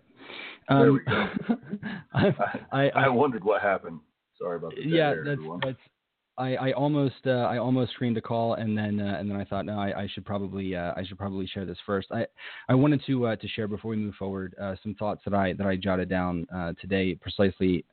Um, 0.69 0.81
there 0.81 0.93
we 0.93 1.01
go. 1.01 1.29
I, 2.15 2.33
I, 2.73 2.89
I, 2.89 3.09
wondered 3.09 3.45
what 3.45 3.63
happened. 3.63 4.01
Sorry 4.39 4.57
about 4.57 4.75
that. 4.75 4.85
Yeah, 4.85 5.15
that's, 5.25 5.41
that's 5.63 5.79
I, 6.37 6.57
I 6.57 6.73
almost 6.73 7.27
uh, 7.27 7.31
I 7.31 7.59
almost 7.59 7.93
screened 7.93 8.17
a 8.17 8.21
call 8.21 8.55
and 8.55 8.77
then 8.77 9.01
uh, 9.01 9.17
and 9.19 9.31
then 9.31 9.37
I 9.37 9.45
thought 9.45 9.67
no 9.67 9.79
I, 9.79 10.03
I 10.03 10.09
should 10.13 10.25
probably 10.25 10.75
uh, 10.75 10.93
I 10.97 11.05
should 11.05 11.19
probably 11.19 11.47
share 11.47 11.65
this 11.65 11.79
first. 11.87 12.09
I 12.11 12.27
I 12.69 12.75
wanted 12.75 13.03
to 13.07 13.27
uh, 13.27 13.37
to 13.37 13.49
share 13.49 13.69
before 13.69 13.93
we 13.93 13.97
move 13.97 14.15
forward 14.15 14.55
uh, 14.61 14.75
some 14.83 14.95
thoughts 14.95 15.23
that 15.25 15.35
I 15.35 15.53
that 15.55 15.67
I 15.67 15.77
jotted 15.77 16.09
down 16.09 16.47
uh, 16.55 16.73
today 16.81 17.15
precisely 17.15 17.85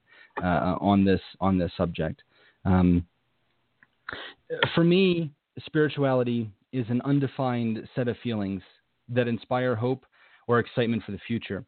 on 0.41 1.05
this 1.05 1.21
on 1.39 1.57
this 1.57 1.71
subject. 1.77 2.23
Um, 2.65 3.05
for 4.75 4.83
me, 4.83 5.31
spirituality 5.65 6.49
is 6.73 6.85
an 6.89 7.01
undefined 7.03 7.87
set 7.95 8.07
of 8.07 8.17
feelings 8.23 8.61
that 9.09 9.27
inspire 9.27 9.75
hope 9.75 10.05
or 10.47 10.59
excitement 10.59 11.03
for 11.03 11.11
the 11.11 11.19
future. 11.27 11.63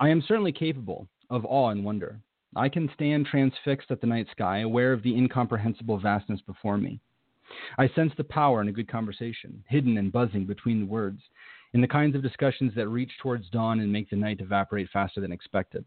I 0.00 0.08
am 0.08 0.22
certainly 0.26 0.52
capable 0.52 1.08
of 1.30 1.44
awe 1.44 1.70
and 1.70 1.84
wonder. 1.84 2.20
I 2.56 2.68
can 2.68 2.90
stand 2.94 3.26
transfixed 3.26 3.90
at 3.90 4.00
the 4.00 4.06
night 4.06 4.26
sky, 4.30 4.58
aware 4.58 4.92
of 4.92 5.02
the 5.02 5.14
incomprehensible 5.14 5.98
vastness 5.98 6.40
before 6.40 6.78
me. 6.78 7.00
I 7.78 7.88
sense 7.88 8.12
the 8.16 8.24
power 8.24 8.60
in 8.60 8.68
a 8.68 8.72
good 8.72 8.88
conversation, 8.88 9.64
hidden 9.68 9.96
and 9.98 10.12
buzzing 10.12 10.46
between 10.46 10.80
the 10.80 10.86
words, 10.86 11.22
in 11.72 11.80
the 11.80 11.88
kinds 11.88 12.14
of 12.14 12.22
discussions 12.22 12.74
that 12.74 12.88
reach 12.88 13.12
towards 13.18 13.50
dawn 13.50 13.80
and 13.80 13.92
make 13.92 14.10
the 14.10 14.16
night 14.16 14.40
evaporate 14.40 14.88
faster 14.90 15.20
than 15.20 15.32
expected. 15.32 15.84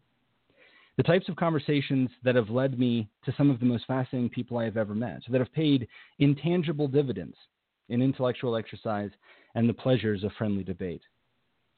The 0.96 1.02
types 1.02 1.28
of 1.28 1.36
conversations 1.36 2.10
that 2.22 2.36
have 2.36 2.50
led 2.50 2.78
me 2.78 3.08
to 3.24 3.32
some 3.36 3.50
of 3.50 3.58
the 3.58 3.66
most 3.66 3.86
fascinating 3.86 4.30
people 4.30 4.58
I 4.58 4.64
have 4.64 4.76
ever 4.76 4.94
met, 4.94 5.22
that 5.28 5.40
have 5.40 5.52
paid 5.52 5.88
intangible 6.18 6.86
dividends 6.86 7.36
in 7.88 8.02
intellectual 8.02 8.56
exercise 8.56 9.10
and 9.54 9.68
the 9.68 9.74
pleasures 9.74 10.22
of 10.22 10.32
friendly 10.32 10.62
debate. 10.62 11.02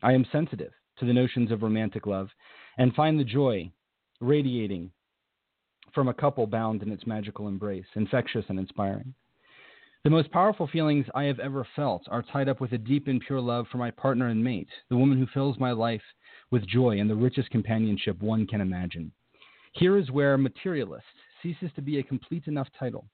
I 0.02 0.12
am 0.12 0.27
sensitive 0.31 0.73
to 0.98 1.06
the 1.06 1.12
notions 1.12 1.51
of 1.51 1.62
romantic 1.62 2.06
love 2.06 2.28
and 2.77 2.94
find 2.94 3.19
the 3.19 3.24
joy 3.24 3.70
radiating 4.20 4.90
from 5.94 6.08
a 6.08 6.14
couple 6.14 6.46
bound 6.46 6.82
in 6.82 6.90
its 6.90 7.06
magical 7.06 7.48
embrace, 7.48 7.86
infectious 7.94 8.44
and 8.48 8.58
inspiring. 8.58 9.14
The 10.02 10.10
most 10.10 10.30
powerful 10.32 10.66
feelings 10.66 11.06
I 11.14 11.24
have 11.24 11.38
ever 11.38 11.66
felt 11.74 12.02
are 12.08 12.22
tied 12.22 12.48
up 12.48 12.60
with 12.60 12.72
a 12.72 12.78
deep 12.78 13.06
and 13.06 13.20
pure 13.20 13.40
love 13.40 13.66
for 13.70 13.78
my 13.78 13.90
partner 13.90 14.28
and 14.28 14.42
mate, 14.42 14.68
the 14.90 14.96
woman 14.96 15.18
who 15.18 15.26
fills 15.32 15.58
my 15.58 15.72
life 15.72 16.02
with 16.50 16.66
joy 16.66 17.00
and 17.00 17.08
the 17.08 17.14
richest 17.14 17.48
companionship 17.50 18.20
one 18.20 18.46
can 18.46 18.60
imagine. 18.60 19.12
Here 19.72 19.96
is 19.96 20.10
where 20.10 20.36
materialist 20.36 21.06
ceases 21.42 21.70
to 21.74 21.82
be 21.82 21.98
a 21.98 22.02
complete 22.02 22.46
enough 22.48 22.68
title. 22.78 23.06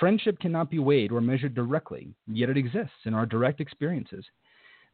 Friendship 0.00 0.38
cannot 0.40 0.70
be 0.70 0.78
weighed 0.78 1.12
or 1.12 1.20
measured 1.20 1.54
directly, 1.54 2.14
yet 2.26 2.50
it 2.50 2.56
exists 2.56 3.04
in 3.04 3.14
our 3.14 3.26
direct 3.26 3.60
experiences. 3.60 4.24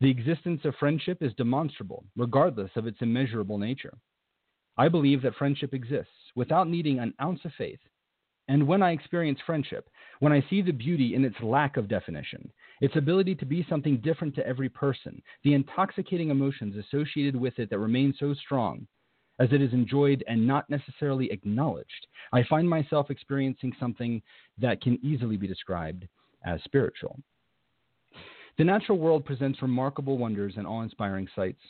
The 0.01 0.11
existence 0.11 0.61
of 0.65 0.75
friendship 0.77 1.23
is 1.23 1.33
demonstrable, 1.35 2.05
regardless 2.17 2.71
of 2.77 2.87
its 2.87 2.99
immeasurable 3.01 3.59
nature. 3.59 3.95
I 4.77 4.89
believe 4.89 5.23
that 5.23 5.37
friendship 5.37 5.73
exists 5.73 6.13
without 6.35 6.69
needing 6.69 6.99
an 6.99 7.15
ounce 7.21 7.41
of 7.45 7.53
faith. 7.57 7.79
And 8.49 8.67
when 8.67 8.83
I 8.83 8.91
experience 8.91 9.39
friendship, 9.47 9.89
when 10.21 10.33
I 10.33 10.45
see 10.51 10.61
the 10.61 10.73
beauty 10.73 11.15
in 11.15 11.25
its 11.25 11.37
lack 11.43 11.77
of 11.77 11.89
definition, 11.89 12.53
its 12.81 12.97
ability 12.97 13.37
to 13.37 13.47
be 13.47 13.65
something 13.69 13.99
different 13.99 14.35
to 14.35 14.47
every 14.47 14.69
person, 14.69 15.23
the 15.45 15.55
intoxicating 15.55 16.31
emotions 16.31 16.77
associated 16.77 17.37
with 17.37 17.59
it 17.59 17.71
that 17.71 17.79
remain 17.79 18.15
so 18.19 18.35
strong, 18.35 18.87
as 19.39 19.49
it 19.53 19.63
is 19.63 19.73
enjoyed 19.73 20.23
and 20.29 20.47
not 20.47 20.69
necessarily 20.69 21.31
acknowledged, 21.31 22.07
I 22.33 22.45
find 22.45 22.69
myself 22.69 23.11
experiencing 23.11 23.73
something 23.81 24.23
that 24.59 24.81
can 24.81 24.99
easily 25.03 25.37
be 25.37 25.47
described 25.47 26.07
as 26.45 26.63
spiritual. 26.65 27.19
The 28.59 28.65
natural 28.65 28.99
world 28.99 29.25
presents 29.25 29.63
remarkable 29.63 30.19
wonders 30.19 30.55
and 30.57 30.67
awe 30.67 30.83
inspiring 30.83 31.29
sights. 31.35 31.61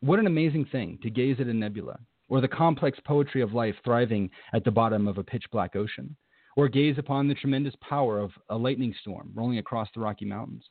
What 0.00 0.18
an 0.18 0.26
amazing 0.26 0.66
thing 0.66 0.98
to 1.02 1.10
gaze 1.10 1.40
at 1.40 1.46
a 1.46 1.54
nebula, 1.54 1.98
or 2.28 2.40
the 2.40 2.48
complex 2.48 2.98
poetry 3.04 3.40
of 3.40 3.52
life 3.52 3.76
thriving 3.84 4.30
at 4.52 4.64
the 4.64 4.70
bottom 4.70 5.06
of 5.06 5.18
a 5.18 5.24
pitch 5.24 5.44
black 5.52 5.76
ocean, 5.76 6.16
or 6.56 6.68
gaze 6.68 6.98
upon 6.98 7.28
the 7.28 7.34
tremendous 7.34 7.74
power 7.80 8.18
of 8.18 8.32
a 8.48 8.56
lightning 8.56 8.94
storm 9.00 9.30
rolling 9.34 9.58
across 9.58 9.88
the 9.94 10.00
Rocky 10.00 10.24
Mountains. 10.24 10.64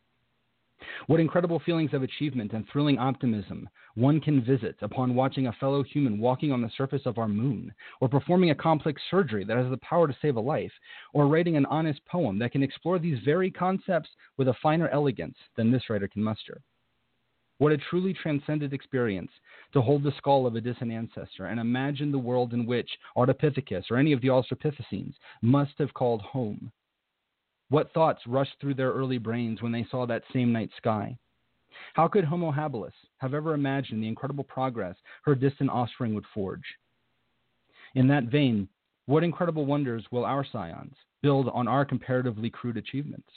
What 1.07 1.21
incredible 1.21 1.59
feelings 1.59 1.93
of 1.93 2.03
achievement 2.03 2.51
and 2.51 2.67
thrilling 2.67 2.99
optimism 2.99 3.69
one 3.93 4.19
can 4.19 4.43
visit 4.43 4.75
upon 4.81 5.15
watching 5.15 5.47
a 5.47 5.53
fellow 5.53 5.83
human 5.83 6.19
walking 6.19 6.51
on 6.51 6.61
the 6.61 6.69
surface 6.75 7.03
of 7.05 7.17
our 7.17 7.29
moon, 7.29 7.73
or 8.01 8.09
performing 8.09 8.49
a 8.49 8.55
complex 8.55 9.01
surgery 9.09 9.45
that 9.45 9.55
has 9.55 9.69
the 9.69 9.77
power 9.77 10.05
to 10.05 10.17
save 10.21 10.35
a 10.35 10.41
life, 10.41 10.73
or 11.13 11.27
writing 11.27 11.55
an 11.55 11.65
honest 11.67 12.03
poem 12.05 12.37
that 12.39 12.51
can 12.51 12.61
explore 12.61 12.99
these 12.99 13.23
very 13.23 13.49
concepts 13.49 14.09
with 14.35 14.49
a 14.49 14.53
finer 14.61 14.89
elegance 14.89 15.37
than 15.55 15.71
this 15.71 15.89
writer 15.89 16.09
can 16.09 16.21
muster. 16.21 16.61
What 17.57 17.71
a 17.71 17.77
truly 17.77 18.13
transcendent 18.13 18.73
experience 18.73 19.31
to 19.73 19.81
hold 19.81 20.03
the 20.03 20.13
skull 20.17 20.45
of 20.45 20.55
a 20.55 20.61
distant 20.61 20.91
ancestor 20.91 21.45
and 21.45 21.59
imagine 21.59 22.11
the 22.11 22.17
world 22.17 22.53
in 22.53 22.65
which 22.65 22.89
Ardipithecus 23.15 23.89
or 23.89 23.97
any 23.97 24.11
of 24.11 24.21
the 24.21 24.27
Australopithecines 24.27 25.13
must 25.41 25.73
have 25.77 25.93
called 25.93 26.21
home. 26.21 26.71
What 27.69 27.93
thoughts 27.93 28.21
rushed 28.27 28.59
through 28.59 28.75
their 28.75 28.91
early 28.91 29.17
brains 29.17 29.61
when 29.61 29.71
they 29.71 29.85
saw 29.89 30.05
that 30.05 30.23
same 30.33 30.51
night 30.51 30.69
sky? 30.77 31.17
How 31.93 32.07
could 32.07 32.25
Homo 32.25 32.51
habilis 32.51 32.93
have 33.17 33.33
ever 33.33 33.53
imagined 33.53 34.03
the 34.03 34.07
incredible 34.07 34.43
progress 34.43 34.95
her 35.23 35.35
distant 35.35 35.69
offspring 35.69 36.13
would 36.13 36.25
forge? 36.33 36.63
In 37.95 38.07
that 38.07 38.25
vein, 38.25 38.67
what 39.05 39.23
incredible 39.23 39.65
wonders 39.65 40.05
will 40.11 40.25
our 40.25 40.45
scions 40.45 40.95
build 41.21 41.49
on 41.49 41.67
our 41.67 41.85
comparatively 41.85 42.49
crude 42.49 42.77
achievements? 42.77 43.29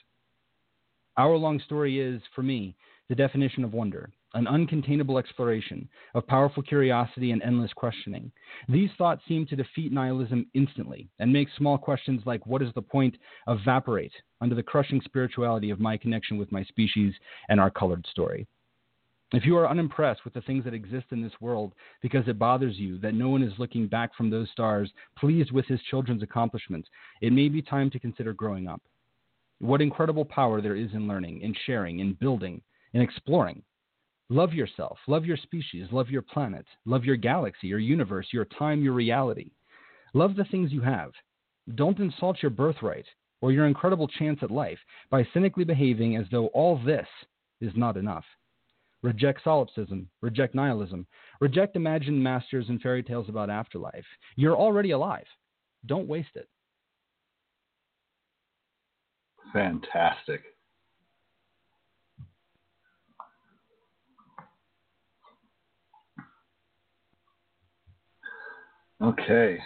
Our 1.17 1.37
long 1.37 1.61
story 1.61 2.01
is, 2.01 2.23
for 2.35 2.43
me, 2.43 2.77
the 3.09 3.15
definition 3.15 3.65
of 3.65 3.73
wonder, 3.73 4.11
an 4.35 4.45
uncontainable 4.45 5.19
exploration 5.19 5.89
of 6.15 6.27
powerful 6.27 6.63
curiosity 6.63 7.31
and 7.31 7.43
endless 7.43 7.73
questioning. 7.73 8.31
These 8.69 8.91
thoughts 8.99 9.23
seem 9.27 9.47
to 9.47 9.57
defeat 9.57 9.93
nihilism 9.93 10.47
instantly 10.55 11.09
and 11.19 11.33
make 11.33 11.49
small 11.57 11.79
questions 11.79 12.23
like 12.27 12.47
what 12.47 12.63
is 12.63 12.73
the 12.75 12.83
point 12.83 13.17
evaporate 13.47 14.13
under 14.41 14.55
the 14.55 14.63
crushing 14.63 15.01
spirituality 15.05 15.71
of 15.71 15.81
my 15.81 15.97
connection 15.97 16.37
with 16.37 16.53
my 16.53 16.63
species 16.65 17.15
and 17.49 17.59
our 17.59 17.71
colored 17.71 18.07
story. 18.11 18.47
If 19.33 19.45
you 19.45 19.59
are 19.59 19.69
unimpressed 19.69 20.25
with 20.25 20.33
the 20.33 20.41
things 20.41 20.65
that 20.65 20.73
exist 20.73 21.07
in 21.11 21.23
this 21.23 21.39
world 21.41 21.75
because 22.01 22.27
it 22.29 22.39
bothers 22.39 22.79
you 22.79 22.99
that 22.99 23.13
no 23.13 23.29
one 23.29 23.43
is 23.43 23.53
looking 23.59 23.87
back 23.87 24.15
from 24.15 24.31
those 24.31 24.49
stars, 24.51 24.91
pleased 25.19 25.53
with 25.53 25.67
his 25.67 25.81
children's 25.91 26.23
accomplishments, 26.23 26.89
it 27.21 27.33
may 27.33 27.49
be 27.49 27.61
time 27.61 27.91
to 27.91 27.99
consider 27.99 28.33
growing 28.33 28.69
up. 28.69 28.81
What 29.59 29.83
incredible 29.83 30.25
power 30.25 30.63
there 30.63 30.77
is 30.77 30.93
in 30.95 31.09
learning, 31.09 31.43
in 31.43 31.55
sharing, 31.67 31.99
in 31.99 32.15
building, 32.15 32.63
in 32.95 33.01
exploring. 33.01 33.63
Love 34.31 34.53
yourself, 34.53 34.99
love 35.07 35.25
your 35.25 35.39
species, 35.39 35.87
love 35.91 36.11
your 36.11 36.23
planet, 36.23 36.67
love 36.85 37.05
your 37.05 37.17
galaxy, 37.17 37.67
your 37.67 37.79
universe, 37.79 38.27
your 38.31 38.45
time, 38.45 38.83
your 38.83 38.93
reality. 38.93 39.51
Love 40.13 40.37
the 40.37 40.45
things 40.45 40.71
you 40.71 40.83
have. 40.83 41.11
Don't 41.75 41.99
insult 41.99 42.43
your 42.43 42.51
birthright 42.51 43.07
or 43.41 43.53
your 43.53 43.67
incredible 43.67 44.09
chance 44.09 44.39
at 44.43 44.51
life 44.51 44.79
by 45.11 45.27
cynically 45.33 45.65
behaving 45.65 46.17
as 46.17 46.27
though 46.31 46.49
all 46.49 46.79
this 46.85 47.07
is 47.61 47.73
not 47.75 47.97
enough. 47.97 48.25
Reject 49.03 49.43
solipsism, 49.45 50.09
reject 50.23 50.55
nihilism, 50.55 51.07
reject 51.41 51.77
imagined 51.77 52.23
masters 52.23 52.67
and 52.69 52.81
fairy 52.81 53.03
tales 53.03 53.29
about 53.29 53.49
afterlife. 53.49 54.05
You're 54.37 54.57
already 54.57 54.91
alive. 54.91 55.27
Don't 55.87 56.09
waste 56.09 56.35
it. 56.35 56.49
Fantastic. 59.53 60.43
Okay. 69.03 69.59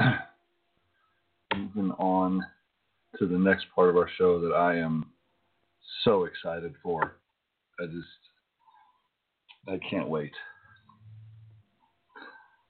Moving 1.54 1.92
on 1.98 2.42
to 3.18 3.26
the 3.26 3.38
next 3.38 3.66
part 3.74 3.90
of 3.90 3.96
our 3.96 4.08
show 4.16 4.40
that 4.40 4.54
I 4.54 4.76
am 4.76 5.06
so 6.04 6.24
excited 6.24 6.74
for. 6.82 7.16
I 7.80 7.86
just, 7.86 8.06
I 9.68 9.78
can't 9.90 10.08
wait. 10.08 10.32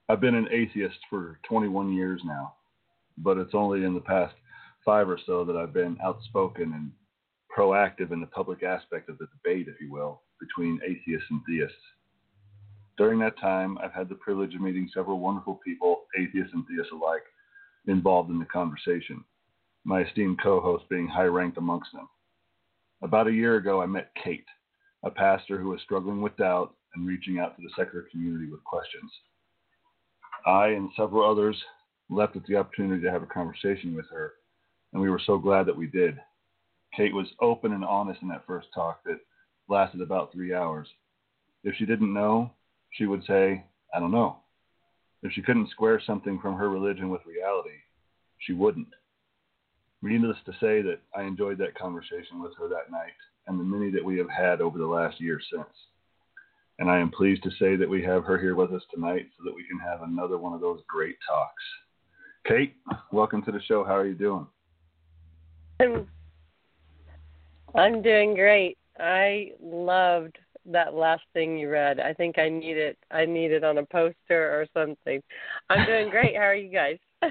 I've 0.08 0.20
been 0.20 0.34
an 0.34 0.48
atheist 0.50 0.98
for 1.10 1.38
21 1.48 1.92
years 1.92 2.20
now, 2.24 2.54
but 3.18 3.36
it's 3.36 3.54
only 3.54 3.84
in 3.84 3.94
the 3.94 4.00
past 4.00 4.34
five 4.84 5.08
or 5.08 5.18
so 5.26 5.44
that 5.44 5.56
I've 5.56 5.74
been 5.74 5.98
outspoken 6.02 6.72
and 6.72 6.90
proactive 7.56 8.10
in 8.10 8.20
the 8.20 8.26
public 8.26 8.62
aspect 8.62 9.08
of 9.08 9.18
the 9.18 9.26
debate, 9.26 9.68
if 9.68 9.80
you 9.80 9.92
will, 9.92 10.22
between 10.40 10.80
atheists 10.84 11.26
and 11.30 11.40
theists. 11.46 11.76
During 12.98 13.20
that 13.20 13.38
time, 13.38 13.78
I've 13.78 13.92
had 13.92 14.08
the 14.08 14.16
privilege 14.16 14.56
of 14.56 14.60
meeting 14.60 14.90
several 14.92 15.20
wonderful 15.20 15.60
people, 15.64 16.02
atheists 16.18 16.52
and 16.52 16.64
theists 16.66 16.92
alike, 16.92 17.22
involved 17.86 18.28
in 18.30 18.40
the 18.40 18.44
conversation, 18.44 19.24
my 19.84 20.02
esteemed 20.02 20.42
co 20.42 20.60
host 20.60 20.88
being 20.90 21.06
high 21.06 21.24
ranked 21.24 21.58
amongst 21.58 21.92
them. 21.92 22.08
About 23.00 23.28
a 23.28 23.32
year 23.32 23.54
ago, 23.56 23.80
I 23.80 23.86
met 23.86 24.10
Kate, 24.22 24.44
a 25.04 25.10
pastor 25.10 25.58
who 25.58 25.68
was 25.68 25.80
struggling 25.82 26.20
with 26.20 26.36
doubt 26.36 26.74
and 26.96 27.06
reaching 27.06 27.38
out 27.38 27.56
to 27.56 27.62
the 27.62 27.70
secular 27.76 28.06
community 28.10 28.50
with 28.50 28.64
questions. 28.64 29.12
I 30.44 30.68
and 30.68 30.90
several 30.96 31.30
others 31.30 31.56
left 32.10 32.34
at 32.34 32.44
the 32.46 32.56
opportunity 32.56 33.00
to 33.02 33.10
have 33.12 33.22
a 33.22 33.26
conversation 33.26 33.94
with 33.94 34.06
her, 34.10 34.32
and 34.92 35.00
we 35.00 35.08
were 35.08 35.20
so 35.24 35.38
glad 35.38 35.66
that 35.66 35.76
we 35.76 35.86
did. 35.86 36.18
Kate 36.96 37.14
was 37.14 37.28
open 37.40 37.72
and 37.72 37.84
honest 37.84 38.22
in 38.22 38.28
that 38.28 38.46
first 38.46 38.66
talk 38.74 39.04
that 39.04 39.20
lasted 39.68 40.00
about 40.00 40.32
three 40.32 40.52
hours. 40.52 40.88
If 41.62 41.76
she 41.76 41.86
didn't 41.86 42.12
know, 42.12 42.50
she 42.90 43.06
would 43.06 43.24
say, 43.24 43.64
I 43.94 44.00
don't 44.00 44.12
know. 44.12 44.38
If 45.22 45.32
she 45.32 45.42
couldn't 45.42 45.70
square 45.70 46.00
something 46.04 46.38
from 46.40 46.56
her 46.56 46.68
religion 46.68 47.10
with 47.10 47.26
reality, 47.26 47.76
she 48.38 48.52
wouldn't. 48.52 48.88
Needless 50.00 50.36
to 50.46 50.52
say 50.52 50.80
that 50.82 51.00
I 51.16 51.22
enjoyed 51.22 51.58
that 51.58 51.76
conversation 51.76 52.40
with 52.40 52.52
her 52.58 52.68
that 52.68 52.90
night 52.90 53.14
and 53.48 53.58
the 53.58 53.64
many 53.64 53.90
that 53.90 54.04
we 54.04 54.16
have 54.18 54.30
had 54.30 54.60
over 54.60 54.78
the 54.78 54.86
last 54.86 55.20
year 55.20 55.40
since. 55.52 55.66
And 56.78 56.88
I 56.88 56.98
am 57.00 57.10
pleased 57.10 57.42
to 57.42 57.50
say 57.58 57.74
that 57.74 57.88
we 57.88 58.02
have 58.04 58.24
her 58.24 58.38
here 58.38 58.54
with 58.54 58.72
us 58.72 58.82
tonight 58.94 59.26
so 59.36 59.44
that 59.44 59.54
we 59.54 59.64
can 59.66 59.80
have 59.80 60.02
another 60.02 60.38
one 60.38 60.52
of 60.52 60.60
those 60.60 60.80
great 60.88 61.16
talks. 61.26 61.62
Kate, 62.46 62.76
welcome 63.12 63.42
to 63.42 63.50
the 63.50 63.60
show. 63.62 63.82
How 63.82 63.96
are 63.96 64.06
you 64.06 64.14
doing? 64.14 64.46
I'm, 67.74 68.02
doing 68.02 68.34
great. 68.34 68.78
I 69.00 69.52
loved 69.60 70.38
that 70.72 70.94
last 70.94 71.22
thing 71.32 71.58
you 71.58 71.68
read. 71.68 72.00
I 72.00 72.12
think 72.12 72.38
I 72.38 72.48
need 72.48 72.76
it. 72.76 72.98
I 73.10 73.24
need 73.24 73.52
it 73.52 73.64
on 73.64 73.78
a 73.78 73.86
poster 73.86 74.14
or 74.30 74.66
something. 74.74 75.22
I'm 75.70 75.86
doing 75.86 76.10
great. 76.10 76.36
How 76.36 76.42
are 76.42 76.54
you 76.54 76.72
guys? 76.72 76.98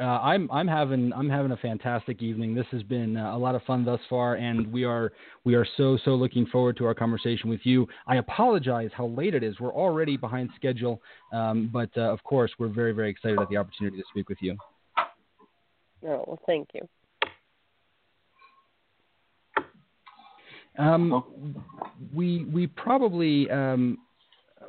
uh, 0.00 0.02
I'm 0.02 0.50
I'm 0.50 0.66
having 0.66 1.12
I'm 1.12 1.28
having 1.30 1.52
a 1.52 1.56
fantastic 1.56 2.22
evening. 2.22 2.54
This 2.54 2.66
has 2.72 2.82
been 2.82 3.16
uh, 3.16 3.36
a 3.36 3.38
lot 3.38 3.54
of 3.54 3.62
fun 3.62 3.84
thus 3.84 4.00
far, 4.10 4.34
and 4.34 4.72
we 4.72 4.84
are 4.84 5.12
we 5.44 5.54
are 5.54 5.66
so 5.76 5.98
so 6.04 6.14
looking 6.14 6.46
forward 6.46 6.76
to 6.78 6.86
our 6.86 6.94
conversation 6.94 7.48
with 7.48 7.60
you. 7.64 7.86
I 8.06 8.16
apologize 8.16 8.90
how 8.94 9.06
late 9.06 9.34
it 9.34 9.42
is. 9.42 9.60
We're 9.60 9.74
already 9.74 10.16
behind 10.16 10.50
schedule, 10.56 11.00
um, 11.32 11.70
but 11.72 11.90
uh, 11.96 12.12
of 12.12 12.22
course 12.24 12.50
we're 12.58 12.68
very 12.68 12.92
very 12.92 13.10
excited 13.10 13.38
at 13.38 13.48
the 13.48 13.56
opportunity 13.56 13.96
to 13.98 14.04
speak 14.10 14.28
with 14.28 14.38
you. 14.40 14.56
Oh 16.04 16.24
well, 16.26 16.40
thank 16.46 16.70
you. 16.74 16.88
Um, 20.78 21.54
we 22.14 22.44
we 22.44 22.66
probably 22.66 23.50
um, 23.50 23.98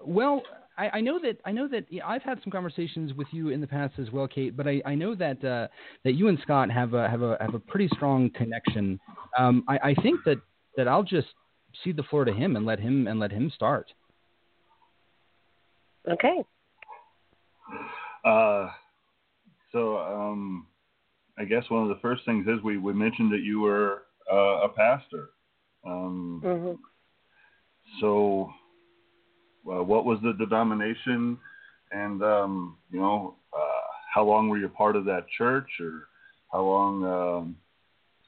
well. 0.06 0.44
I, 0.76 0.90
I, 0.90 1.02
know 1.02 1.20
that 1.20 1.38
I 1.46 1.52
know 1.52 1.68
that 1.68 1.86
I've 2.04 2.24
had 2.24 2.40
some 2.44 2.50
conversations 2.50 3.14
with 3.14 3.28
you 3.30 3.50
in 3.50 3.62
the 3.62 3.68
past 3.68 3.94
as 4.00 4.10
well, 4.10 4.28
Kate. 4.28 4.58
But 4.58 4.68
I, 4.68 4.82
I 4.88 4.96
know 4.96 5.14
that 5.14 5.44
uh, 5.46 5.68
that 6.04 6.14
you 6.14 6.30
and 6.30 6.40
Scott 6.42 6.72
have 6.72 6.96
a 6.96 7.08
have 7.08 7.22
a 7.22 7.38
have 7.40 7.54
a 7.54 7.60
pretty 7.60 7.88
strong 7.96 8.32
connection. 8.32 9.00
Um, 9.38 9.64
I, 9.68 9.78
I 9.90 9.94
think 10.02 10.22
that 10.26 10.38
that 10.76 10.88
I'll 10.88 11.04
just 11.04 11.28
cede 11.84 11.96
the 11.96 12.04
floor 12.04 12.26
to 12.26 12.34
him 12.34 12.56
and 12.56 12.66
let 12.66 12.80
him 12.80 13.06
and 13.08 13.20
let 13.20 13.32
him 13.32 13.52
start. 13.54 13.94
Okay. 16.10 16.44
Uh, 18.26 18.70
so 19.72 19.98
um, 19.98 20.68
I 21.38 21.46
guess 21.46 21.64
one 21.70 21.84
of 21.84 21.90
the 21.90 22.00
first 22.02 22.24
things 22.26 22.48
is 22.48 22.62
we, 22.64 22.78
we 22.78 22.94
mentioned 22.94 23.32
that 23.32 23.42
you 23.42 23.60
were 23.62 24.04
uh, 24.32 24.66
a 24.66 24.70
pastor. 24.70 25.30
Um, 25.86 26.42
mm-hmm. 26.44 26.74
So, 28.00 28.52
uh, 29.68 29.84
what 29.84 30.06
was 30.06 30.20
the 30.24 30.34
denomination, 30.34 31.38
and 31.92 32.24
um, 32.24 32.78
you 32.92 33.00
know, 33.00 33.36
uh, 33.54 33.82
how 34.14 34.24
long 34.24 34.50
were 34.50 34.58
you 34.58 34.70
part 34.70 34.96
of 34.96 35.06
that 35.06 35.26
church, 35.38 35.70
or 35.80 36.08
how 36.52 36.64
long 36.64 37.04
um, 37.04 37.56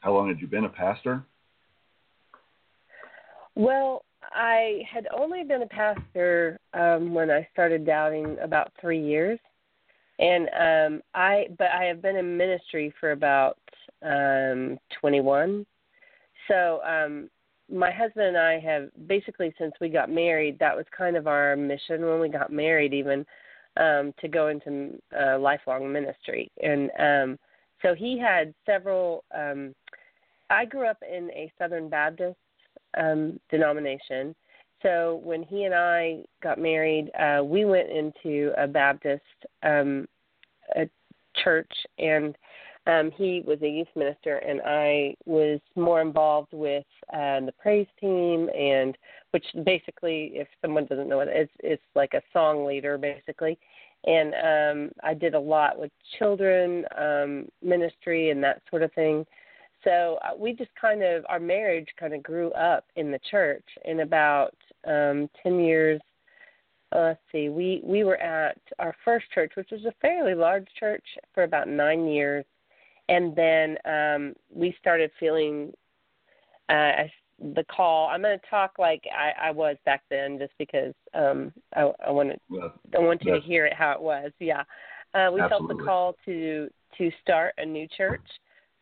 how 0.02 0.14
long 0.14 0.28
had 0.28 0.40
you 0.40 0.48
been 0.48 0.66
a 0.66 0.70
pastor? 0.70 1.24
Well, 3.56 4.04
I 4.34 4.84
had 4.92 5.08
only 5.16 5.44
been 5.44 5.62
a 5.62 5.68
pastor 5.68 6.60
um, 6.74 7.14
when 7.14 7.32
I 7.32 7.48
started 7.54 7.86
doubting 7.86 8.38
about 8.42 8.72
three 8.80 9.02
years, 9.02 9.40
and 10.20 10.50
um, 10.50 11.02
I 11.14 11.48
but 11.58 11.68
I 11.72 11.86
have 11.86 12.02
been 12.02 12.18
in 12.18 12.38
ministry 12.38 12.94
for 13.00 13.12
about 13.12 13.58
um, 14.04 14.78
21. 15.00 15.66
So 16.48 16.82
um, 16.86 17.30
my 17.72 17.92
husband 17.92 18.28
and 18.28 18.38
I 18.38 18.60
have 18.60 18.90
basically 19.08 19.54
since 19.58 19.74
we 19.82 19.90
got 19.90 20.10
married, 20.10 20.60
that 20.60 20.76
was 20.76 20.86
kind 20.96 21.16
of 21.16 21.28
our 21.28 21.56
mission 21.56 22.06
when 22.06 22.20
we 22.20 22.30
got 22.30 22.52
married, 22.52 22.94
even 22.94 23.26
um, 23.78 24.14
to 24.22 24.28
go 24.28 24.48
into 24.48 25.00
uh, 25.20 25.40
lifelong 25.40 25.92
ministry. 25.92 26.52
And 26.62 26.90
um, 27.00 27.40
so 27.82 27.94
he 27.94 28.20
had 28.20 28.54
several. 28.66 29.24
Um, 29.36 29.74
I 30.50 30.66
grew 30.66 30.88
up 30.88 31.02
in 31.02 31.30
a 31.32 31.52
Southern 31.58 31.90
Baptist 31.90 32.38
um, 32.98 33.40
denomination. 33.50 34.36
So 34.84 35.20
when 35.24 35.42
he 35.42 35.64
and 35.64 35.74
I 35.74 36.20
got 36.44 36.60
married, 36.60 37.10
uh, 37.20 37.44
we 37.44 37.66
went 37.66 37.90
into 37.90 38.52
a 38.58 38.68
Baptist 38.68 39.24
um, 39.64 40.08
a 40.76 40.88
church 41.44 41.72
and 41.98 42.36
um, 42.88 43.12
he 43.12 43.44
was 43.46 43.60
a 43.62 43.68
youth 43.68 43.88
minister, 43.96 44.38
and 44.38 44.62
I 44.64 45.16
was 45.26 45.60
more 45.76 46.02
involved 46.02 46.54
with 46.54 46.86
um, 47.14 47.48
the 47.48 47.54
praise 47.60 47.88
team, 48.00 48.48
and 48.50 48.96
which 49.32 49.46
basically, 49.64 50.32
if 50.34 50.48
someone 50.62 50.86
doesn't 50.86 51.10
know 51.10 51.22
it, 51.22 51.30
it's 51.32 51.52
it's 51.60 51.84
like 51.96 52.14
a 52.14 52.22
song 52.32 52.66
leader 52.66 52.98
basically. 52.98 53.58
And 54.06 54.34
um, 54.36 54.92
I 55.04 55.16
did 55.16 55.34
a 55.34 55.40
lot 55.40 55.80
with 55.80 55.92
children 56.20 56.86
um, 56.96 57.48
ministry 57.64 58.30
and 58.30 58.44
that 58.44 58.62
sort 58.70 58.84
of 58.84 58.94
thing. 58.94 59.26
So 59.84 60.20
uh, 60.24 60.38
we 60.38 60.54
just 60.54 60.70
kind 60.80 61.02
of 61.02 61.26
our 61.28 61.40
marriage 61.40 61.88
kind 62.00 62.14
of 62.14 62.22
grew 62.22 62.52
up 62.52 62.86
in 62.98 63.12
the 63.12 63.20
church. 63.32 63.66
In 63.86 64.02
about 64.02 64.56
um, 64.88 65.28
ten 65.42 65.60
years, 65.60 66.00
uh, 66.92 67.00
let's 67.00 67.20
see, 67.32 67.50
we 67.50 67.82
we 67.84 68.04
were 68.04 68.18
at 68.18 68.60
our 68.78 68.96
first 69.04 69.26
church, 69.34 69.54
which 69.56 69.72
was 69.72 69.86
a 69.86 69.94
fairly 70.02 70.36
large 70.36 70.68
church, 70.80 71.04
for 71.34 71.44
about 71.44 71.68
nine 71.68 72.06
years 72.06 72.46
and 73.10 73.36
then 73.36 73.78
um, 73.86 74.34
we 74.54 74.76
started 74.80 75.12
feeling 75.20 75.72
uh, 76.70 77.04
the 77.54 77.66
call. 77.66 78.08
I'm 78.08 78.22
going 78.22 78.40
to 78.40 78.50
talk 78.50 78.74
like 78.80 79.04
I, 79.14 79.48
I 79.50 79.52
was 79.52 79.78
back 79.86 80.04
then, 80.10 80.40
just 80.40 80.54
because 80.58 80.94
um, 81.14 81.52
I, 81.76 81.92
I 82.06 82.12
want 82.12 82.32
to. 82.32 82.38
Well, 82.50 82.74
I 82.96 83.00
want 83.00 83.24
you 83.24 83.34
to 83.34 83.42
hear 83.42 83.66
it 83.66 83.74
how 83.74 83.92
it 83.92 84.02
was. 84.02 84.32
Yeah, 84.40 84.64
uh, 85.14 85.30
we 85.34 85.42
absolutely. 85.42 85.50
felt 85.50 85.68
the 85.68 85.84
call 85.84 86.16
to 86.26 86.70
to 86.98 87.12
start 87.22 87.54
a 87.58 87.66
new 87.66 87.88
church, 87.96 88.26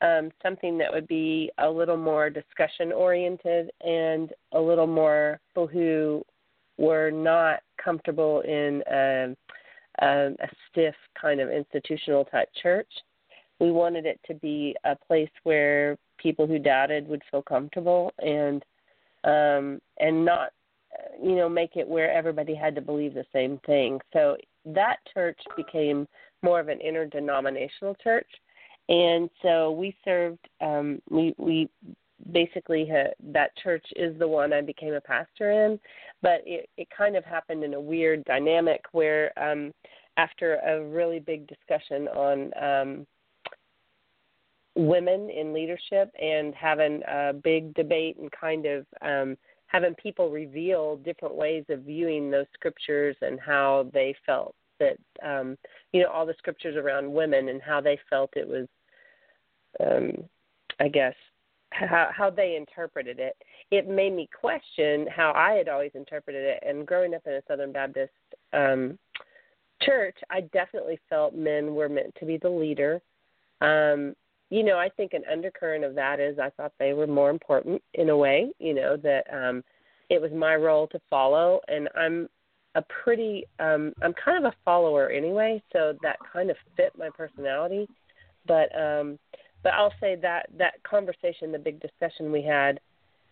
um, 0.02 0.30
something 0.42 0.78
that 0.78 0.92
would 0.92 1.08
be 1.08 1.52
a 1.58 1.70
little 1.70 1.98
more 1.98 2.30
discussion 2.30 2.92
oriented 2.92 3.72
and 3.82 4.32
a 4.52 4.60
little 4.60 4.88
more 4.88 5.40
people 5.50 5.68
who 5.68 6.24
were 6.78 7.12
not 7.12 7.62
comfortable 7.84 8.42
in 8.42 8.84
a, 8.92 9.36
a, 10.02 10.28
a 10.28 10.48
stiff 10.70 10.96
kind 11.20 11.40
of 11.40 11.50
institutional 11.50 12.26
type 12.26 12.50
church 12.62 12.90
we 13.64 13.72
wanted 13.72 14.06
it 14.06 14.20
to 14.28 14.34
be 14.34 14.76
a 14.84 14.94
place 14.94 15.30
where 15.44 15.98
people 16.18 16.46
who 16.46 16.60
doubted 16.60 17.08
would 17.08 17.22
feel 17.32 17.42
comfortable 17.42 18.12
and 18.20 18.64
um 19.24 19.80
and 20.00 20.26
not 20.26 20.50
you 21.22 21.36
know 21.36 21.48
make 21.48 21.78
it 21.78 21.88
where 21.88 22.12
everybody 22.12 22.54
had 22.54 22.76
to 22.76 22.82
believe 22.82 23.14
the 23.14 23.26
same 23.32 23.60
thing. 23.66 24.00
So 24.12 24.36
that 24.66 24.98
church 25.14 25.40
became 25.56 26.08
more 26.42 26.60
of 26.60 26.68
an 26.68 26.82
interdenominational 26.82 27.96
church. 28.04 28.28
And 28.90 29.30
so 29.42 29.72
we 29.72 29.96
served 30.04 30.46
um 30.60 31.02
we 31.10 31.34
we 31.38 31.70
basically 32.32 32.86
had, 32.86 33.14
that 33.32 33.56
church 33.58 33.86
is 33.96 34.18
the 34.18 34.28
one 34.28 34.54
I 34.54 34.62
became 34.62 34.94
a 34.94 35.02
pastor 35.02 35.52
in. 35.52 35.80
But 36.22 36.42
it 36.46 36.70
it 36.78 36.90
kind 36.96 37.16
of 37.16 37.24
happened 37.24 37.64
in 37.64 37.76
a 37.76 37.80
weird 37.80 38.26
dynamic 38.26 38.82
where 38.92 39.32
um 39.38 39.74
after 40.18 40.56
a 40.58 40.84
really 40.84 41.20
big 41.20 41.48
discussion 41.48 42.10
on 42.10 42.52
um 42.62 43.08
women 44.76 45.30
in 45.30 45.54
leadership 45.54 46.12
and 46.22 46.54
having 46.56 47.02
a 47.08 47.34
big 47.34 47.74
debate 47.76 48.18
and 48.18 48.32
kind 48.32 48.66
of 48.66 48.86
um, 49.02 49.38
having 49.68 49.94
people 49.96 50.30
reveal 50.30 50.98
different 50.98 51.36
ways 51.36 51.64
of 51.70 51.82
viewing 51.82 52.32
those 52.32 52.46
scriptures 52.54 53.16
and 53.22 53.40
how 53.40 53.90
they 53.94 54.16
felt 54.26 54.56
that 54.80 54.98
um, 55.24 55.58
you 55.92 56.02
know 56.02 56.10
all 56.10 56.26
the 56.26 56.34
scriptures 56.38 56.76
around 56.76 57.12
women 57.12 57.50
and 57.50 57.62
how 57.62 57.80
they 57.80 58.00
felt 58.10 58.32
it 58.36 58.48
was 58.48 58.68
um, 59.80 60.12
I 60.80 60.88
guess 60.88 61.16
how 61.72 62.10
how 62.16 62.30
they 62.30 62.56
interpreted 62.56 63.20
it. 63.20 63.36
It 63.72 63.88
made 63.88 64.14
me 64.14 64.30
question 64.40 65.08
how 65.08 65.34
I 65.36 65.54
had 65.54 65.68
always 65.68 65.92
interpreted 65.96 66.44
it. 66.44 66.64
And 66.68 66.86
growing 66.86 67.14
up 67.14 67.24
in 67.26 67.34
a 67.34 67.42
Southern 67.48 67.72
Baptist 67.72 68.12
um, 68.54 68.98
church, 69.82 70.18
I 70.30 70.42
definitely 70.54 71.00
felt 71.10 71.36
men 71.36 71.74
were 71.74 71.90
meant 71.90 72.14
to 72.20 72.26
be 72.26 72.38
the 72.38 72.50
leader. 72.50 73.02
Um, 73.62 74.16
you 74.54 74.62
know, 74.62 74.78
I 74.78 74.88
think 74.88 75.14
an 75.14 75.24
undercurrent 75.32 75.84
of 75.84 75.96
that 75.96 76.20
is 76.20 76.38
I 76.38 76.52
thought 76.52 76.74
they 76.78 76.94
were 76.94 77.08
more 77.08 77.32
important 77.32 77.82
in 77.96 78.10
a 78.10 78.16
way, 78.16 78.52
you 78.60 78.76
know, 78.76 78.96
that 78.98 79.26
um 79.34 79.64
it 80.12 80.22
was 80.22 80.32
my 80.32 80.56
role 80.56 80.86
to 80.90 81.00
follow 81.10 81.60
and 81.68 81.90
I'm 81.96 82.30
a 82.76 82.84
pretty 83.04 83.46
um 83.60 83.94
I'm 84.04 84.14
kind 84.14 84.46
of 84.46 84.54
a 84.54 84.56
follower 84.64 85.10
anyway, 85.10 85.60
so 85.74 85.98
that 86.04 86.18
kind 86.32 86.52
of 86.52 86.58
fit 86.78 86.94
my 86.96 87.10
personality. 87.18 87.88
But 88.46 88.70
um 88.80 89.18
but 89.64 89.74
I'll 89.74 89.94
say 90.00 90.18
that 90.22 90.50
that 90.60 90.84
conversation, 90.84 91.52
the 91.52 91.58
big 91.58 91.82
discussion 91.82 92.32
we 92.32 92.44
had 92.44 92.80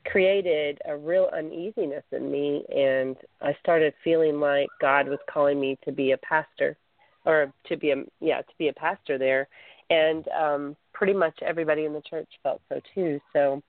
created 0.07 0.80
a 0.88 0.98
real 0.98 1.30
uneasiness 1.38 2.03
in 2.11 2.31
me 2.31 2.64
and 2.76 3.15
I 3.41 3.56
started 3.61 3.93
feeling 4.03 4.39
like 4.39 4.69
God 4.80 5.07
was 5.07 5.19
calling 5.31 5.61
me 5.61 5.77
to 5.85 5.91
be 5.91 6.14
a 6.14 6.18
pastor 6.18 6.77
or 7.26 7.53
to 7.68 7.77
be 7.77 7.91
a 7.91 7.98
yeah, 8.22 8.41
to 8.41 8.53
be 8.57 8.69
a 8.69 8.73
pastor 8.73 9.19
there. 9.19 9.48
And 9.91 10.26
um 10.30 10.76
pretty 11.02 11.14
much 11.14 11.34
everybody 11.41 11.86
in 11.86 11.94
the 11.94 12.02
church 12.07 12.30
felt 12.44 12.61
so 12.69 12.80
too. 12.94 13.19
So 13.34 13.64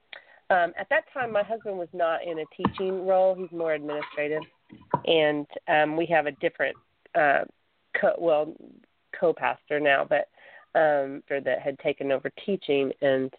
Um, 0.51 0.71
at 0.77 0.87
that 0.89 1.05
time, 1.11 1.31
my 1.31 1.41
husband 1.41 1.79
was 1.79 1.87
not 1.93 2.19
in 2.23 2.39
a 2.39 2.45
teaching 2.55 3.07
role; 3.07 3.33
he's 3.33 3.51
more 3.51 3.73
administrative, 3.73 4.43
and 5.07 5.47
um, 5.67 5.97
we 5.97 6.05
have 6.07 6.27
a 6.27 6.31
different, 6.33 6.75
uh, 7.15 7.45
co- 7.99 8.17
well, 8.19 8.53
co-pastor 9.19 9.79
now, 9.79 10.05
but 10.07 10.29
um, 10.79 11.23
for 11.27 11.41
that 11.41 11.59
had 11.59 11.79
taken 11.79 12.11
over 12.11 12.29
teaching. 12.45 12.91
And 13.01 13.33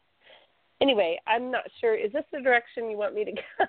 anyway, 0.81 1.21
I'm 1.29 1.53
not 1.53 1.65
sure. 1.81 1.95
Is 1.95 2.11
this 2.11 2.25
the 2.33 2.41
direction 2.41 2.91
you 2.91 2.97
want 2.97 3.15
me 3.15 3.25
to 3.27 3.33
go? 3.33 3.67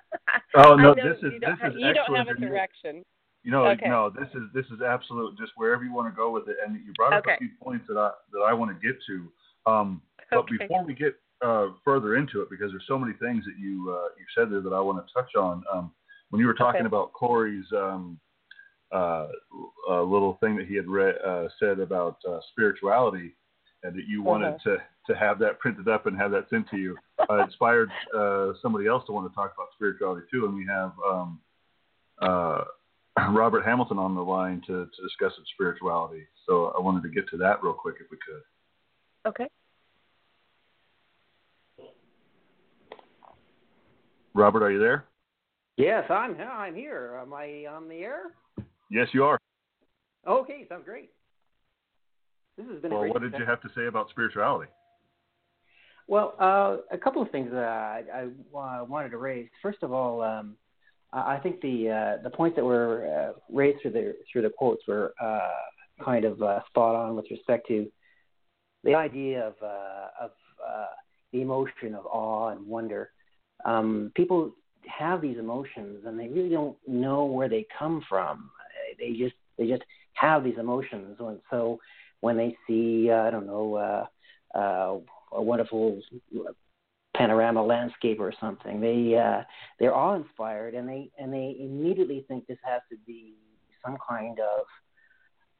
Oh 0.55 0.75
no, 0.85 0.95
this 0.95 1.17
is 1.21 1.33
you 1.33 1.39
this 1.39 1.49
don't 1.49 1.59
have, 1.59 1.73
is 1.73 1.77
you 1.83 1.93
don't 1.93 2.15
have 2.15 2.29
a 2.29 2.39
direction. 2.39 3.03
You 3.43 3.51
know, 3.51 3.65
Okay. 3.67 3.87
no, 3.87 4.09
this 4.09 4.29
is 4.33 4.43
this 4.55 4.65
is 4.67 4.81
absolute. 4.81 5.37
Just 5.37 5.51
wherever 5.55 5.83
you 5.83 5.93
want 5.93 6.11
to 6.11 6.15
go 6.15 6.31
with 6.31 6.47
it, 6.47 6.55
and 6.65 6.83
you 6.83 6.93
brought 6.93 7.13
up 7.13 7.27
Okay. 7.27 7.35
a 7.35 7.37
few 7.37 7.49
points 7.61 7.85
that 7.89 7.97
I 7.97 8.09
that 8.31 8.39
I 8.39 8.53
want 8.53 8.71
to 8.71 8.87
get 8.87 8.97
to. 9.05 9.31
Um, 9.67 10.01
but 10.31 10.39
Okay. 10.39 10.57
before 10.59 10.83
we 10.83 10.93
get 10.93 11.15
uh, 11.45 11.67
further 11.83 12.15
into 12.15 12.41
it, 12.41 12.49
because 12.49 12.71
there's 12.71 12.87
so 12.87 12.97
many 12.97 13.13
things 13.13 13.43
that 13.45 13.57
you 13.59 13.93
uh, 13.95 14.09
you 14.17 14.25
said 14.35 14.51
there 14.51 14.61
that 14.61 14.73
I 14.73 14.79
want 14.79 15.05
to 15.05 15.13
touch 15.13 15.35
on. 15.35 15.63
Um, 15.71 15.91
when 16.29 16.39
you 16.39 16.47
were 16.47 16.53
talking 16.53 16.81
Okay. 16.81 16.87
about 16.87 17.13
Cory's 17.13 17.65
um, 17.73 18.19
uh, 18.91 19.27
uh, 19.89 20.01
little 20.01 20.37
thing 20.41 20.55
that 20.57 20.67
he 20.67 20.75
had 20.75 20.87
read 20.87 21.15
uh, 21.25 21.47
said 21.59 21.79
about 21.79 22.17
uh, 22.29 22.39
spirituality, 22.51 23.35
and 23.83 23.95
that 23.95 24.07
you 24.07 24.21
wanted 24.23 24.55
Uh-huh. 24.55 24.77
to 24.77 25.13
to 25.13 25.19
have 25.19 25.37
that 25.39 25.59
printed 25.59 25.87
up 25.87 26.07
and 26.07 26.17
have 26.17 26.31
that 26.31 26.49
sent 26.49 26.67
to 26.69 26.77
you, 26.77 26.97
uh, 27.29 27.41
inspired 27.43 27.89
uh, 28.17 28.53
somebody 28.61 28.87
else 28.87 29.03
to 29.05 29.11
want 29.11 29.29
to 29.29 29.35
talk 29.35 29.53
about 29.53 29.67
spirituality 29.75 30.25
too. 30.31 30.45
And 30.45 30.55
we 30.55 30.65
have 30.65 30.91
um, 31.07 31.39
uh, 32.21 32.63
Robert 33.31 33.63
Hamilton 33.63 33.99
on 33.99 34.15
the 34.15 34.21
line 34.21 34.61
to, 34.65 34.85
to 34.85 35.03
discuss 35.03 35.31
its 35.39 35.51
spirituality. 35.53 36.25
So 36.47 36.73
I 36.75 36.81
wanted 36.81 37.03
to 37.03 37.09
get 37.09 37.29
to 37.29 37.37
that 37.37 37.61
real 37.61 37.73
quick 37.73 37.95
if 37.99 38.07
we 38.09 38.17
could. 38.25 39.29
Okay. 39.29 39.47
Robert, 44.35 44.63
are 44.63 44.71
you 44.71 44.79
there? 44.79 45.05
Yes, 45.77 46.03
I'm 46.09 46.37
I'm 46.39 46.75
here. 46.75 47.19
Am 47.21 47.33
I 47.33 47.65
on 47.69 47.87
the 47.87 47.95
air? 47.95 48.33
Yes, 48.91 49.07
you 49.13 49.23
are. 49.23 49.39
Okay, 50.27 50.65
sounds 50.69 50.83
great. 50.85 51.09
This 52.57 52.67
has 52.71 52.81
been 52.81 52.91
a 52.91 52.99
Well, 52.99 53.09
what 53.09 53.21
did 53.21 53.33
you 53.37 53.45
have 53.45 53.61
to 53.61 53.69
say 53.75 53.87
about 53.87 54.09
spirituality? 54.09 54.69
Well, 56.07 56.35
uh, 56.39 56.77
a 56.91 56.97
couple 56.97 57.21
of 57.21 57.31
things 57.31 57.51
uh, 57.51 57.57
I, 57.57 58.03
I 58.55 58.81
wanted 58.83 59.09
to 59.09 59.17
raise. 59.17 59.49
First 59.61 59.79
of 59.81 59.91
all, 59.91 60.21
um, 60.21 60.55
I 61.13 61.35
I 61.35 61.39
think 61.39 61.61
the 61.61 61.89
uh, 61.89 62.23
the 62.23 62.29
points 62.29 62.55
that 62.57 62.65
were 62.65 63.07
uh, 63.07 63.39
raised 63.49 63.81
through 63.81 63.91
the 63.91 64.15
through 64.31 64.43
the 64.43 64.51
quotes 64.57 64.85
were 64.87 65.13
uh, 65.21 66.03
kind 66.03 66.25
of 66.25 66.41
uh, 66.41 66.59
spot 66.67 66.95
on 66.95 67.15
with 67.15 67.25
respect 67.31 67.67
to 67.69 67.89
the 68.83 68.95
idea 68.95 69.47
of 69.47 69.53
uh, 69.61 70.25
of 70.25 70.31
uh, 70.65 70.85
the 71.31 71.41
emotion 71.41 71.95
of 71.95 72.05
awe 72.05 72.49
and 72.49 72.65
wonder. 72.65 73.11
Um, 73.65 74.11
people 74.15 74.51
have 74.87 75.21
these 75.21 75.37
emotions 75.37 76.03
and 76.05 76.19
they 76.19 76.27
really 76.27 76.49
don't 76.49 76.77
know 76.87 77.25
where 77.25 77.49
they 77.49 77.65
come 77.77 78.03
from. 78.07 78.51
They 78.97 79.13
just 79.13 79.35
they 79.57 79.67
just 79.67 79.83
have 80.13 80.43
these 80.43 80.57
emotions, 80.57 81.17
and 81.19 81.39
so 81.49 81.79
when 82.21 82.37
they 82.37 82.55
see 82.67 83.09
uh, 83.11 83.23
I 83.23 83.29
don't 83.31 83.47
know 83.47 83.75
uh, 83.75 84.05
uh, 84.57 84.97
a 85.33 85.41
wonderful 85.41 86.01
panorama 87.15 87.63
landscape 87.63 88.19
or 88.19 88.33
something, 88.39 88.79
they 88.79 89.17
uh, 89.17 89.43
they're 89.79 89.95
awe 89.95 90.15
inspired 90.15 90.75
and 90.75 90.87
they 90.87 91.09
and 91.17 91.33
they 91.33 91.57
immediately 91.59 92.23
think 92.27 92.47
this 92.47 92.59
has 92.63 92.81
to 92.89 92.97
be 93.05 93.33
some 93.83 93.97
kind 94.07 94.39
of 94.39 94.65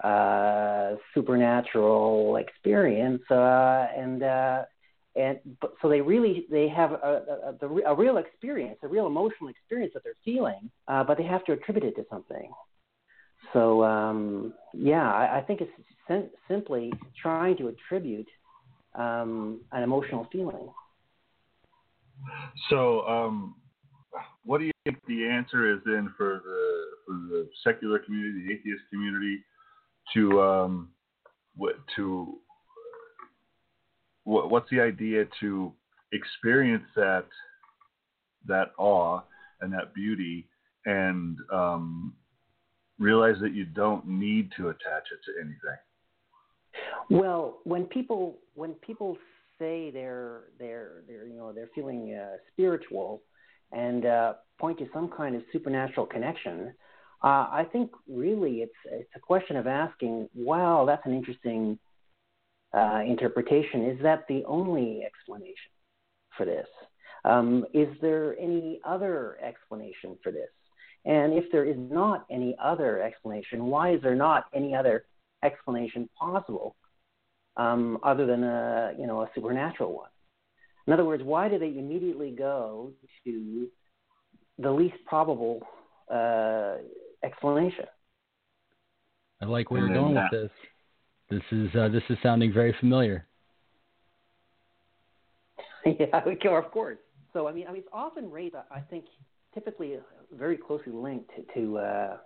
uh, 0.03 0.95
supernatural 1.13 2.37
experience, 2.37 3.21
uh, 3.31 3.87
and 3.95 4.23
uh, 4.23 4.63
and 5.15 5.39
but, 5.61 5.73
so 5.81 5.89
they 5.89 6.01
really 6.01 6.45
they 6.49 6.67
have 6.67 6.91
a, 6.91 7.55
a, 7.61 7.65
a, 7.65 7.93
a 7.93 7.95
real 7.95 8.17
experience, 8.17 8.77
a 8.83 8.87
real 8.87 9.07
emotional 9.07 9.49
experience 9.49 9.93
that 9.93 10.03
they're 10.03 10.13
feeling, 10.23 10.69
uh, 10.87 11.03
but 11.03 11.17
they 11.17 11.23
have 11.23 11.43
to 11.45 11.53
attribute 11.53 11.85
it 11.85 11.95
to 11.95 12.05
something. 12.09 12.51
So 13.53 13.83
um, 13.83 14.53
yeah, 14.73 15.11
I, 15.11 15.37
I 15.37 15.41
think 15.41 15.61
it's 15.61 15.71
sim- 16.07 16.29
simply 16.47 16.91
trying 17.21 17.57
to 17.57 17.67
attribute 17.69 18.27
um, 18.95 19.61
an 19.71 19.83
emotional 19.83 20.27
feeling. 20.31 20.69
So, 22.69 23.01
um, 23.07 23.55
what 24.43 24.59
do 24.59 24.65
you 24.65 24.71
think 24.85 24.99
the 25.07 25.27
answer 25.27 25.71
is 25.73 25.79
then 25.85 26.13
for 26.17 26.41
the 26.43 26.81
for 27.05 27.13
the 27.13 27.49
secular 27.63 27.99
community, 27.99 28.47
the 28.47 28.53
atheist 28.53 28.83
community, 28.89 29.43
to 30.13 30.41
um, 30.41 30.89
what 31.55 31.75
to 31.95 32.39
what, 34.25 34.51
what's 34.51 34.69
the 34.69 34.81
idea 34.81 35.25
to 35.39 35.71
experience 36.11 36.83
that 36.95 37.25
that 38.47 38.71
awe 38.77 39.21
and 39.61 39.73
that 39.73 39.93
beauty 39.93 40.47
and 40.85 41.37
um, 41.51 42.13
realize 42.99 43.37
that 43.41 43.53
you 43.53 43.65
don't 43.65 44.05
need 44.07 44.51
to 44.57 44.69
attach 44.69 45.05
it 45.11 45.19
to 45.25 45.31
anything? 45.39 45.79
Well, 47.09 47.59
when 47.63 47.85
people 47.85 48.39
when 48.55 48.73
people 48.75 49.17
say 49.57 49.91
they're 49.91 50.41
they're 50.59 51.03
they're 51.07 51.27
you 51.27 51.37
know 51.37 51.53
they're 51.53 51.69
feeling 51.73 52.19
uh, 52.19 52.37
spiritual 52.51 53.21
and 53.71 54.05
uh, 54.05 54.33
point 54.59 54.77
to 54.79 54.87
some 54.93 55.09
kind 55.15 55.35
of 55.35 55.43
supernatural 55.51 56.05
connection, 56.05 56.73
uh, 57.23 57.47
I 57.51 57.65
think 57.71 57.91
really 58.07 58.57
it's 58.57 58.73
it's 58.91 59.09
a 59.15 59.19
question 59.19 59.55
of 59.55 59.67
asking, 59.67 60.29
wow, 60.35 60.85
that's 60.85 61.05
an 61.05 61.13
interesting 61.13 61.79
uh, 62.75 63.01
interpretation. 63.05 63.85
Is 63.85 64.01
that 64.03 64.25
the 64.27 64.43
only 64.45 65.03
explanation 65.05 65.71
for 66.37 66.45
this? 66.45 66.67
Um, 67.23 67.65
is 67.73 67.87
there 68.01 68.37
any 68.39 68.79
other 68.85 69.37
explanation 69.43 70.17
for 70.21 70.31
this? 70.31 70.49
And 71.05 71.33
if 71.33 71.51
there 71.51 71.65
is 71.65 71.77
not 71.77 72.25
any 72.29 72.55
other 72.63 73.01
explanation, 73.01 73.65
why 73.65 73.93
is 73.93 74.01
there 74.01 74.15
not 74.15 74.45
any 74.53 74.75
other 74.75 75.05
explanation 75.43 76.09
possible 76.19 76.75
um, 77.57 77.99
other 78.03 78.25
than 78.25 78.43
a 78.43 78.93
you 78.97 79.07
know 79.07 79.21
a 79.21 79.29
supernatural 79.33 79.93
one? 79.93 80.09
In 80.87 80.93
other 80.93 81.05
words, 81.05 81.23
why 81.23 81.47
do 81.47 81.57
they 81.57 81.77
immediately 81.77 82.31
go 82.31 82.91
to 83.23 83.67
the 84.59 84.71
least 84.71 84.95
probable 85.05 85.61
uh, 86.11 86.75
explanation? 87.23 87.85
I 89.41 89.45
like 89.45 89.71
where 89.71 89.81
you're 89.81 89.93
going 89.93 90.15
with 90.15 90.31
this. 90.31 90.51
This 91.29 91.41
is 91.51 91.69
uh, 91.75 91.87
this 91.89 92.03
is 92.09 92.17
sounding 92.21 92.53
very 92.53 92.75
familiar. 92.79 93.27
yeah, 95.85 96.21
of 96.57 96.71
course. 96.71 96.97
So 97.33 97.47
I 97.47 97.51
mean, 97.51 97.67
I 97.67 97.71
mean, 97.71 97.81
it's 97.81 97.89
often 97.91 98.29
raised. 98.29 98.55
I- 98.55 98.79
think 98.89 99.05
typically 99.53 99.97
very 100.33 100.57
closely 100.57 100.91
linked 100.91 101.31
to, 101.53 101.77
uh, 101.77 102.17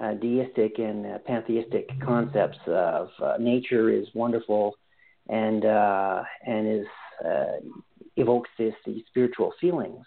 uh, 0.00 0.14
deistic 0.14 0.78
and 0.78 1.04
uh, 1.04 1.18
pantheistic 1.26 1.88
concepts 2.00 2.58
of 2.66 3.10
uh, 3.22 3.36
nature 3.38 3.90
is 3.90 4.06
wonderful, 4.14 4.74
and 5.28 5.64
uh, 5.64 6.22
and 6.46 6.66
is 6.66 6.86
uh, 7.24 7.58
evokes 8.16 8.50
this 8.58 8.74
these 8.86 9.02
spiritual 9.08 9.52
feelings, 9.60 10.04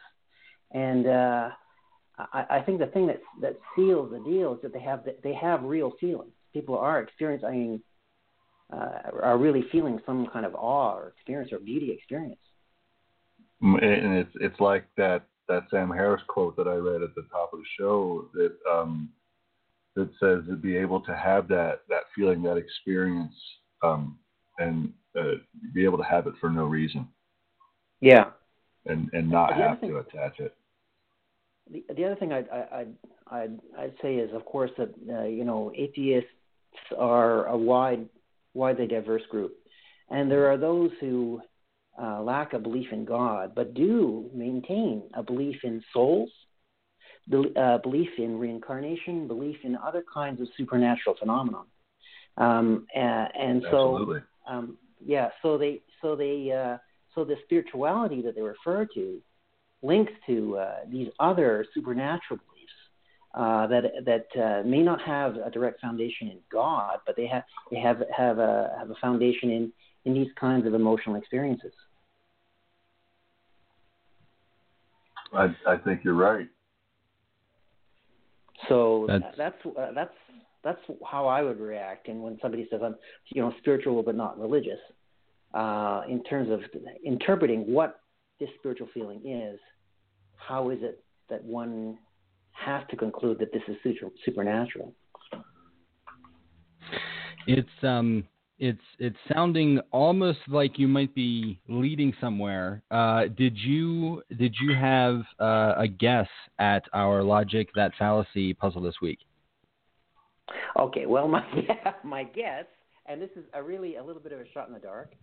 and 0.71 1.07
I, 1.07 1.51
I 2.49 2.61
think 2.65 2.79
the 2.79 2.87
thing 2.87 3.07
that 3.07 3.21
that 3.41 3.57
seals 3.75 4.11
the 4.11 4.19
deal 4.19 4.53
is 4.55 4.61
that 4.63 4.73
they 4.73 4.81
have 4.81 5.07
they 5.23 5.33
have 5.33 5.63
real 5.63 5.91
feelings. 5.99 6.33
People 6.53 6.77
are 6.77 7.01
experiencing. 7.01 7.81
Uh, 8.71 9.11
are 9.21 9.37
really 9.37 9.65
feeling 9.71 9.99
some 10.05 10.27
kind 10.31 10.45
of 10.45 10.55
awe 10.55 10.95
or 10.95 11.09
experience 11.09 11.51
or 11.51 11.59
beauty 11.59 11.91
experience. 11.91 12.39
Mm, 13.61 13.83
and 13.83 14.17
it's 14.17 14.31
it's 14.35 14.59
like 14.61 14.85
that 14.95 15.23
that 15.49 15.63
Sam 15.69 15.89
Harris 15.89 16.21
quote 16.27 16.55
that 16.55 16.67
I 16.67 16.75
read 16.75 17.01
at 17.01 17.13
the 17.15 17.25
top 17.31 17.51
of 17.53 17.59
the 17.59 17.65
show 17.77 18.29
that 18.33 18.53
um, 18.71 19.09
that 19.95 20.09
says 20.21 20.43
to 20.47 20.55
be 20.55 20.77
able 20.77 21.01
to 21.01 21.15
have 21.15 21.47
that 21.49 21.81
that 21.89 22.03
feeling, 22.15 22.41
that 22.43 22.55
experience, 22.55 23.33
um, 23.83 24.17
and 24.57 24.93
uh, 25.19 25.33
be 25.73 25.83
able 25.83 25.97
to 25.97 26.03
have 26.05 26.25
it 26.27 26.33
for 26.39 26.49
no 26.49 26.63
reason, 26.63 27.07
Yeah. 27.99 28.29
and 28.85 29.09
and 29.11 29.29
not 29.29 29.53
have 29.53 29.81
thing- 29.81 29.89
to 29.89 29.97
attach 29.97 30.39
it. 30.39 30.55
The, 31.69 31.83
the 31.95 32.05
other 32.05 32.15
thing 32.15 32.33
I'd, 32.33 32.49
I'd, 32.49 32.87
I'd, 33.27 33.59
I'd 33.77 33.93
say 34.01 34.15
is, 34.15 34.33
of 34.33 34.43
course, 34.45 34.71
that 34.77 34.93
uh, 35.09 35.23
you 35.23 35.43
know 35.43 35.71
atheists 35.75 36.29
are 36.97 37.45
a 37.47 37.57
wide, 37.57 38.07
widely 38.53 38.87
diverse 38.87 39.23
group, 39.29 39.53
and 40.09 40.29
there 40.29 40.51
are 40.51 40.57
those 40.57 40.91
who 40.99 41.41
uh, 42.01 42.21
lack 42.21 42.53
a 42.53 42.59
belief 42.59 42.87
in 42.91 43.05
God, 43.05 43.53
but 43.55 43.73
do 43.73 44.29
maintain 44.33 45.03
a 45.13 45.23
belief 45.23 45.57
in 45.63 45.83
souls, 45.93 46.29
bel 47.27 47.45
uh, 47.57 47.77
belief 47.79 48.09
in 48.17 48.37
reincarnation, 48.37 49.27
belief 49.27 49.57
in 49.63 49.77
other 49.77 50.03
kinds 50.13 50.41
of 50.41 50.47
supernatural 50.57 51.15
phenomenon, 51.19 51.65
um, 52.37 52.87
and, 52.95 53.29
and 53.39 53.63
so 53.71 54.21
um, 54.47 54.77
yeah, 55.05 55.29
so 55.41 55.57
they 55.57 55.81
so 56.01 56.15
they 56.15 56.51
uh, 56.51 56.77
so 57.15 57.23
the 57.23 57.35
spirituality 57.45 58.21
that 58.21 58.35
they 58.35 58.41
refer 58.41 58.85
to 58.93 59.21
links 59.81 60.13
to 60.27 60.57
uh, 60.57 60.75
these 60.89 61.07
other 61.19 61.65
supernatural 61.73 62.39
uh, 63.33 63.67
that 63.67 63.83
that 64.05 64.41
uh, 64.41 64.63
may 64.67 64.81
not 64.81 65.01
have 65.01 65.35
a 65.35 65.49
direct 65.49 65.79
foundation 65.79 66.27
in 66.27 66.39
God, 66.51 66.99
but 67.05 67.15
they 67.15 67.27
have 67.27 67.43
they 67.71 67.79
have 67.79 68.03
have 68.15 68.39
a 68.39 68.75
have 68.77 68.89
a 68.89 68.95
foundation 68.95 69.49
in 69.49 69.71
in 70.05 70.13
these 70.13 70.31
kinds 70.39 70.65
of 70.67 70.73
emotional 70.73 71.15
experiences. 71.15 71.71
I, 75.33 75.55
I 75.65 75.77
think 75.77 76.03
you're 76.03 76.13
right. 76.15 76.47
So 78.67 79.05
That's- 79.07 79.33
that's 79.37 79.65
uh, 79.65 79.91
that's 79.93 80.13
that's 80.63 80.81
how 81.09 81.27
I 81.27 81.41
would 81.41 81.59
react. 81.59 82.07
And 82.07 82.21
when 82.21 82.37
somebody 82.41 82.67
says 82.69 82.81
I'm, 82.83 82.95
you 83.29 83.41
know, 83.41 83.53
spiritual 83.59 84.03
but 84.03 84.15
not 84.15 84.39
religious, 84.39 84.79
uh, 85.53 86.03
in 86.07 86.23
terms 86.23 86.49
of 86.51 86.61
interpreting 87.03 87.71
what 87.73 88.01
this 88.39 88.49
spiritual 88.59 88.87
feeling 88.93 89.25
is, 89.25 89.59
how 90.35 90.69
is 90.69 90.79
it 90.81 91.03
that 91.29 91.43
one 91.43 91.97
has 92.53 92.83
to 92.89 92.95
conclude 92.95 93.39
that 93.39 93.51
this 93.51 93.63
is 93.67 93.77
supernatural? 94.25 94.93
It's 97.47 97.69
um 97.83 98.23
it's 98.61 98.79
it's 98.99 99.17
sounding 99.33 99.79
almost 99.91 100.39
like 100.47 100.77
you 100.77 100.87
might 100.87 101.13
be 101.15 101.59
leading 101.67 102.13
somewhere. 102.21 102.83
Uh, 102.91 103.23
did 103.35 103.57
you 103.57 104.21
did 104.37 104.55
you 104.61 104.75
have 104.75 105.23
uh, 105.39 105.73
a 105.77 105.87
guess 105.87 106.27
at 106.59 106.83
our 106.93 107.23
logic 107.23 107.69
that 107.75 107.91
fallacy 107.97 108.53
puzzle 108.53 108.81
this 108.81 109.01
week? 109.01 109.17
Okay, 110.79 111.07
well, 111.07 111.27
my 111.27 111.43
my 112.03 112.23
guess, 112.23 112.65
and 113.07 113.19
this 113.19 113.31
is 113.35 113.45
a 113.55 113.63
really 113.63 113.95
a 113.95 114.03
little 114.03 114.21
bit 114.21 114.31
of 114.31 114.39
a 114.39 114.47
shot 114.53 114.67
in 114.67 114.75
the 114.75 114.79
dark, 114.79 115.13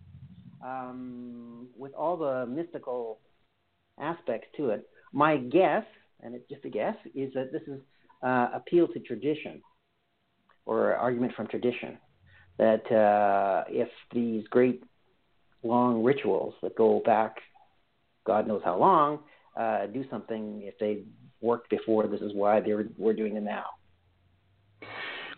um, 0.63 1.67
with 1.77 1.93
all 1.93 2.17
the 2.17 2.45
mystical 2.45 3.19
aspects 3.99 4.47
to 4.57 4.71
it. 4.71 4.87
My 5.13 5.37
guess, 5.37 5.85
and 6.21 6.35
it's 6.35 6.47
just 6.49 6.65
a 6.65 6.69
guess, 6.69 6.95
is 7.15 7.33
that 7.33 7.51
this 7.51 7.61
is 7.67 7.79
uh, 8.23 8.49
appeal 8.53 8.87
to 8.87 8.99
tradition, 8.99 9.61
or 10.65 10.95
argument 10.95 11.33
from 11.35 11.47
tradition. 11.47 11.97
That 12.57 12.91
uh, 12.91 13.63
if 13.69 13.89
these 14.13 14.45
great 14.49 14.83
long 15.63 16.03
rituals 16.03 16.53
that 16.61 16.75
go 16.75 17.01
back, 17.05 17.37
God 18.25 18.47
knows 18.47 18.61
how 18.65 18.77
long, 18.77 19.19
uh, 19.57 19.87
do 19.87 20.03
something, 20.09 20.61
if 20.63 20.77
they 20.77 21.03
worked 21.41 21.69
before, 21.69 22.07
this 22.07 22.21
is 22.21 22.33
why 22.33 22.59
they're 22.59 22.85
we're 22.97 23.13
doing 23.13 23.35
it 23.37 23.43
now. 23.43 23.65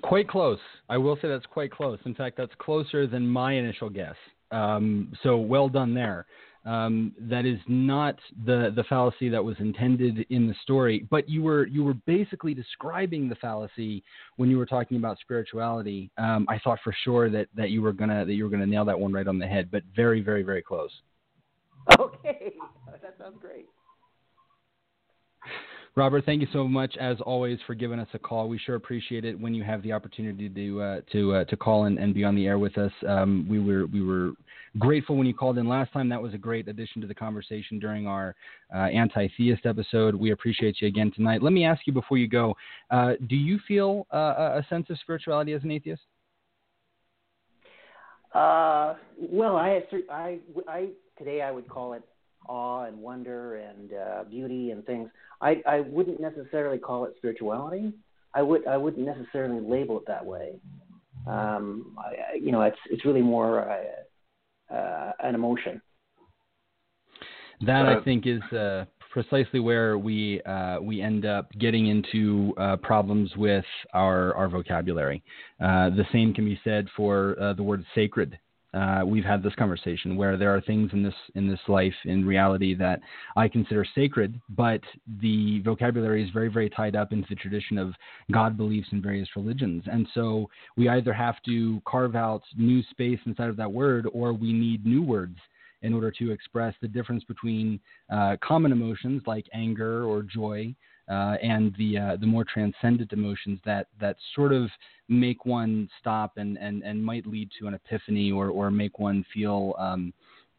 Quite 0.03 0.27
close. 0.27 0.59
I 0.89 0.97
will 0.97 1.15
say 1.21 1.27
that's 1.27 1.45
quite 1.45 1.71
close. 1.71 1.99
In 2.05 2.15
fact, 2.15 2.37
that's 2.37 2.51
closer 2.57 3.05
than 3.05 3.27
my 3.27 3.53
initial 3.53 3.89
guess. 3.89 4.15
Um, 4.49 5.13
so 5.23 5.37
well 5.37 5.69
done 5.69 5.93
there. 5.93 6.25
Um, 6.63 7.13
that 7.19 7.45
is 7.45 7.59
not 7.67 8.19
the 8.45 8.71
the 8.75 8.83
fallacy 8.83 9.29
that 9.29 9.43
was 9.43 9.55
intended 9.59 10.27
in 10.29 10.47
the 10.47 10.53
story, 10.61 11.07
but 11.09 11.27
you 11.27 11.41
were 11.41 11.65
you 11.65 11.83
were 11.83 11.95
basically 12.05 12.53
describing 12.53 13.27
the 13.27 13.35
fallacy 13.35 14.03
when 14.35 14.49
you 14.49 14.59
were 14.59 14.67
talking 14.67 14.97
about 14.97 15.17
spirituality. 15.19 16.11
Um, 16.19 16.45
I 16.47 16.59
thought 16.59 16.77
for 16.83 16.93
sure 17.03 17.31
that, 17.31 17.47
that 17.55 17.71
you 17.71 17.81
were 17.81 17.93
gonna 17.93 18.25
that 18.25 18.33
you 18.33 18.43
were 18.43 18.49
gonna 18.51 18.67
nail 18.67 18.85
that 18.85 18.99
one 18.99 19.11
right 19.11 19.27
on 19.27 19.39
the 19.39 19.47
head, 19.47 19.69
but 19.71 19.81
very 19.95 20.21
very 20.21 20.43
very 20.43 20.61
close. 20.61 20.91
Okay, 21.99 22.53
that 23.01 23.15
sounds 23.17 23.37
great. 23.41 23.65
Robert, 25.95 26.23
thank 26.25 26.39
you 26.39 26.47
so 26.53 26.69
much 26.69 26.95
as 26.97 27.17
always 27.25 27.59
for 27.67 27.75
giving 27.75 27.99
us 27.99 28.07
a 28.13 28.19
call. 28.19 28.47
We 28.47 28.57
sure 28.57 28.75
appreciate 28.75 29.25
it 29.25 29.37
when 29.37 29.53
you 29.53 29.61
have 29.63 29.83
the 29.83 29.91
opportunity 29.91 30.47
to 30.47 30.81
uh, 30.81 31.01
to 31.11 31.33
uh, 31.33 31.43
to 31.45 31.57
call 31.57 31.85
in 31.85 31.97
and 31.97 32.13
be 32.13 32.23
on 32.23 32.33
the 32.33 32.47
air 32.47 32.57
with 32.57 32.77
us. 32.77 32.93
Um, 33.05 33.45
we 33.49 33.59
were 33.59 33.87
we 33.87 34.01
were 34.01 34.31
grateful 34.79 35.17
when 35.17 35.27
you 35.27 35.33
called 35.33 35.57
in 35.57 35.67
last 35.67 35.91
time. 35.91 36.07
That 36.07 36.21
was 36.21 36.33
a 36.33 36.37
great 36.37 36.69
addition 36.69 37.01
to 37.01 37.07
the 37.07 37.13
conversation 37.13 37.77
during 37.77 38.07
our 38.07 38.35
uh, 38.73 38.83
anti-theist 38.83 39.65
episode. 39.65 40.15
We 40.15 40.31
appreciate 40.31 40.77
you 40.79 40.87
again 40.87 41.11
tonight. 41.13 41.43
Let 41.43 41.51
me 41.51 41.65
ask 41.65 41.81
you 41.85 41.91
before 41.91 42.17
you 42.17 42.29
go: 42.29 42.55
uh, 42.89 43.15
Do 43.27 43.35
you 43.35 43.59
feel 43.67 44.07
uh, 44.13 44.61
a 44.61 44.65
sense 44.69 44.89
of 44.89 44.97
spirituality 44.99 45.51
as 45.51 45.63
an 45.63 45.71
atheist? 45.71 46.03
Uh, 48.33 48.95
well, 49.19 49.57
I, 49.57 49.83
I, 50.09 50.39
I 50.69 50.87
today 51.17 51.41
I 51.41 51.51
would 51.51 51.67
call 51.67 51.91
it 51.93 52.03
awe 52.47 52.85
and 52.85 52.97
wonder 52.97 53.57
and 53.57 53.91
uh, 53.93 54.23
beauty 54.29 54.71
and 54.71 54.85
things. 54.85 55.09
I, 55.41 55.61
I 55.67 55.79
wouldn't 55.81 56.19
necessarily 56.19 56.77
call 56.77 57.05
it 57.05 57.13
spirituality. 57.17 57.93
I 58.33 58.41
would 58.41 58.65
I 58.67 58.77
wouldn't 58.77 59.05
necessarily 59.05 59.59
label 59.59 59.97
it 59.97 60.05
that 60.07 60.25
way. 60.25 60.59
Um, 61.27 61.95
I, 61.97 62.35
you 62.35 62.51
know, 62.51 62.61
it's 62.61 62.77
it's 62.89 63.05
really 63.05 63.21
more 63.21 63.69
uh, 63.69 64.73
uh, 64.73 65.11
an 65.23 65.35
emotion. 65.35 65.81
That 67.61 67.87
Uh, 67.87 67.99
I 67.99 68.03
think 68.03 68.25
is 68.25 68.41
uh, 68.53 68.85
precisely 69.11 69.59
where 69.59 69.97
we 69.97 70.41
uh, 70.43 70.79
we 70.81 71.01
end 71.01 71.25
up 71.25 71.51
getting 71.59 71.87
into 71.87 72.53
uh, 72.57 72.77
problems 72.77 73.35
with 73.35 73.65
our 73.93 74.33
our 74.35 74.47
vocabulary. 74.47 75.21
Uh, 75.59 75.89
the 75.89 76.05
same 76.11 76.33
can 76.33 76.45
be 76.45 76.59
said 76.63 76.87
for 76.95 77.35
uh, 77.39 77.53
the 77.53 77.63
word 77.63 77.83
sacred. 77.93 78.39
Uh, 78.73 79.01
we've 79.05 79.25
had 79.25 79.43
this 79.43 79.53
conversation 79.55 80.15
where 80.15 80.37
there 80.37 80.55
are 80.55 80.61
things 80.61 80.89
in 80.93 81.03
this 81.03 81.13
in 81.35 81.47
this 81.47 81.59
life 81.67 81.93
in 82.05 82.25
reality 82.25 82.73
that 82.73 83.01
I 83.35 83.49
consider 83.49 83.85
sacred, 83.95 84.39
but 84.49 84.81
the 85.21 85.59
vocabulary 85.61 86.23
is 86.23 86.29
very 86.31 86.47
very 86.47 86.69
tied 86.69 86.95
up 86.95 87.11
into 87.11 87.27
the 87.29 87.35
tradition 87.35 87.77
of 87.77 87.93
God 88.31 88.55
beliefs 88.55 88.87
in 88.91 89.01
various 89.01 89.27
religions, 89.35 89.83
and 89.87 90.07
so 90.13 90.49
we 90.77 90.87
either 90.87 91.11
have 91.11 91.35
to 91.47 91.81
carve 91.85 92.15
out 92.15 92.43
new 92.57 92.81
space 92.83 93.19
inside 93.25 93.49
of 93.49 93.57
that 93.57 93.71
word, 93.71 94.07
or 94.13 94.31
we 94.31 94.53
need 94.53 94.85
new 94.85 95.01
words 95.01 95.37
in 95.81 95.93
order 95.93 96.11
to 96.11 96.31
express 96.31 96.73
the 96.81 96.87
difference 96.87 97.23
between 97.25 97.79
uh, 98.11 98.37
common 98.41 98.71
emotions 98.71 99.21
like 99.25 99.45
anger 99.53 100.05
or 100.05 100.21
joy 100.21 100.73
uh, 101.11 101.35
and 101.43 101.75
the 101.77 101.97
uh, 101.97 102.15
the 102.15 102.25
more 102.25 102.45
transcendent 102.45 103.11
emotions 103.11 103.59
that 103.65 103.87
that 103.99 104.15
sort 104.33 104.53
of 104.53 104.69
make 105.09 105.45
one 105.45 105.89
stop 105.99 106.37
and, 106.37 106.57
and, 106.57 106.83
and 106.83 107.03
might 107.03 107.25
lead 107.27 107.49
to 107.59 107.67
an 107.67 107.73
epiphany 107.73 108.31
or, 108.31 108.47
or 108.47 108.71
make 108.71 108.97
one 108.97 109.25
feel 109.33 109.75
um, 109.77 110.13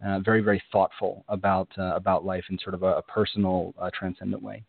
uh, 0.05 0.19
very 0.21 0.43
very 0.43 0.63
thoughtful 0.71 1.25
about 1.29 1.69
uh, 1.79 1.95
about 1.95 2.25
life 2.25 2.45
in 2.51 2.59
sort 2.59 2.75
of 2.75 2.83
a, 2.83 2.99
a 2.99 3.03
personal 3.03 3.73
uh, 3.79 3.91
transcendent 3.99 4.43
way. 4.43 4.63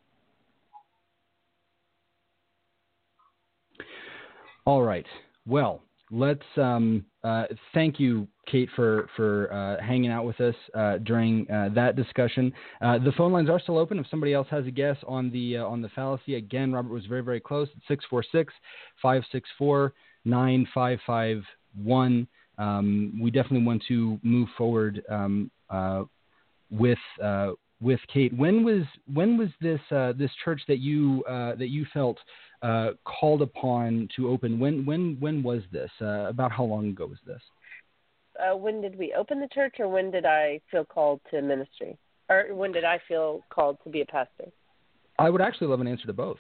All 4.66 4.84
right. 4.84 5.06
Well, 5.46 5.82
let's 6.10 6.46
um, 6.56 7.06
uh, 7.24 7.46
thank 7.74 8.00
you, 8.00 8.28
Kate, 8.52 8.70
for 8.76 9.08
for 9.16 9.52
uh, 9.54 9.82
hanging 9.82 10.12
out 10.12 10.26
with 10.26 10.40
us 10.42 10.56
uh, 10.76 10.98
during 11.00 11.50
uh, 11.50 11.70
that 11.74 11.96
discussion. 11.96 12.52
Uh, 12.82 13.00
the 13.00 13.14
phone 13.14 13.32
lines 13.32 13.50
are 13.50 13.60
still 13.60 13.78
open. 13.78 13.98
If 13.98 14.08
somebody 14.10 14.34
else 14.34 14.48
has 14.52 14.66
a 14.66 14.72
guess 14.72 14.98
on 15.08 15.32
the 15.32 15.58
on 15.58 15.82
the 15.82 15.90
fallacy, 15.90 16.36
again, 16.36 16.74
Robert 16.74 16.92
was 16.92 17.06
very 17.06 17.22
very 17.22 17.40
close. 17.40 17.70
Six 17.88 18.04
four 18.10 18.24
six 18.30 18.54
five 19.02 19.24
six 19.32 19.50
four 19.58 19.94
nine 20.26 20.68
five 20.74 21.00
five 21.08 21.44
one. 21.82 22.28
Um, 22.58 23.18
we 23.22 23.32
definitely 23.32 23.66
want 23.66 23.84
to 23.88 24.20
move 24.22 24.50
forward 24.58 25.02
um, 25.10 25.50
with 26.70 27.00
with 27.80 28.00
Kate. 28.14 28.34
When 28.36 28.66
was 28.66 28.84
when 29.14 29.38
was 29.38 29.48
this 29.62 29.80
this 30.18 30.32
church 30.44 30.62
that 30.68 30.80
you 30.80 31.24
that 31.28 31.70
you 31.70 31.86
felt 31.94 32.18
uh, 32.64 32.92
called 33.04 33.42
upon 33.42 34.08
to 34.16 34.30
open. 34.30 34.58
When 34.58 34.86
when 34.86 35.18
when 35.20 35.44
was 35.44 35.62
this? 35.72 35.92
Uh, 36.02 36.28
about 36.30 36.52
how 36.52 36.64
long 36.64 36.88
ago 36.90 37.06
was 37.06 37.20
this? 37.28 37.42
Uh, 38.40 38.56
when 38.58 38.82
did 38.82 38.98
we 38.98 39.14
open 39.14 39.40
the 39.40 39.50
church, 39.54 39.76
or 39.80 39.90
when 39.90 40.10
did 40.10 40.26
I 40.26 40.60
feel 40.72 40.86
called 40.86 41.22
to 41.30 41.42
ministry, 41.42 41.98
or 42.30 42.48
when 42.56 42.72
did 42.72 42.86
I 42.86 43.00
feel 43.08 43.42
called 43.50 43.78
to 43.84 43.90
be 43.90 44.02
a 44.02 44.06
pastor? 44.06 44.46
I 45.20 45.30
would 45.30 45.42
actually 45.42 45.68
love 45.68 45.82
an 45.82 45.88
answer 45.88 46.08
to 46.08 46.14
both. 46.14 46.40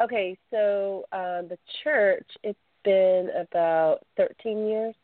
Okay, 0.00 0.38
so 0.50 1.04
uh, 1.12 1.42
the 1.42 1.58
church 1.82 2.26
it's 2.44 2.58
been 2.84 3.30
about 3.36 3.98
13 4.16 4.66
years, 4.66 4.94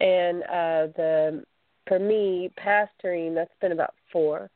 and 0.00 0.42
uh, 0.42 0.92
the 0.96 1.44
for 1.86 2.00
me 2.00 2.50
pastoring 2.58 3.34
that's 3.34 3.54
been 3.60 3.72
about 3.72 3.94
four. 4.12 4.50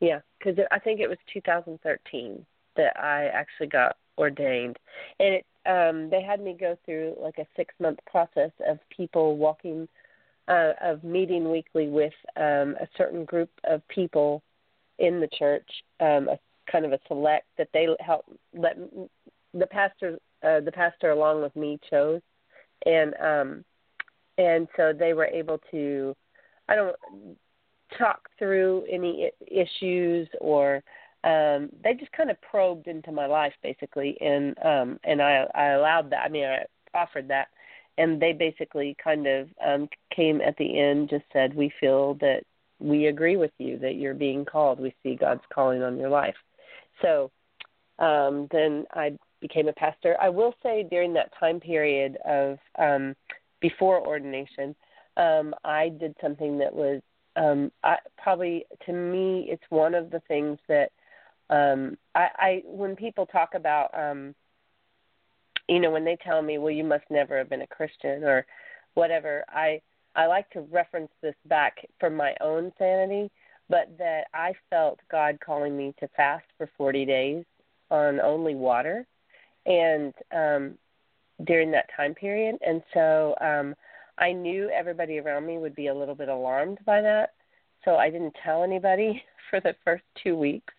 Yeah, 0.00 0.20
because 0.40 0.58
I 0.70 0.78
think 0.78 1.00
it 1.00 1.08
was 1.08 1.18
2013 1.32 2.44
that 2.76 2.98
I 2.98 3.26
actually 3.26 3.66
got 3.68 3.96
ordained, 4.18 4.78
and 5.18 5.34
it 5.34 5.46
um, 5.66 6.08
they 6.08 6.22
had 6.22 6.40
me 6.40 6.56
go 6.58 6.76
through 6.84 7.16
like 7.20 7.38
a 7.38 7.46
six 7.54 7.74
month 7.80 7.98
process 8.10 8.50
of 8.66 8.78
people 8.94 9.36
walking, 9.36 9.86
uh, 10.48 10.72
of 10.82 11.04
meeting 11.04 11.50
weekly 11.50 11.88
with 11.88 12.14
um, 12.36 12.76
a 12.80 12.88
certain 12.96 13.24
group 13.24 13.50
of 13.64 13.86
people 13.88 14.42
in 14.98 15.20
the 15.20 15.28
church, 15.38 15.68
um, 16.00 16.28
a 16.28 16.38
kind 16.70 16.84
of 16.86 16.92
a 16.92 16.98
select 17.08 17.46
that 17.58 17.68
they 17.74 17.88
help 18.00 18.24
let 18.54 18.76
the 19.52 19.66
pastor 19.66 20.18
uh, 20.42 20.60
the 20.60 20.72
pastor 20.72 21.10
along 21.10 21.42
with 21.42 21.54
me 21.54 21.78
chose, 21.90 22.22
and 22.86 23.14
um, 23.22 23.64
and 24.38 24.68
so 24.76 24.92
they 24.98 25.12
were 25.12 25.26
able 25.26 25.60
to, 25.70 26.16
I 26.68 26.74
don't 26.74 26.96
talk 27.98 28.28
through 28.38 28.84
any 28.90 29.30
issues 29.46 30.28
or 30.40 30.82
um 31.24 31.68
they 31.84 31.92
just 31.98 32.12
kind 32.12 32.30
of 32.30 32.40
probed 32.40 32.86
into 32.86 33.12
my 33.12 33.26
life 33.26 33.52
basically 33.62 34.16
and 34.20 34.56
um 34.64 34.98
and 35.04 35.20
I 35.20 35.44
I 35.54 35.66
allowed 35.70 36.10
that 36.10 36.24
I 36.24 36.28
mean 36.28 36.44
I 36.44 36.64
offered 36.94 37.28
that 37.28 37.48
and 37.98 38.20
they 38.20 38.32
basically 38.32 38.96
kind 39.02 39.26
of 39.26 39.48
um 39.64 39.88
came 40.14 40.40
at 40.40 40.56
the 40.56 40.80
end 40.80 41.10
just 41.10 41.24
said 41.32 41.54
we 41.54 41.72
feel 41.78 42.14
that 42.14 42.42
we 42.78 43.06
agree 43.06 43.36
with 43.36 43.50
you 43.58 43.78
that 43.78 43.96
you're 43.96 44.14
being 44.14 44.46
called. 44.46 44.80
We 44.80 44.94
see 45.02 45.14
God's 45.14 45.42
calling 45.52 45.82
on 45.82 45.98
your 45.98 46.08
life. 46.08 46.36
So 47.02 47.30
um 47.98 48.48
then 48.50 48.86
I 48.94 49.18
became 49.40 49.68
a 49.68 49.72
pastor. 49.74 50.16
I 50.20 50.30
will 50.30 50.54
say 50.62 50.86
during 50.90 51.12
that 51.14 51.32
time 51.38 51.60
period 51.60 52.16
of 52.26 52.58
um 52.78 53.14
before 53.60 54.00
ordination 54.06 54.74
um 55.18 55.54
I 55.64 55.90
did 55.90 56.16
something 56.22 56.56
that 56.58 56.74
was 56.74 57.02
um, 57.36 57.70
I, 57.84 57.96
probably 58.18 58.66
to 58.86 58.92
me, 58.92 59.46
it's 59.48 59.62
one 59.70 59.94
of 59.94 60.10
the 60.10 60.20
things 60.28 60.58
that 60.68 60.90
um, 61.48 61.96
I, 62.14 62.28
I 62.38 62.62
when 62.64 62.96
people 62.96 63.26
talk 63.26 63.54
about, 63.54 63.90
um, 63.92 64.34
you 65.68 65.80
know, 65.80 65.90
when 65.90 66.04
they 66.04 66.16
tell 66.24 66.42
me, 66.42 66.58
well, 66.58 66.72
you 66.72 66.84
must 66.84 67.04
never 67.10 67.38
have 67.38 67.50
been 67.50 67.62
a 67.62 67.66
Christian 67.66 68.24
or 68.24 68.46
whatever, 68.94 69.44
I 69.48 69.80
I 70.16 70.26
like 70.26 70.50
to 70.50 70.62
reference 70.62 71.10
this 71.22 71.36
back 71.46 71.86
for 72.00 72.10
my 72.10 72.34
own 72.40 72.72
sanity, 72.78 73.30
but 73.68 73.86
that 73.98 74.24
I 74.34 74.52
felt 74.68 74.98
God 75.10 75.38
calling 75.44 75.76
me 75.76 75.94
to 76.00 76.08
fast 76.16 76.46
for 76.58 76.68
40 76.76 77.04
days 77.04 77.44
on 77.90 78.20
only 78.20 78.54
water, 78.54 79.06
and 79.66 80.12
um, 80.34 80.74
during 81.44 81.70
that 81.70 81.88
time 81.96 82.14
period, 82.14 82.56
and 82.66 82.82
so 82.92 83.34
um, 83.40 83.74
I 84.20 84.32
knew 84.32 84.68
everybody 84.70 85.18
around 85.18 85.46
me 85.46 85.58
would 85.58 85.74
be 85.74 85.88
a 85.88 85.94
little 85.94 86.14
bit 86.14 86.28
alarmed 86.28 86.78
by 86.84 87.00
that, 87.00 87.34
so 87.84 87.96
I 87.96 88.10
didn't 88.10 88.36
tell 88.44 88.62
anybody 88.62 89.22
for 89.50 89.60
the 89.60 89.74
first 89.84 90.04
two 90.22 90.36
weeks, 90.36 90.74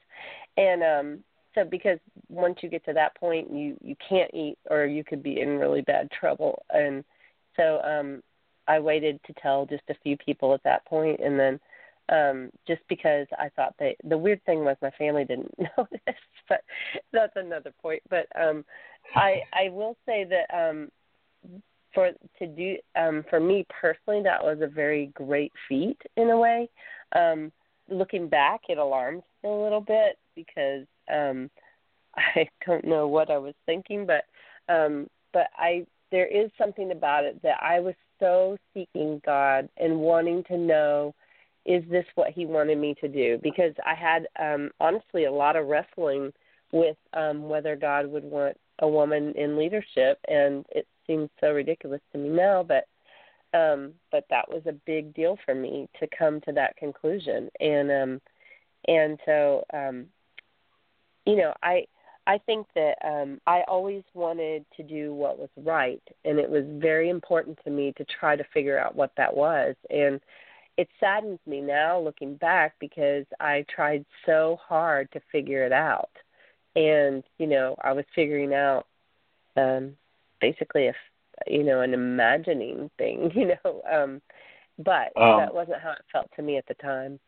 and 0.58 0.84
um, 0.84 1.24
so 1.56 1.66
because 1.66 2.00
once 2.30 2.60
you 2.62 2.70
get 2.70 2.86
to 2.86 2.94
that 2.94 3.16
point, 3.16 3.52
you 3.52 3.76
you 3.82 3.96
can't 4.08 4.34
eat, 4.34 4.58
or 4.70 4.86
you 4.86 5.04
could 5.04 5.24
be 5.24 5.42
in 5.42 5.58
really 5.58 5.82
bad 5.82 6.10
trouble, 6.12 6.64
and 6.70 7.04
so 7.58 7.82
um, 7.82 8.22
I 8.68 8.80
waited 8.80 9.20
to 9.26 9.34
tell 9.42 9.66
just 9.66 9.84
a 9.90 9.96
few 10.04 10.16
people 10.18 10.54
at 10.54 10.64
that 10.64 10.86
point, 10.86 11.20
and 11.20 11.40
then 11.40 11.60
um 12.10 12.52
just 12.68 12.82
because 12.90 13.28
I 13.40 13.50
thought 13.56 13.76
that 13.80 13.96
the 14.04 14.18
weird 14.18 14.44
thing 14.46 14.66
was 14.66 14.76
my 14.82 14.92
family 14.92 15.24
didn't 15.24 15.54
know 15.60 15.88
this, 15.92 16.16
but 16.50 16.62
that's 17.14 17.34
another 17.36 17.74
point. 17.82 18.02
But 18.10 18.28
um 18.40 18.66
I 19.16 19.42
I 19.54 19.70
will 19.70 19.98
say 20.06 20.26
that 20.26 20.54
um 20.54 20.90
for 21.94 22.12
to 22.40 22.48
do 22.48 22.78
um 22.96 23.24
for 23.30 23.40
me 23.40 23.66
personally 23.70 24.22
that 24.24 24.44
was 24.44 24.60
a 24.62 24.68
very 24.68 25.08
great 25.14 25.52
feat 25.68 26.00
in 26.18 26.30
a 26.30 26.38
way. 26.38 26.70
Um 27.16 27.52
looking 27.90 28.28
back 28.28 28.62
it 28.70 28.78
alarms 28.78 29.24
me 29.44 29.50
a 29.50 29.64
little 29.64 29.82
bit 29.82 30.18
because 30.36 30.86
um 31.14 31.50
I 32.16 32.48
don't 32.66 32.86
know 32.86 33.08
what 33.08 33.30
I 33.30 33.38
was 33.38 33.56
thinking 33.66 34.06
but 34.06 34.26
um 34.74 35.08
but 35.34 35.48
I 35.58 35.86
there 36.12 36.28
is 36.28 36.52
something 36.58 36.92
about 36.92 37.24
it 37.24 37.42
that 37.42 37.58
I 37.62 37.80
was 37.80 37.96
so 38.20 38.58
seeking 38.74 39.22
God 39.26 39.70
and 39.78 40.00
wanting 40.00 40.44
to 40.46 40.58
know 40.58 41.16
is 41.66 41.84
this 41.90 42.06
what 42.16 42.32
he 42.32 42.46
wanted 42.46 42.78
me 42.78 42.96
to 43.02 43.08
do 43.08 43.40
because 43.44 43.74
I 43.86 43.96
had 43.96 44.28
um 44.40 44.72
honestly 44.80 45.26
a 45.26 45.32
lot 45.32 45.56
of 45.56 45.68
wrestling 45.68 46.32
with 46.72 46.98
um 47.14 47.48
whether 47.50 47.76
God 47.76 48.08
would 48.08 48.24
want 48.24 48.58
a 48.80 48.88
woman 48.88 49.34
in 49.36 49.58
leadership 49.58 50.20
and 50.28 50.66
it 50.72 50.88
seems 51.12 51.30
so 51.40 51.52
ridiculous 51.52 52.02
to 52.12 52.18
me 52.18 52.30
now 52.30 52.64
but 52.64 52.86
um 53.54 53.94
but 54.12 54.26
that 54.30 54.48
was 54.50 54.62
a 54.66 54.74
big 54.86 55.14
deal 55.14 55.38
for 55.46 55.54
me 55.54 55.88
to 56.00 56.08
come 56.18 56.40
to 56.42 56.52
that 56.54 56.76
conclusion. 56.78 57.50
And 57.60 57.92
um 57.92 58.22
and 58.88 59.20
so 59.26 59.64
um 59.74 60.06
you 61.26 61.36
know 61.36 61.54
i 61.62 61.86
i 62.28 62.38
think 62.40 62.66
that 62.76 62.96
um 63.06 63.40
i 63.48 63.62
always 63.68 64.04
wanted 64.14 64.66
to 64.76 64.84
do 64.84 65.14
what 65.14 65.38
was 65.38 65.50
right 65.58 66.02
and 66.26 66.40
it 66.40 66.50
was 66.50 66.64
very 66.82 67.10
important 67.10 67.60
to 67.64 67.70
me 67.70 67.94
to 67.98 68.06
try 68.06 68.36
to 68.36 68.44
figure 68.54 68.80
out 68.80 68.96
what 68.96 69.12
that 69.18 69.36
was. 69.36 69.76
And 69.90 70.20
it 70.78 70.88
saddens 71.00 71.40
me 71.46 71.62
now 71.62 72.00
looking 72.00 72.36
back 72.36 72.74
because 72.80 73.26
i 73.40 73.66
tried 73.74 74.06
so 74.26 74.58
hard 74.68 75.12
to 75.12 75.22
figure 75.32 75.66
it 75.66 75.74
out. 75.74 76.12
And 76.76 77.24
you 77.38 77.48
know 77.48 77.76
i 77.84 77.92
was 77.92 78.06
figuring 78.16 78.54
out 78.54 78.88
um 79.58 79.98
basically 80.42 80.88
a 80.88 80.94
you 81.48 81.64
know 81.64 81.82
an 81.82 81.94
imagining 81.94 82.90
thing 82.98 83.32
you 83.36 83.48
know 83.48 83.82
um 83.92 84.22
but 84.80 85.12
Um, 85.16 85.38
that 85.40 85.54
wasn't 85.54 85.82
how 85.82 85.92
it 85.92 86.02
felt 86.12 86.28
to 86.36 86.42
me 86.42 86.58
at 86.58 86.66
the 86.68 86.76
time 86.76 87.20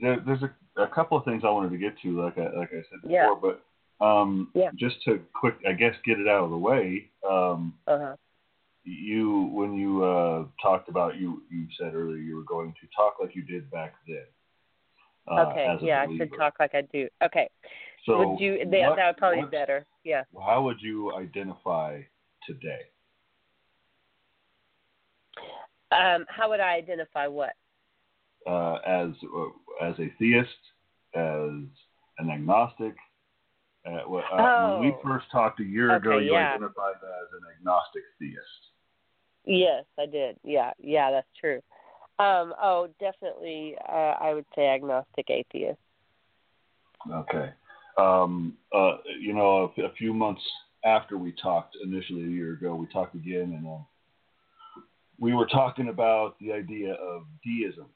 There, 0.00 0.18
there's 0.26 0.42
a, 0.42 0.82
a 0.82 0.88
couple 0.88 1.16
of 1.18 1.24
things 1.24 1.42
I 1.44 1.50
wanted 1.50 1.70
to 1.70 1.78
get 1.78 1.98
to, 2.02 2.22
like 2.22 2.38
I, 2.38 2.56
like 2.56 2.70
I 2.72 2.82
said 2.90 3.00
before, 3.02 3.10
Yeah. 3.10 3.34
but 4.00 4.04
um, 4.04 4.50
Yeah. 4.54 4.70
just 4.76 4.96
to 5.04 5.20
quick, 5.34 5.56
I 5.68 5.72
guess, 5.72 5.94
get 6.04 6.18
it 6.18 6.28
out 6.28 6.44
of 6.44 6.50
the 6.50 6.58
way. 6.58 7.10
Um, 7.28 7.74
uh-huh 7.86 8.16
you 8.84 9.50
when 9.52 9.74
you 9.74 10.04
uh, 10.04 10.44
talked 10.62 10.88
about 10.88 11.16
you 11.16 11.42
you 11.50 11.66
said 11.78 11.94
earlier 11.94 12.16
you 12.16 12.36
were 12.36 12.44
going 12.44 12.72
to 12.80 12.86
talk 12.96 13.14
like 13.20 13.34
you 13.34 13.42
did 13.42 13.70
back 13.70 13.94
then. 14.06 14.24
Uh, 15.30 15.50
okay 15.50 15.78
yeah 15.82 16.00
i 16.00 16.06
believer. 16.06 16.24
should 16.24 16.38
talk 16.38 16.54
like 16.58 16.74
i 16.74 16.82
do 16.92 17.06
okay 17.22 17.48
So 18.06 18.30
would 18.30 18.40
you 18.40 18.58
that, 18.70 18.88
what- 18.88 18.96
that 18.96 19.06
would 19.08 19.16
probably 19.16 19.38
what- 19.38 19.50
be 19.50 19.56
better 19.56 19.86
yeah 20.04 20.24
How 20.46 20.62
would 20.62 20.80
you 20.80 21.14
identify 21.14 22.00
today? 22.46 22.82
um 25.92 26.24
how 26.28 26.48
would 26.48 26.60
i 26.60 26.74
identify 26.74 27.26
what 27.26 27.54
Uh, 28.46 28.76
as 28.86 29.10
uh, 29.24 29.84
as 29.86 29.98
a 29.98 30.08
theist, 30.18 30.48
as 31.14 31.68
an 32.18 32.30
agnostic. 32.32 32.94
Uh, 33.86 34.00
well, 34.08 34.24
uh, 34.32 34.78
When 34.78 34.80
we 34.80 34.90
Oh. 34.92 35.00
first 35.02 35.30
talked 35.30 35.60
a 35.60 35.64
year 35.64 35.94
ago, 35.96 36.18
you 36.18 36.32
yeah. 36.32 36.54
identified 36.54 36.96
as 36.96 37.28
an 37.32 37.44
agnostic 37.56 38.02
theist. 38.18 38.62
Yes, 39.44 39.84
I 39.98 40.06
did. 40.06 40.38
Yeah, 40.42 40.72
yeah, 40.78 41.10
that's 41.10 41.28
true. 41.38 41.60
Um, 42.18 42.54
oh, 42.60 42.88
definitely. 42.98 43.76
Uh, 43.88 44.14
I 44.20 44.32
would 44.34 44.46
say 44.54 44.68
agnostic 44.68 45.28
atheist. 45.30 45.80
Okay. 47.10 47.52
Um, 48.00 48.56
uh, 48.72 48.96
you 49.20 49.32
know, 49.34 49.72
a, 49.76 49.82
a 49.82 49.92
few 49.98 50.12
months 50.14 50.42
after 50.84 51.18
we 51.18 51.32
talked 51.32 51.76
initially 51.84 52.22
a 52.24 52.34
year 52.38 52.52
ago, 52.54 52.74
we 52.74 52.86
talked 52.86 53.14
again, 53.14 53.48
and 53.56 53.66
uh, 53.66 53.84
we 55.18 55.34
were 55.34 55.46
talking 55.46 55.88
about 55.88 56.38
the 56.40 56.52
idea 56.52 56.92
of 56.94 57.18
deism, 57.44 57.88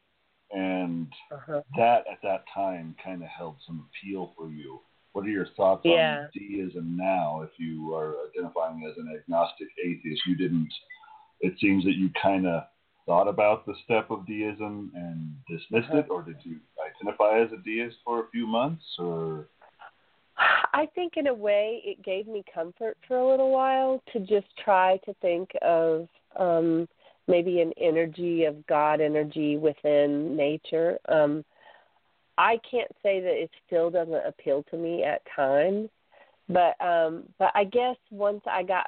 and 0.50 1.08
Uh-huh. 1.32 1.62
that 1.76 2.00
at 2.12 2.20
that 2.22 2.42
time 2.52 2.94
kind 3.02 3.22
of 3.22 3.28
held 3.28 3.56
some 3.66 3.78
appeal 3.86 4.32
for 4.36 4.50
you. 4.50 4.80
What 5.12 5.24
are 5.24 5.30
your 5.30 5.48
thoughts 5.56 5.84
Yeah. 5.84 6.24
on 6.24 6.30
deism 6.34 6.86
now? 6.96 7.40
If 7.46 7.50
you 7.58 7.94
are 7.94 8.14
identifying 8.28 8.84
as 8.90 8.96
an 8.98 9.08
agnostic 9.18 9.68
atheist, 9.88 10.22
you 10.26 10.36
didn't. 10.36 10.72
It 11.40 11.54
seems 11.60 11.84
that 11.84 11.94
you 11.94 12.10
kind 12.20 12.46
of 12.46 12.64
thought 13.06 13.28
about 13.28 13.64
the 13.66 13.74
step 13.84 14.10
of 14.10 14.26
deism 14.26 14.90
and 14.94 15.18
dismissed 15.48 15.92
it, 16.00 16.06
or 16.10 16.22
did 16.22 16.36
you 16.42 16.56
identify 16.88 17.38
as 17.44 17.50
a 17.52 17.58
deist 17.68 17.96
for 18.04 18.20
a 18.20 18.28
few 18.30 18.46
months, 18.46 18.84
or 18.98 19.48
I 20.72 20.86
think 20.94 21.14
in 21.16 21.28
a 21.28 21.34
way 21.34 21.80
it 21.84 22.02
gave 22.02 22.26
me 22.26 22.44
comfort 22.52 22.96
for 23.06 23.18
a 23.18 23.28
little 23.28 23.50
while 23.50 24.02
to 24.12 24.20
just 24.20 24.46
try 24.62 24.98
to 25.04 25.14
think 25.20 25.50
of 25.62 26.08
um 26.36 26.88
maybe 27.26 27.60
an 27.60 27.72
energy 27.80 28.44
of 28.44 28.66
God 28.66 29.00
energy 29.00 29.56
within 29.56 30.36
nature. 30.36 30.98
Um 31.08 31.44
I 32.36 32.58
can't 32.68 32.90
say 33.02 33.20
that 33.20 33.42
it 33.42 33.50
still 33.66 33.90
doesn't 33.90 34.26
appeal 34.26 34.64
to 34.70 34.76
me 34.76 35.04
at 35.04 35.22
times, 35.34 35.88
but 36.48 36.74
um 36.84 37.24
but 37.38 37.50
I 37.54 37.64
guess 37.64 37.96
once 38.10 38.42
I 38.46 38.62
got 38.62 38.86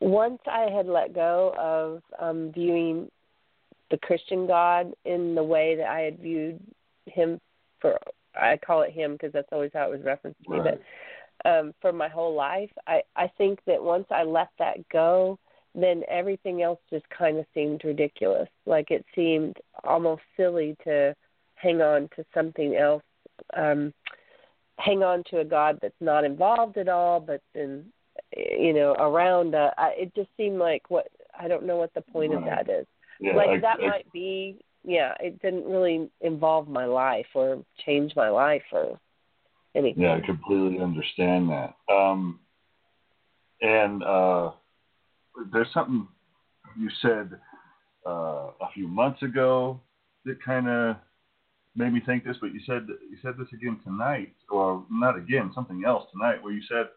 once 0.00 0.40
I 0.46 0.68
had 0.74 0.86
let 0.86 1.14
go 1.14 1.54
of 1.58 2.02
um 2.20 2.52
viewing 2.52 3.10
the 3.90 3.98
Christian 3.98 4.46
God 4.46 4.92
in 5.04 5.34
the 5.34 5.42
way 5.42 5.74
that 5.76 5.88
I 5.88 6.00
had 6.00 6.18
viewed 6.18 6.60
him 7.06 7.40
for 7.80 7.98
I 8.38 8.56
call 8.56 8.82
it 8.82 8.92
him 8.92 9.12
because 9.12 9.32
that's 9.32 9.48
always 9.52 9.70
how 9.74 9.86
it 9.86 9.90
was 9.90 10.04
referenced 10.04 10.42
to 10.44 10.50
me. 10.50 10.58
Right. 10.58 10.78
But 11.42 11.48
um, 11.50 11.72
for 11.80 11.92
my 11.92 12.08
whole 12.08 12.34
life, 12.34 12.70
I 12.86 13.02
I 13.16 13.30
think 13.38 13.60
that 13.66 13.82
once 13.82 14.06
I 14.10 14.22
let 14.24 14.48
that 14.58 14.88
go, 14.88 15.38
then 15.74 16.02
everything 16.08 16.62
else 16.62 16.80
just 16.90 17.08
kind 17.10 17.38
of 17.38 17.46
seemed 17.54 17.82
ridiculous. 17.84 18.48
Like 18.66 18.90
it 18.90 19.04
seemed 19.14 19.56
almost 19.84 20.22
silly 20.36 20.76
to 20.84 21.14
hang 21.54 21.80
on 21.82 22.08
to 22.16 22.24
something 22.34 22.76
else, 22.76 23.02
um, 23.56 23.92
hang 24.78 25.02
on 25.02 25.24
to 25.30 25.40
a 25.40 25.44
God 25.44 25.78
that's 25.80 26.00
not 26.00 26.24
involved 26.24 26.76
at 26.76 26.88
all, 26.88 27.20
but 27.20 27.40
then 27.54 27.84
you 28.36 28.72
know 28.72 28.92
around. 28.94 29.54
Uh, 29.54 29.70
I, 29.78 29.94
it 29.96 30.14
just 30.14 30.30
seemed 30.36 30.58
like 30.58 30.90
what 30.90 31.08
I 31.38 31.46
don't 31.48 31.66
know 31.66 31.76
what 31.76 31.94
the 31.94 32.00
point 32.00 32.34
of 32.34 32.44
that 32.44 32.68
is 32.68 32.86
yeah, 33.20 33.34
like 33.34 33.48
I- 33.48 33.60
that 33.60 33.78
I- 33.80 33.88
might 33.88 34.12
be 34.12 34.56
yeah 34.84 35.14
it 35.20 35.40
didn't 35.42 35.64
really 35.64 36.10
involve 36.20 36.68
my 36.68 36.84
life 36.84 37.26
or 37.34 37.62
change 37.84 38.14
my 38.16 38.28
life 38.28 38.62
or 38.72 38.98
anything 39.74 40.02
Yeah, 40.02 40.14
I 40.14 40.20
completely 40.20 40.80
understand 40.80 41.50
that. 41.50 41.74
Um, 41.92 42.40
and 43.60 44.02
uh, 44.02 44.50
there's 45.52 45.72
something 45.72 46.06
you 46.78 46.90
said 47.02 47.30
uh, 48.06 48.50
a 48.60 48.70
few 48.74 48.88
months 48.88 49.22
ago 49.22 49.80
that 50.24 50.42
kind 50.42 50.68
of 50.68 50.96
made 51.74 51.92
me 51.92 52.00
think 52.04 52.24
this, 52.24 52.36
but 52.40 52.52
you 52.52 52.60
said 52.66 52.86
you 52.88 53.16
said 53.22 53.34
this 53.38 53.48
again 53.52 53.78
tonight, 53.84 54.34
or 54.50 54.84
not 54.90 55.16
again, 55.16 55.50
something 55.54 55.82
else 55.86 56.04
tonight, 56.12 56.42
where 56.42 56.52
you 56.52 56.62
said 56.68 56.88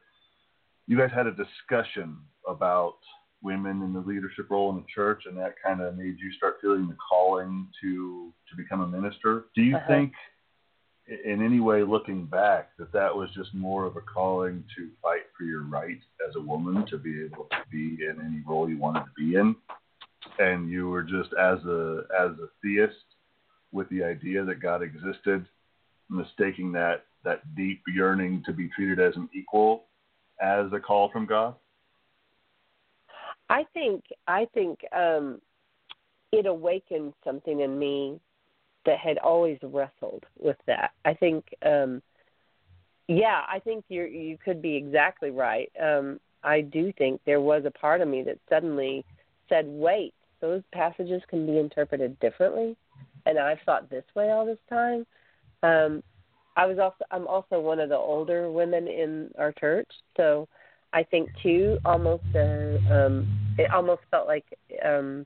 you 0.88 0.98
guys 0.98 1.12
had 1.14 1.28
a 1.28 1.32
discussion 1.32 2.18
about 2.48 2.98
women 3.42 3.82
in 3.82 3.94
the 3.94 4.00
leadership 4.00 4.50
role 4.50 4.70
in 4.70 4.78
the 4.78 4.86
church, 4.94 5.24
and 5.26 5.38
that 5.38 5.56
kind 5.64 5.82
of 5.82 5.98
made 5.98 6.20
you 6.20 6.32
start 6.34 6.58
feeling 6.62 6.88
the 6.88 6.96
calling 6.96 7.68
to 7.82 8.32
to 8.50 8.56
become 8.56 8.82
a 8.82 8.88
minister. 8.88 9.46
Do 9.56 9.62
you 9.64 9.76
Uh-huh. 9.76 9.88
think? 9.88 10.14
in 11.26 11.44
any 11.44 11.60
way 11.60 11.84
looking 11.84 12.26
back 12.26 12.70
that 12.78 12.92
that 12.94 13.14
was 13.14 13.30
just 13.32 13.54
more 13.54 13.86
of 13.86 13.98
a 13.98 14.02
calling 14.02 14.64
to 14.78 14.90
fight 15.02 15.24
for 15.36 15.44
your 15.44 15.64
right 15.64 16.00
as 16.26 16.36
a 16.38 16.40
woman 16.40 16.86
to 16.86 16.98
be 16.98 17.24
able 17.26 17.46
to 17.52 17.58
be 17.70 18.06
in 18.06 18.22
any 18.24 18.42
role 18.48 18.70
you 18.70 18.78
wanted 18.78 19.02
to 19.02 19.12
be 19.18 19.36
in 19.36 19.54
and 20.40 20.70
you 20.70 20.88
were 20.90 21.04
just 21.04 21.34
as 21.34 21.60
a 21.66 22.04
as 22.18 22.32
a 22.40 22.48
theist 22.62 22.96
with 23.72 23.90
the 23.90 24.04
idea 24.04 24.44
that 24.44 24.62
God 24.62 24.82
existed, 24.82 25.46
mistaking 26.10 26.72
that 26.74 27.06
that 27.24 27.42
deep 27.56 27.82
yearning 27.94 28.44
to 28.46 28.54
be 28.54 28.70
treated 28.70 29.00
as 29.00 29.16
an 29.16 29.30
equal 29.34 29.86
as 30.42 30.72
a 30.74 30.80
call 30.80 31.10
from 31.12 31.26
God? 31.26 31.56
I 33.52 33.66
think 33.74 34.06
I 34.28 34.48
think 34.54 34.80
um, 34.96 35.42
it 36.32 36.46
awakened 36.46 37.14
something 37.24 37.60
in 37.60 37.78
me 37.78 38.20
that 38.86 38.98
had 38.98 39.18
always 39.18 39.58
wrestled 39.62 40.26
with 40.40 40.56
that. 40.68 40.92
I 41.06 41.14
think, 41.14 41.46
um, 41.66 42.02
yeah, 43.08 43.42
I 43.48 43.60
think 43.60 43.84
you 43.90 44.04
you 44.04 44.38
could 44.44 44.62
be 44.62 44.76
exactly 44.76 45.32
right. 45.32 45.70
Um, 45.82 46.20
I 46.44 46.62
do 46.62 46.94
think 46.98 47.20
there 47.26 47.42
was 47.42 47.64
a 47.66 47.72
part 47.72 48.02
of 48.02 48.08
me 48.08 48.24
that 48.24 48.40
suddenly 48.50 49.06
said, 49.50 49.68
"Wait, 49.68 50.14
those 50.40 50.64
passages 50.72 51.22
can 51.28 51.46
be 51.46 51.60
interpreted 51.60 52.18
differently," 52.22 52.78
and 53.26 53.38
I've 53.38 53.60
thought 53.66 53.90
this 53.90 54.06
way 54.16 54.32
all 54.32 54.46
this 54.46 54.64
time. 54.70 55.06
Um, 55.62 56.02
I 56.56 56.66
was 56.66 56.80
also 56.80 57.04
I'm 57.12 57.28
also 57.28 57.60
one 57.60 57.82
of 57.82 57.90
the 57.90 57.98
older 57.98 58.50
women 58.50 58.88
in 58.88 59.30
our 59.38 59.52
church, 59.52 59.90
so 60.16 60.48
I 60.94 61.04
think 61.04 61.30
too 61.42 61.78
almost 61.86 62.24
uh, 62.36 62.78
um, 62.94 63.56
it 63.58 63.72
almost 63.72 64.02
felt 64.12 64.28
like 64.28 64.46
um, 64.86 65.26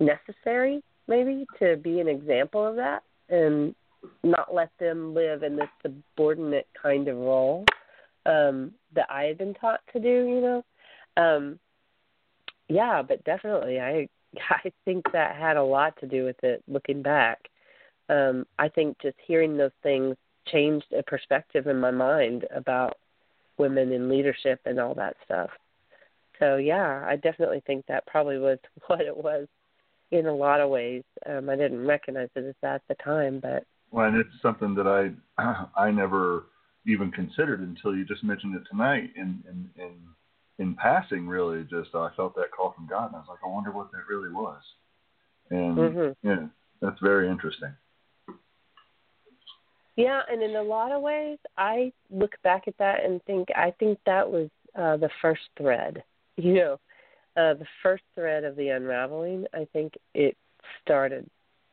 necessary 0.00 0.82
maybe 1.08 1.46
to 1.58 1.76
be 1.76 2.00
an 2.00 2.08
example 2.08 2.66
of 2.66 2.76
that 2.76 3.02
and 3.28 3.74
not 4.22 4.54
let 4.54 4.70
them 4.78 5.14
live 5.14 5.42
in 5.42 5.56
this 5.56 5.68
subordinate 5.82 6.66
kind 6.80 7.08
of 7.08 7.16
role 7.16 7.64
um, 8.26 8.72
that 8.94 9.06
I 9.10 9.24
had 9.24 9.38
been 9.38 9.54
taught 9.54 9.80
to 9.92 10.00
do. 10.00 10.08
You 10.08 10.40
know, 10.40 10.64
um, 11.16 11.58
yeah, 12.68 13.02
but 13.02 13.24
definitely 13.24 13.80
I 13.80 14.08
I 14.50 14.72
think 14.84 15.04
that 15.12 15.36
had 15.36 15.56
a 15.56 15.62
lot 15.62 15.98
to 16.00 16.06
do 16.06 16.24
with 16.24 16.42
it. 16.42 16.62
Looking 16.66 17.02
back, 17.02 17.38
um, 18.08 18.46
I 18.58 18.68
think 18.68 18.96
just 19.00 19.16
hearing 19.26 19.56
those 19.56 19.70
things 19.82 20.16
changed 20.48 20.86
a 20.96 21.02
perspective 21.02 21.66
in 21.66 21.78
my 21.78 21.90
mind 21.90 22.46
about 22.54 22.96
women 23.62 23.92
in 23.92 24.08
leadership 24.08 24.60
and 24.66 24.78
all 24.78 24.94
that 24.94 25.16
stuff. 25.24 25.50
So 26.38 26.56
yeah, 26.56 27.04
I 27.06 27.16
definitely 27.16 27.62
think 27.66 27.86
that 27.86 28.06
probably 28.06 28.38
was 28.38 28.58
what 28.88 29.00
it 29.00 29.16
was 29.16 29.46
in 30.10 30.26
a 30.26 30.34
lot 30.34 30.60
of 30.60 30.70
ways. 30.70 31.04
Um, 31.26 31.48
I 31.48 31.56
didn't 31.56 31.86
recognize 31.86 32.28
it 32.34 32.44
as 32.44 32.54
that 32.62 32.74
at 32.74 32.88
the 32.88 33.02
time, 33.02 33.40
but 33.40 33.64
well, 33.90 34.06
and 34.06 34.16
it's 34.16 34.42
something 34.42 34.74
that 34.74 34.86
I 34.86 35.12
I 35.76 35.90
never 35.90 36.46
even 36.86 37.12
considered 37.12 37.60
until 37.60 37.94
you 37.94 38.04
just 38.04 38.24
mentioned 38.24 38.56
it 38.56 38.62
tonight. 38.70 39.10
In 39.16 39.42
in 39.48 39.70
in 39.76 39.92
in 40.58 40.74
passing, 40.74 41.26
really, 41.26 41.62
just 41.64 41.94
I 41.94 42.10
felt 42.16 42.34
that 42.36 42.50
call 42.50 42.72
from 42.72 42.86
God, 42.86 43.06
and 43.06 43.16
I 43.16 43.18
was 43.20 43.28
like, 43.28 43.38
I 43.44 43.48
wonder 43.48 43.72
what 43.72 43.92
that 43.92 44.08
really 44.08 44.32
was. 44.32 44.62
And 45.50 45.76
mm-hmm. 45.76 46.28
yeah, 46.28 46.46
that's 46.80 47.00
very 47.00 47.28
interesting. 47.28 47.72
Yeah, 49.96 50.22
and 50.30 50.42
in 50.42 50.56
a 50.56 50.62
lot 50.62 50.92
of 50.92 51.02
ways, 51.02 51.38
I 51.58 51.92
look 52.10 52.32
back 52.42 52.66
at 52.66 52.78
that 52.78 53.04
and 53.04 53.22
think 53.24 53.48
I 53.54 53.72
think 53.78 53.98
that 54.06 54.30
was 54.30 54.48
uh, 54.76 54.96
the 54.96 55.10
first 55.20 55.42
thread. 55.56 56.02
You 56.36 56.54
know, 56.54 56.72
uh, 57.36 57.52
the 57.52 57.66
first 57.82 58.04
thread 58.14 58.44
of 58.44 58.56
the 58.56 58.70
unraveling. 58.70 59.44
I 59.52 59.68
think 59.74 59.92
it 60.14 60.34
started 60.82 61.28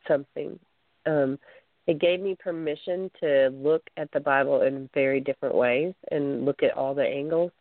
something. 0.06 0.58
Um, 1.06 1.38
it 1.86 1.98
gave 1.98 2.20
me 2.20 2.36
permission 2.38 3.10
to 3.20 3.48
look 3.54 3.82
at 3.96 4.12
the 4.12 4.20
Bible 4.20 4.60
in 4.60 4.90
very 4.92 5.18
different 5.18 5.54
ways 5.54 5.94
and 6.10 6.44
look 6.44 6.62
at 6.62 6.76
all 6.76 6.94
the 6.94 7.06
angles, 7.06 7.52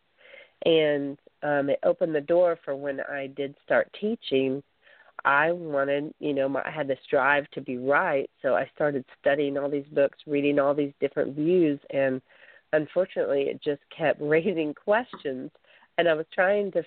and 0.66 1.18
um, 1.42 1.70
it 1.70 1.80
opened 1.84 2.14
the 2.14 2.20
door 2.20 2.60
for 2.66 2.76
when 2.76 3.00
I 3.00 3.28
did 3.28 3.56
start 3.64 3.90
teaching 4.00 4.62
I 5.26 5.52
wanted, 5.52 6.14
you 6.20 6.34
know, 6.34 6.50
my, 6.50 6.62
I 6.64 6.72
had 6.72 6.88
this 6.88 7.00
drive 7.10 7.50
to 7.52 7.62
be 7.62 7.78
right, 7.78 8.30
so 8.42 8.56
I 8.56 8.70
started 8.76 9.06
studying 9.20 9.58
all 9.58 9.70
these 9.70 9.88
books, 9.92 10.18
reading 10.28 10.60
all 10.60 10.74
these 10.74 10.94
different 11.00 11.36
views, 11.36 11.80
and 11.92 12.22
unfortunately, 12.74 13.44
it 13.44 13.62
just 13.62 13.82
kept 13.96 14.22
raising 14.22 14.74
questions. 14.74 15.52
And 15.98 16.08
I 16.08 16.14
was 16.14 16.26
trying 16.34 16.72
to, 16.74 16.84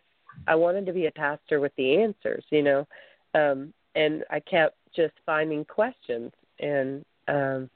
I 0.47 0.55
wanted 0.55 0.87
to 0.87 0.93
be 0.93 1.07
a 1.07 1.13
pastor 1.13 1.61
with 1.61 1.73
the 1.77 2.03
answers, 2.03 2.45
you 2.51 2.63
know, 2.63 2.87
um, 3.35 3.73
and 3.95 4.25
I 4.31 4.41
kept 4.41 4.77
just 4.95 5.15
finding 5.27 5.65
questions, 5.65 6.33
and 6.61 7.05
um, 7.29 7.71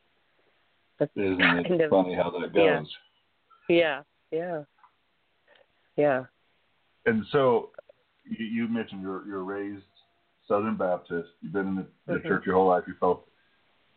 that's 0.99 1.11
Isn't 1.17 1.41
it 1.41 1.81
of, 1.83 1.91
funny 1.91 2.15
how 2.15 2.31
that 2.31 2.55
goes? 2.55 2.87
Yeah, 3.69 4.03
yeah, 4.31 4.63
yeah. 5.97 6.25
And 7.05 7.25
so, 7.33 7.71
you, 8.25 8.45
you 8.45 8.69
mentioned 8.69 9.03
you're 9.03 9.27
you're 9.27 9.45
raised 9.45 9.83
Southern 10.49 10.77
Baptist. 10.77 11.29
You've 11.41 11.53
been 11.53 11.69
in 11.69 11.77
the, 11.77 11.87
the 12.07 12.15
mm-hmm. 12.15 12.29
church 12.29 12.45
your 12.47 12.55
whole 12.55 12.69
life. 12.69 12.85
You 12.87 12.95
felt, 12.99 13.27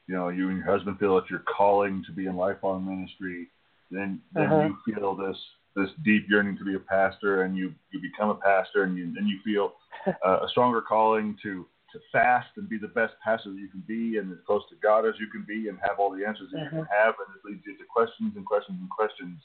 you 0.08 0.16
know, 0.16 0.30
you 0.30 0.50
and 0.50 0.58
your 0.58 0.66
husband 0.66 1.00
feel 1.00 1.16
that 1.16 1.30
you're 1.30 1.44
calling 1.58 2.04
to 2.08 2.12
be 2.12 2.26
in 2.26 2.36
lifelong 2.36 2.86
ministry. 2.86 3.48
Then, 3.92 4.22
then 4.34 4.46
uh-huh. 4.46 4.70
you 4.86 4.94
feel 4.94 5.16
this 5.16 5.38
this 5.76 5.90
deep 6.04 6.26
yearning 6.30 6.58
to 6.58 6.66
be 6.66 6.76
a 6.76 6.80
pastor, 6.80 7.44
and 7.44 7.56
you 7.56 7.74
you 7.92 8.02
become 8.02 8.30
a 8.30 8.36
pastor, 8.36 8.84
and 8.84 8.98
you 8.98 9.06
and 9.16 9.28
you 9.28 9.40
feel 9.44 9.74
uh, 10.26 10.40
a 10.42 10.48
stronger 10.50 10.82
calling 10.82 11.38
to 11.44 11.66
to 11.94 12.00
fast 12.12 12.50
and 12.58 12.70
be 12.70 12.78
the 12.78 12.88
best 12.88 13.14
pastor 13.24 13.50
that 13.50 13.60
you 13.60 13.68
can 13.68 13.84
be, 13.88 14.18
and 14.18 14.32
as 14.32 14.38
close 14.46 14.62
to 14.70 14.76
God 14.82 15.08
as 15.08 15.16
you 15.20 15.28
can 15.28 15.44
be, 15.48 15.70
and 15.70 15.80
have 15.82 16.00
all 16.00 16.12
the 16.12 16.26
answers 16.26 16.50
that 16.52 16.58
uh-huh. 16.58 16.66
you 16.66 16.70
can 16.70 16.80
mm-hmm. 16.80 17.06
have, 17.06 17.16
and 17.26 17.36
it 17.36 17.46
leads 17.46 17.66
you 17.66 17.78
to 17.78 17.84
questions 17.92 18.34
and 18.36 18.46
questions 18.46 18.78
and 18.80 18.90
questions. 18.90 19.40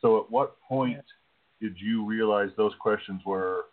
So, 0.00 0.20
at 0.20 0.30
what 0.30 0.60
point 0.62 1.04
did 1.60 1.76
you 1.78 2.04
realize 2.06 2.50
those 2.56 2.72
questions 2.80 3.22
were 3.26 3.66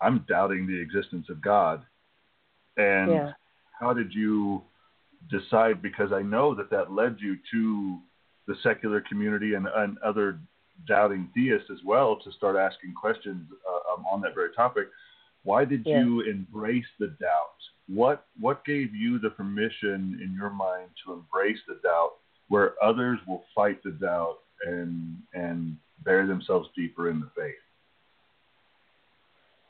I'm 0.00 0.24
doubting 0.28 0.66
the 0.66 0.78
existence 0.80 1.26
of 1.30 1.42
God. 1.42 1.82
And 2.76 3.10
yeah. 3.10 3.32
how 3.80 3.92
did 3.92 4.12
you 4.12 4.62
decide? 5.30 5.80
Because 5.82 6.12
I 6.12 6.22
know 6.22 6.54
that 6.54 6.70
that 6.70 6.92
led 6.92 7.16
you 7.20 7.36
to 7.52 7.98
the 8.46 8.54
secular 8.62 9.00
community 9.00 9.54
and, 9.54 9.66
and 9.74 9.96
other 9.98 10.38
doubting 10.86 11.30
theists 11.34 11.70
as 11.70 11.78
well 11.84 12.16
to 12.24 12.32
start 12.32 12.56
asking 12.56 12.94
questions 12.94 13.46
uh, 13.68 13.94
um, 13.94 14.04
on 14.10 14.20
that 14.22 14.34
very 14.34 14.52
topic. 14.54 14.88
Why 15.44 15.64
did 15.64 15.84
yeah. 15.86 16.00
you 16.00 16.22
embrace 16.22 16.84
the 16.98 17.08
doubt? 17.20 17.60
What 17.86 18.26
what 18.40 18.64
gave 18.64 18.94
you 18.94 19.18
the 19.18 19.30
permission 19.30 20.18
in 20.22 20.34
your 20.36 20.50
mind 20.50 20.88
to 21.04 21.12
embrace 21.12 21.58
the 21.68 21.78
doubt, 21.82 22.12
where 22.48 22.74
others 22.82 23.18
will 23.26 23.44
fight 23.54 23.82
the 23.82 23.90
doubt 23.90 24.38
and 24.66 25.16
and 25.34 25.76
bury 26.02 26.26
themselves 26.26 26.68
deeper 26.74 27.10
in 27.10 27.20
the 27.20 27.30
faith? 27.36 27.54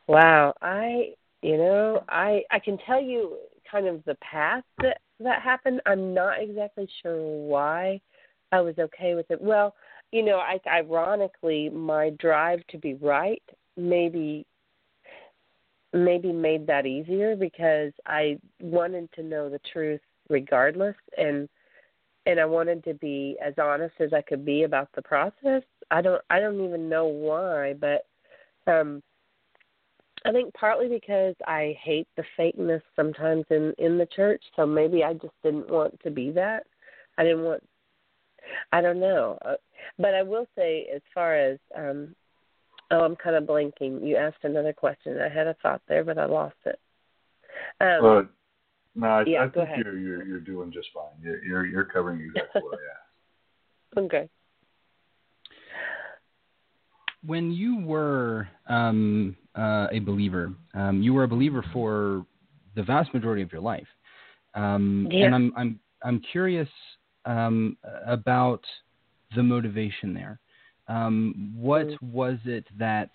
Wow, 0.07 0.55
I 0.61 1.15
you 1.43 1.57
know 1.57 2.05
I 2.09 2.43
I 2.51 2.59
can 2.59 2.79
tell 2.87 3.01
you 3.03 3.37
kind 3.71 3.87
of 3.87 4.05
the 4.05 4.17
path 4.17 4.65
that 4.83 4.99
that 5.21 5.43
happened. 5.43 5.81
I'm 5.87 6.13
not 6.15 6.41
exactly 6.43 6.89
sure 7.03 7.21
why 7.23 8.01
I 8.53 8.61
was 8.61 8.79
okay 8.79 9.15
with 9.15 9.31
it. 9.31 9.41
Well, 9.41 9.75
you 10.13 10.23
know, 10.25 10.39
I 10.39 10.61
ironically 10.69 11.71
my 11.71 12.11
drive 12.19 12.61
to 12.69 12.79
be 12.79 12.95
right 12.95 13.43
maybe 13.77 14.47
maybe 15.93 16.33
made 16.33 16.67
that 16.67 16.87
easier 16.87 17.37
because 17.37 17.93
I 18.07 18.39
wanted 18.61 19.11
to 19.13 19.23
know 19.23 19.49
the 19.49 19.61
truth 19.73 20.01
regardless 20.29 20.97
and 21.17 21.49
and 22.27 22.41
I 22.41 22.45
wanted 22.47 22.83
to 22.85 22.95
be 22.95 23.37
as 23.45 23.55
honest 23.59 23.95
as 24.01 24.13
I 24.13 24.23
could 24.23 24.45
be 24.45 24.63
about 24.63 24.89
the 24.95 25.03
process. 25.03 25.63
I 25.91 26.01
don't 26.03 26.23
I 26.31 26.41
don't 26.41 26.65
even 26.65 26.89
know 26.89 27.07
why, 27.07 27.75
but 27.75 28.07
um 28.71 29.03
I 30.25 30.33
think 30.33 30.55
partly 30.55 30.89
because 30.89 31.35
I 31.47 31.77
hate 31.83 32.09
the 32.17 32.25
fakeness 32.39 32.83
sometimes 32.97 33.45
in 33.51 33.75
in 33.79 33.99
the 33.99 34.07
church, 34.07 34.43
so 34.57 34.67
maybe 34.67 35.05
I 35.05 35.15
just 35.15 35.35
didn't 35.43 35.71
want 35.71 36.01
to 36.03 36.11
be 36.11 36.31
that. 36.33 36.65
I 37.19 37.25
didn't 37.25 37.45
want. 37.45 37.63
I 38.73 38.81
don't 38.81 39.01
know, 39.01 39.39
uh, 39.45 39.55
but 39.99 40.15
I 40.15 40.23
will 40.23 40.47
say 40.57 40.89
as 40.95 41.03
far 41.15 41.37
as 41.37 41.59
um 41.77 42.15
oh, 42.91 43.01
I'm 43.01 43.17
kind 43.17 43.37
of 43.37 43.47
blinking. 43.47 44.05
You 44.05 44.17
asked 44.17 44.45
another 44.45 44.73
question. 44.73 45.19
I 45.21 45.29
had 45.29 45.47
a 45.47 45.57
thought 45.63 45.83
there, 45.89 46.05
but 46.05 46.19
I 46.19 46.27
lost 46.27 46.57
it. 46.65 46.79
Um, 47.81 48.03
well, 48.03 48.29
no, 48.95 49.07
I, 49.07 49.25
yeah, 49.27 49.45
I 49.45 49.49
think 49.49 49.69
you're 49.77 49.99
you're 49.99 50.25
you're 50.25 50.41
doing 50.41 50.73
just 50.73 50.89
fine. 50.95 51.21
You're 51.23 51.45
you're, 51.45 51.67
you're 51.67 51.85
covering 51.85 52.21
exactly 52.21 52.63
what 52.63 52.79
I 52.79 53.99
asked. 53.99 54.07
Okay. 54.07 54.29
When 57.27 57.51
you 57.51 57.79
were 57.85 58.49
um, 58.67 59.37
uh, 59.57 59.87
a 59.93 59.99
believer. 60.01 60.53
Um, 60.75 61.03
you 61.03 61.15
were 61.15 61.25
a 61.25 61.29
believer 61.29 61.65
for 61.73 62.27
the 62.75 62.83
vast 62.83 63.13
majority 63.15 63.43
of 63.43 63.53
your 63.53 63.61
life, 63.61 63.87
um, 64.55 65.09
yeah. 65.11 65.27
and 65.27 65.35
I'm 65.35 65.53
I'm 65.57 65.81
I'm 66.03 66.21
curious 66.33 66.69
um, 67.25 67.77
about 68.07 68.63
the 69.37 69.43
motivation 69.43 70.13
there. 70.13 70.41
Um, 70.89 71.55
what 71.57 71.87
mm. 71.87 72.03
was 72.03 72.39
it 72.45 72.67
that 72.79 73.11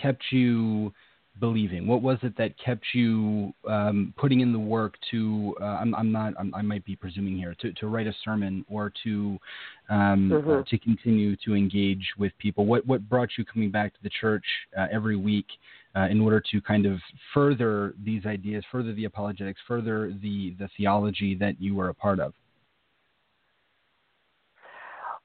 kept 0.00 0.22
you 0.30 0.92
believing? 1.38 1.86
What 1.86 2.02
was 2.02 2.18
it 2.22 2.36
that 2.38 2.54
kept 2.58 2.84
you 2.92 3.52
um, 3.68 4.12
putting 4.16 4.40
in 4.40 4.52
the 4.52 4.58
work 4.58 4.94
to? 5.10 5.54
Uh, 5.60 5.64
I'm, 5.64 5.94
I'm, 5.94 6.10
not. 6.10 6.34
I'm, 6.38 6.54
i 6.54 6.62
might 6.62 6.84
be 6.84 6.96
presuming 6.96 7.36
here 7.36 7.54
to, 7.60 7.72
to 7.74 7.86
write 7.86 8.06
a 8.06 8.14
sermon 8.24 8.64
or 8.68 8.92
to 9.04 9.38
um, 9.88 10.30
mm-hmm. 10.32 10.50
uh, 10.50 10.62
to 10.68 10.78
continue 10.78 11.36
to 11.44 11.54
engage 11.54 12.06
with 12.18 12.32
people. 12.38 12.66
What 12.66 12.86
what 12.86 13.08
brought 13.08 13.30
you 13.38 13.44
coming 13.44 13.70
back 13.70 13.92
to 13.94 13.98
the 14.02 14.10
church 14.20 14.44
uh, 14.76 14.86
every 14.90 15.16
week 15.16 15.46
uh, 15.96 16.08
in 16.10 16.20
order 16.20 16.42
to 16.52 16.60
kind 16.60 16.86
of 16.86 16.98
further 17.32 17.94
these 18.04 18.26
ideas, 18.26 18.64
further 18.70 18.92
the 18.92 19.04
apologetics, 19.04 19.60
further 19.66 20.12
the 20.22 20.54
the 20.58 20.68
theology 20.76 21.34
that 21.36 21.60
you 21.60 21.74
were 21.74 21.88
a 21.88 21.94
part 21.94 22.20
of? 22.20 22.34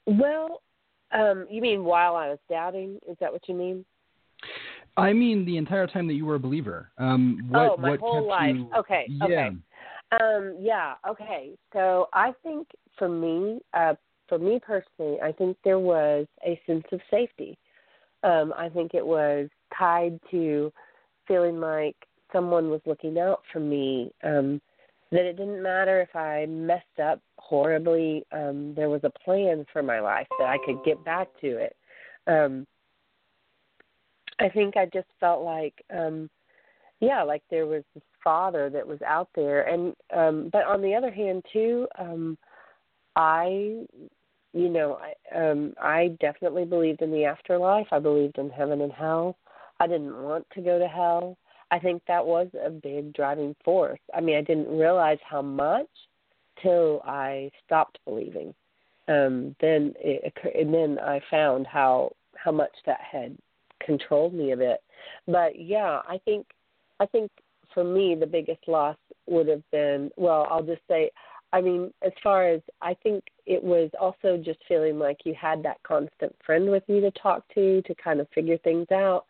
Well, 0.05 0.61
um, 1.11 1.47
you 1.49 1.61
mean 1.61 1.83
while 1.83 2.15
I 2.15 2.29
was 2.29 2.39
doubting? 2.49 2.99
Is 3.09 3.17
that 3.19 3.31
what 3.31 3.47
you 3.47 3.55
mean? 3.55 3.85
I 4.97 5.13
mean 5.13 5.45
the 5.45 5.57
entire 5.57 5.87
time 5.87 6.07
that 6.07 6.13
you 6.13 6.25
were 6.25 6.35
a 6.35 6.39
believer. 6.39 6.91
Um, 6.97 7.47
what, 7.49 7.71
oh, 7.71 7.77
my 7.77 7.91
what 7.91 7.99
whole 7.99 8.27
life. 8.27 8.55
You, 8.55 8.69
okay. 8.77 9.05
yeah. 9.07 9.25
Okay. 9.25 9.49
Um, 10.11 10.55
yeah. 10.59 10.93
Okay. 11.07 11.51
So 11.73 12.07
I 12.13 12.33
think 12.43 12.67
for 12.97 13.09
me, 13.09 13.59
uh, 13.73 13.95
for 14.29 14.39
me 14.39 14.59
personally, 14.65 15.19
I 15.21 15.31
think 15.31 15.57
there 15.63 15.79
was 15.79 16.27
a 16.45 16.59
sense 16.65 16.85
of 16.91 16.99
safety. 17.11 17.57
Um, 18.23 18.53
I 18.57 18.69
think 18.69 18.93
it 18.93 19.05
was 19.05 19.49
tied 19.77 20.19
to 20.31 20.71
feeling 21.27 21.59
like 21.59 21.95
someone 22.31 22.69
was 22.69 22.81
looking 22.85 23.19
out 23.19 23.41
for 23.51 23.59
me. 23.59 24.11
Um, 24.23 24.61
that 25.11 25.25
it 25.25 25.37
didn't 25.37 25.61
matter 25.61 26.01
if 26.01 26.15
I 26.15 26.45
messed 26.47 26.99
up 27.01 27.21
horribly. 27.37 28.23
Um, 28.31 28.73
there 28.75 28.89
was 28.89 29.01
a 29.03 29.11
plan 29.23 29.65
for 29.71 29.83
my 29.83 29.99
life 29.99 30.27
that 30.39 30.47
I 30.47 30.57
could 30.65 30.83
get 30.83 31.03
back 31.05 31.27
to 31.41 31.57
it. 31.57 31.75
Um, 32.27 32.65
I 34.39 34.49
think 34.49 34.75
I 34.77 34.85
just 34.85 35.07
felt 35.19 35.43
like, 35.43 35.73
um, 35.95 36.29
yeah, 36.99 37.23
like 37.23 37.43
there 37.49 37.65
was 37.65 37.83
this 37.93 38.03
father 38.23 38.69
that 38.69 38.87
was 38.87 39.01
out 39.01 39.29
there, 39.35 39.63
and 39.63 39.95
um, 40.15 40.49
but 40.51 40.65
on 40.65 40.81
the 40.81 40.95
other 40.95 41.11
hand 41.11 41.43
too, 41.51 41.87
um, 41.97 42.37
I, 43.15 43.85
you 44.53 44.69
know, 44.69 44.99
I, 44.99 45.37
um, 45.37 45.73
I 45.81 46.15
definitely 46.19 46.65
believed 46.65 47.01
in 47.01 47.11
the 47.11 47.25
afterlife. 47.25 47.87
I 47.91 47.99
believed 47.99 48.37
in 48.37 48.49
heaven 48.49 48.81
and 48.81 48.91
hell. 48.91 49.37
I 49.79 49.87
didn't 49.87 50.21
want 50.21 50.45
to 50.53 50.61
go 50.61 50.79
to 50.79 50.87
hell. 50.87 51.37
I 51.71 51.79
think 51.79 52.01
that 52.07 52.25
was 52.25 52.47
a 52.63 52.69
big 52.69 53.13
driving 53.13 53.55
force. 53.63 53.99
I 54.13 54.21
mean, 54.21 54.37
I 54.37 54.41
didn't 54.41 54.77
realize 54.77 55.17
how 55.27 55.41
much 55.41 55.87
till 56.61 57.01
I 57.05 57.51
stopped 57.65 57.99
believing. 58.05 58.53
Um, 59.07 59.55
then 59.61 59.93
it, 59.99 60.33
and 60.57 60.73
then 60.73 60.99
I 60.99 61.21
found 61.29 61.67
how 61.67 62.13
how 62.35 62.51
much 62.51 62.71
that 62.85 62.99
had 63.01 63.35
controlled 63.85 64.33
me 64.33 64.51
a 64.51 64.57
bit. 64.57 64.81
But 65.27 65.59
yeah, 65.59 66.01
I 66.07 66.19
think 66.25 66.47
I 66.99 67.05
think 67.05 67.31
for 67.73 67.83
me 67.83 68.15
the 68.15 68.25
biggest 68.25 68.67
loss 68.67 68.97
would 69.27 69.47
have 69.47 69.63
been 69.71 70.11
well, 70.17 70.47
I'll 70.49 70.63
just 70.63 70.81
say 70.89 71.11
I 71.53 71.61
mean, 71.61 71.93
as 72.05 72.11
far 72.21 72.49
as 72.49 72.59
I 72.81 72.95
think 73.01 73.23
it 73.45 73.63
was 73.63 73.89
also 73.99 74.35
just 74.35 74.59
feeling 74.67 74.99
like 74.99 75.19
you 75.23 75.33
had 75.39 75.63
that 75.63 75.81
constant 75.83 76.35
friend 76.45 76.69
with 76.69 76.83
you 76.87 76.99
to 77.01 77.11
talk 77.11 77.43
to 77.53 77.81
to 77.83 77.95
kind 77.95 78.19
of 78.19 78.27
figure 78.35 78.57
things 78.57 78.87
out. 78.91 79.25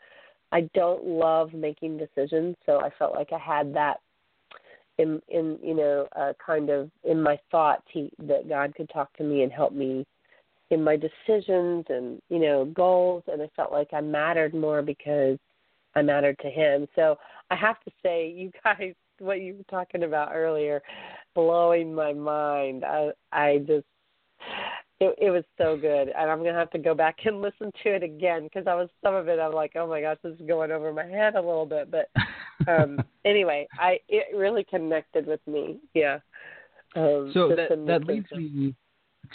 I 0.51 0.61
don't 0.73 1.05
love 1.05 1.53
making 1.53 1.97
decisions, 1.97 2.55
so 2.65 2.79
I 2.79 2.89
felt 2.97 3.13
like 3.13 3.29
I 3.31 3.37
had 3.37 3.75
that 3.75 3.97
in 4.97 5.21
in 5.27 5.59
you 5.61 5.75
know 5.75 6.07
uh, 6.15 6.33
kind 6.43 6.69
of 6.69 6.89
in 7.03 7.21
my 7.21 7.37
thoughts 7.51 7.83
he 7.91 8.09
that 8.19 8.49
God 8.49 8.73
could 8.75 8.89
talk 8.89 9.15
to 9.17 9.23
me 9.23 9.43
and 9.43 9.51
help 9.51 9.73
me 9.73 10.05
in 10.71 10.83
my 10.83 10.95
decisions 10.95 11.85
and 11.89 12.21
you 12.29 12.39
know 12.39 12.65
goals 12.65 13.23
and 13.27 13.41
I 13.41 13.49
felt 13.55 13.71
like 13.71 13.89
I 13.93 14.01
mattered 14.01 14.53
more 14.53 14.81
because 14.81 15.37
I 15.95 16.01
mattered 16.01 16.37
to 16.39 16.49
him. 16.49 16.87
So 16.95 17.17
I 17.51 17.55
have 17.55 17.79
to 17.81 17.91
say 18.03 18.29
you 18.35 18.51
guys 18.63 18.93
what 19.19 19.41
you 19.41 19.55
were 19.55 19.63
talking 19.69 20.03
about 20.03 20.31
earlier 20.33 20.81
blowing 21.35 21.93
my 21.93 22.13
mind. 22.13 22.83
I 22.83 23.11
I 23.31 23.59
just 23.59 23.85
it, 25.01 25.13
it 25.19 25.29
was 25.29 25.43
so 25.57 25.77
good, 25.77 26.09
and 26.09 26.31
I'm 26.31 26.39
gonna 26.39 26.53
have 26.53 26.71
to 26.71 26.79
go 26.79 26.93
back 26.93 27.17
and 27.25 27.41
listen 27.41 27.71
to 27.83 27.95
it 27.95 28.03
again 28.03 28.43
because 28.43 28.67
I 28.67 28.75
was 28.75 28.89
some 29.03 29.13
of 29.13 29.27
it. 29.27 29.39
I'm 29.39 29.53
like, 29.53 29.73
oh 29.75 29.87
my 29.87 30.01
gosh, 30.01 30.17
this 30.23 30.33
is 30.39 30.47
going 30.47 30.71
over 30.71 30.91
my 30.91 31.05
head 31.05 31.35
a 31.35 31.41
little 31.41 31.65
bit. 31.65 31.91
But 31.91 32.09
um 32.67 32.99
anyway, 33.25 33.67
I 33.77 33.99
it 34.09 34.35
really 34.35 34.63
connected 34.63 35.27
with 35.27 35.41
me. 35.47 35.79
Yeah. 35.93 36.19
Um, 36.95 37.31
so 37.33 37.49
that 37.49 37.69
that 37.87 38.05
leads 38.05 38.31
me 38.31 38.73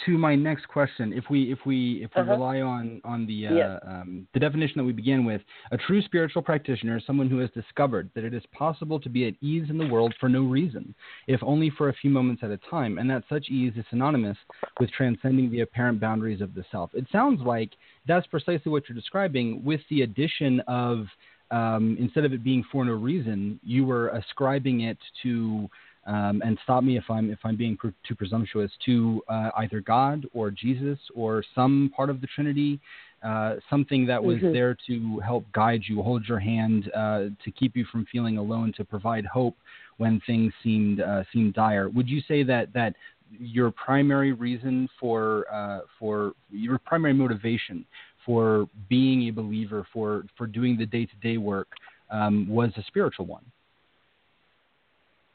to 0.05 0.17
my 0.17 0.35
next 0.35 0.67
question. 0.67 1.13
If 1.13 1.25
we 1.29 1.51
if 1.51 1.59
we 1.65 2.03
if 2.03 2.11
we 2.15 2.21
Uh-huh. 2.21 2.31
rely 2.31 2.61
on 2.61 3.01
on 3.03 3.25
the 3.25 3.47
uh, 3.47 3.53
Yes. 3.55 3.79
um, 3.87 4.27
the 4.33 4.39
definition 4.39 4.75
that 4.77 4.83
we 4.83 4.93
began 4.93 5.25
with, 5.25 5.41
a 5.71 5.77
true 5.77 6.01
spiritual 6.01 6.41
practitioner 6.41 6.97
is 6.97 7.05
someone 7.05 7.29
who 7.29 7.39
has 7.39 7.49
discovered 7.51 8.09
that 8.15 8.23
it 8.23 8.33
is 8.33 8.43
possible 8.51 8.99
to 8.99 9.09
be 9.09 9.27
at 9.27 9.33
ease 9.41 9.69
in 9.69 9.77
the 9.77 9.87
world 9.87 10.13
for 10.19 10.29
no 10.29 10.43
reason, 10.43 10.93
if 11.27 11.41
only 11.43 11.69
for 11.69 11.89
a 11.89 11.93
few 11.93 12.09
moments 12.09 12.43
at 12.43 12.51
a 12.51 12.57
time, 12.69 12.97
and 12.97 13.09
that 13.09 13.23
such 13.29 13.49
ease 13.49 13.73
is 13.75 13.85
synonymous 13.89 14.37
with 14.79 14.91
transcending 14.91 15.49
the 15.51 15.61
apparent 15.61 15.99
boundaries 15.99 16.41
of 16.41 16.53
the 16.53 16.63
self. 16.71 16.89
It 16.93 17.05
sounds 17.11 17.41
like 17.41 17.71
that's 18.07 18.27
precisely 18.27 18.71
what 18.71 18.87
you're 18.87 18.95
describing, 18.95 19.63
with 19.63 19.81
the 19.89 20.01
addition 20.03 20.59
of 20.67 21.07
um, 21.51 21.97
instead 21.99 22.23
of 22.23 22.31
it 22.31 22.45
being 22.45 22.63
for 22.71 22.85
no 22.85 22.93
reason, 22.93 23.59
you 23.61 23.85
were 23.85 24.07
ascribing 24.09 24.81
it 24.81 24.97
to 25.23 25.69
um, 26.05 26.41
and 26.43 26.57
stop 26.63 26.83
me 26.83 26.97
if 26.97 27.03
I'm 27.09 27.29
if 27.29 27.39
I'm 27.43 27.55
being 27.55 27.77
pr- 27.77 27.89
too 28.07 28.15
presumptuous 28.15 28.71
to 28.85 29.21
uh, 29.27 29.51
either 29.57 29.81
God 29.81 30.25
or 30.33 30.49
Jesus 30.49 30.97
or 31.13 31.43
some 31.53 31.91
part 31.95 32.09
of 32.09 32.21
the 32.21 32.27
Trinity, 32.27 32.79
uh, 33.23 33.57
something 33.69 34.05
that 34.07 34.23
was 34.23 34.39
Mhm. 34.39 34.51
there 34.51 34.75
to 34.87 35.19
help 35.19 35.45
guide 35.51 35.83
you, 35.85 36.01
hold 36.01 36.27
your 36.27 36.39
hand, 36.39 36.91
uh, 36.95 37.29
to 37.43 37.51
keep 37.51 37.75
you 37.75 37.85
from 37.85 38.05
feeling 38.05 38.37
alone, 38.37 38.73
to 38.73 38.83
provide 38.83 39.25
hope 39.25 39.55
when 39.97 40.19
things 40.21 40.51
seemed 40.63 41.01
uh, 41.01 41.23
seemed 41.31 41.53
dire. 41.53 41.87
Would 41.89 42.09
you 42.09 42.21
say 42.21 42.41
that 42.43 42.73
that 42.73 42.95
your 43.39 43.69
primary 43.71 44.31
reason 44.31 44.89
for 44.99 45.45
uh, 45.53 45.81
for 45.99 46.33
your 46.49 46.79
primary 46.79 47.13
motivation 47.13 47.85
for 48.25 48.67
being 48.89 49.29
a 49.29 49.31
believer, 49.31 49.85
for 49.93 50.25
for 50.35 50.47
doing 50.47 50.77
the 50.77 50.85
day 50.85 51.05
to 51.05 51.15
day 51.21 51.37
work, 51.37 51.67
um, 52.09 52.47
was 52.47 52.71
a 52.77 52.83
spiritual 52.83 53.27
one? 53.27 53.45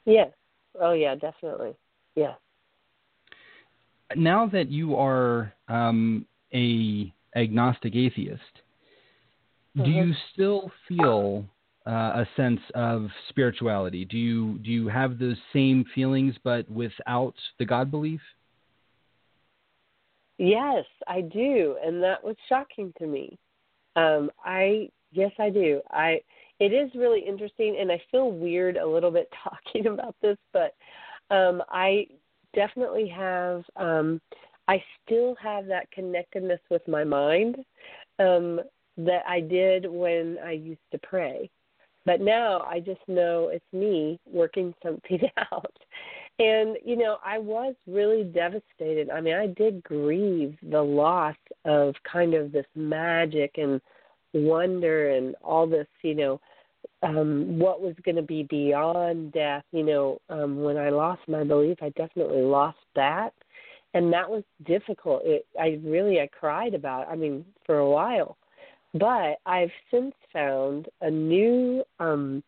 Yes. 0.05 0.33
Oh 0.81 0.93
yeah, 0.93 1.15
definitely. 1.15 1.75
Yeah. 2.15 2.35
now 4.15 4.47
that 4.47 4.71
you 4.71 4.95
are 4.97 5.53
um, 5.69 6.27
a 6.55 7.13
agnostic 7.35 7.95
atheist, 7.97 8.63
do 9.75 9.91
Mhm. 9.91 10.09
you 10.09 10.15
still 10.33 10.71
feel 10.87 11.45
uh, 11.87 12.25
a 12.25 12.29
sense 12.37 12.61
of 12.75 13.11
spirituality? 13.29 14.05
Do 14.05 14.17
you 14.17 14.59
do 14.59 14.71
you 14.71 14.89
have 14.89 15.19
those 15.19 15.37
same 15.53 15.85
feelings 15.95 16.35
but 16.43 16.69
without 16.71 17.35
the 17.59 17.65
God 17.65 17.91
belief? 17.91 18.21
Yes, 20.39 20.85
I 21.07 21.23
do, 21.23 21.77
and 21.83 22.03
that 22.03 22.23
was 22.23 22.37
shocking 22.49 22.93
to 22.99 23.07
me. 23.07 23.39
Um, 23.97 24.31
I 24.45 24.91
yes, 25.13 25.33
I 25.39 25.51
do. 25.51 25.81
I 25.91 26.21
it 26.59 26.73
is 26.73 26.91
really 26.95 27.21
interesting, 27.21 27.77
and 27.81 27.91
I 27.93 28.01
feel 28.11 28.31
weird 28.31 28.77
a 28.77 28.87
little 28.87 29.11
bit 29.11 29.31
talking 29.45 29.87
about 29.87 30.15
this, 30.23 30.39
but 30.53 30.75
um, 31.31 31.63
I 31.69 32.07
definitely 32.55 33.09
have. 33.09 33.65
Um, 33.77 34.21
I 34.69 34.83
still 35.05 35.37
have 35.41 35.67
that 35.67 35.91
connectedness 35.93 36.59
with 36.71 36.87
my 36.89 37.05
mind 37.05 37.57
um, 38.19 38.61
that 38.97 39.23
I 39.29 39.41
did 39.41 39.87
when 39.89 40.39
I 40.45 40.53
used 40.53 40.81
to 40.91 40.99
pray, 40.99 41.49
but 42.05 42.21
now 42.21 42.63
I 42.63 42.81
just 42.81 43.01
know 43.07 43.49
it's 43.53 43.65
me 43.73 44.19
working 44.27 44.75
something 44.83 45.21
out. 45.53 45.77
And, 46.39 46.77
you 46.85 46.97
know, 46.97 47.17
I 47.25 47.39
was 47.39 47.75
really 47.87 48.25
devastated. 48.25 49.09
I 49.09 49.21
mean, 49.21 49.35
I 49.35 49.47
did 49.47 49.83
grieve 49.83 50.57
the 50.63 50.83
loss 50.83 51.37
of 51.65 51.95
kind 52.11 52.35
of 52.35 52.53
this 52.53 52.67
magic 52.75 53.53
and 53.57 53.81
wonder 54.35 55.11
and 55.11 55.35
all 55.43 55.67
this, 55.67 55.87
you 56.03 56.15
know, 56.15 56.41
um, 57.03 57.59
what 57.59 57.81
was 57.81 57.95
going 58.05 58.17
to 58.17 58.23
be 58.23 58.45
beyond 58.45 59.33
death. 59.33 59.65
You 59.73 59.85
know, 59.85 60.19
um, 60.29 60.63
when 60.63 60.77
I 60.77 60.91
lost 60.91 61.23
my 61.29 61.45
belief, 61.45 61.79
I 61.83 61.91
definitely 61.91 62.43
lost 62.43 62.79
that. 62.95 63.33
And 63.95 64.13
that 64.13 64.29
was 64.29 64.43
difficult. 64.65 65.23
It, 65.25 65.47
I 65.59 65.81
really, 65.85 66.21
I 66.21 66.29
cried 66.29 66.75
about 66.75 67.03
it. 67.03 67.09
I 67.11 67.17
mean, 67.17 67.45
for 67.65 67.79
a 67.79 67.89
while. 67.89 68.37
But 68.95 69.37
I've 69.47 69.71
since 69.91 70.15
found 70.33 70.89
a 71.01 71.11
new, 71.11 71.83
um, 71.99 72.43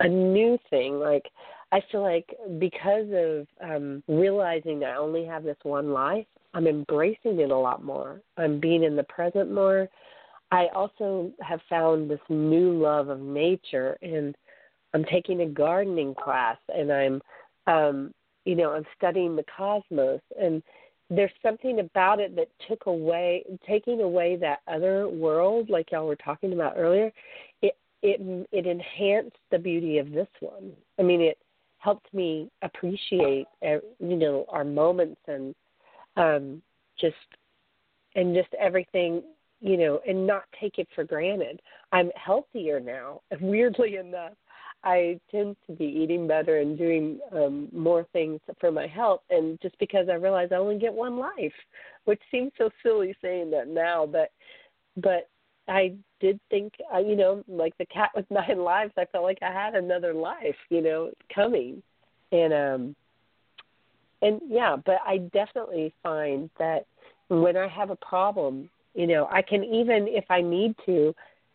a 0.00 0.08
new 0.08 0.58
thing. 0.70 0.98
Like, 0.98 1.24
I 1.72 1.80
feel 1.92 2.02
like 2.02 2.26
because 2.58 3.06
of 3.12 3.46
um, 3.62 4.02
realizing 4.08 4.80
that 4.80 4.90
I 4.90 4.96
only 4.96 5.24
have 5.24 5.44
this 5.44 5.56
one 5.62 5.92
life, 5.92 6.26
I'm 6.52 6.66
embracing 6.66 7.38
it 7.40 7.50
a 7.50 7.56
lot 7.56 7.84
more. 7.84 8.20
I'm 8.36 8.58
being 8.58 8.82
in 8.82 8.96
the 8.96 9.04
present 9.04 9.52
more. 9.52 9.88
I 10.50 10.66
also 10.74 11.30
have 11.40 11.60
found 11.68 12.10
this 12.10 12.20
new 12.28 12.72
love 12.80 13.08
of 13.08 13.20
nature, 13.20 13.96
and 14.02 14.34
I'm 14.94 15.04
taking 15.04 15.42
a 15.42 15.46
gardening 15.46 16.14
class, 16.14 16.56
and 16.74 16.92
I'm, 16.92 17.22
um, 17.66 18.14
you 18.44 18.56
know, 18.56 18.72
I'm 18.72 18.86
studying 18.96 19.36
the 19.36 19.44
cosmos, 19.56 20.20
and 20.40 20.62
there's 21.08 21.30
something 21.42 21.80
about 21.80 22.20
it 22.20 22.34
that 22.36 22.48
took 22.68 22.86
away, 22.86 23.44
taking 23.66 24.00
away 24.00 24.36
that 24.36 24.60
other 24.68 25.08
world, 25.08 25.70
like 25.70 25.90
y'all 25.92 26.06
were 26.06 26.16
talking 26.16 26.52
about 26.52 26.74
earlier. 26.76 27.12
It 27.62 27.76
it 28.02 28.48
it 28.52 28.66
enhanced 28.66 29.36
the 29.50 29.58
beauty 29.58 29.98
of 29.98 30.12
this 30.12 30.28
one. 30.40 30.72
I 30.98 31.02
mean, 31.02 31.20
it 31.20 31.38
helped 31.78 32.12
me 32.14 32.50
appreciate 32.62 33.46
uh, 33.62 33.78
you 33.98 34.16
know 34.16 34.46
our 34.48 34.64
moments 34.64 35.20
and 35.26 35.54
um 36.16 36.62
just 37.00 37.16
and 38.14 38.34
just 38.34 38.52
everything 38.54 39.22
you 39.60 39.76
know, 39.76 40.00
and 40.06 40.26
not 40.26 40.44
take 40.60 40.78
it 40.78 40.88
for 40.94 41.04
granted. 41.04 41.60
I'm 41.92 42.10
healthier 42.16 42.80
now. 42.80 43.20
Weirdly 43.40 43.96
enough, 43.96 44.32
I 44.82 45.20
tend 45.30 45.56
to 45.66 45.74
be 45.74 45.84
eating 45.84 46.26
better 46.26 46.58
and 46.58 46.78
doing 46.78 47.20
um 47.32 47.68
more 47.72 48.06
things 48.12 48.40
for 48.58 48.72
my 48.72 48.86
health 48.86 49.20
and 49.30 49.60
just 49.60 49.78
because 49.78 50.08
I 50.08 50.14
realize 50.14 50.48
I 50.52 50.56
only 50.56 50.78
get 50.78 50.92
one 50.92 51.18
life, 51.18 51.52
which 52.04 52.20
seems 52.30 52.52
so 52.56 52.70
silly 52.82 53.14
saying 53.20 53.50
that 53.50 53.68
now, 53.68 54.06
but 54.06 54.30
but 54.96 55.28
I 55.68 55.94
did 56.20 56.40
think 56.48 56.72
uh, 56.94 56.98
you 56.98 57.16
know, 57.16 57.44
like 57.46 57.76
the 57.78 57.86
cat 57.86 58.10
with 58.14 58.26
nine 58.30 58.58
lives, 58.58 58.92
I 58.96 59.04
felt 59.06 59.24
like 59.24 59.38
I 59.42 59.52
had 59.52 59.74
another 59.74 60.14
life, 60.14 60.56
you 60.70 60.82
know, 60.82 61.10
coming. 61.34 61.82
And 62.32 62.52
um 62.52 62.96
and 64.22 64.40
yeah, 64.48 64.76
but 64.84 64.96
I 65.06 65.18
definitely 65.18 65.92
find 66.02 66.50
that 66.58 66.86
when 67.28 67.56
I 67.56 67.68
have 67.68 67.90
a 67.90 67.96
problem, 67.96 68.68
you 68.94 69.06
know, 69.06 69.28
I 69.30 69.42
can 69.42 69.64
even 69.64 70.06
if 70.08 70.24
I 70.30 70.40
need 70.40 70.74
to 70.86 71.14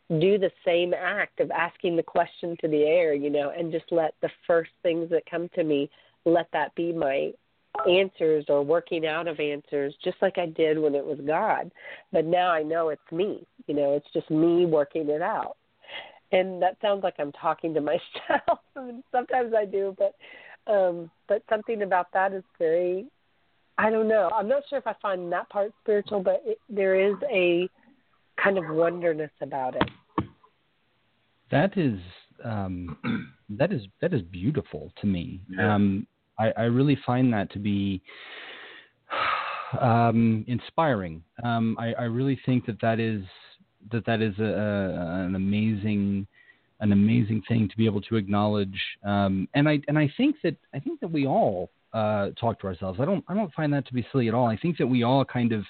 do 0.09 0.37
the 0.37 0.51
same 0.63 0.93
act 0.93 1.39
of 1.39 1.51
asking 1.51 1.95
the 1.95 2.03
question 2.03 2.55
to 2.61 2.67
the 2.67 2.83
air, 2.83 3.13
you 3.13 3.29
know, 3.29 3.51
and 3.57 3.71
just 3.71 3.85
let 3.91 4.13
the 4.21 4.29
first 4.45 4.71
things 4.83 5.09
that 5.09 5.29
come 5.29 5.49
to 5.55 5.63
me, 5.63 5.89
let 6.25 6.47
that 6.53 6.73
be 6.75 6.93
my 6.93 7.31
answers 7.89 8.45
or 8.47 8.63
working 8.63 9.05
out 9.05 9.27
of 9.27 9.39
answers, 9.39 9.93
just 10.03 10.17
like 10.21 10.37
I 10.37 10.45
did 10.45 10.79
when 10.79 10.95
it 10.95 11.05
was 11.05 11.19
God. 11.25 11.71
But 12.11 12.25
now 12.25 12.51
I 12.51 12.63
know 12.63 12.89
it's 12.89 13.11
me, 13.11 13.45
you 13.67 13.75
know, 13.75 13.93
it's 13.93 14.07
just 14.13 14.29
me 14.29 14.65
working 14.65 15.09
it 15.09 15.21
out. 15.21 15.57
And 16.31 16.61
that 16.61 16.77
sounds 16.81 17.03
like 17.03 17.15
I'm 17.19 17.31
talking 17.33 17.73
to 17.73 17.81
myself. 17.81 18.59
and 18.75 19.03
sometimes 19.11 19.53
I 19.55 19.65
do, 19.65 19.95
but 19.97 20.15
um 20.71 21.11
but 21.27 21.43
something 21.47 21.83
about 21.83 22.07
that 22.13 22.33
is 22.33 22.43
very 22.57 23.05
I 23.77 23.89
don't 23.89 24.07
know. 24.07 24.29
I'm 24.33 24.47
not 24.47 24.63
sure 24.69 24.79
if 24.79 24.87
I 24.87 24.95
find 25.01 25.31
that 25.31 25.49
part 25.49 25.73
spiritual, 25.81 26.21
but 26.21 26.41
it, 26.45 26.59
there 26.69 26.95
is 26.95 27.15
a 27.29 27.69
kind 28.41 28.57
of 28.57 28.63
wonderness 28.69 29.31
about 29.41 29.75
it. 29.75 30.27
That 31.51 31.77
is 31.77 31.99
um, 32.43 33.33
that 33.49 33.71
is 33.71 33.81
that 34.01 34.13
is 34.13 34.21
beautiful 34.21 34.91
to 35.01 35.07
me. 35.07 35.41
Yeah. 35.49 35.73
Um, 35.73 36.07
I, 36.39 36.51
I 36.57 36.63
really 36.63 36.97
find 37.05 37.31
that 37.33 37.51
to 37.53 37.59
be 37.59 38.01
um, 39.81 40.45
inspiring. 40.47 41.23
Um, 41.43 41.77
I, 41.79 41.93
I 41.93 42.03
really 42.03 42.39
think 42.45 42.65
that 42.65 42.79
that 42.81 42.99
is 42.99 43.23
that 43.91 44.05
that 44.05 44.21
is 44.21 44.33
a, 44.39 44.43
a, 44.43 45.25
an 45.25 45.35
amazing 45.35 46.27
an 46.81 46.91
amazing 46.91 47.41
thing 47.47 47.69
to 47.69 47.77
be 47.77 47.85
able 47.85 48.01
to 48.01 48.15
acknowledge. 48.15 48.79
Um, 49.03 49.47
and 49.53 49.67
I 49.67 49.79
and 49.87 49.97
I 49.97 50.11
think 50.17 50.37
that 50.43 50.55
I 50.73 50.79
think 50.79 50.99
that 51.01 51.11
we 51.11 51.25
all 51.25 51.69
uh, 51.95 52.31
talk 52.39 52.59
to 52.61 52.67
ourselves. 52.67 52.99
I 53.01 53.05
don't 53.05 53.23
I 53.27 53.33
don't 53.33 53.53
find 53.53 53.73
that 53.73 53.87
to 53.87 53.93
be 53.93 54.05
silly 54.11 54.27
at 54.27 54.33
all. 54.33 54.47
I 54.47 54.57
think 54.57 54.77
that 54.77 54.87
we 54.87 55.03
all 55.03 55.25
kind 55.25 55.51
of 55.51 55.63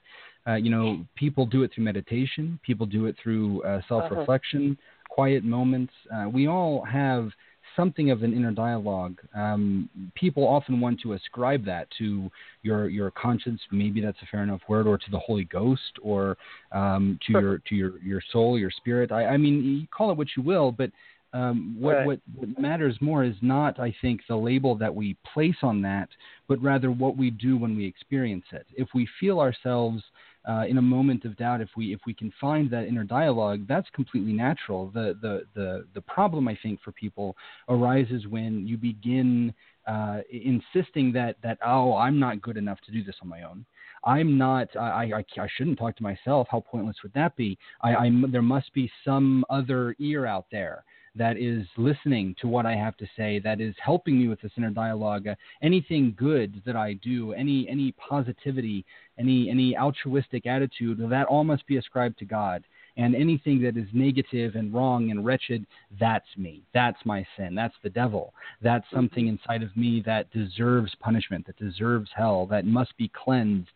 uh, 0.47 0.55
you 0.55 0.69
know, 0.69 1.03
people 1.15 1.45
do 1.45 1.63
it 1.63 1.71
through 1.73 1.83
meditation. 1.83 2.59
People 2.63 2.85
do 2.85 3.07
it 3.07 3.15
through 3.21 3.63
uh, 3.63 3.81
self-reflection, 3.87 4.77
quiet 5.09 5.43
moments. 5.43 5.93
Uh, 6.13 6.29
we 6.29 6.47
all 6.47 6.83
have 6.85 7.29
something 7.75 8.11
of 8.11 8.21
an 8.23 8.31
inner 8.31 8.51
dialogue. 8.51 9.19
Um, 9.35 9.89
people 10.13 10.47
often 10.47 10.79
want 10.79 11.01
to 11.01 11.13
ascribe 11.13 11.65
that 11.65 11.87
to 11.97 12.29
your 12.61 12.89
your 12.89 13.11
conscience. 13.11 13.59
Maybe 13.71 14.01
that's 14.01 14.17
a 14.21 14.25
fair 14.27 14.43
enough 14.43 14.61
word, 14.69 14.85
or 14.87 14.97
to 14.97 15.11
the 15.11 15.19
Holy 15.19 15.45
Ghost, 15.45 15.81
or 16.01 16.37
um, 16.71 17.19
to 17.25 17.33
your 17.33 17.57
to 17.67 17.75
your 17.75 17.99
your 17.99 18.21
soul, 18.31 18.59
your 18.59 18.71
spirit. 18.71 19.11
I, 19.11 19.25
I 19.25 19.37
mean, 19.37 19.63
you 19.81 19.87
call 19.87 20.11
it 20.11 20.17
what 20.17 20.27
you 20.37 20.43
will, 20.43 20.71
but 20.71 20.91
um, 21.35 21.75
what, 21.77 21.95
Right. 21.95 22.05
what 22.07 22.19
what 22.35 22.59
matters 22.59 22.97
more 23.01 23.23
is 23.31 23.35
not, 23.41 23.73
I 23.79 23.93
think, 24.01 24.21
the 24.27 24.37
label 24.49 24.73
that 24.75 24.93
we 25.01 25.17
place 25.33 25.61
on 25.61 25.81
that, 25.81 26.09
but 26.47 26.61
rather 26.61 26.89
what 26.91 27.17
we 27.17 27.29
do 27.29 27.57
when 27.57 27.75
we 27.75 27.85
experience 27.85 28.45
it. 28.59 28.65
If 28.83 28.87
we 28.97 29.07
feel 29.19 29.37
ourselves 29.39 30.01
uh, 30.47 30.63
in 30.71 30.77
a 30.77 30.81
moment 30.81 31.25
of 31.25 31.35
doubt, 31.35 31.59
if 31.59 31.69
we 31.75 31.93
if 31.93 31.99
we 32.07 32.13
can 32.13 32.31
find 32.39 32.69
that 32.69 32.87
inner 32.87 33.03
dialogue, 33.03 33.61
that's 33.67 33.89
completely 33.99 34.31
natural. 34.47 34.81
The 34.93 35.07
the 35.21 35.35
the 35.59 35.69
the 35.93 36.01
problem 36.01 36.47
I 36.47 36.57
think 36.63 36.79
for 36.81 36.91
people 36.93 37.35
arises 37.67 38.21
when 38.27 38.65
you 38.65 38.77
begin 38.77 39.53
uh, 39.93 40.19
insisting 40.31 41.11
that 41.13 41.35
that 41.43 41.57
oh 41.65 41.95
I'm 41.95 42.17
not 42.19 42.41
good 42.41 42.57
enough 42.57 42.79
to 42.85 42.91
do 42.91 43.03
this 43.03 43.15
on 43.21 43.27
my 43.27 43.43
own. 43.43 43.65
I'm 44.05 44.37
not. 44.37 44.67
I, 44.77 45.11
I 45.17 45.23
I 45.45 45.47
shouldn't 45.57 45.79
talk 45.79 45.97
to 45.97 46.03
myself. 46.11 46.47
How 46.49 46.61
pointless 46.61 46.97
would 47.03 47.13
that 47.13 47.35
be? 47.35 47.57
I, 47.81 47.89
I 48.03 48.11
there 48.31 48.41
must 48.55 48.71
be 48.73 48.89
some 49.03 49.43
other 49.49 49.95
ear 49.99 50.25
out 50.27 50.45
there 50.51 50.85
that 51.15 51.37
is 51.37 51.65
listening 51.77 52.35
to 52.41 52.47
what 52.47 52.65
I 52.65 52.75
have 52.75 52.97
to 52.97 53.07
say, 53.15 53.39
that 53.39 53.61
is 53.61 53.75
helping 53.83 54.19
me 54.19 54.27
with 54.27 54.41
this 54.41 54.51
inner 54.57 54.69
dialogue. 54.69 55.27
Uh, 55.27 55.35
anything 55.61 56.13
good 56.17 56.61
that 56.65 56.75
I 56.75 56.93
do, 56.93 57.33
any 57.33 57.67
any 57.69 57.93
positivity, 57.93 58.85
any 59.17 59.49
any 59.49 59.77
altruistic 59.77 60.45
attitude, 60.45 60.99
that 61.09 61.27
all 61.27 61.43
must 61.43 61.65
be 61.67 61.77
ascribed 61.77 62.19
to 62.19 62.25
God. 62.25 62.63
And 62.97 63.13
anything 63.13 63.61
that 63.63 63.75
is 63.75 63.87
negative 63.91 64.55
and 64.55 64.73
wrong 64.73 65.11
and 65.11 65.25
wretched, 65.25 65.65
that's 65.99 66.27
me. 66.37 66.61
That's 66.73 66.97
my 67.03 67.27
sin. 67.35 67.53
That's 67.53 67.75
the 67.83 67.89
devil. 67.89 68.33
That's 68.61 68.85
something 68.93 69.27
inside 69.27 69.63
of 69.63 69.75
me 69.75 70.01
that 70.05 70.31
deserves 70.31 70.95
punishment, 71.01 71.45
that 71.47 71.57
deserves 71.57 72.09
hell, 72.15 72.45
that 72.47 72.65
must 72.65 72.95
be 72.97 73.09
cleansed. 73.09 73.67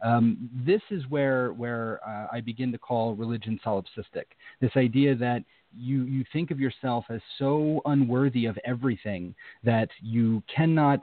Um, 0.00 0.48
this 0.64 0.82
is 0.90 1.02
where 1.08 1.52
where 1.54 2.00
uh, 2.06 2.28
I 2.32 2.40
begin 2.40 2.70
to 2.70 2.78
call 2.78 3.14
religion 3.16 3.58
solipsistic. 3.64 4.26
This 4.60 4.70
idea 4.76 5.16
that 5.16 5.42
you 5.76 6.04
you 6.04 6.24
think 6.32 6.50
of 6.50 6.58
yourself 6.58 7.04
as 7.10 7.20
so 7.38 7.80
unworthy 7.84 8.46
of 8.46 8.58
everything 8.64 9.34
that 9.64 9.88
you 10.00 10.42
cannot 10.54 11.00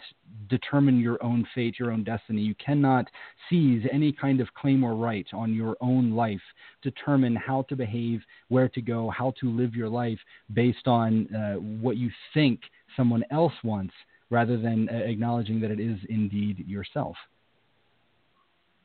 determine 0.50 1.00
your 1.00 1.22
own 1.24 1.48
fate, 1.54 1.78
your 1.80 1.92
own 1.92 2.04
destiny. 2.04 2.42
You 2.42 2.56
cannot 2.56 3.06
seize 3.50 3.86
any 3.92 4.12
kind 4.12 4.42
of 4.42 4.54
claim 4.54 4.84
or 4.84 4.96
right 4.96 5.28
on 5.34 5.54
your 5.54 5.76
own 5.82 6.12
life, 6.12 6.42
determine 6.82 7.36
how 7.36 7.64
to 7.64 7.76
behave, 7.76 8.22
where 8.50 8.70
to 8.70 8.82
go, 8.82 9.10
how 9.10 9.34
to 9.40 9.50
live 9.50 9.76
your 9.76 9.90
life 9.90 10.20
based 10.54 10.88
on 10.88 11.34
uh, 11.34 11.56
what 11.56 11.98
you 11.98 12.10
think 12.34 12.62
someone 12.98 13.24
else 13.32 13.54
wants, 13.64 13.94
rather 14.30 14.58
than 14.58 14.90
uh, 14.90 14.96
acknowledging 14.98 15.60
that 15.62 15.72
it 15.72 15.80
is 15.80 15.98
indeed 16.10 16.66
yourself. 16.68 17.16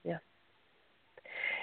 Yeah, 0.04 0.18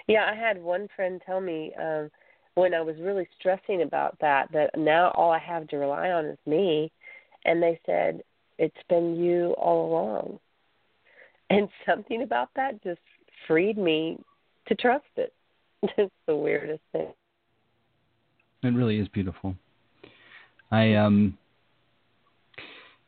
Yeah, 0.07 0.29
I 0.31 0.35
had 0.35 0.61
one 0.61 0.87
friend 0.95 1.21
tell 1.25 1.41
me 1.41 1.73
um 1.79 2.09
when 2.57 2.73
I 2.73 2.81
was 2.81 2.95
really 2.99 3.27
stressing 3.39 3.83
about 3.83 4.17
that 4.19 4.51
that 4.51 4.71
now 4.75 5.11
all 5.11 5.31
I 5.31 5.37
have 5.37 5.67
to 5.67 5.77
rely 5.77 6.09
on 6.09 6.25
is 6.25 6.39
me 6.47 6.91
and 7.45 7.61
they 7.61 7.79
said 7.85 8.21
it's 8.57 8.75
been 8.89 9.15
you 9.15 9.53
all 9.59 9.91
along. 9.91 10.39
And 11.51 11.69
something 11.85 12.23
about 12.23 12.49
that 12.55 12.83
just 12.83 12.99
freed 13.47 13.77
me 13.77 14.17
to 14.67 14.75
trust 14.75 15.05
it. 15.15 15.33
It's 15.97 16.11
the 16.25 16.35
weirdest 16.35 16.81
thing. 16.91 17.13
It 18.63 18.73
really 18.73 18.99
is 18.99 19.07
beautiful. 19.09 19.55
I 20.71 20.95
um 20.95 21.37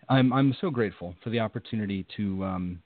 I'm 0.09 0.31
I'm 0.31 0.55
so 0.61 0.69
grateful 0.69 1.15
for 1.23 1.31
the 1.31 1.39
opportunity 1.39 2.05
to 2.17 2.43
um 2.45 2.83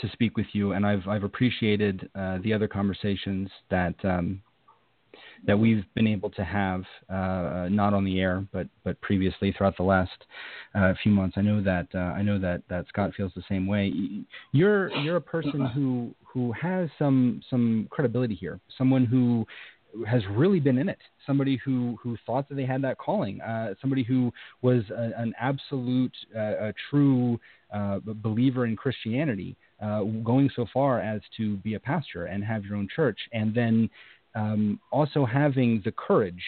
to 0.00 0.08
speak 0.12 0.36
with 0.36 0.46
you 0.52 0.72
and 0.72 0.86
I've 0.86 1.08
I've 1.08 1.24
appreciated 1.24 2.08
uh, 2.14 2.38
the 2.44 2.52
other 2.52 2.68
conversations 2.68 3.50
that 3.68 3.96
um 4.04 4.40
that 5.46 5.58
we've 5.58 5.84
been 5.94 6.06
able 6.06 6.30
to 6.30 6.44
have 6.44 6.82
uh, 7.08 7.68
not 7.70 7.94
on 7.94 8.04
the 8.04 8.20
air 8.20 8.46
but 8.52 8.66
but 8.84 9.00
previously 9.00 9.52
throughout 9.56 9.76
the 9.76 9.82
last 9.82 10.24
uh, 10.74 10.92
few 11.02 11.12
months. 11.12 11.36
I 11.38 11.42
know 11.42 11.62
that 11.62 11.88
uh, 11.94 11.98
I 11.98 12.22
know 12.22 12.38
that 12.38 12.62
that 12.68 12.86
Scott 12.88 13.12
feels 13.16 13.32
the 13.34 13.44
same 13.48 13.66
way. 13.66 13.92
You're 14.52 14.90
you're 14.96 15.16
a 15.16 15.20
person 15.20 15.66
who 15.66 16.14
who 16.24 16.52
has 16.52 16.88
some 16.98 17.42
some 17.48 17.88
credibility 17.90 18.34
here. 18.34 18.60
Someone 18.76 19.04
who 19.06 19.46
has 20.06 20.22
really 20.30 20.60
been 20.60 20.78
in 20.78 20.88
it. 20.88 20.98
Somebody 21.26 21.58
who 21.64 21.98
who 22.02 22.16
thought 22.26 22.48
that 22.48 22.54
they 22.54 22.66
had 22.66 22.82
that 22.82 22.98
calling. 22.98 23.40
Uh, 23.40 23.74
somebody 23.80 24.02
who 24.02 24.32
was 24.62 24.82
a, 24.90 25.10
an 25.16 25.34
absolute, 25.40 26.14
uh, 26.36 26.68
a 26.68 26.74
true 26.90 27.38
uh, 27.72 27.98
believer 28.22 28.66
in 28.66 28.76
Christianity, 28.76 29.56
uh, 29.82 30.02
going 30.24 30.50
so 30.54 30.66
far 30.72 31.00
as 31.00 31.20
to 31.36 31.56
be 31.58 31.74
a 31.74 31.80
pastor 31.80 32.26
and 32.26 32.44
have 32.44 32.64
your 32.64 32.76
own 32.76 32.88
church, 32.94 33.18
and 33.32 33.54
then 33.54 33.90
um, 34.34 34.80
also 34.90 35.24
having 35.24 35.82
the 35.84 35.92
courage 35.92 36.42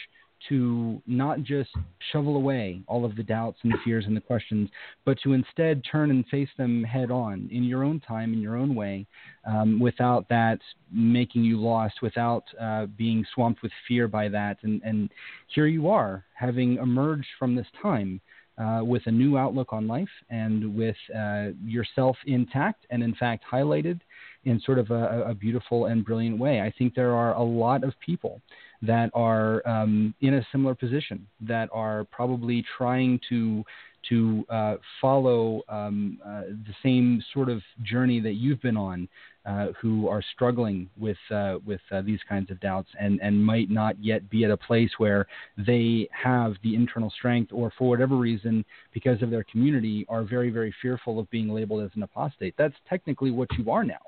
to 0.49 1.03
not 1.07 1.43
just 1.43 1.71
shovel 2.13 2.37
away 2.37 2.81
all 2.87 3.05
of 3.05 3.15
the 3.15 3.23
doubts 3.23 3.59
and 3.63 3.73
the 3.73 3.79
fears 3.85 4.07
and 4.07 4.17
the 4.17 4.21
questions, 4.21 4.71
but 5.05 5.19
to 5.23 5.35
instead 5.35 5.83
turn 5.85 6.11
and 6.11 6.27
face 6.29 6.49
them 6.57 6.83
head 6.83 7.11
on 7.11 7.49
in 7.53 7.63
your 7.63 7.85
own 7.85 8.01
time, 8.01 8.33
in 8.33 8.41
your 8.41 8.57
own 8.57 8.75
way, 8.75 9.07
um, 9.47 9.79
without 9.79 10.27
that 10.29 10.59
making 10.91 11.45
you 11.45 11.61
lost, 11.61 12.01
without 12.01 12.45
uh, 12.59 12.87
being 12.87 13.25
swamped 13.35 13.63
with 13.63 13.73
fear 13.87 14.09
by 14.09 14.29
that. 14.29 14.57
And, 14.63 14.81
and 14.83 15.11
here 15.55 15.67
you 15.67 15.89
are, 15.89 16.25
having 16.35 16.77
emerged 16.77 17.29
from 17.39 17.55
this 17.55 17.67
time. 17.81 18.21
Uh, 18.59 18.85
with 18.85 19.01
a 19.07 19.11
new 19.11 19.39
outlook 19.39 19.73
on 19.73 19.89
life 19.89 20.11
and 20.29 20.77
with 20.77 20.97
uh, 21.17 21.47
yourself 21.65 22.15
intact 22.27 22.85
and, 22.91 23.03
in 23.03 23.15
fact, 23.15 23.43
highlighted 23.51 23.99
in 24.45 24.61
sort 24.61 24.79
of 24.79 24.91
a, 24.91 25.25
a 25.29 25.35
beautiful 25.35 25.87
and 25.87 26.05
brilliant 26.05 26.39
way. 26.39 26.61
I 26.61 26.73
think 26.77 26.95
there 26.95 27.15
are 27.15 27.35
a 27.35 27.43
lot 27.43 27.85
of 27.85 27.93
people 28.05 28.41
that 28.83 29.11
are 29.13 29.67
um, 29.69 30.15
in 30.21 30.35
a 30.35 30.47
similar 30.51 30.75
position 30.75 31.27
that 31.43 31.69
are 31.73 32.05
probably 32.05 32.65
trying 32.77 33.21
to 33.29 33.65
to 34.09 34.47
uh, 34.49 34.77
follow 35.01 35.61
um, 35.69 36.19
uh, 36.25 36.43
the 36.43 36.75
same 36.83 37.23
sort 37.35 37.51
of 37.51 37.61
journey 37.83 38.19
that 38.19 38.33
you've 38.33 38.63
been 38.63 38.77
on, 38.77 39.07
uh, 39.45 39.69
who 39.81 40.09
are 40.09 40.23
struggling 40.35 40.89
with 40.99 41.19
uh, 41.31 41.57
with 41.67 41.81
uh, 41.93 42.01
these 42.01 42.21
kinds 42.29 42.51
of 42.51 42.59
doubts 42.61 42.89
and 42.99 43.21
and 43.21 43.45
might 43.45 43.71
not 43.71 44.03
yet 44.03 44.29
be 44.31 44.45
at 44.45 44.51
a 44.51 44.57
place 44.57 44.91
where 44.99 45.27
they 45.59 46.09
have 46.13 46.55
the 46.63 46.75
internal 46.75 47.11
strength, 47.11 47.53
or 47.53 47.73
for 47.77 47.89
whatever 47.89 48.17
reason, 48.17 48.65
because 48.95 49.21
of 49.23 49.31
their 49.31 49.45
community, 49.45 50.07
are 50.09 50.23
very 50.23 50.51
very 50.51 50.75
fearful 50.81 51.19
of 51.19 51.31
being 51.31 51.49
labeled 51.49 51.83
as 51.83 51.91
an 51.95 52.03
apostate. 52.03 52.55
That's 52.57 52.75
technically 52.89 53.31
what 53.31 53.49
you 53.59 53.71
are 53.71 53.85
now. 53.85 54.01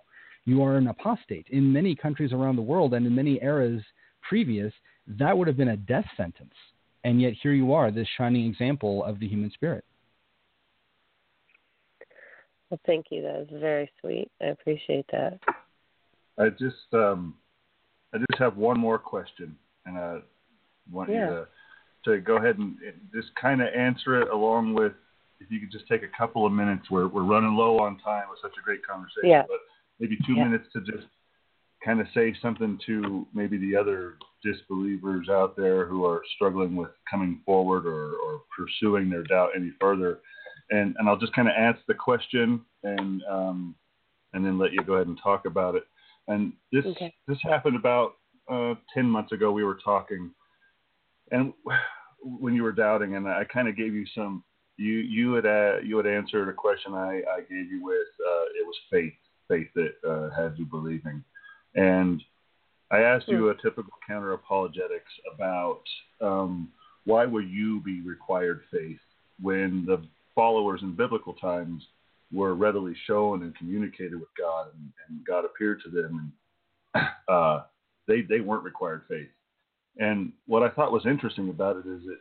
You 0.44 0.62
are 0.62 0.76
an 0.76 0.88
apostate 0.88 1.46
in 1.50 1.72
many 1.72 1.94
countries 1.94 2.32
around 2.32 2.56
the 2.56 2.62
world 2.62 2.94
and 2.94 3.06
in 3.06 3.14
many 3.14 3.38
eras 3.42 3.82
previous. 4.28 4.72
That 5.06 5.36
would 5.36 5.46
have 5.48 5.56
been 5.56 5.68
a 5.68 5.76
death 5.76 6.06
sentence 6.16 6.54
and 7.04 7.20
yet 7.20 7.34
here 7.42 7.52
you 7.52 7.72
are, 7.72 7.90
this 7.90 8.06
shining 8.16 8.46
example 8.46 9.04
of 9.04 9.18
the 9.18 9.26
human 9.26 9.50
spirit. 9.50 9.84
Well, 12.70 12.80
thank 12.86 13.06
you. 13.10 13.22
That 13.22 13.40
is 13.42 13.60
very 13.60 13.90
sweet. 14.00 14.30
I 14.40 14.46
appreciate 14.46 15.04
that. 15.12 15.38
I 16.38 16.48
just, 16.48 16.92
um, 16.94 17.34
I 18.14 18.18
just 18.18 18.38
have 18.38 18.56
one 18.56 18.78
more 18.78 18.98
question, 18.98 19.56
and 19.84 19.98
I 19.98 20.18
want 20.90 21.10
yeah. 21.10 21.24
you 21.24 21.30
to 21.30 21.46
to 22.04 22.18
go 22.18 22.36
ahead 22.36 22.58
and 22.58 22.76
just 23.14 23.28
kind 23.40 23.62
of 23.62 23.68
answer 23.68 24.20
it 24.20 24.28
along 24.28 24.74
with 24.74 24.92
if 25.38 25.52
you 25.52 25.60
could 25.60 25.70
just 25.70 25.86
take 25.86 26.02
a 26.02 26.18
couple 26.18 26.46
of 26.46 26.52
minutes. 26.52 26.90
We're 26.90 27.08
we're 27.08 27.24
running 27.24 27.54
low 27.54 27.78
on 27.78 27.98
time 27.98 28.24
with 28.30 28.38
such 28.40 28.54
a 28.58 28.64
great 28.64 28.84
conversation, 28.86 29.28
yeah. 29.28 29.42
but 29.46 29.58
maybe 30.02 30.18
two 30.26 30.34
yeah. 30.34 30.44
minutes 30.44 30.66
to 30.72 30.80
just 30.80 31.06
kind 31.84 32.00
of 32.00 32.06
say 32.12 32.34
something 32.42 32.78
to 32.86 33.26
maybe 33.32 33.56
the 33.56 33.76
other 33.76 34.14
disbelievers 34.44 35.28
out 35.30 35.56
there 35.56 35.86
who 35.86 36.04
are 36.04 36.22
struggling 36.34 36.74
with 36.74 36.90
coming 37.08 37.40
forward 37.46 37.86
or, 37.86 38.14
or 38.16 38.42
pursuing 38.56 39.08
their 39.08 39.22
doubt 39.22 39.50
any 39.56 39.72
further. 39.80 40.18
And, 40.70 40.94
and 40.98 41.08
I'll 41.08 41.18
just 41.18 41.32
kind 41.34 41.48
of 41.48 41.54
answer 41.56 41.82
the 41.86 41.94
question 41.94 42.60
and 42.82 43.22
um, 43.30 43.74
and 44.32 44.44
then 44.44 44.58
let 44.58 44.72
you 44.72 44.82
go 44.82 44.94
ahead 44.94 45.06
and 45.06 45.18
talk 45.22 45.44
about 45.44 45.76
it. 45.76 45.84
And 46.26 46.52
this 46.72 46.84
okay. 46.84 47.14
this 47.28 47.38
happened 47.42 47.76
about 47.76 48.14
uh, 48.50 48.74
ten 48.94 49.06
months 49.06 49.32
ago. 49.32 49.52
We 49.52 49.64
were 49.64 49.78
talking, 49.84 50.30
and 51.30 51.52
when 52.22 52.54
you 52.54 52.62
were 52.62 52.72
doubting, 52.72 53.16
and 53.16 53.28
I 53.28 53.44
kind 53.44 53.68
of 53.68 53.76
gave 53.76 53.94
you 53.94 54.06
some. 54.14 54.42
You 54.78 54.94
you 54.94 55.34
had 55.34 55.46
uh, 55.46 55.78
you 55.84 55.96
had 55.98 56.06
answered 56.06 56.48
a 56.48 56.54
question 56.54 56.94
I, 56.94 57.20
I 57.36 57.40
gave 57.40 57.70
you 57.70 57.84
with 57.84 58.08
uh, 58.26 58.44
it 58.58 58.66
was 58.66 58.76
faith 58.90 59.12
faith 59.52 59.68
that 59.74 59.94
uh, 60.08 60.30
had 60.34 60.54
you 60.56 60.64
believing, 60.64 61.22
and 61.74 62.22
I 62.90 63.00
asked 63.00 63.28
you 63.28 63.48
a 63.48 63.54
typical 63.54 63.92
counter 64.06 64.34
apologetics 64.34 65.10
about 65.34 65.82
um, 66.20 66.68
why 67.04 67.24
would 67.24 67.48
you 67.48 67.80
be 67.80 68.02
required 68.02 68.60
faith 68.70 68.98
when 69.40 69.84
the 69.86 70.02
followers 70.34 70.80
in 70.82 70.94
biblical 70.94 71.32
times 71.34 71.82
were 72.32 72.54
readily 72.54 72.94
shown 73.06 73.42
and 73.42 73.56
communicated 73.56 74.14
with 74.14 74.28
God 74.38 74.68
and, 74.74 74.92
and 75.08 75.26
God 75.26 75.44
appeared 75.44 75.80
to 75.84 75.90
them 75.90 76.32
and 76.94 77.06
uh, 77.28 77.62
they 78.06 78.22
they 78.22 78.40
weren't 78.40 78.64
required 78.64 79.02
faith. 79.08 79.28
And 79.98 80.32
what 80.46 80.62
I 80.62 80.70
thought 80.70 80.92
was 80.92 81.06
interesting 81.06 81.48
about 81.48 81.76
it 81.76 81.86
is 81.86 82.02
that 82.04 82.20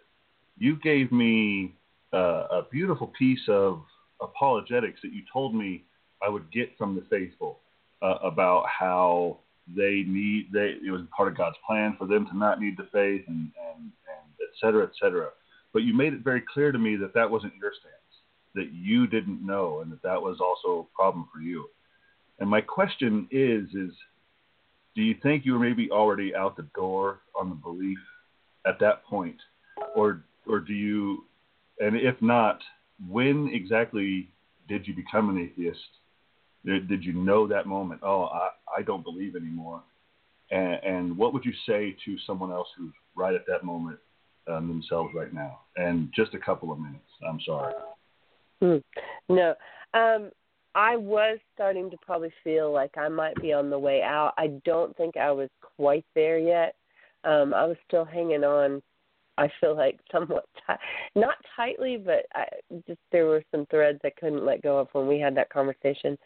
you 0.57 0.77
gave 0.77 1.11
me 1.11 1.75
uh, 2.13 2.47
a 2.49 2.61
beautiful 2.71 3.11
piece 3.17 3.41
of 3.47 3.83
apologetics 4.21 4.99
that 5.03 5.13
you 5.13 5.23
told 5.31 5.55
me 5.55 5.83
I 6.23 6.29
would 6.29 6.51
get 6.51 6.77
from 6.77 6.95
the 6.95 7.03
faithful 7.09 7.59
uh, 8.01 8.17
about 8.23 8.65
how 8.67 9.39
they 9.75 10.03
need 10.07 10.47
they 10.51 10.75
it 10.85 10.91
was 10.91 11.01
part 11.15 11.29
of 11.29 11.37
God's 11.37 11.57
plan 11.65 11.95
for 11.97 12.07
them 12.07 12.25
to 12.27 12.37
not 12.37 12.59
need 12.59 12.77
the 12.77 12.87
faith 12.91 13.23
and 13.27 13.51
and, 13.73 13.83
and 13.83 14.31
et 14.41 14.53
cetera, 14.59 14.83
et 14.83 14.91
cetera. 14.99 15.29
But 15.73 15.83
you 15.83 15.93
made 15.93 16.13
it 16.13 16.23
very 16.23 16.43
clear 16.53 16.71
to 16.71 16.79
me 16.79 16.95
that 16.97 17.13
that 17.13 17.29
wasn't 17.29 17.53
your 17.61 17.71
stance, 17.79 17.93
that 18.55 18.73
you 18.73 19.07
didn't 19.07 19.45
know, 19.45 19.79
and 19.79 19.91
that 19.91 20.01
that 20.03 20.21
was 20.21 20.39
also 20.41 20.81
a 20.81 20.95
problem 20.95 21.27
for 21.33 21.39
you. 21.39 21.69
And 22.39 22.49
my 22.49 22.61
question 22.61 23.27
is, 23.31 23.69
is 23.73 23.91
do 24.95 25.01
you 25.01 25.15
think 25.23 25.45
you 25.45 25.53
were 25.53 25.59
maybe 25.59 25.89
already 25.89 26.35
out 26.35 26.57
the 26.57 26.67
door 26.75 27.21
on 27.39 27.49
the 27.49 27.55
belief 27.55 27.99
at 28.65 28.79
that 28.79 29.05
point, 29.05 29.37
or 29.95 30.23
or 30.47 30.59
do 30.59 30.73
you, 30.73 31.25
and 31.79 31.95
if 31.95 32.19
not, 32.21 32.59
when 33.07 33.49
exactly 33.53 34.29
did 34.67 34.87
you 34.87 34.93
become 34.93 35.29
an 35.29 35.37
atheist? 35.37 35.79
Did, 36.65 36.87
did 36.87 37.03
you 37.03 37.13
know 37.13 37.47
that 37.47 37.65
moment? 37.65 38.01
Oh, 38.03 38.23
I, 38.25 38.49
I 38.77 38.81
don't 38.83 39.03
believe 39.03 39.35
anymore. 39.35 39.81
And, 40.51 40.83
and 40.83 41.17
what 41.17 41.33
would 41.33 41.45
you 41.45 41.53
say 41.67 41.95
to 42.05 42.17
someone 42.27 42.51
else 42.51 42.67
who's 42.77 42.93
right 43.15 43.33
at 43.33 43.45
that 43.47 43.63
moment 43.63 43.97
um, 44.47 44.67
themselves 44.67 45.11
right 45.15 45.33
now? 45.33 45.61
And 45.75 46.11
just 46.15 46.33
a 46.33 46.39
couple 46.39 46.71
of 46.71 46.79
minutes. 46.79 47.03
I'm 47.27 47.39
sorry. 47.45 47.73
Hmm. 48.61 48.77
No, 49.29 49.55
um, 49.93 50.29
I 50.75 50.95
was 50.95 51.39
starting 51.53 51.89
to 51.89 51.97
probably 52.05 52.31
feel 52.43 52.71
like 52.71 52.97
I 52.97 53.09
might 53.09 53.35
be 53.41 53.53
on 53.53 53.69
the 53.69 53.79
way 53.79 54.01
out. 54.01 54.33
I 54.37 54.59
don't 54.63 54.95
think 54.95 55.17
I 55.17 55.31
was 55.31 55.49
quite 55.77 56.05
there 56.15 56.37
yet. 56.37 56.75
Um, 57.23 57.53
I 57.53 57.65
was 57.65 57.77
still 57.87 58.05
hanging 58.05 58.43
on 58.43 58.81
I 59.41 59.51
feel 59.59 59.75
like 59.75 59.99
somewhat 60.11 60.45
t- 60.67 60.73
not 61.19 61.35
tightly, 61.55 61.97
but 61.97 62.25
I 62.33 62.45
just 62.87 62.99
there 63.11 63.25
were 63.25 63.43
some 63.51 63.65
threads 63.67 63.99
I 64.03 64.11
couldn't 64.19 64.45
let 64.45 64.61
go 64.61 64.77
of 64.77 64.87
when 64.93 65.07
we 65.07 65.19
had 65.19 65.35
that 65.35 65.49
conversation. 65.49 66.17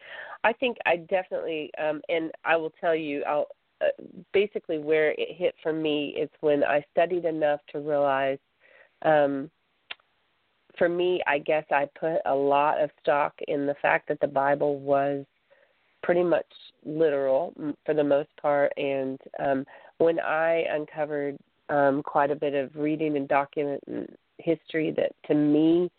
I 0.44 0.54
think 0.54 0.78
I 0.86 0.98
definitely, 0.98 1.72
um, 1.82 2.02
and 2.10 2.32
I 2.44 2.58
will 2.58 2.74
tell 2.82 2.96
you, 2.96 3.24
I'll 3.24 3.48
uh, 3.82 4.04
basically 4.34 4.80
where 4.80 5.12
it 5.12 5.36
hit 5.36 5.56
for 5.62 5.74
me 5.74 6.16
is 6.18 6.30
when 6.42 6.64
I 6.64 6.84
studied 6.92 7.26
enough 7.26 7.62
to 7.72 7.80
realize. 7.80 8.40
Um, 9.02 9.50
for 10.78 10.90
me, 10.90 11.22
I 11.26 11.40
guess 11.40 11.64
I 11.72 11.88
put 11.98 12.18
a 12.26 12.36
lot 12.36 12.82
of 12.82 12.90
stock 13.02 13.34
in 13.48 13.66
the 13.66 13.76
fact 13.82 14.10
that 14.10 14.20
the 14.20 14.28
Bible 14.28 14.78
was 14.80 15.26
pretty 16.04 16.24
much 16.24 16.46
literal 16.86 17.54
for 17.86 17.94
the 17.94 18.04
most 18.04 18.30
part. 18.42 18.74
And 18.78 19.20
um, 19.40 19.66
when 20.00 20.20
I 20.20 20.66
uncovered 20.70 21.38
um, 21.70 22.04
quite 22.04 22.32
a 22.32 22.36
bit 22.36 22.54
of 22.54 22.76
reading 22.76 23.18
and 23.18 23.28
document 23.28 23.82
history 24.38 24.94
that 24.96 25.12
to 25.28 25.34
me 25.34 25.92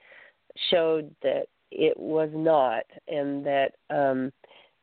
showed 0.70 1.14
that 1.22 1.47
it 1.70 1.98
was 1.98 2.30
not, 2.32 2.84
and 3.09 3.44
that 3.44 3.72
um, 3.90 4.32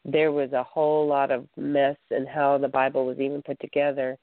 there 0.05 0.31
was 0.31 0.51
a 0.51 0.63
whole 0.63 1.07
lot 1.07 1.31
of 1.31 1.47
mess 1.57 1.97
in 2.11 2.25
how 2.25 2.57
the 2.57 2.67
Bible 2.67 3.05
was 3.05 3.19
even 3.19 3.41
put 3.41 3.59
together. 3.59 4.17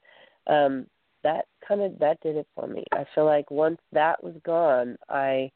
Um, 0.47 0.85
that 1.23 1.45
kind 1.67 1.81
of 1.81 1.97
that 1.99 2.19
did 2.21 2.35
it 2.35 2.47
for 2.55 2.67
me. 2.67 2.83
I 2.91 3.05
feel 3.13 3.25
like 3.25 3.49
once 3.51 3.79
that 3.91 4.23
was 4.23 4.35
gone, 4.43 4.97
I 5.09 5.51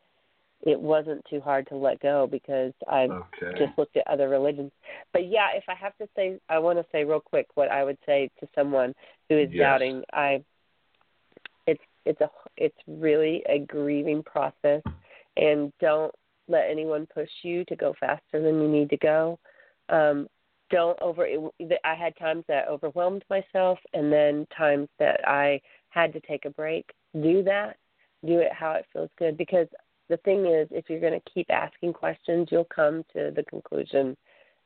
it 0.62 0.80
wasn't 0.80 1.24
too 1.30 1.40
hard 1.42 1.68
to 1.68 1.76
let 1.76 2.00
go 2.00 2.28
because 2.30 2.74
I 2.90 3.04
okay. 3.04 3.58
just 3.58 3.78
looked 3.78 3.98
at 3.98 4.08
other 4.08 4.30
religions. 4.30 4.72
But 5.14 5.28
yeah, 5.28 5.50
if 5.56 5.64
I 5.68 5.76
have 5.76 5.96
to 5.98 6.08
say, 6.16 6.40
I 6.50 6.58
want 6.58 6.80
to 6.80 6.86
say 6.92 7.04
real 7.04 7.20
quick 7.20 7.48
what 7.54 7.70
I 7.70 7.84
would 7.84 7.98
say 8.06 8.32
to 8.40 8.48
someone 8.56 8.94
who 9.30 9.38
is 9.38 9.50
yes. 9.52 9.64
doubting. 9.64 10.04
I 10.12 10.44
it's 12.06 12.22
a 12.22 12.30
it's 12.58 12.78
really 12.88 13.44
a 13.50 13.60
grieving 13.60 14.24
process 14.24 14.82
and 15.38 15.74
don't 15.82 16.14
let 16.48 16.70
anyone 16.70 17.08
push 17.14 17.30
you 17.42 17.66
to 17.66 17.76
go 17.76 17.94
faster 18.00 18.42
than 18.42 18.62
you 18.62 18.68
need 18.68 18.90
to 18.90 18.98
go. 18.98 19.40
Um 19.90 20.28
don't 20.72 21.00
over 21.00 21.28
i 21.84 21.94
had 21.94 22.18
times 22.18 22.44
that 22.48 22.66
I 22.68 22.72
overwhelmed 22.72 23.24
myself 23.30 23.78
and 23.94 24.12
then 24.12 24.48
times 24.58 24.90
that 24.98 25.20
i 25.28 25.62
had 25.90 26.12
to 26.14 26.20
take 26.22 26.46
a 26.46 26.50
break. 26.50 26.90
Do 27.14 27.44
that. 27.44 27.78
Do 28.26 28.40
it 28.40 28.52
how 28.52 28.72
it 28.74 28.86
feels 28.92 29.10
good 29.18 29.38
because 29.38 29.68
the 30.10 30.18
thing 30.18 30.46
is 30.46 30.68
if 30.72 30.86
you're 30.90 31.00
going 31.00 31.20
to 31.20 31.32
keep 31.32 31.50
asking 31.50 31.94
questions 31.94 32.50
you'll 32.52 32.66
come 32.76 33.04
to 33.14 33.32
the 33.36 33.44
conclusion 33.44 34.16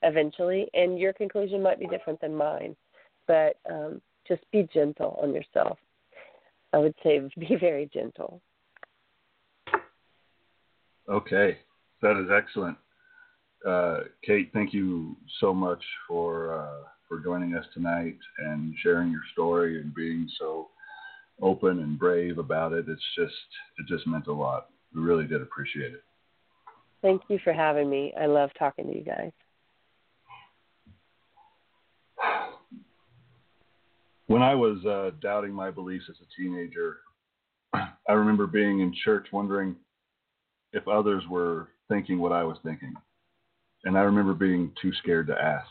eventually 0.04 0.70
and 0.74 0.98
your 0.98 1.14
conclusion 1.14 1.62
might 1.62 1.80
be 1.80 1.88
different 1.88 2.22
than 2.22 2.36
mine. 2.36 2.76
But 3.28 3.58
um 3.70 4.02
just 4.28 4.44
be 4.52 4.68
gentle 4.74 5.20
on 5.22 5.34
yourself 5.34 5.78
I 6.74 6.78
would 6.78 6.96
say 7.04 7.20
be 7.38 7.56
very 7.60 7.90
gentle. 7.94 8.42
Okay, 11.10 11.58
that 12.02 12.22
is 12.22 12.30
excellent. 12.32 12.78
Uh, 13.68 14.02
Kate, 14.24 14.52
thank 14.54 14.74
you 14.74 15.18
so 15.40 15.54
much 15.54 15.84
for 16.08 16.54
uh, 16.54 16.88
for 17.08 17.20
joining 17.20 17.56
us 17.56 17.66
tonight 17.74 18.18
and 18.38 18.74
sharing 18.82 19.12
your 19.12 19.24
story 19.34 19.82
and 19.82 19.94
being 19.94 20.30
so 20.40 20.70
open 21.42 21.80
and 21.80 21.98
brave 21.98 22.38
about 22.38 22.74
it. 22.74 22.86
It's 22.88 23.02
just 23.18 23.34
it 23.80 23.88
just 23.88 24.06
meant 24.08 24.28
a 24.28 24.34
lot. 24.34 24.68
We 24.94 25.02
really 25.02 25.26
did 25.26 25.42
appreciate 25.42 25.94
it. 25.94 26.04
Thank 27.02 27.24
you 27.28 27.40
for 27.44 27.54
having 27.54 27.90
me. 27.90 28.14
I 28.20 28.28
love 28.28 28.52
talking 28.58 28.88
to 28.88 28.96
you 28.96 29.04
guys. 29.04 29.32
When 34.30 34.44
I 34.44 34.54
was 34.54 34.86
uh, 34.86 35.10
doubting 35.24 35.52
my 35.52 35.72
beliefs 35.72 36.06
as 36.08 36.16
a 36.22 36.40
teenager, 36.40 36.98
I 37.74 38.14
remember 38.14 38.46
being 38.46 38.82
in 38.82 38.94
church 39.04 39.26
wondering 39.34 39.76
if 40.72 40.88
others 40.88 41.24
were 41.28 41.70
thinking 41.88 42.20
what 42.20 42.32
I 42.32 42.44
was 42.44 42.58
thinking. 42.64 42.94
And 43.86 43.98
I 43.98 44.02
remember 44.02 44.36
being 44.36 44.72
too 44.80 44.92
scared 45.02 45.26
to 45.28 45.34
ask. 45.34 45.68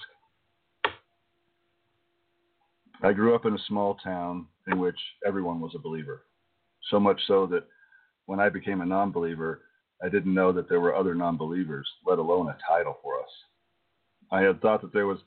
I 3.01 3.13
grew 3.13 3.37
up 3.37 3.47
in 3.47 3.55
a 3.55 3.65
small 3.69 3.95
town 4.03 4.47
in 4.67 4.81
which 4.81 4.99
everyone 5.25 5.61
was 5.61 5.77
a 5.77 5.79
believer. 5.79 6.25
So 6.91 6.99
much 6.99 7.21
so 7.29 7.47
that 7.47 7.63
when 8.27 8.41
I 8.41 8.49
became 8.49 8.81
a 8.81 8.87
non 8.87 9.13
believer, 9.13 9.61
I 10.03 10.09
didn't 10.09 10.35
know 10.35 10.51
that 10.53 10.69
there 10.69 10.81
were 10.81 10.97
other 10.97 11.15
non 11.15 11.37
believers, 11.37 11.89
let 12.05 12.19
alone 12.19 12.49
a 12.49 12.59
title 12.69 12.99
for 13.05 13.21
us. 13.21 13.31
I 14.33 14.41
had 14.41 14.61
thought 14.61 14.83
that 14.83 14.93
there 14.93 15.07
was 15.07 15.19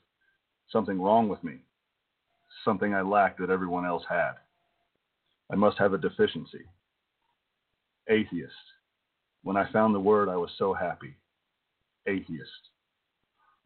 something 0.70 1.00
wrong 1.00 1.30
with 1.30 1.42
me, 1.42 1.60
something 2.64 2.94
I 2.94 3.02
lacked 3.02 3.40
that 3.40 3.50
everyone 3.50 3.86
else 3.86 4.04
had. 4.08 4.32
I 5.50 5.56
must 5.56 5.78
have 5.78 5.92
a 5.92 5.98
deficiency. 5.98 6.64
Atheist. 8.08 8.52
When 9.42 9.56
I 9.56 9.70
found 9.72 9.94
the 9.94 10.00
word, 10.00 10.28
I 10.28 10.36
was 10.36 10.50
so 10.58 10.72
happy. 10.72 11.16
Atheist. 12.06 12.50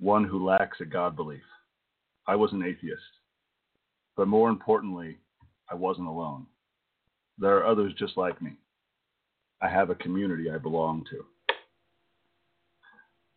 One 0.00 0.24
who 0.24 0.44
lacks 0.44 0.80
a 0.80 0.84
God 0.84 1.16
belief. 1.16 1.42
I 2.26 2.36
was 2.36 2.52
an 2.52 2.62
atheist. 2.62 3.02
But 4.16 4.28
more 4.28 4.48
importantly, 4.48 5.18
I 5.70 5.74
wasn't 5.74 6.08
alone. 6.08 6.46
There 7.38 7.56
are 7.56 7.66
others 7.66 7.92
just 7.98 8.16
like 8.16 8.40
me. 8.40 8.52
I 9.60 9.68
have 9.68 9.90
a 9.90 9.94
community 9.94 10.50
I 10.50 10.58
belong 10.58 11.04
to. 11.10 11.24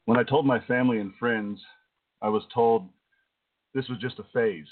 When 0.05 0.17
I 0.17 0.23
told 0.23 0.45
my 0.45 0.59
family 0.61 0.99
and 0.99 1.13
friends, 1.19 1.59
I 2.21 2.29
was 2.29 2.43
told 2.53 2.89
this 3.73 3.87
was 3.87 3.99
just 3.99 4.19
a 4.19 4.25
phase, 4.33 4.67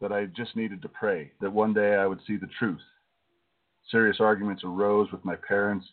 that 0.00 0.12
I 0.12 0.26
just 0.26 0.56
needed 0.56 0.82
to 0.82 0.88
pray, 0.88 1.32
that 1.40 1.52
one 1.52 1.74
day 1.74 1.96
I 1.96 2.06
would 2.06 2.20
see 2.26 2.36
the 2.36 2.48
truth. 2.58 2.80
Serious 3.90 4.18
arguments 4.20 4.62
arose 4.64 5.10
with 5.12 5.24
my 5.24 5.36
parents 5.36 5.86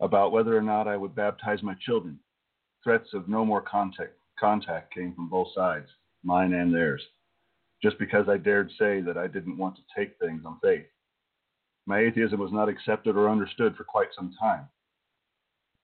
about 0.00 0.32
whether 0.32 0.56
or 0.56 0.62
not 0.62 0.86
I 0.86 0.96
would 0.96 1.14
baptize 1.14 1.62
my 1.62 1.74
children. 1.80 2.18
Threats 2.84 3.08
of 3.14 3.28
no 3.28 3.44
more 3.44 3.62
contact, 3.62 4.12
contact 4.38 4.94
came 4.94 5.14
from 5.14 5.28
both 5.28 5.48
sides, 5.54 5.88
mine 6.22 6.52
and 6.52 6.72
theirs, 6.72 7.02
just 7.82 7.98
because 7.98 8.28
I 8.28 8.36
dared 8.36 8.70
say 8.78 9.00
that 9.00 9.16
I 9.16 9.26
didn't 9.26 9.58
want 9.58 9.76
to 9.76 9.82
take 9.96 10.18
things 10.18 10.42
on 10.44 10.58
faith. 10.62 10.86
My 11.86 12.00
atheism 12.00 12.38
was 12.38 12.52
not 12.52 12.68
accepted 12.68 13.16
or 13.16 13.30
understood 13.30 13.76
for 13.76 13.84
quite 13.84 14.08
some 14.14 14.34
time. 14.38 14.68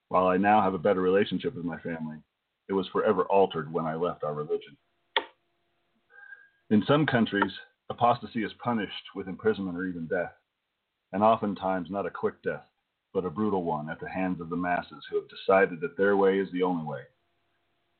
While 0.09 0.27
I 0.27 0.37
now 0.37 0.61
have 0.61 0.75
a 0.75 0.79
better 0.79 1.01
relationship 1.01 1.55
with 1.55 1.65
my 1.65 1.79
family, 1.79 2.19
it 2.69 2.73
was 2.73 2.87
forever 2.89 3.23
altered 3.25 3.73
when 3.73 3.87
I 3.87 3.95
left 3.95 4.25
our 4.25 4.35
religion. 4.35 4.77
In 6.71 6.83
some 6.87 7.07
countries, 7.07 7.53
apostasy 7.91 8.45
is 8.45 8.53
punished 8.63 9.15
with 9.15 9.29
imprisonment 9.29 9.77
or 9.77 9.87
even 9.87 10.07
death, 10.07 10.33
and 11.13 11.23
oftentimes 11.23 11.91
not 11.91 12.07
a 12.07 12.11
quick 12.11 12.43
death, 12.43 12.65
but 13.13 13.25
a 13.25 13.31
brutal 13.31 13.65
one 13.65 13.91
at 13.91 14.01
the 14.01 14.09
hands 14.09 14.41
of 14.41 14.49
the 14.49 14.57
masses 14.57 15.05
who 15.11 15.17
have 15.17 15.29
decided 15.29 15.81
that 15.81 15.97
their 15.97 16.17
way 16.17 16.39
is 16.39 16.51
the 16.53 16.63
only 16.63 16.85
way 16.85 17.03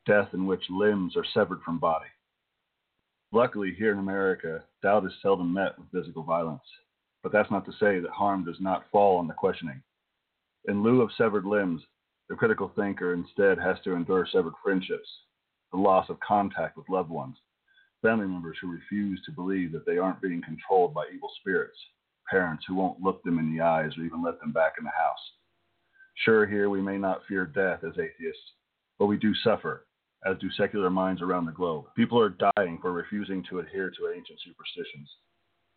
death 0.07 0.29
in 0.33 0.47
which 0.47 0.69
limbs 0.69 1.17
are 1.17 1.25
severed 1.33 1.61
from 1.63 1.79
body. 1.79 2.09
Luckily, 3.31 3.73
here 3.73 3.93
in 3.93 3.99
America, 3.99 4.65
doubt 4.83 5.07
is 5.07 5.13
seldom 5.23 5.53
met 5.53 5.79
with 5.79 5.91
physical 5.93 6.23
violence, 6.23 6.63
but 7.23 7.31
that's 7.31 7.51
not 7.51 7.65
to 7.67 7.73
say 7.73 8.01
that 8.01 8.11
harm 8.11 8.45
does 8.45 8.61
not 8.61 8.91
fall 8.91 9.19
on 9.19 9.29
the 9.29 9.35
questioning. 9.35 9.81
In 10.67 10.83
lieu 10.83 11.03
of 11.03 11.13
severed 11.17 11.45
limbs, 11.45 11.83
the 12.29 12.37
critical 12.37 12.73
thinker 12.75 13.15
instead 13.15 13.59
has 13.59 13.77
to 13.85 13.95
endure 13.95 14.27
severed 14.27 14.55
friendships, 14.63 15.09
the 15.71 15.79
loss 15.79 16.09
of 16.11 16.19
contact 16.21 16.77
with 16.77 16.89
loved 16.89 17.11
ones, 17.11 17.37
family 18.03 18.27
members 18.27 18.59
who 18.61 18.71
refuse 18.71 19.21
to 19.25 19.33
believe 19.33 19.73
that 19.73 19.87
they 19.87 19.97
aren't 19.97 20.21
being 20.21 20.43
controlled 20.43 20.93
by 20.93 21.07
evil 21.15 21.31
spirits, 21.41 21.79
parents 22.29 22.65
who 22.67 22.75
won't 22.75 23.01
look 23.01 23.23
them 23.23 23.39
in 23.39 23.55
the 23.55 23.63
eyes 23.63 23.93
or 23.97 24.05
even 24.05 24.23
let 24.23 24.39
them 24.41 24.53
back 24.53 24.75
in 24.79 24.85
the 24.85 24.91
house. 24.91 25.19
Sure, 26.25 26.47
here 26.47 26.69
we 26.69 26.83
may 26.83 26.99
not 26.99 27.23
fear 27.27 27.47
death 27.47 27.85
as 27.85 27.95
atheists, 27.99 28.53
but 28.99 29.07
we 29.07 29.17
do 29.17 29.33
suffer, 29.43 29.87
as 30.27 30.37
do 30.39 30.51
secular 30.51 30.91
minds 30.91 31.23
around 31.23 31.47
the 31.47 31.53
globe. 31.53 31.87
People 31.97 32.21
are 32.21 32.37
dying 32.57 32.79
for 32.81 32.93
refusing 32.93 33.43
to 33.49 33.61
adhere 33.61 33.91
to 33.91 34.13
ancient 34.15 34.39
superstitions. 34.45 35.09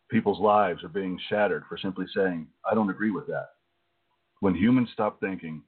People's 0.09 0.39
lives 0.39 0.83
are 0.83 0.89
being 0.89 1.19
shattered 1.29 1.63
for 1.67 1.77
simply 1.77 2.05
saying, 2.15 2.47
I 2.69 2.75
don't 2.75 2.89
agree 2.89 3.11
with 3.11 3.27
that. 3.27 3.49
When 4.41 4.53
humans 4.53 4.89
stop 4.93 5.19
thinking, 5.19 5.63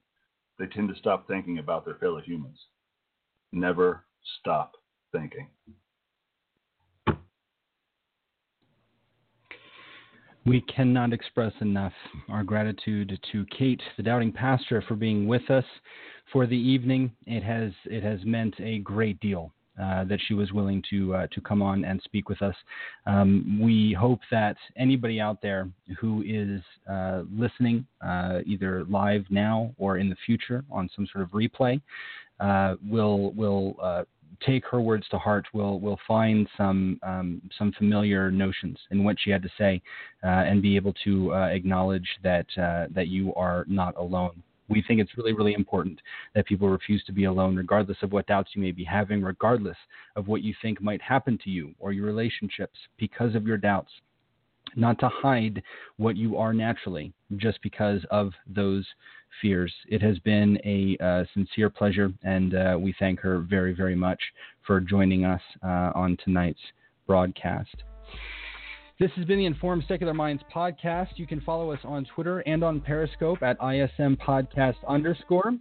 they 0.60 0.68
tend 0.68 0.90
to 0.90 1.00
stop 1.00 1.28
thinking 1.28 1.60
about 1.60 1.86
their 1.86 1.96
fellow 1.96 2.22
humans. 2.22 2.60
Never 3.52 4.04
stop 4.40 4.74
thinking. 5.12 5.48
We 10.48 10.62
cannot 10.62 11.12
express 11.12 11.52
enough 11.60 11.92
our 12.30 12.42
gratitude 12.42 13.20
to 13.34 13.46
Kate, 13.48 13.82
the 13.98 14.04
doubting 14.04 14.32
pastor, 14.32 14.82
for 14.88 14.96
being 14.96 15.28
with 15.28 15.50
us 15.50 15.66
for 16.32 16.48
the 16.48 16.56
evening. 16.56 17.12
It 17.26 17.44
has 17.44 17.74
it 17.84 18.02
has 18.02 18.22
meant 18.24 18.56
a 18.62 18.80
great 18.80 19.20
deal 19.20 19.52
uh, 19.78 20.06
that 20.06 20.20
she 20.26 20.34
was 20.34 20.54
willing 20.54 20.82
to 20.90 21.14
uh, 21.16 21.28
to 21.34 21.42
come 21.42 21.62
on 21.62 21.84
and 21.84 22.02
speak 22.02 22.30
with 22.30 22.42
us. 22.42 22.56
Um, 23.06 23.60
we 23.62 23.92
hope 23.92 24.22
that 24.32 24.56
anybody 24.78 25.20
out 25.20 25.42
there 25.42 25.70
who 26.00 26.24
is 26.26 26.62
uh, 26.90 27.24
listening, 27.30 27.86
uh, 28.00 28.40
either 28.46 28.86
live 28.86 29.26
now 29.30 29.76
or 29.78 29.98
in 29.98 30.08
the 30.10 30.18
future 30.26 30.64
on 30.72 30.90
some 30.96 31.06
sort 31.12 31.26
of 31.26 31.32
replay, 31.32 31.82
uh, 32.40 32.76
will 32.90 33.34
will 33.34 33.76
uh, 33.82 34.04
take 34.46 34.66
her 34.68 34.82
words 34.82 35.08
to 35.10 35.18
heart, 35.18 35.46
will 35.54 35.80
will 35.80 36.00
find 36.08 36.48
some 36.58 37.00
um, 37.04 37.42
some 37.58 37.72
familiar 37.74 38.32
notions 38.32 38.78
in 38.92 39.04
what 39.04 39.18
she 39.20 39.30
had 39.30 39.42
to 39.44 39.50
say, 39.58 39.82
uh, 40.24 40.28
and 40.28 40.62
be 40.62 40.76
able 40.76 40.94
to 41.04 41.34
uh, 41.34 41.48
acknowledge 41.48 42.08
that 42.24 42.46
uh, 42.58 42.88
that 42.92 43.08
you 43.08 43.34
are 43.36 43.66
not 43.68 43.96
alone. 43.98 44.44
We 44.70 44.84
think 44.86 45.00
it's 45.00 45.18
really, 45.18 45.32
really 45.32 45.54
important 45.54 46.02
that 46.36 46.46
people 46.46 46.68
refuse 46.68 47.02
to 47.06 47.14
be 47.14 47.24
alone, 47.24 47.56
regardless 47.56 47.98
of 48.02 48.12
what 48.12 48.28
doubts 48.28 48.50
you 48.54 48.62
may 48.62 48.74
be 48.74 48.84
having, 48.84 49.22
regardless 49.22 49.78
of 50.18 50.28
what 50.28 50.44
you 50.44 50.54
think 50.62 50.82
might 50.82 51.02
happen 51.02 51.40
to 51.46 51.50
you 51.50 51.74
or 51.80 51.94
your 51.94 52.06
relationships 52.06 52.78
because 52.98 53.34
of 53.34 53.48
your 53.48 53.58
doubts 53.58 53.92
not 54.76 55.00
to 55.00 55.10
hide 55.10 55.62
what 55.98 56.18
you 56.18 56.38
are 56.38 56.54
naturally 56.54 57.14
just 57.38 57.62
because 57.62 58.02
of 58.12 58.32
those 58.48 58.86
fears. 59.42 59.74
It 59.88 60.02
has 60.02 60.20
been 60.20 60.60
a 60.66 60.98
uh, 61.04 61.24
sincere 61.34 61.70
pleasure, 61.70 62.12
and 62.24 62.56
uh, 62.56 62.78
we 62.80 62.94
thank 63.00 63.20
her 63.22 63.40
very, 63.40 63.74
very 63.74 63.96
much 63.96 64.22
for 64.66 64.80
joining 64.80 65.26
us 65.26 65.42
uh, 65.64 65.92
on 65.96 66.18
tonight's 66.24 66.60
broadcast. 67.06 67.84
This 69.00 69.12
has 69.16 69.26
been 69.26 69.38
the 69.38 69.46
Informed 69.46 69.84
Secular 69.88 70.16
Minds 70.16 70.42
podcast. 70.54 71.10
You 71.18 71.28
can 71.28 71.40
follow 71.42 71.72
us 71.72 71.80
on 71.84 72.04
Twitter 72.16 72.40
and 72.40 72.64
on 72.64 72.82
Periscope 72.82 73.44
at 73.44 73.56
ISM 73.62 74.18
Podcast 74.18 74.78
underscore. 74.88 75.54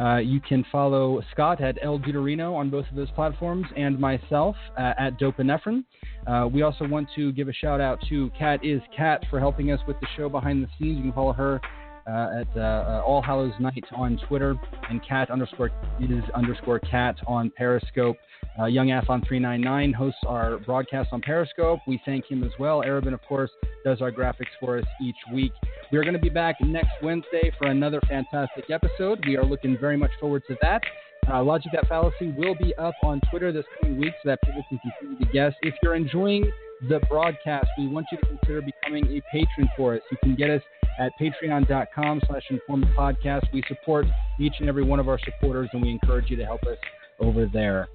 Uh, 0.00 0.18
you 0.18 0.40
can 0.40 0.64
follow 0.70 1.20
Scott 1.32 1.60
at 1.60 1.78
El 1.82 1.98
Dudeireno 1.98 2.54
on 2.54 2.70
both 2.70 2.86
of 2.88 2.94
those 2.94 3.10
platforms 3.10 3.66
and 3.76 3.98
myself 3.98 4.54
uh, 4.78 4.92
at 4.98 5.18
Dopinephrine. 5.18 5.84
Uh, 6.28 6.46
we 6.46 6.62
also 6.62 6.86
want 6.86 7.08
to 7.16 7.32
give 7.32 7.48
a 7.48 7.52
shout 7.52 7.80
out 7.80 7.98
to 8.08 8.30
Cat 8.38 8.64
is 8.64 8.80
Cat 8.96 9.24
for 9.30 9.40
helping 9.40 9.72
us 9.72 9.80
with 9.88 9.98
the 10.00 10.06
show 10.16 10.28
behind 10.28 10.62
the 10.62 10.68
scenes. 10.78 10.96
You 10.96 11.02
can 11.02 11.12
follow 11.12 11.32
her 11.32 11.60
uh, 12.06 12.40
at 12.40 12.56
uh, 12.56 12.60
uh, 12.60 13.02
All 13.04 13.20
Hallows 13.20 13.52
Night 13.58 13.84
on 13.94 14.18
Twitter 14.28 14.54
and 14.88 15.06
cat 15.06 15.30
underscore 15.30 15.70
is 16.00 16.24
underscore 16.34 16.78
cat 16.78 17.16
on 17.26 17.50
Periscope. 17.56 18.16
Uh, 18.58 18.66
Young 18.66 18.88
Athlon 18.88 19.26
399 19.26 19.92
hosts 19.92 20.20
our 20.26 20.58
broadcast 20.58 21.10
on 21.12 21.20
Periscope. 21.20 21.80
We 21.86 22.00
thank 22.06 22.30
him 22.30 22.42
as 22.44 22.52
well. 22.58 22.82
Arabin, 22.82 23.12
of 23.12 23.20
course, 23.28 23.50
does 23.84 24.00
our 24.00 24.10
graphics 24.10 24.54
for 24.60 24.78
us 24.78 24.84
each 25.02 25.16
week. 25.32 25.52
We 25.92 25.98
are 25.98 26.02
going 26.02 26.14
to 26.14 26.20
be 26.20 26.30
back 26.30 26.56
next 26.60 26.92
Wednesday 27.02 27.52
for 27.58 27.68
another 27.68 28.00
fantastic 28.08 28.70
episode. 28.70 29.24
We 29.26 29.36
are 29.36 29.44
looking 29.44 29.76
very 29.78 29.96
much 29.96 30.12
forward 30.20 30.42
to 30.48 30.56
that. 30.62 30.82
Uh, 31.28 31.42
Logic 31.42 31.72
That 31.72 31.88
Fallacy 31.88 32.32
will 32.36 32.54
be 32.54 32.74
up 32.76 32.94
on 33.02 33.20
Twitter 33.30 33.52
this 33.52 33.64
coming 33.80 33.98
week 33.98 34.14
so 34.22 34.30
that 34.30 34.38
people 34.42 34.64
can 34.68 34.78
continue 34.78 35.18
to 35.18 35.32
guess. 35.32 35.52
If 35.62 35.74
you're 35.82 35.96
enjoying 35.96 36.50
the 36.88 37.00
broadcast, 37.08 37.66
we 37.78 37.88
want 37.88 38.06
you 38.12 38.18
to 38.18 38.26
consider 38.26 38.62
becoming 38.62 39.04
a 39.06 39.20
patron 39.32 39.68
for 39.76 39.96
us. 39.96 40.02
You 40.10 40.18
can 40.22 40.36
get 40.36 40.50
us 40.50 40.62
at 40.98 41.12
patreon.com 41.20 42.20
slash 42.26 42.42
informed 42.50 42.86
podcast. 42.96 43.42
We 43.52 43.62
support 43.68 44.06
each 44.40 44.54
and 44.60 44.68
every 44.68 44.84
one 44.84 45.00
of 45.00 45.08
our 45.08 45.18
supporters 45.24 45.68
and 45.72 45.82
we 45.82 45.90
encourage 45.90 46.30
you 46.30 46.36
to 46.36 46.44
help 46.44 46.62
us 46.64 46.78
over 47.20 47.46
there. 47.52 47.88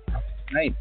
Night. 0.51 0.75